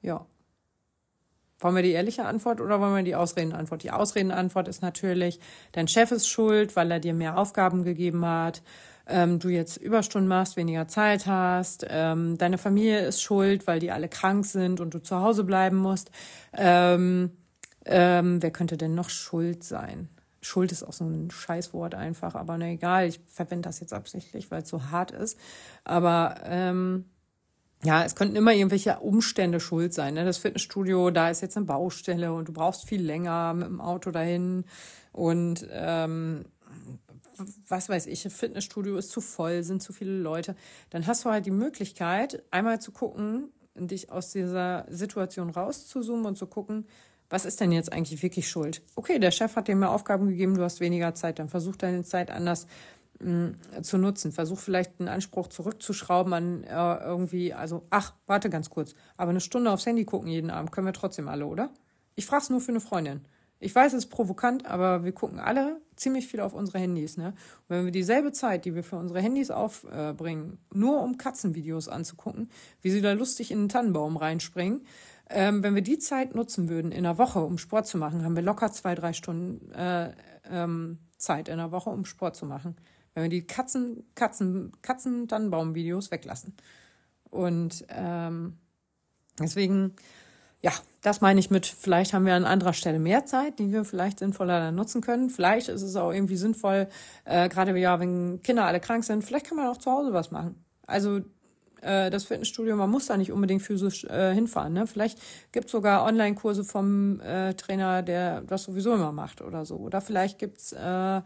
Ja. 0.02 0.26
Wollen 1.60 1.76
wir 1.76 1.84
die 1.84 1.92
ehrliche 1.92 2.26
Antwort 2.26 2.60
oder 2.60 2.82
wollen 2.82 2.96
wir 2.96 3.04
die 3.04 3.16
Ausredenantwort? 3.16 3.84
Die 3.84 3.92
Ausredenantwort 3.92 4.68
ist 4.68 4.82
natürlich, 4.82 5.40
dein 5.72 5.88
Chef 5.88 6.12
ist 6.12 6.28
schuld, 6.28 6.76
weil 6.76 6.92
er 6.92 7.00
dir 7.00 7.14
mehr 7.14 7.38
Aufgaben 7.38 7.84
gegeben 7.84 8.26
hat, 8.26 8.62
ähm, 9.08 9.40
du 9.40 9.50
jetzt 9.50 9.78
Überstunden 9.78 10.28
machst, 10.28 10.58
weniger 10.58 10.88
Zeit 10.88 11.26
hast, 11.26 11.86
ähm, 11.90 12.38
deine 12.38 12.58
Familie 12.58 13.06
ist 13.06 13.22
schuld, 13.22 13.66
weil 13.68 13.80
die 13.80 13.92
alle 13.92 14.10
krank 14.10 14.46
sind 14.46 14.80
und 14.82 14.94
du 14.94 15.02
zu 15.02 15.20
Hause 15.22 15.44
bleiben 15.44 15.78
musst. 15.78 16.12
Ähm, 16.54 17.32
ähm 17.86 18.42
wer 18.42 18.52
könnte 18.52 18.78
denn 18.78 18.96
noch 18.96 19.10
schuld 19.10 19.64
sein? 19.64 20.10
Schuld 20.44 20.72
ist 20.72 20.84
auch 20.84 20.94
so 20.94 21.06
ein 21.06 21.32
Scheißwort 21.32 21.95
einfach, 21.95 22.36
aber 22.36 22.57
na 22.57 22.68
egal, 22.68 23.07
ich 23.07 23.22
verwende 23.28 23.68
das 23.68 23.80
jetzt 23.80 23.94
absichtlich, 23.94 24.52
weil 24.52 24.64
es 24.64 24.70
so 24.70 24.91
hart 24.91 25.11
ist. 25.11 25.40
Aber 25.84 26.36
ähm, 26.44 27.06
ja, 27.84 28.03
es 28.03 28.15
könnten 28.15 28.36
immer 28.36 28.53
irgendwelche 28.53 28.99
Umstände 28.99 29.60
schuld 29.60 29.94
sein. 29.94 30.14
Ne? 30.14 30.26
Das 30.26 30.38
Fitnessstudio, 30.38 31.11
da 31.11 31.30
ist 31.30 31.41
jetzt 31.41 31.57
eine 31.57 31.65
Baustelle 31.65 32.34
und 32.34 32.48
du 32.48 32.53
brauchst 32.53 32.88
viel 32.88 33.02
länger 33.02 33.53
mit 33.53 33.68
dem 33.68 33.82
Auto 33.82 34.11
dahin 34.11 34.65
und 35.11 35.68
ähm, 35.72 36.45
was 37.68 37.90
weiß 37.90 38.07
ich, 38.07 38.22
Fitnessstudio 38.24 38.95
ist 38.98 39.11
zu 39.11 39.22
voll, 39.22 39.64
sind 39.64 39.82
zu 39.82 39.91
viele 39.91 40.18
Leute. 40.18 40.56
Dann 40.91 41.07
hast 41.07 41.26
du 41.26 41.30
halt 41.30 41.45
die 41.45 41.52
Möglichkeit, 41.52 42.44
einmal 42.52 42.80
zu 42.80 42.91
gucken, 42.91 43.52
dich 43.76 44.11
aus 44.11 44.32
dieser 44.32 44.86
Situation 44.90 45.49
rauszuzoomen 45.49 46.26
und 46.26 46.38
zu 46.38 46.48
gucken, 46.48 46.86
was 47.34 47.45
ist 47.45 47.60
denn 47.60 47.72
jetzt 47.72 47.91
eigentlich 47.91 48.22
wirklich 48.22 48.47
schuld? 48.47 48.84
Okay, 48.95 49.18
der 49.18 49.31
Chef 49.31 49.55
hat 49.55 49.68
dir 49.68 49.76
mehr 49.76 49.89
Aufgaben 49.89 50.27
gegeben, 50.27 50.53
du 50.53 50.61
hast 50.61 50.80
weniger 50.80 51.15
Zeit, 51.15 51.39
dann 51.39 51.49
versuch 51.49 51.76
deine 51.76 52.03
Zeit 52.03 52.30
anders 52.30 52.68
mh, 53.19 53.53
mm, 53.80 53.84
zu 53.84 53.97
nutzen. 53.97 54.31
Versuch 54.31 54.60
vielleicht 54.60 54.99
einen 54.99 55.10
Anspruch 55.10 55.47
zurückzuschrauben 55.47 56.31
an 56.31 56.64
äh, 56.64 57.03
irgendwie, 57.03 57.51
also, 57.51 57.88
ach, 57.89 58.14
warte 58.27 58.51
ganz 58.51 58.69
kurz, 58.69 58.93
aber 59.18 59.31
eine 59.31 59.41
Stunde 59.41 59.72
aufs 59.72 59.88
Handy 59.88 60.05
gucken 60.05 60.27
jeden 60.27 60.51
Abend 60.51 60.72
können 60.72 60.85
wir 60.85 60.93
trotzdem 60.93 61.27
alle, 61.27 61.47
oder? 61.47 61.72
Ich 62.14 62.27
frage 62.27 62.43
es 62.43 62.49
nur 62.51 62.61
für 62.61 62.72
eine 62.72 62.80
Freundin. 62.80 63.22
Ich 63.60 63.73
weiß, 63.73 63.93
es 63.93 64.05
ist 64.05 64.11
provokant, 64.11 64.68
aber 64.68 65.03
wir 65.03 65.14
gucken 65.14 65.39
alle 65.39 65.81
ziemlich 65.95 66.27
viel 66.27 66.41
auf 66.41 66.53
unsere 66.53 66.77
Handys. 66.77 67.18
Ne? 67.18 67.27
Und 67.27 67.35
wenn 67.69 67.85
wir 67.85 67.91
dieselbe 67.91 68.31
Zeit, 68.31 68.65
die 68.65 68.76
wir 68.76 68.84
für 68.84 68.97
unsere 68.97 69.22
Handys 69.22 69.49
aufbringen, 69.49 70.60
nur 70.72 71.01
um 71.01 71.18
Katzenvideos 71.18 71.88
anzugucken, 71.88 72.49
wie 72.81 72.91
sie 72.91 73.01
da 73.01 73.14
lustig 73.14 73.51
in 73.51 73.60
den 73.60 73.69
Tannenbaum 73.69 74.18
reinspringen, 74.18 74.85
ähm, 75.34 75.64
wenn 75.64 75.76
wir 75.76 75.81
die 75.81 75.97
Zeit 75.97 76.35
nutzen 76.35 76.69
würden 76.69 76.91
in 76.91 77.03
der 77.03 77.18
Woche, 77.18 77.39
um 77.39 77.57
Sport 77.57 77.88
zu 77.88 77.97
machen, 77.97 78.23
haben 78.23 78.35
wir 78.35 78.43
locker 78.43 78.72
zwei, 78.72 78.95
drei 78.95 79.14
Stunden 79.14 79.72
äh, 79.72 80.14
ähm, 80.49 80.99
Zeit 81.18 81.49
in 81.49 81.57
der 81.57 81.72
Woche, 81.72 81.89
um 81.89 82.05
Sport 82.05 82.35
zu 82.35 82.45
machen. 82.45 82.76
Wenn 83.14 83.23
wir 83.23 83.30
die 83.30 83.45
Katzen, 83.45 84.05
Katzen, 84.15 84.72
Katzen-Tannenbaum-Videos 84.81 86.11
weglassen. 86.11 86.55
Und 87.30 87.85
ähm, 87.89 88.57
deswegen, 89.39 89.95
ja, 90.61 90.72
das 91.01 91.22
meine 91.22 91.39
ich 91.39 91.49
mit, 91.49 91.65
vielleicht 91.65 92.14
haben 92.14 92.26
wir 92.26 92.35
an 92.35 92.45
anderer 92.45 92.73
Stelle 92.73 92.99
mehr 92.99 93.26
Zeit, 93.26 93.60
die 93.60 93.72
wir 93.72 93.85
vielleicht 93.85 94.19
sinnvoller 94.19 94.60
dann 94.60 94.76
nutzen 94.76 95.01
können. 95.01 95.30
Vielleicht 95.30 95.68
ist 95.68 95.81
es 95.81 95.95
auch 95.95 96.11
irgendwie 96.11 96.38
sinnvoll, 96.38 96.88
äh, 97.26 97.49
gerade 97.49 97.77
ja, 97.77 97.99
wenn 97.99 98.41
Kinder 98.43 98.65
alle 98.65 98.80
krank 98.80 99.03
sind, 99.03 99.23
vielleicht 99.23 99.47
kann 99.47 99.57
man 99.57 99.68
auch 99.68 99.77
zu 99.77 99.91
Hause 99.91 100.14
was 100.14 100.31
machen. 100.31 100.64
Also 100.85 101.22
äh, 101.84 102.10
das 102.10 102.26
Fitnessstudio, 102.26 102.76
man 102.76 102.89
muss 102.89 103.07
da 103.07 103.18
nicht 103.18 103.31
unbedingt 103.31 103.61
physisch 103.61 104.05
äh, 104.05 104.34
hinfahren. 104.34 104.73
Ne? 104.73 104.88
Vielleicht 104.88 105.19
gibt 105.51 105.65
es 105.65 105.72
sogar 105.72 106.05
Online-Kurse 106.05 106.64
vom 106.64 107.19
äh, 107.22 107.53
Trainer, 107.53 108.01
der 108.01 108.41
das 108.41 108.64
sowieso 108.64 108.93
immer 108.93 109.11
macht 109.11 109.41
oder 109.41 109.65
so. 109.65 109.76
Oder 109.76 110.01
vielleicht 110.01 110.39
gibt's 110.39 110.73
äh, 110.73 111.22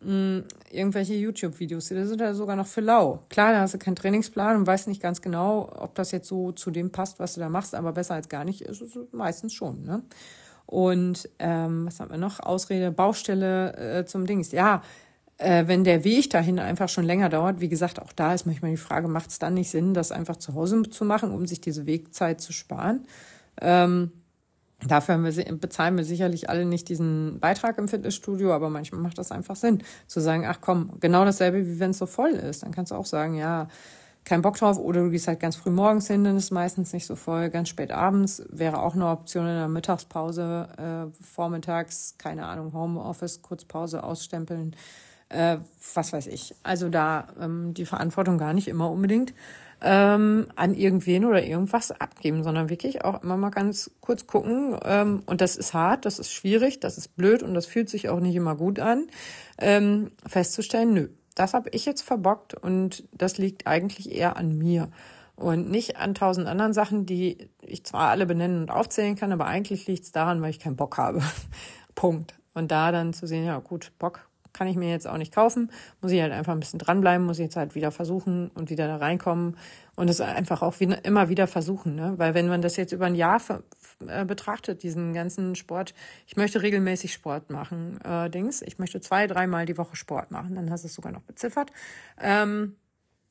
mh, 0.00 0.42
irgendwelche 0.70 1.14
YouTube-Videos, 1.14 1.88
die 1.88 2.04
sind 2.04 2.20
ja 2.20 2.34
sogar 2.34 2.56
noch 2.56 2.66
für 2.66 2.80
lau. 2.80 3.24
Klar, 3.28 3.52
da 3.52 3.60
hast 3.60 3.74
du 3.74 3.78
keinen 3.78 3.96
Trainingsplan 3.96 4.56
und 4.56 4.66
weißt 4.66 4.88
nicht 4.88 5.02
ganz 5.02 5.22
genau, 5.22 5.70
ob 5.76 5.94
das 5.94 6.12
jetzt 6.12 6.28
so 6.28 6.52
zu 6.52 6.70
dem 6.70 6.90
passt, 6.90 7.18
was 7.18 7.34
du 7.34 7.40
da 7.40 7.48
machst, 7.48 7.74
aber 7.74 7.92
besser 7.92 8.14
als 8.14 8.28
gar 8.28 8.44
nicht 8.44 8.62
ist 8.62 8.80
es 8.80 8.96
meistens 9.12 9.52
schon. 9.52 9.84
Ne? 9.84 10.02
Und 10.66 11.28
ähm, 11.38 11.86
was 11.86 11.98
haben 11.98 12.10
wir 12.10 12.18
noch? 12.18 12.40
Ausrede, 12.40 12.90
Baustelle 12.90 14.00
äh, 14.00 14.04
zum 14.04 14.26
Dings. 14.26 14.52
Ja, 14.52 14.82
äh, 15.38 15.66
wenn 15.66 15.84
der 15.84 16.04
Weg 16.04 16.30
dahin 16.30 16.58
einfach 16.58 16.88
schon 16.88 17.04
länger 17.04 17.28
dauert, 17.28 17.60
wie 17.60 17.68
gesagt, 17.68 18.02
auch 18.02 18.12
da 18.12 18.34
ist 18.34 18.44
manchmal 18.44 18.72
die 18.72 18.76
Frage, 18.76 19.08
macht 19.08 19.30
es 19.30 19.38
dann 19.38 19.54
nicht 19.54 19.70
Sinn, 19.70 19.94
das 19.94 20.12
einfach 20.12 20.36
zu 20.36 20.54
Hause 20.54 20.82
zu 20.82 21.04
machen, 21.04 21.30
um 21.30 21.46
sich 21.46 21.60
diese 21.60 21.86
Wegzeit 21.86 22.40
zu 22.40 22.52
sparen? 22.52 23.06
Ähm, 23.60 24.10
dafür 24.86 25.22
wir, 25.22 25.44
bezahlen 25.56 25.96
wir 25.96 26.04
sicherlich 26.04 26.50
alle 26.50 26.64
nicht 26.64 26.88
diesen 26.88 27.38
Beitrag 27.40 27.78
im 27.78 27.88
Fitnessstudio, 27.88 28.52
aber 28.52 28.68
manchmal 28.68 29.00
macht 29.00 29.18
das 29.18 29.30
einfach 29.30 29.56
Sinn, 29.56 29.82
zu 30.08 30.20
sagen, 30.20 30.44
ach 30.44 30.58
komm, 30.60 30.94
genau 31.00 31.24
dasselbe, 31.24 31.66
wie 31.66 31.78
wenn 31.78 31.92
es 31.92 31.98
so 31.98 32.06
voll 32.06 32.30
ist. 32.30 32.64
Dann 32.64 32.72
kannst 32.72 32.90
du 32.90 32.96
auch 32.96 33.06
sagen, 33.06 33.34
ja, 33.34 33.68
kein 34.24 34.42
Bock 34.42 34.56
drauf 34.56 34.78
oder 34.78 35.04
du 35.04 35.10
gehst 35.10 35.28
halt 35.28 35.40
ganz 35.40 35.56
früh 35.56 35.70
morgens 35.70 36.08
hin, 36.08 36.24
dann 36.24 36.36
ist 36.36 36.50
meistens 36.50 36.92
nicht 36.92 37.06
so 37.06 37.14
voll. 37.16 37.48
Ganz 37.48 37.68
spät 37.68 37.92
abends 37.92 38.42
wäre 38.50 38.82
auch 38.82 38.94
eine 38.94 39.08
Option 39.08 39.46
in 39.46 39.54
der 39.54 39.68
Mittagspause, 39.68 40.68
äh, 40.76 41.24
vormittags, 41.24 42.16
keine 42.18 42.44
Ahnung, 42.46 42.72
Homeoffice, 42.74 43.40
Kurzpause 43.40 44.02
ausstempeln 44.02 44.74
äh, 45.28 45.58
was 45.94 46.12
weiß 46.12 46.26
ich. 46.28 46.54
Also 46.62 46.88
da 46.88 47.28
ähm, 47.40 47.74
die 47.74 47.86
Verantwortung 47.86 48.38
gar 48.38 48.52
nicht 48.52 48.68
immer 48.68 48.90
unbedingt 48.90 49.34
ähm, 49.80 50.46
an 50.56 50.74
irgendwen 50.74 51.24
oder 51.24 51.44
irgendwas 51.44 51.92
abgeben, 51.92 52.42
sondern 52.42 52.68
wirklich 52.68 53.04
auch 53.04 53.22
immer 53.22 53.36
mal 53.36 53.50
ganz 53.50 53.90
kurz 54.00 54.26
gucken. 54.26 54.76
Ähm, 54.84 55.22
und 55.26 55.40
das 55.40 55.56
ist 55.56 55.74
hart, 55.74 56.04
das 56.04 56.18
ist 56.18 56.32
schwierig, 56.32 56.80
das 56.80 56.98
ist 56.98 57.16
blöd 57.16 57.42
und 57.42 57.54
das 57.54 57.66
fühlt 57.66 57.88
sich 57.88 58.08
auch 58.08 58.20
nicht 58.20 58.34
immer 58.34 58.56
gut 58.56 58.80
an, 58.80 59.06
ähm, 59.58 60.10
festzustellen, 60.26 60.94
nö, 60.94 61.08
das 61.34 61.54
habe 61.54 61.70
ich 61.70 61.86
jetzt 61.86 62.02
verbockt 62.02 62.54
und 62.54 63.04
das 63.12 63.38
liegt 63.38 63.66
eigentlich 63.68 64.10
eher 64.12 64.36
an 64.36 64.58
mir 64.58 64.88
und 65.36 65.70
nicht 65.70 65.96
an 65.96 66.14
tausend 66.14 66.48
anderen 66.48 66.72
Sachen, 66.72 67.06
die 67.06 67.48
ich 67.62 67.84
zwar 67.84 68.10
alle 68.10 68.26
benennen 68.26 68.62
und 68.62 68.70
aufzählen 68.70 69.14
kann, 69.14 69.30
aber 69.30 69.46
eigentlich 69.46 69.86
liegt 69.86 70.02
es 70.02 70.12
daran, 70.12 70.42
weil 70.42 70.50
ich 70.50 70.58
keinen 70.58 70.76
Bock 70.76 70.98
habe. 70.98 71.22
Punkt. 71.94 72.34
Und 72.54 72.72
da 72.72 72.90
dann 72.90 73.12
zu 73.12 73.28
sehen, 73.28 73.44
ja 73.44 73.60
gut, 73.60 73.92
Bock 74.00 74.27
kann 74.58 74.66
ich 74.66 74.76
mir 74.76 74.90
jetzt 74.90 75.06
auch 75.06 75.16
nicht 75.16 75.32
kaufen, 75.32 75.70
muss 76.00 76.10
ich 76.10 76.20
halt 76.20 76.32
einfach 76.32 76.52
ein 76.52 76.58
bisschen 76.58 76.80
dranbleiben, 76.80 77.24
muss 77.24 77.38
ich 77.38 77.44
jetzt 77.44 77.54
halt 77.54 77.76
wieder 77.76 77.92
versuchen 77.92 78.50
und 78.56 78.70
wieder 78.70 78.88
da 78.88 78.96
reinkommen 78.96 79.56
und 79.94 80.10
es 80.10 80.20
einfach 80.20 80.62
auch 80.62 80.80
wieder, 80.80 81.04
immer 81.04 81.28
wieder 81.28 81.46
versuchen, 81.46 81.94
ne? 81.94 82.14
weil 82.16 82.34
wenn 82.34 82.48
man 82.48 82.60
das 82.60 82.76
jetzt 82.76 82.92
über 82.92 83.06
ein 83.06 83.14
Jahr 83.14 83.40
äh, 84.08 84.24
betrachtet, 84.24 84.82
diesen 84.82 85.12
ganzen 85.12 85.54
Sport, 85.54 85.94
ich 86.26 86.36
möchte 86.36 86.60
regelmäßig 86.60 87.12
Sport 87.12 87.50
machen, 87.50 88.00
äh, 88.02 88.28
Dings, 88.28 88.60
ich 88.62 88.80
möchte 88.80 89.00
zwei, 89.00 89.28
dreimal 89.28 89.64
die 89.64 89.78
Woche 89.78 89.94
Sport 89.94 90.32
machen, 90.32 90.56
dann 90.56 90.70
hast 90.70 90.82
du 90.82 90.88
es 90.88 90.94
sogar 90.94 91.12
noch 91.12 91.22
beziffert. 91.22 91.70
Ähm, 92.20 92.74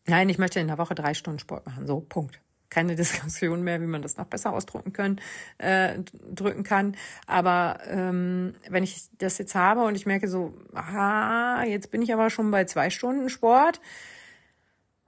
nein, 0.06 0.30
ich 0.30 0.38
möchte 0.38 0.62
in 0.62 0.68
der 0.68 0.78
Woche 0.78 0.96
drei 0.96 1.14
Stunden 1.14 1.40
Sport 1.40 1.66
machen, 1.66 1.86
so, 1.88 2.00
Punkt 2.00 2.40
keine 2.70 2.96
Diskussion 2.98 3.64
mehr, 3.64 3.82
wie 3.82 3.88
man 3.88 4.02
das 4.02 4.18
noch 4.18 4.26
besser 4.26 4.54
ausdrücken 4.54 4.94
können, 4.94 5.22
äh, 5.58 6.00
drücken 6.32 6.64
kann. 6.64 6.96
Aber 7.26 7.80
ähm, 7.88 8.56
wenn 8.70 8.84
ich 8.84 9.10
das 9.18 9.38
jetzt 9.38 9.56
habe 9.56 9.84
und 9.86 9.96
ich 9.96 10.06
merke 10.06 10.28
so, 10.28 10.54
aha, 10.74 11.64
jetzt 11.64 11.92
bin 11.92 12.02
ich 12.02 12.14
aber 12.14 12.30
schon 12.30 12.52
bei 12.52 12.66
zwei 12.66 12.90
Stunden 12.90 13.30
Sport 13.30 13.82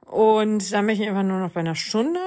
und 0.05 0.71
dann 0.73 0.87
bin 0.87 0.95
ich 0.99 1.07
einfach 1.07 1.23
nur 1.23 1.39
noch 1.39 1.51
bei 1.51 1.59
einer 1.59 1.75
Stunde 1.75 2.19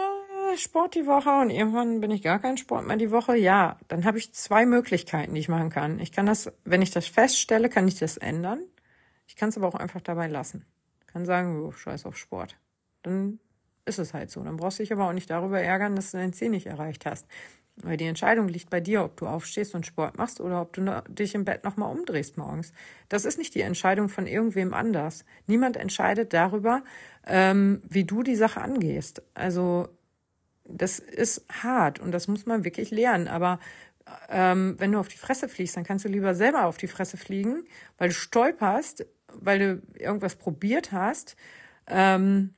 Sport 0.56 0.94
die 0.94 1.06
Woche 1.06 1.30
und 1.30 1.50
irgendwann 1.50 2.00
bin 2.00 2.10
ich 2.10 2.22
gar 2.22 2.38
kein 2.38 2.56
Sport 2.56 2.86
mehr 2.86 2.96
die 2.96 3.10
Woche, 3.10 3.36
ja, 3.36 3.78
dann 3.88 4.04
habe 4.04 4.18
ich 4.18 4.32
zwei 4.32 4.66
Möglichkeiten, 4.66 5.34
die 5.34 5.40
ich 5.40 5.48
machen 5.48 5.70
kann. 5.70 5.98
Ich 5.98 6.12
kann 6.12 6.26
das, 6.26 6.52
wenn 6.64 6.82
ich 6.82 6.90
das 6.90 7.06
feststelle, 7.06 7.68
kann 7.68 7.88
ich 7.88 7.98
das 7.98 8.16
ändern. 8.16 8.60
Ich 9.26 9.36
kann 9.36 9.48
es 9.48 9.56
aber 9.56 9.68
auch 9.68 9.74
einfach 9.74 10.00
dabei 10.00 10.28
lassen. 10.28 10.66
Ich 11.00 11.06
kann 11.06 11.24
sagen, 11.24 11.62
oh, 11.62 11.72
scheiß 11.72 12.06
auf 12.06 12.16
Sport. 12.16 12.56
Dann 13.02 13.38
ist 13.84 13.98
es 13.98 14.14
halt 14.14 14.30
so. 14.30 14.42
Dann 14.42 14.56
brauchst 14.56 14.78
du 14.78 14.82
dich 14.82 14.92
aber 14.92 15.08
auch 15.08 15.12
nicht 15.12 15.30
darüber 15.30 15.60
ärgern, 15.60 15.96
dass 15.96 16.12
du 16.12 16.18
dein 16.18 16.32
Ziel 16.32 16.50
nicht 16.50 16.66
erreicht 16.66 17.06
hast. 17.06 17.26
Weil 17.76 17.96
die 17.96 18.06
Entscheidung 18.06 18.48
liegt 18.48 18.68
bei 18.68 18.80
dir, 18.80 19.02
ob 19.02 19.16
du 19.16 19.26
aufstehst 19.26 19.74
und 19.74 19.86
Sport 19.86 20.18
machst 20.18 20.40
oder 20.40 20.60
ob 20.60 20.74
du 20.74 21.02
dich 21.08 21.34
im 21.34 21.44
Bett 21.44 21.64
nochmal 21.64 21.90
umdrehst 21.90 22.36
morgens. 22.36 22.72
Das 23.08 23.24
ist 23.24 23.38
nicht 23.38 23.54
die 23.54 23.62
Entscheidung 23.62 24.08
von 24.08 24.26
irgendwem 24.26 24.74
anders. 24.74 25.24
Niemand 25.46 25.78
entscheidet 25.78 26.34
darüber, 26.34 26.82
ähm, 27.26 27.82
wie 27.88 28.04
du 28.04 28.22
die 28.22 28.36
Sache 28.36 28.60
angehst. 28.60 29.22
Also 29.32 29.88
das 30.64 30.98
ist 30.98 31.46
hart 31.62 31.98
und 31.98 32.12
das 32.12 32.28
muss 32.28 32.44
man 32.44 32.64
wirklich 32.64 32.90
lernen. 32.90 33.26
Aber 33.26 33.58
ähm, 34.28 34.74
wenn 34.78 34.92
du 34.92 34.98
auf 34.98 35.08
die 35.08 35.18
Fresse 35.18 35.48
fliegst, 35.48 35.76
dann 35.76 35.84
kannst 35.84 36.04
du 36.04 36.08
lieber 36.08 36.34
selber 36.34 36.66
auf 36.66 36.76
die 36.76 36.88
Fresse 36.88 37.16
fliegen, 37.16 37.64
weil 37.96 38.08
du 38.08 38.14
stolperst, 38.14 39.06
weil 39.32 39.58
du 39.58 39.82
irgendwas 39.98 40.36
probiert 40.36 40.92
hast. 40.92 41.36
Ähm, 41.86 42.54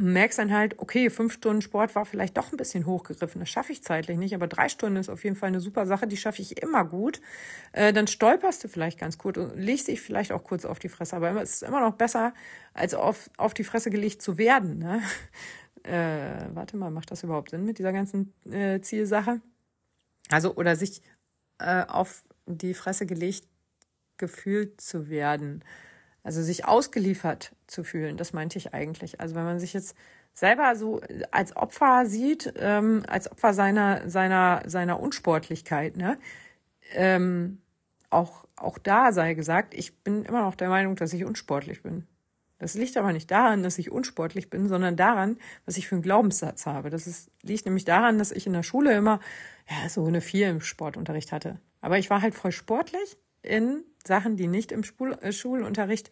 merkst 0.00 0.38
dann 0.38 0.52
halt, 0.52 0.78
okay, 0.78 1.10
fünf 1.10 1.34
Stunden 1.34 1.62
Sport 1.62 1.94
war 1.94 2.04
vielleicht 2.04 2.36
doch 2.36 2.52
ein 2.52 2.56
bisschen 2.56 2.86
hochgegriffen. 2.86 3.40
Das 3.40 3.48
schaffe 3.48 3.72
ich 3.72 3.82
zeitlich 3.82 4.18
nicht, 4.18 4.34
aber 4.34 4.46
drei 4.46 4.68
Stunden 4.68 4.96
ist 4.96 5.08
auf 5.08 5.24
jeden 5.24 5.36
Fall 5.36 5.48
eine 5.48 5.60
super 5.60 5.86
Sache, 5.86 6.06
die 6.06 6.16
schaffe 6.16 6.42
ich 6.42 6.62
immer 6.62 6.84
gut. 6.84 7.20
Äh, 7.72 7.92
dann 7.92 8.06
stolperst 8.06 8.64
du 8.64 8.68
vielleicht 8.68 8.98
ganz 8.98 9.18
kurz 9.18 9.36
und 9.36 9.56
legst 9.58 9.88
dich 9.88 10.00
vielleicht 10.00 10.32
auch 10.32 10.44
kurz 10.44 10.64
auf 10.64 10.78
die 10.78 10.88
Fresse. 10.88 11.16
Aber 11.16 11.40
es 11.42 11.54
ist 11.54 11.62
immer 11.62 11.80
noch 11.80 11.94
besser, 11.94 12.34
als 12.74 12.94
auf, 12.94 13.30
auf 13.36 13.54
die 13.54 13.64
Fresse 13.64 13.90
gelegt 13.90 14.22
zu 14.22 14.38
werden. 14.38 14.78
Ne? 14.78 15.02
Äh, 15.82 16.50
warte 16.52 16.76
mal, 16.76 16.90
macht 16.90 17.10
das 17.10 17.22
überhaupt 17.22 17.48
Sinn 17.48 17.64
mit 17.64 17.78
dieser 17.78 17.94
ganzen 17.94 18.34
äh, 18.44 18.82
Zielsache? 18.82 19.40
Also, 20.28 20.54
oder 20.54 20.76
sich 20.76 21.00
äh, 21.58 21.86
auf 21.86 22.22
die 22.44 22.74
Fresse 22.74 23.06
gelegt 23.06 23.46
gefühlt 24.18 24.80
zu 24.80 25.08
werden. 25.08 25.64
Also 26.22 26.42
sich 26.42 26.66
ausgeliefert 26.66 27.56
zu 27.70 27.84
fühlen, 27.84 28.16
das 28.16 28.32
meinte 28.32 28.58
ich 28.58 28.74
eigentlich. 28.74 29.20
Also 29.20 29.34
wenn 29.34 29.44
man 29.44 29.60
sich 29.60 29.72
jetzt 29.72 29.96
selber 30.34 30.76
so 30.76 31.00
als 31.30 31.56
Opfer 31.56 32.06
sieht, 32.06 32.52
ähm, 32.56 33.02
als 33.08 33.30
Opfer 33.30 33.54
seiner, 33.54 34.08
seiner, 34.08 34.62
seiner 34.66 35.00
Unsportlichkeit, 35.00 35.96
ne? 35.96 36.18
Ähm, 36.92 37.60
auch, 38.10 38.44
auch 38.56 38.78
da 38.78 39.12
sei 39.12 39.34
gesagt, 39.34 39.74
ich 39.74 40.02
bin 40.02 40.24
immer 40.24 40.42
noch 40.42 40.56
der 40.56 40.68
Meinung, 40.68 40.96
dass 40.96 41.12
ich 41.12 41.24
unsportlich 41.24 41.82
bin. 41.82 42.06
Das 42.58 42.74
liegt 42.74 42.96
aber 42.98 43.12
nicht 43.12 43.30
daran, 43.30 43.62
dass 43.62 43.78
ich 43.78 43.90
unsportlich 43.90 44.50
bin, 44.50 44.68
sondern 44.68 44.94
daran, 44.94 45.38
was 45.64 45.78
ich 45.78 45.88
für 45.88 45.94
einen 45.94 46.02
Glaubenssatz 46.02 46.66
habe. 46.66 46.90
Das 46.90 47.06
ist, 47.06 47.30
liegt 47.42 47.64
nämlich 47.64 47.86
daran, 47.86 48.18
dass 48.18 48.32
ich 48.32 48.46
in 48.46 48.52
der 48.52 48.62
Schule 48.62 48.94
immer 48.94 49.20
ja, 49.68 49.88
so 49.88 50.04
eine 50.04 50.20
Vier 50.20 50.50
im 50.50 50.60
Sportunterricht 50.60 51.32
hatte. 51.32 51.58
Aber 51.80 51.98
ich 51.98 52.10
war 52.10 52.20
halt 52.20 52.34
voll 52.34 52.52
sportlich 52.52 53.16
in 53.42 53.82
Sachen, 54.06 54.36
die 54.36 54.46
nicht 54.46 54.72
im 54.72 54.84
Spul 54.84 55.14
äh, 55.22 55.32
Schulunterricht, 55.32 56.10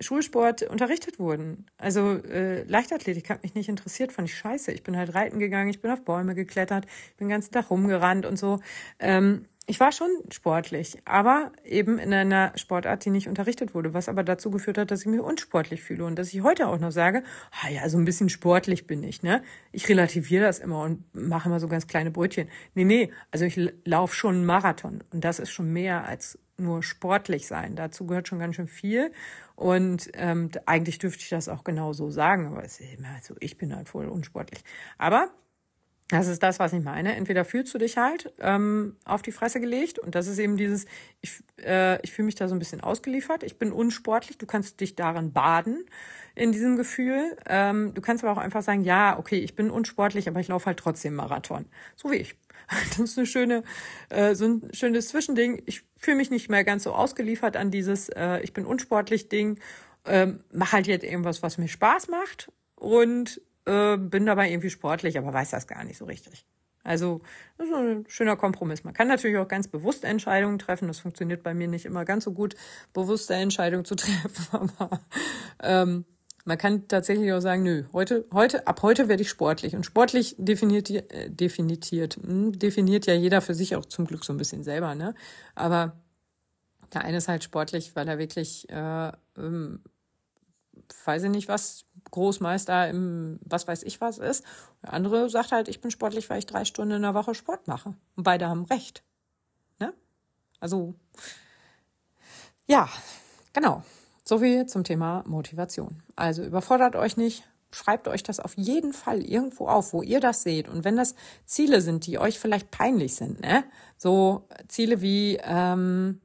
Schulsport 0.00 0.62
unterrichtet 0.62 1.18
wurden. 1.18 1.66
Also 1.78 2.14
äh, 2.16 2.62
Leichtathletik 2.64 3.30
hat 3.30 3.42
mich 3.42 3.54
nicht 3.54 3.68
interessiert, 3.68 4.12
fand 4.12 4.28
ich 4.28 4.36
scheiße. 4.36 4.72
Ich 4.72 4.82
bin 4.82 4.96
halt 4.96 5.14
reiten 5.14 5.38
gegangen, 5.38 5.70
ich 5.70 5.80
bin 5.80 5.90
auf 5.90 6.02
Bäume 6.02 6.34
geklettert, 6.34 6.86
bin 7.16 7.26
den 7.26 7.30
ganzen 7.30 7.52
Tag 7.52 7.70
rumgerannt 7.70 8.26
und 8.26 8.38
so. 8.38 8.60
Ähm, 8.98 9.46
ich 9.68 9.78
war 9.80 9.92
schon 9.92 10.08
sportlich, 10.32 10.96
aber 11.04 11.52
eben 11.62 11.98
in 11.98 12.12
einer 12.12 12.52
Sportart, 12.56 13.04
die 13.04 13.10
nicht 13.10 13.28
unterrichtet 13.28 13.74
wurde, 13.74 13.92
was 13.92 14.08
aber 14.08 14.24
dazu 14.24 14.50
geführt 14.50 14.78
hat, 14.78 14.90
dass 14.90 15.02
ich 15.02 15.06
mich 15.06 15.20
unsportlich 15.20 15.82
fühle 15.82 16.06
und 16.06 16.18
dass 16.18 16.32
ich 16.32 16.42
heute 16.42 16.68
auch 16.68 16.78
noch 16.78 16.90
sage, 16.90 17.22
ah 17.62 17.68
ja, 17.68 17.86
so 17.90 17.98
ein 17.98 18.06
bisschen 18.06 18.30
sportlich 18.30 18.86
bin 18.86 19.02
ich, 19.02 19.22
ne? 19.22 19.42
Ich 19.70 19.86
relativiere 19.88 20.44
das 20.44 20.58
immer 20.58 20.82
und 20.82 21.04
mache 21.14 21.50
immer 21.50 21.60
so 21.60 21.68
ganz 21.68 21.86
kleine 21.86 22.10
Brötchen. 22.10 22.48
Nee, 22.74 22.84
nee, 22.84 23.12
also 23.30 23.44
ich 23.44 23.60
laufe 23.84 24.14
schon 24.14 24.36
einen 24.36 24.46
Marathon 24.46 25.04
und 25.12 25.22
das 25.22 25.38
ist 25.38 25.50
schon 25.50 25.70
mehr 25.70 26.04
als 26.06 26.38
nur 26.56 26.82
sportlich 26.82 27.46
sein. 27.46 27.76
Dazu 27.76 28.06
gehört 28.06 28.26
schon 28.26 28.38
ganz 28.38 28.56
schön 28.56 28.68
viel. 28.68 29.12
Und 29.54 30.10
ähm, 30.14 30.50
eigentlich 30.66 30.98
dürfte 30.98 31.22
ich 31.22 31.28
das 31.28 31.48
auch 31.48 31.62
genau 31.62 31.92
so 31.92 32.10
sagen, 32.10 32.46
aber 32.46 32.64
es 32.64 32.80
ist 32.80 32.94
immer 32.94 33.08
so, 33.22 33.34
ich 33.40 33.58
bin 33.58 33.74
halt 33.76 33.88
voll 33.88 34.06
unsportlich. 34.06 34.62
Aber 34.98 35.30
das 36.08 36.26
ist 36.26 36.42
das, 36.42 36.58
was 36.58 36.72
ich 36.72 36.82
meine. 36.82 37.14
Entweder 37.16 37.44
fühlst 37.44 37.74
du 37.74 37.78
dich 37.78 37.98
halt 37.98 38.32
ähm, 38.40 38.96
auf 39.04 39.20
die 39.20 39.32
Fresse 39.32 39.60
gelegt 39.60 39.98
und 39.98 40.14
das 40.14 40.26
ist 40.26 40.38
eben 40.38 40.56
dieses, 40.56 40.86
ich, 41.20 41.42
äh, 41.62 42.00
ich 42.02 42.12
fühle 42.12 42.26
mich 42.26 42.34
da 42.34 42.48
so 42.48 42.54
ein 42.54 42.58
bisschen 42.58 42.80
ausgeliefert, 42.80 43.42
ich 43.42 43.58
bin 43.58 43.72
unsportlich, 43.72 44.38
du 44.38 44.46
kannst 44.46 44.80
dich 44.80 44.96
daran 44.96 45.32
baden 45.32 45.84
in 46.34 46.52
diesem 46.52 46.76
Gefühl. 46.76 47.36
Ähm, 47.46 47.92
du 47.92 48.00
kannst 48.00 48.24
aber 48.24 48.32
auch 48.32 48.42
einfach 48.42 48.62
sagen, 48.62 48.84
ja, 48.84 49.18
okay, 49.18 49.38
ich 49.38 49.54
bin 49.54 49.70
unsportlich, 49.70 50.28
aber 50.28 50.40
ich 50.40 50.48
laufe 50.48 50.66
halt 50.66 50.78
trotzdem 50.78 51.14
Marathon. 51.14 51.66
So 51.96 52.10
wie 52.10 52.16
ich. 52.16 52.34
Das 52.90 52.98
ist 52.98 53.16
eine 53.16 53.26
schöne, 53.26 53.62
äh, 54.10 54.34
so 54.34 54.46
ein 54.46 54.68
schönes 54.74 55.08
Zwischending. 55.08 55.62
Ich 55.64 55.84
fühle 55.96 56.18
mich 56.18 56.30
nicht 56.30 56.50
mehr 56.50 56.64
ganz 56.64 56.84
so 56.84 56.92
ausgeliefert 56.92 57.56
an 57.56 57.70
dieses, 57.70 58.10
äh, 58.10 58.40
ich 58.40 58.52
bin 58.52 58.66
unsportlich 58.66 59.30
Ding. 59.30 59.58
Ähm, 60.04 60.40
mach 60.52 60.72
halt 60.72 60.86
jetzt 60.86 61.04
irgendwas, 61.04 61.42
was 61.42 61.56
mir 61.56 61.68
Spaß 61.68 62.08
macht 62.08 62.52
und 62.76 63.40
äh, 63.68 63.96
bin 63.96 64.26
dabei 64.26 64.50
irgendwie 64.50 64.70
sportlich, 64.70 65.18
aber 65.18 65.32
weiß 65.32 65.50
das 65.50 65.66
gar 65.66 65.84
nicht 65.84 65.98
so 65.98 66.06
richtig. 66.06 66.44
Also 66.84 67.20
das 67.58 67.68
ist 67.68 67.74
ein 67.74 68.04
schöner 68.08 68.36
Kompromiss. 68.36 68.82
Man 68.82 68.94
kann 68.94 69.08
natürlich 69.08 69.36
auch 69.36 69.48
ganz 69.48 69.68
bewusst 69.68 70.04
Entscheidungen 70.04 70.58
treffen. 70.58 70.88
Das 70.88 71.00
funktioniert 71.00 71.42
bei 71.42 71.52
mir 71.52 71.68
nicht 71.68 71.84
immer 71.84 72.04
ganz 72.04 72.24
so 72.24 72.32
gut, 72.32 72.54
bewusste 72.94 73.34
Entscheidungen 73.34 73.84
zu 73.84 73.94
treffen. 73.96 74.46
Aber 74.78 75.00
ähm, 75.62 76.04
man 76.46 76.56
kann 76.56 76.88
tatsächlich 76.88 77.30
auch 77.32 77.40
sagen, 77.40 77.62
nö, 77.62 77.84
heute, 77.92 78.24
heute, 78.32 78.66
ab 78.66 78.80
heute 78.80 79.08
werde 79.08 79.22
ich 79.22 79.28
sportlich. 79.28 79.76
Und 79.76 79.84
sportlich 79.84 80.34
definiert, 80.38 80.88
äh, 80.88 81.28
definiert, 81.28 82.16
hm, 82.16 82.58
definiert 82.58 83.04
ja 83.04 83.12
jeder 83.12 83.42
für 83.42 83.54
sich 83.54 83.76
auch 83.76 83.84
zum 83.84 84.06
Glück 84.06 84.24
so 84.24 84.32
ein 84.32 84.38
bisschen 84.38 84.64
selber, 84.64 84.94
ne? 84.94 85.14
Aber 85.54 86.00
der 86.94 87.02
eine 87.04 87.18
ist 87.18 87.28
halt 87.28 87.44
sportlich, 87.44 87.94
weil 87.96 88.08
er 88.08 88.18
wirklich, 88.18 88.66
äh, 88.70 89.12
ähm, 89.36 89.82
weiß 91.04 91.24
ich 91.24 91.30
nicht 91.30 91.48
was, 91.48 91.84
Großmeister 92.10 92.88
im 92.88 93.38
was 93.44 93.66
weiß 93.66 93.82
ich 93.82 94.00
was 94.00 94.18
ist. 94.18 94.44
Der 94.82 94.92
andere 94.92 95.28
sagt 95.30 95.52
halt, 95.52 95.68
ich 95.68 95.80
bin 95.80 95.90
sportlich, 95.90 96.28
weil 96.30 96.38
ich 96.38 96.46
drei 96.46 96.64
Stunden 96.64 96.96
in 96.96 97.02
der 97.02 97.14
Woche 97.14 97.34
Sport 97.34 97.66
mache. 97.68 97.94
Und 98.16 98.24
beide 98.24 98.48
haben 98.48 98.64
recht. 98.64 99.02
Ne? 99.78 99.92
Also, 100.60 100.94
ja, 102.66 102.88
genau. 103.52 103.82
So 104.24 104.38
viel 104.38 104.66
zum 104.66 104.84
Thema 104.84 105.24
Motivation. 105.26 106.02
Also 106.14 106.42
überfordert 106.42 106.96
euch 106.96 107.16
nicht, 107.16 107.44
schreibt 107.70 108.08
euch 108.08 108.22
das 108.22 108.40
auf 108.40 108.56
jeden 108.56 108.92
Fall 108.92 109.22
irgendwo 109.22 109.68
auf, 109.68 109.92
wo 109.92 110.02
ihr 110.02 110.20
das 110.20 110.42
seht. 110.42 110.68
Und 110.68 110.84
wenn 110.84 110.96
das 110.96 111.14
Ziele 111.46 111.80
sind, 111.80 112.06
die 112.06 112.18
euch 112.18 112.38
vielleicht 112.38 112.70
peinlich 112.70 113.14
sind, 113.14 113.40
ne? 113.40 113.64
So 113.96 114.46
Ziele 114.68 115.00
wie, 115.00 115.38
ähm, 115.42 116.20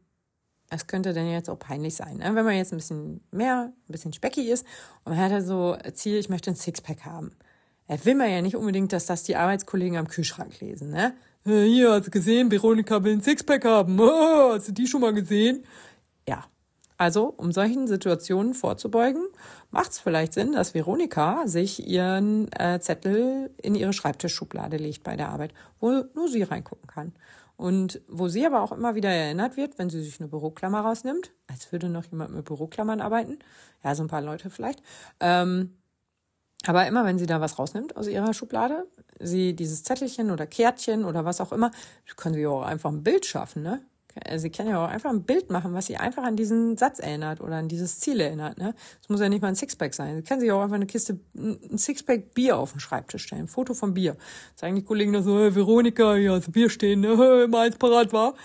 es 0.73 0.87
könnte 0.87 1.13
denn 1.13 1.29
jetzt 1.29 1.49
auch 1.49 1.59
peinlich 1.59 1.95
sein, 1.95 2.17
ne? 2.17 2.35
wenn 2.35 2.45
man 2.45 2.55
jetzt 2.55 2.73
ein 2.73 2.77
bisschen 2.77 3.21
mehr, 3.31 3.71
ein 3.87 3.91
bisschen 3.91 4.13
speckig 4.13 4.47
ist 4.47 4.65
und 5.03 5.13
man 5.13 5.23
hat 5.23 5.31
ja 5.31 5.41
so 5.41 5.77
Ziel, 5.93 6.17
ich 6.17 6.29
möchte 6.29 6.51
ein 6.51 6.55
Sixpack 6.55 7.05
haben. 7.05 7.31
Da 7.87 8.03
will 8.05 8.15
man 8.15 8.31
ja 8.31 8.41
nicht 8.41 8.55
unbedingt, 8.55 8.93
dass 8.93 9.05
das 9.05 9.23
die 9.23 9.35
Arbeitskollegen 9.35 9.97
am 9.97 10.07
Kühlschrank 10.07 10.59
lesen, 10.61 10.89
ne? 10.91 11.13
Hier, 11.45 11.91
hast 11.91 12.07
du 12.07 12.11
gesehen, 12.11 12.49
Veronika 12.49 13.03
will 13.03 13.13
ein 13.13 13.21
Sixpack 13.21 13.65
haben. 13.65 13.99
Oh, 13.99 14.53
hast 14.53 14.69
du 14.69 14.71
die 14.71 14.87
schon 14.87 15.01
mal 15.01 15.13
gesehen? 15.13 15.65
Ja, 16.27 16.45
Also, 16.97 17.33
um 17.35 17.51
solchen 17.51 17.87
Situationen 17.87 18.53
vorzubeugen, 18.53 19.25
macht 19.69 19.91
es 19.91 19.99
vielleicht 19.99 20.33
Sinn, 20.33 20.53
dass 20.53 20.73
Veronika 20.73 21.45
sich 21.47 21.85
ihren 21.85 22.49
äh, 22.53 22.79
Zettel 22.79 23.49
in 23.61 23.75
ihre 23.75 23.91
Schreibtischschublade 23.91 24.77
legt 24.77 25.03
bei 25.03 25.17
der 25.17 25.29
Arbeit, 25.29 25.53
wo 25.81 26.05
nur 26.15 26.29
sie 26.29 26.43
reingucken 26.43 26.87
kann. 26.87 27.11
Und 27.63 28.01
wo 28.09 28.27
sie 28.27 28.45
aber 28.45 28.61
auch 28.61 28.73
immer 28.73 28.93
wieder 28.93 29.09
erinnert 29.09 29.55
wird, 29.55 29.79
wenn 29.79 29.89
sie 29.89 30.03
sich 30.03 30.19
eine 30.19 30.27
Büroklammer 30.27 30.81
rausnimmt, 30.81 31.31
als 31.47 31.71
würde 31.71 31.87
noch 31.87 32.03
jemand 32.03 32.35
mit 32.35 32.43
Büroklammern 32.43 32.99
arbeiten, 32.99 33.39
ja, 33.85 33.95
so 33.95 34.03
ein 34.03 34.09
paar 34.09 34.21
Leute 34.21 34.49
vielleicht, 34.49 34.83
ähm, 35.21 35.77
aber 36.65 36.85
immer, 36.87 37.05
wenn 37.05 37.17
sie 37.17 37.25
da 37.25 37.39
was 37.39 37.57
rausnimmt 37.57 37.95
aus 37.95 38.07
ihrer 38.09 38.33
Schublade, 38.33 38.85
sie 39.17 39.55
dieses 39.55 39.85
Zettelchen 39.85 40.29
oder 40.29 40.45
Kärtchen 40.45 41.05
oder 41.05 41.23
was 41.23 41.39
auch 41.39 41.53
immer, 41.53 41.71
können 42.17 42.35
sie 42.35 42.45
auch 42.47 42.63
einfach 42.63 42.91
ein 42.91 43.01
Bild 43.01 43.25
schaffen, 43.25 43.63
ne? 43.63 43.81
Sie 44.35 44.51
kann 44.51 44.67
ja 44.67 44.83
auch 44.83 44.89
einfach 44.89 45.09
ein 45.09 45.23
Bild 45.23 45.49
machen, 45.49 45.73
was 45.73 45.87
sie 45.87 45.97
einfach 45.97 46.23
an 46.23 46.35
diesen 46.35 46.77
Satz 46.77 46.99
erinnert 46.99 47.41
oder 47.41 47.55
an 47.55 47.67
dieses 47.67 47.99
Ziel 47.99 48.19
erinnert. 48.19 48.59
Ne? 48.59 48.75
Es 49.01 49.09
muss 49.09 49.19
ja 49.19 49.27
nicht 49.27 49.41
mal 49.41 49.47
ein 49.47 49.55
Sixpack 49.55 49.93
sein. 49.95 50.15
Sie 50.17 50.23
kann 50.23 50.39
sich 50.39 50.51
auch 50.51 50.61
einfach 50.61 50.75
eine 50.75 50.85
Kiste, 50.85 51.19
ein 51.35 51.77
Sixpack 51.77 52.35
Bier 52.35 52.57
auf 52.57 52.73
den 52.73 52.79
Schreibtisch 52.79 53.23
stellen, 53.23 53.43
ein 53.43 53.47
Foto 53.47 53.73
von 53.73 53.95
Bier. 53.95 54.15
Sagen 54.55 54.75
die 54.75 54.83
Kollegen 54.83 55.13
da 55.13 55.23
so, 55.23 55.39
hey, 55.39 55.55
Veronika, 55.55 56.15
ja, 56.15 56.35
das 56.35 56.51
Bier 56.51 56.69
stehen, 56.69 56.99
ne? 56.99 57.43
immer 57.45 57.61
eins 57.61 57.77
parat 57.77 58.13
war. 58.13 58.35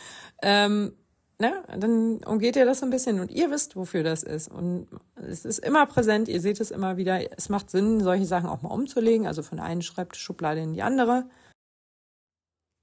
Ähm, 0.41 0.93
ne? 1.39 1.63
Dann 1.79 2.25
umgeht 2.25 2.57
ihr 2.57 2.65
das 2.65 2.79
so 2.79 2.87
ein 2.87 2.91
bisschen 2.91 3.21
und 3.21 3.31
ihr 3.31 3.51
wisst, 3.51 3.77
wofür 3.77 4.03
das 4.03 4.23
ist. 4.23 4.49
Und 4.49 4.89
es 5.17 5.45
ist 5.45 5.59
immer 5.59 5.85
präsent, 5.85 6.29
ihr 6.29 6.41
seht 6.41 6.61
es 6.61 6.71
immer 6.71 6.97
wieder. 6.97 7.21
Es 7.37 7.51
macht 7.51 7.69
Sinn, 7.69 8.01
solche 8.01 8.25
Sachen 8.25 8.49
auch 8.49 8.63
mal 8.63 8.73
umzulegen, 8.73 9.27
also 9.27 9.43
von 9.43 9.59
der 9.59 9.67
einen 9.67 9.83
Schreibtischschublade 9.83 10.63
in 10.63 10.73
die 10.73 10.83
andere. 10.83 11.29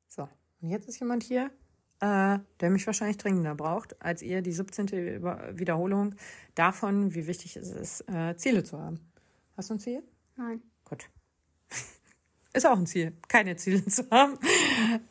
So, 0.08 0.30
und 0.62 0.70
jetzt 0.70 0.88
ist 0.88 1.00
jemand 1.00 1.24
hier, 1.24 1.50
äh, 2.06 2.40
der 2.60 2.70
mich 2.70 2.86
wahrscheinlich 2.86 3.18
dringender 3.18 3.56
braucht, 3.56 4.00
als 4.02 4.22
ihr 4.22 4.42
die 4.42 4.52
17. 4.52 5.24
Wiederholung 5.58 6.16
davon, 6.54 7.16
wie 7.16 7.26
wichtig 7.26 7.56
es 7.56 7.72
ist, 7.72 8.02
äh, 8.10 8.36
Ziele 8.38 8.64
zu 8.64 8.80
haben. 8.80 9.00
Hast 9.58 9.70
du 9.70 9.76
ein 9.76 9.80
Ziel? 9.80 10.04
Nein. 10.38 10.62
Gut. 10.84 11.10
ist 12.54 12.68
auch 12.68 12.78
ein 12.78 12.86
Ziel, 12.86 13.14
keine 13.28 13.56
Ziele 13.56 13.84
zu 13.86 14.08
haben. 14.12 14.38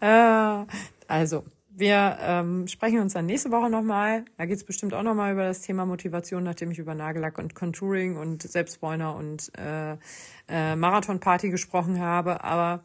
Äh, 0.00 0.72
also, 1.08 1.44
wir 1.76 2.16
ähm, 2.20 2.68
sprechen 2.68 3.00
uns 3.00 3.14
dann 3.14 3.26
nächste 3.26 3.50
Woche 3.50 3.68
nochmal. 3.68 4.24
Da 4.36 4.46
geht 4.46 4.58
es 4.58 4.64
bestimmt 4.64 4.94
auch 4.94 5.02
nochmal 5.02 5.32
über 5.32 5.44
das 5.44 5.62
Thema 5.62 5.84
Motivation, 5.86 6.44
nachdem 6.44 6.70
ich 6.70 6.78
über 6.78 6.94
Nagellack 6.94 7.38
und 7.38 7.56
Contouring 7.56 8.16
und 8.16 8.42
Selbstbräuner 8.42 9.16
und 9.16 9.50
äh, 9.58 9.96
äh, 10.48 10.76
Marathonparty 10.76 11.50
gesprochen 11.50 11.98
habe. 11.98 12.44
Aber 12.44 12.84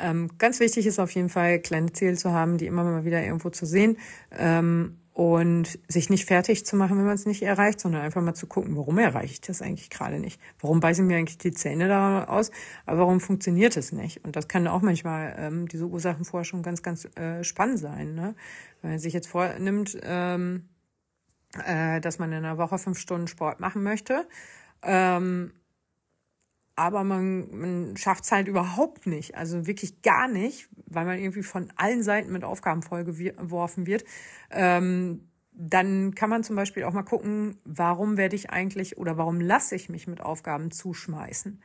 ähm, 0.00 0.30
ganz 0.38 0.60
wichtig 0.60 0.86
ist 0.86 0.98
auf 0.98 1.10
jeden 1.12 1.28
Fall, 1.28 1.58
kleine 1.60 1.92
Ziele 1.92 2.16
zu 2.16 2.32
haben, 2.32 2.58
die 2.58 2.66
immer 2.66 2.84
mal 2.84 3.04
wieder 3.04 3.22
irgendwo 3.22 3.50
zu 3.50 3.66
sehen. 3.66 3.98
Ähm, 4.30 4.98
und 5.18 5.80
sich 5.88 6.10
nicht 6.10 6.26
fertig 6.26 6.64
zu 6.64 6.76
machen, 6.76 6.96
wenn 6.96 7.04
man 7.04 7.16
es 7.16 7.26
nicht 7.26 7.42
erreicht, 7.42 7.80
sondern 7.80 8.02
einfach 8.02 8.22
mal 8.22 8.34
zu 8.34 8.46
gucken, 8.46 8.76
warum 8.76 8.98
erreiche 8.98 9.32
ich 9.32 9.40
das 9.40 9.62
eigentlich 9.62 9.90
gerade 9.90 10.20
nicht? 10.20 10.40
Warum 10.60 10.78
beißen 10.78 11.04
mir 11.04 11.16
eigentlich 11.16 11.38
die 11.38 11.50
Zähne 11.50 11.88
da 11.88 12.22
aus? 12.26 12.52
Aber 12.86 13.00
warum 13.00 13.18
funktioniert 13.18 13.76
es 13.76 13.90
nicht? 13.90 14.24
Und 14.24 14.36
das 14.36 14.46
kann 14.46 14.68
auch 14.68 14.80
manchmal 14.80 15.34
ähm, 15.36 15.66
diese 15.66 15.86
Ursachenforschung 15.86 16.62
ganz, 16.62 16.84
ganz 16.84 17.04
äh, 17.16 17.42
spannend 17.42 17.80
sein. 17.80 18.14
Ne? 18.14 18.36
Wenn 18.80 18.90
man 18.92 19.00
sich 19.00 19.12
jetzt 19.12 19.26
vornimmt, 19.26 19.98
ähm, 20.04 20.68
äh, 21.66 22.00
dass 22.00 22.20
man 22.20 22.30
in 22.30 22.44
einer 22.44 22.56
Woche 22.56 22.78
fünf 22.78 23.00
Stunden 23.00 23.26
Sport 23.26 23.58
machen 23.58 23.82
möchte, 23.82 24.24
ähm, 24.84 25.50
aber 26.78 27.02
man, 27.02 27.48
man 27.50 27.96
schafft 27.96 28.22
es 28.22 28.30
halt 28.30 28.46
überhaupt 28.46 29.04
nicht, 29.08 29.34
also 29.34 29.66
wirklich 29.66 30.00
gar 30.02 30.28
nicht, 30.28 30.68
weil 30.86 31.04
man 31.06 31.18
irgendwie 31.18 31.42
von 31.42 31.72
allen 31.74 32.04
Seiten 32.04 32.30
mit 32.30 32.44
Aufgaben 32.44 32.82
vollgeworfen 32.82 33.86
wird. 33.86 34.04
Ähm, 34.52 35.28
dann 35.50 36.14
kann 36.14 36.30
man 36.30 36.44
zum 36.44 36.54
Beispiel 36.54 36.84
auch 36.84 36.92
mal 36.92 37.02
gucken, 37.02 37.58
warum 37.64 38.16
werde 38.16 38.36
ich 38.36 38.50
eigentlich 38.50 38.96
oder 38.96 39.18
warum 39.18 39.40
lasse 39.40 39.74
ich 39.74 39.88
mich 39.88 40.06
mit 40.06 40.20
Aufgaben 40.20 40.70
zuschmeißen? 40.70 41.60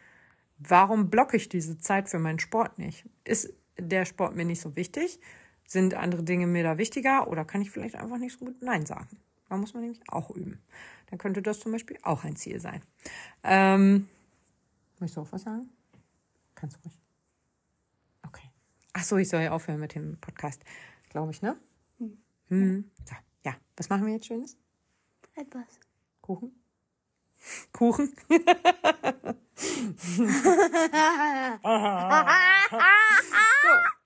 Warum 0.57 1.11
blocke 1.11 1.37
ich 1.37 1.47
diese 1.47 1.77
Zeit 1.77 2.09
für 2.09 2.17
meinen 2.17 2.39
Sport 2.39 2.79
nicht? 2.79 3.05
Ist 3.23 3.53
der 3.77 4.05
Sport 4.05 4.35
mir 4.35 4.45
nicht 4.45 4.61
so 4.61 4.75
wichtig? 4.75 5.19
Sind 5.67 5.93
andere 5.93 6.23
Dinge 6.23 6.47
mir 6.47 6.63
da 6.63 6.79
wichtiger 6.79 7.27
oder 7.27 7.45
kann 7.45 7.61
ich 7.61 7.69
vielleicht 7.69 7.95
einfach 7.95 8.17
nicht 8.17 8.33
so 8.33 8.45
gut 8.45 8.59
Nein 8.63 8.87
sagen? 8.87 9.19
Da 9.47 9.57
muss 9.57 9.75
man 9.75 9.83
nämlich 9.83 10.01
auch 10.07 10.31
üben. 10.31 10.63
Dann 11.11 11.19
könnte 11.19 11.43
das 11.43 11.59
zum 11.59 11.71
Beispiel 11.71 11.99
auch 12.01 12.23
ein 12.23 12.35
Ziel 12.35 12.59
sein. 12.59 12.81
Ähm, 13.43 14.07
Möchtest 15.03 15.17
du 15.17 15.21
auch 15.21 15.31
was 15.33 15.41
sagen? 15.41 15.69
Kannst 16.55 16.77
du 16.77 16.81
ruhig. 16.85 16.97
Okay. 18.25 18.49
Ach 18.93 19.03
so, 19.03 19.17
ich 19.17 19.27
soll 19.27 19.41
ja 19.41 19.51
aufhören 19.51 19.81
mit 19.81 19.95
dem 19.95 20.17
Podcast. 20.21 20.63
Glaube 21.09 21.31
ich, 21.31 21.41
ne? 21.41 21.59
Hm. 21.97 22.17
hm. 22.47 22.89
So, 23.03 23.15
ja. 23.43 23.53
Was 23.75 23.89
machen 23.89 24.05
wir 24.05 24.13
jetzt 24.13 24.27
Schönes? 24.27 24.55
Etwas. 25.35 25.81
Kuchen? 26.21 26.53
Kuchen? 27.73 28.15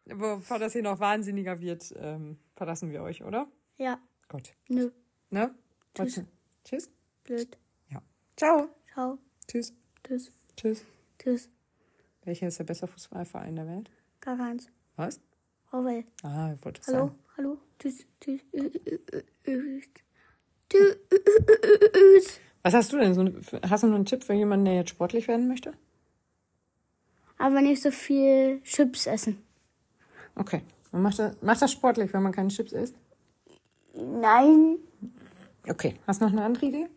so, 0.09 0.15
bevor 0.15 0.57
das 0.57 0.73
hier 0.73 0.81
noch 0.81 0.99
wahnsinniger 0.99 1.59
wird, 1.59 1.93
ähm, 1.95 2.39
verlassen 2.55 2.89
wir 2.89 3.03
euch, 3.03 3.23
oder? 3.23 3.47
Ja. 3.75 3.99
Gut. 4.29 4.55
Nö. 4.67 4.89
Ne? 5.29 5.53
Tschüss. 5.93 6.23
Tschüss? 6.63 6.89
Blöd. 7.23 7.55
Ja. 7.91 8.01
Ciao. 8.35 8.69
Ciao. 8.91 9.19
Tschüss. 9.47 9.75
Tschüss. 10.03 10.31
Tschüss. 10.57 10.83
Tschüss. 11.19 11.49
Welcher 12.25 12.47
ist 12.47 12.57
der 12.59 12.63
beste 12.63 12.87
Fußballverein 12.87 13.55
der 13.55 13.67
Welt? 13.67 13.91
Gar 14.19 14.37
keins. 14.37 14.67
Was? 14.95 15.19
Rowell. 15.71 16.03
Ah, 16.23 16.53
ich 16.53 16.65
wollte 16.65 16.81
es 16.81 16.87
Hallo? 16.87 16.97
sagen. 17.07 17.19
Hallo? 17.37 17.57
Tschüss. 17.77 18.05
Tschüss. 18.19 18.41
Tschüss. 20.69 22.39
Was 22.63 22.73
hast 22.73 22.91
du 22.91 22.97
denn? 22.97 23.13
So, 23.13 23.59
hast 23.69 23.83
du 23.83 23.87
noch 23.87 23.95
einen 23.95 24.05
Tipp 24.05 24.23
für 24.23 24.33
jemanden, 24.33 24.65
der 24.65 24.75
jetzt 24.75 24.89
sportlich 24.89 25.27
werden 25.27 25.47
möchte? 25.47 25.73
Aber 27.37 27.61
nicht 27.61 27.81
so 27.83 27.91
viel 27.91 28.61
Chips 28.63 29.05
essen. 29.05 29.43
Okay. 30.35 30.63
Und 30.91 31.03
macht 31.03 31.19
das, 31.19 31.39
macht 31.41 31.61
das 31.61 31.71
sportlich, 31.71 32.11
wenn 32.13 32.23
man 32.23 32.31
keine 32.31 32.49
Chips 32.49 32.71
isst? 32.71 32.95
Nein. 33.93 34.77
Okay. 35.69 35.95
Hast 36.07 36.19
du 36.19 36.25
noch 36.25 36.31
eine 36.31 36.43
andere 36.43 36.65
Idee? 36.65 36.87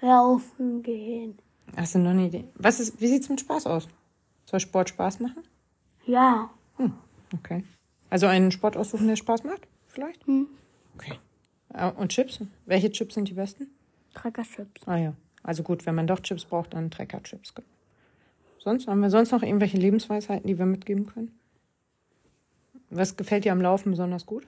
Laufen 0.00 0.82
gehen. 0.82 1.38
Hast 1.76 1.94
du 1.94 1.98
noch 1.98 2.10
eine 2.10 2.26
Idee? 2.26 2.44
Was 2.54 2.80
ist, 2.80 3.00
wie 3.00 3.08
sieht's 3.08 3.28
mit 3.28 3.40
Spaß 3.40 3.66
aus? 3.66 3.88
Soll 4.44 4.60
Sport 4.60 4.90
Spaß 4.90 5.20
machen? 5.20 5.42
Ja. 6.06 6.50
Hm, 6.76 6.92
okay. 7.34 7.64
Also 8.10 8.26
einen 8.26 8.50
Sport 8.50 8.76
aussuchen, 8.76 9.06
der 9.06 9.16
Spaß 9.16 9.44
macht? 9.44 9.66
Vielleicht? 9.88 10.26
Hm. 10.26 10.48
Okay. 10.94 11.18
Und 11.96 12.10
Chips? 12.10 12.40
Welche 12.66 12.90
Chips 12.90 13.14
sind 13.14 13.28
die 13.28 13.34
besten? 13.34 13.68
Treckerchips. 14.14 14.86
Ah 14.86 14.96
ja. 14.96 15.14
Also 15.42 15.62
gut, 15.62 15.86
wenn 15.86 15.94
man 15.94 16.06
doch 16.06 16.20
Chips 16.20 16.44
braucht, 16.44 16.74
dann 16.74 16.90
Trecker-Chips. 16.90 17.54
Sonst 18.58 18.86
haben 18.86 19.00
wir 19.00 19.10
sonst 19.10 19.32
noch 19.32 19.42
irgendwelche 19.42 19.78
Lebensweisheiten, 19.78 20.46
die 20.46 20.58
wir 20.58 20.66
mitgeben 20.66 21.06
können? 21.06 21.36
Was 22.90 23.16
gefällt 23.16 23.44
dir 23.44 23.52
am 23.52 23.62
Laufen 23.62 23.90
besonders 23.90 24.26
gut? 24.26 24.46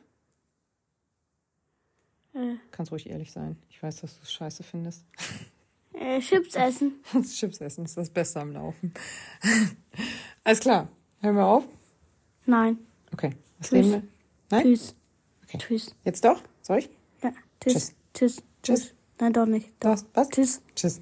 Äh, 2.35 2.57
Kannst 2.71 2.93
ruhig 2.93 3.09
ehrlich 3.09 3.33
sein. 3.33 3.57
Ich 3.71 3.83
weiß, 3.83 4.03
dass 4.03 4.19
du 4.19 4.23
es 4.23 4.33
scheiße 4.33 4.63
findest. 4.63 5.05
äh, 5.95 6.21
Chips 6.21 6.55
essen. 6.55 7.01
Chips 7.25 7.61
essen 7.61 7.85
ist 7.85 7.97
das 7.97 8.11
Beste 8.11 8.41
am 8.41 8.53
Laufen. 8.53 8.93
Alles 10.45 10.61
klar. 10.61 10.89
Hören 11.21 11.37
wir 11.37 11.47
auf? 11.47 11.65
Nein. 12.47 12.79
Okay. 13.13 13.31
Was 13.59 13.69
Tschüss. 13.69 13.79
reden 13.79 13.93
wir? 13.93 14.03
Nein? 14.51 14.63
Tschüss. 14.63 14.95
Okay. 15.45 15.59
Tschüss. 15.59 15.95
Jetzt 16.05 16.25
doch? 16.25 16.43
Soll 16.63 16.79
ich? 16.79 16.91
Ja. 17.23 17.33
Tschüss. 17.61 17.95
Tschüss. 18.13 18.43
Tschüss. 18.63 18.95
Nein, 19.21 19.33
doch 19.33 19.47
nicht. 19.47 19.71
Doch. 19.81 19.97
Was? 20.15 20.29
Tschüss. 20.29 20.63
Tschüss. 20.75 21.01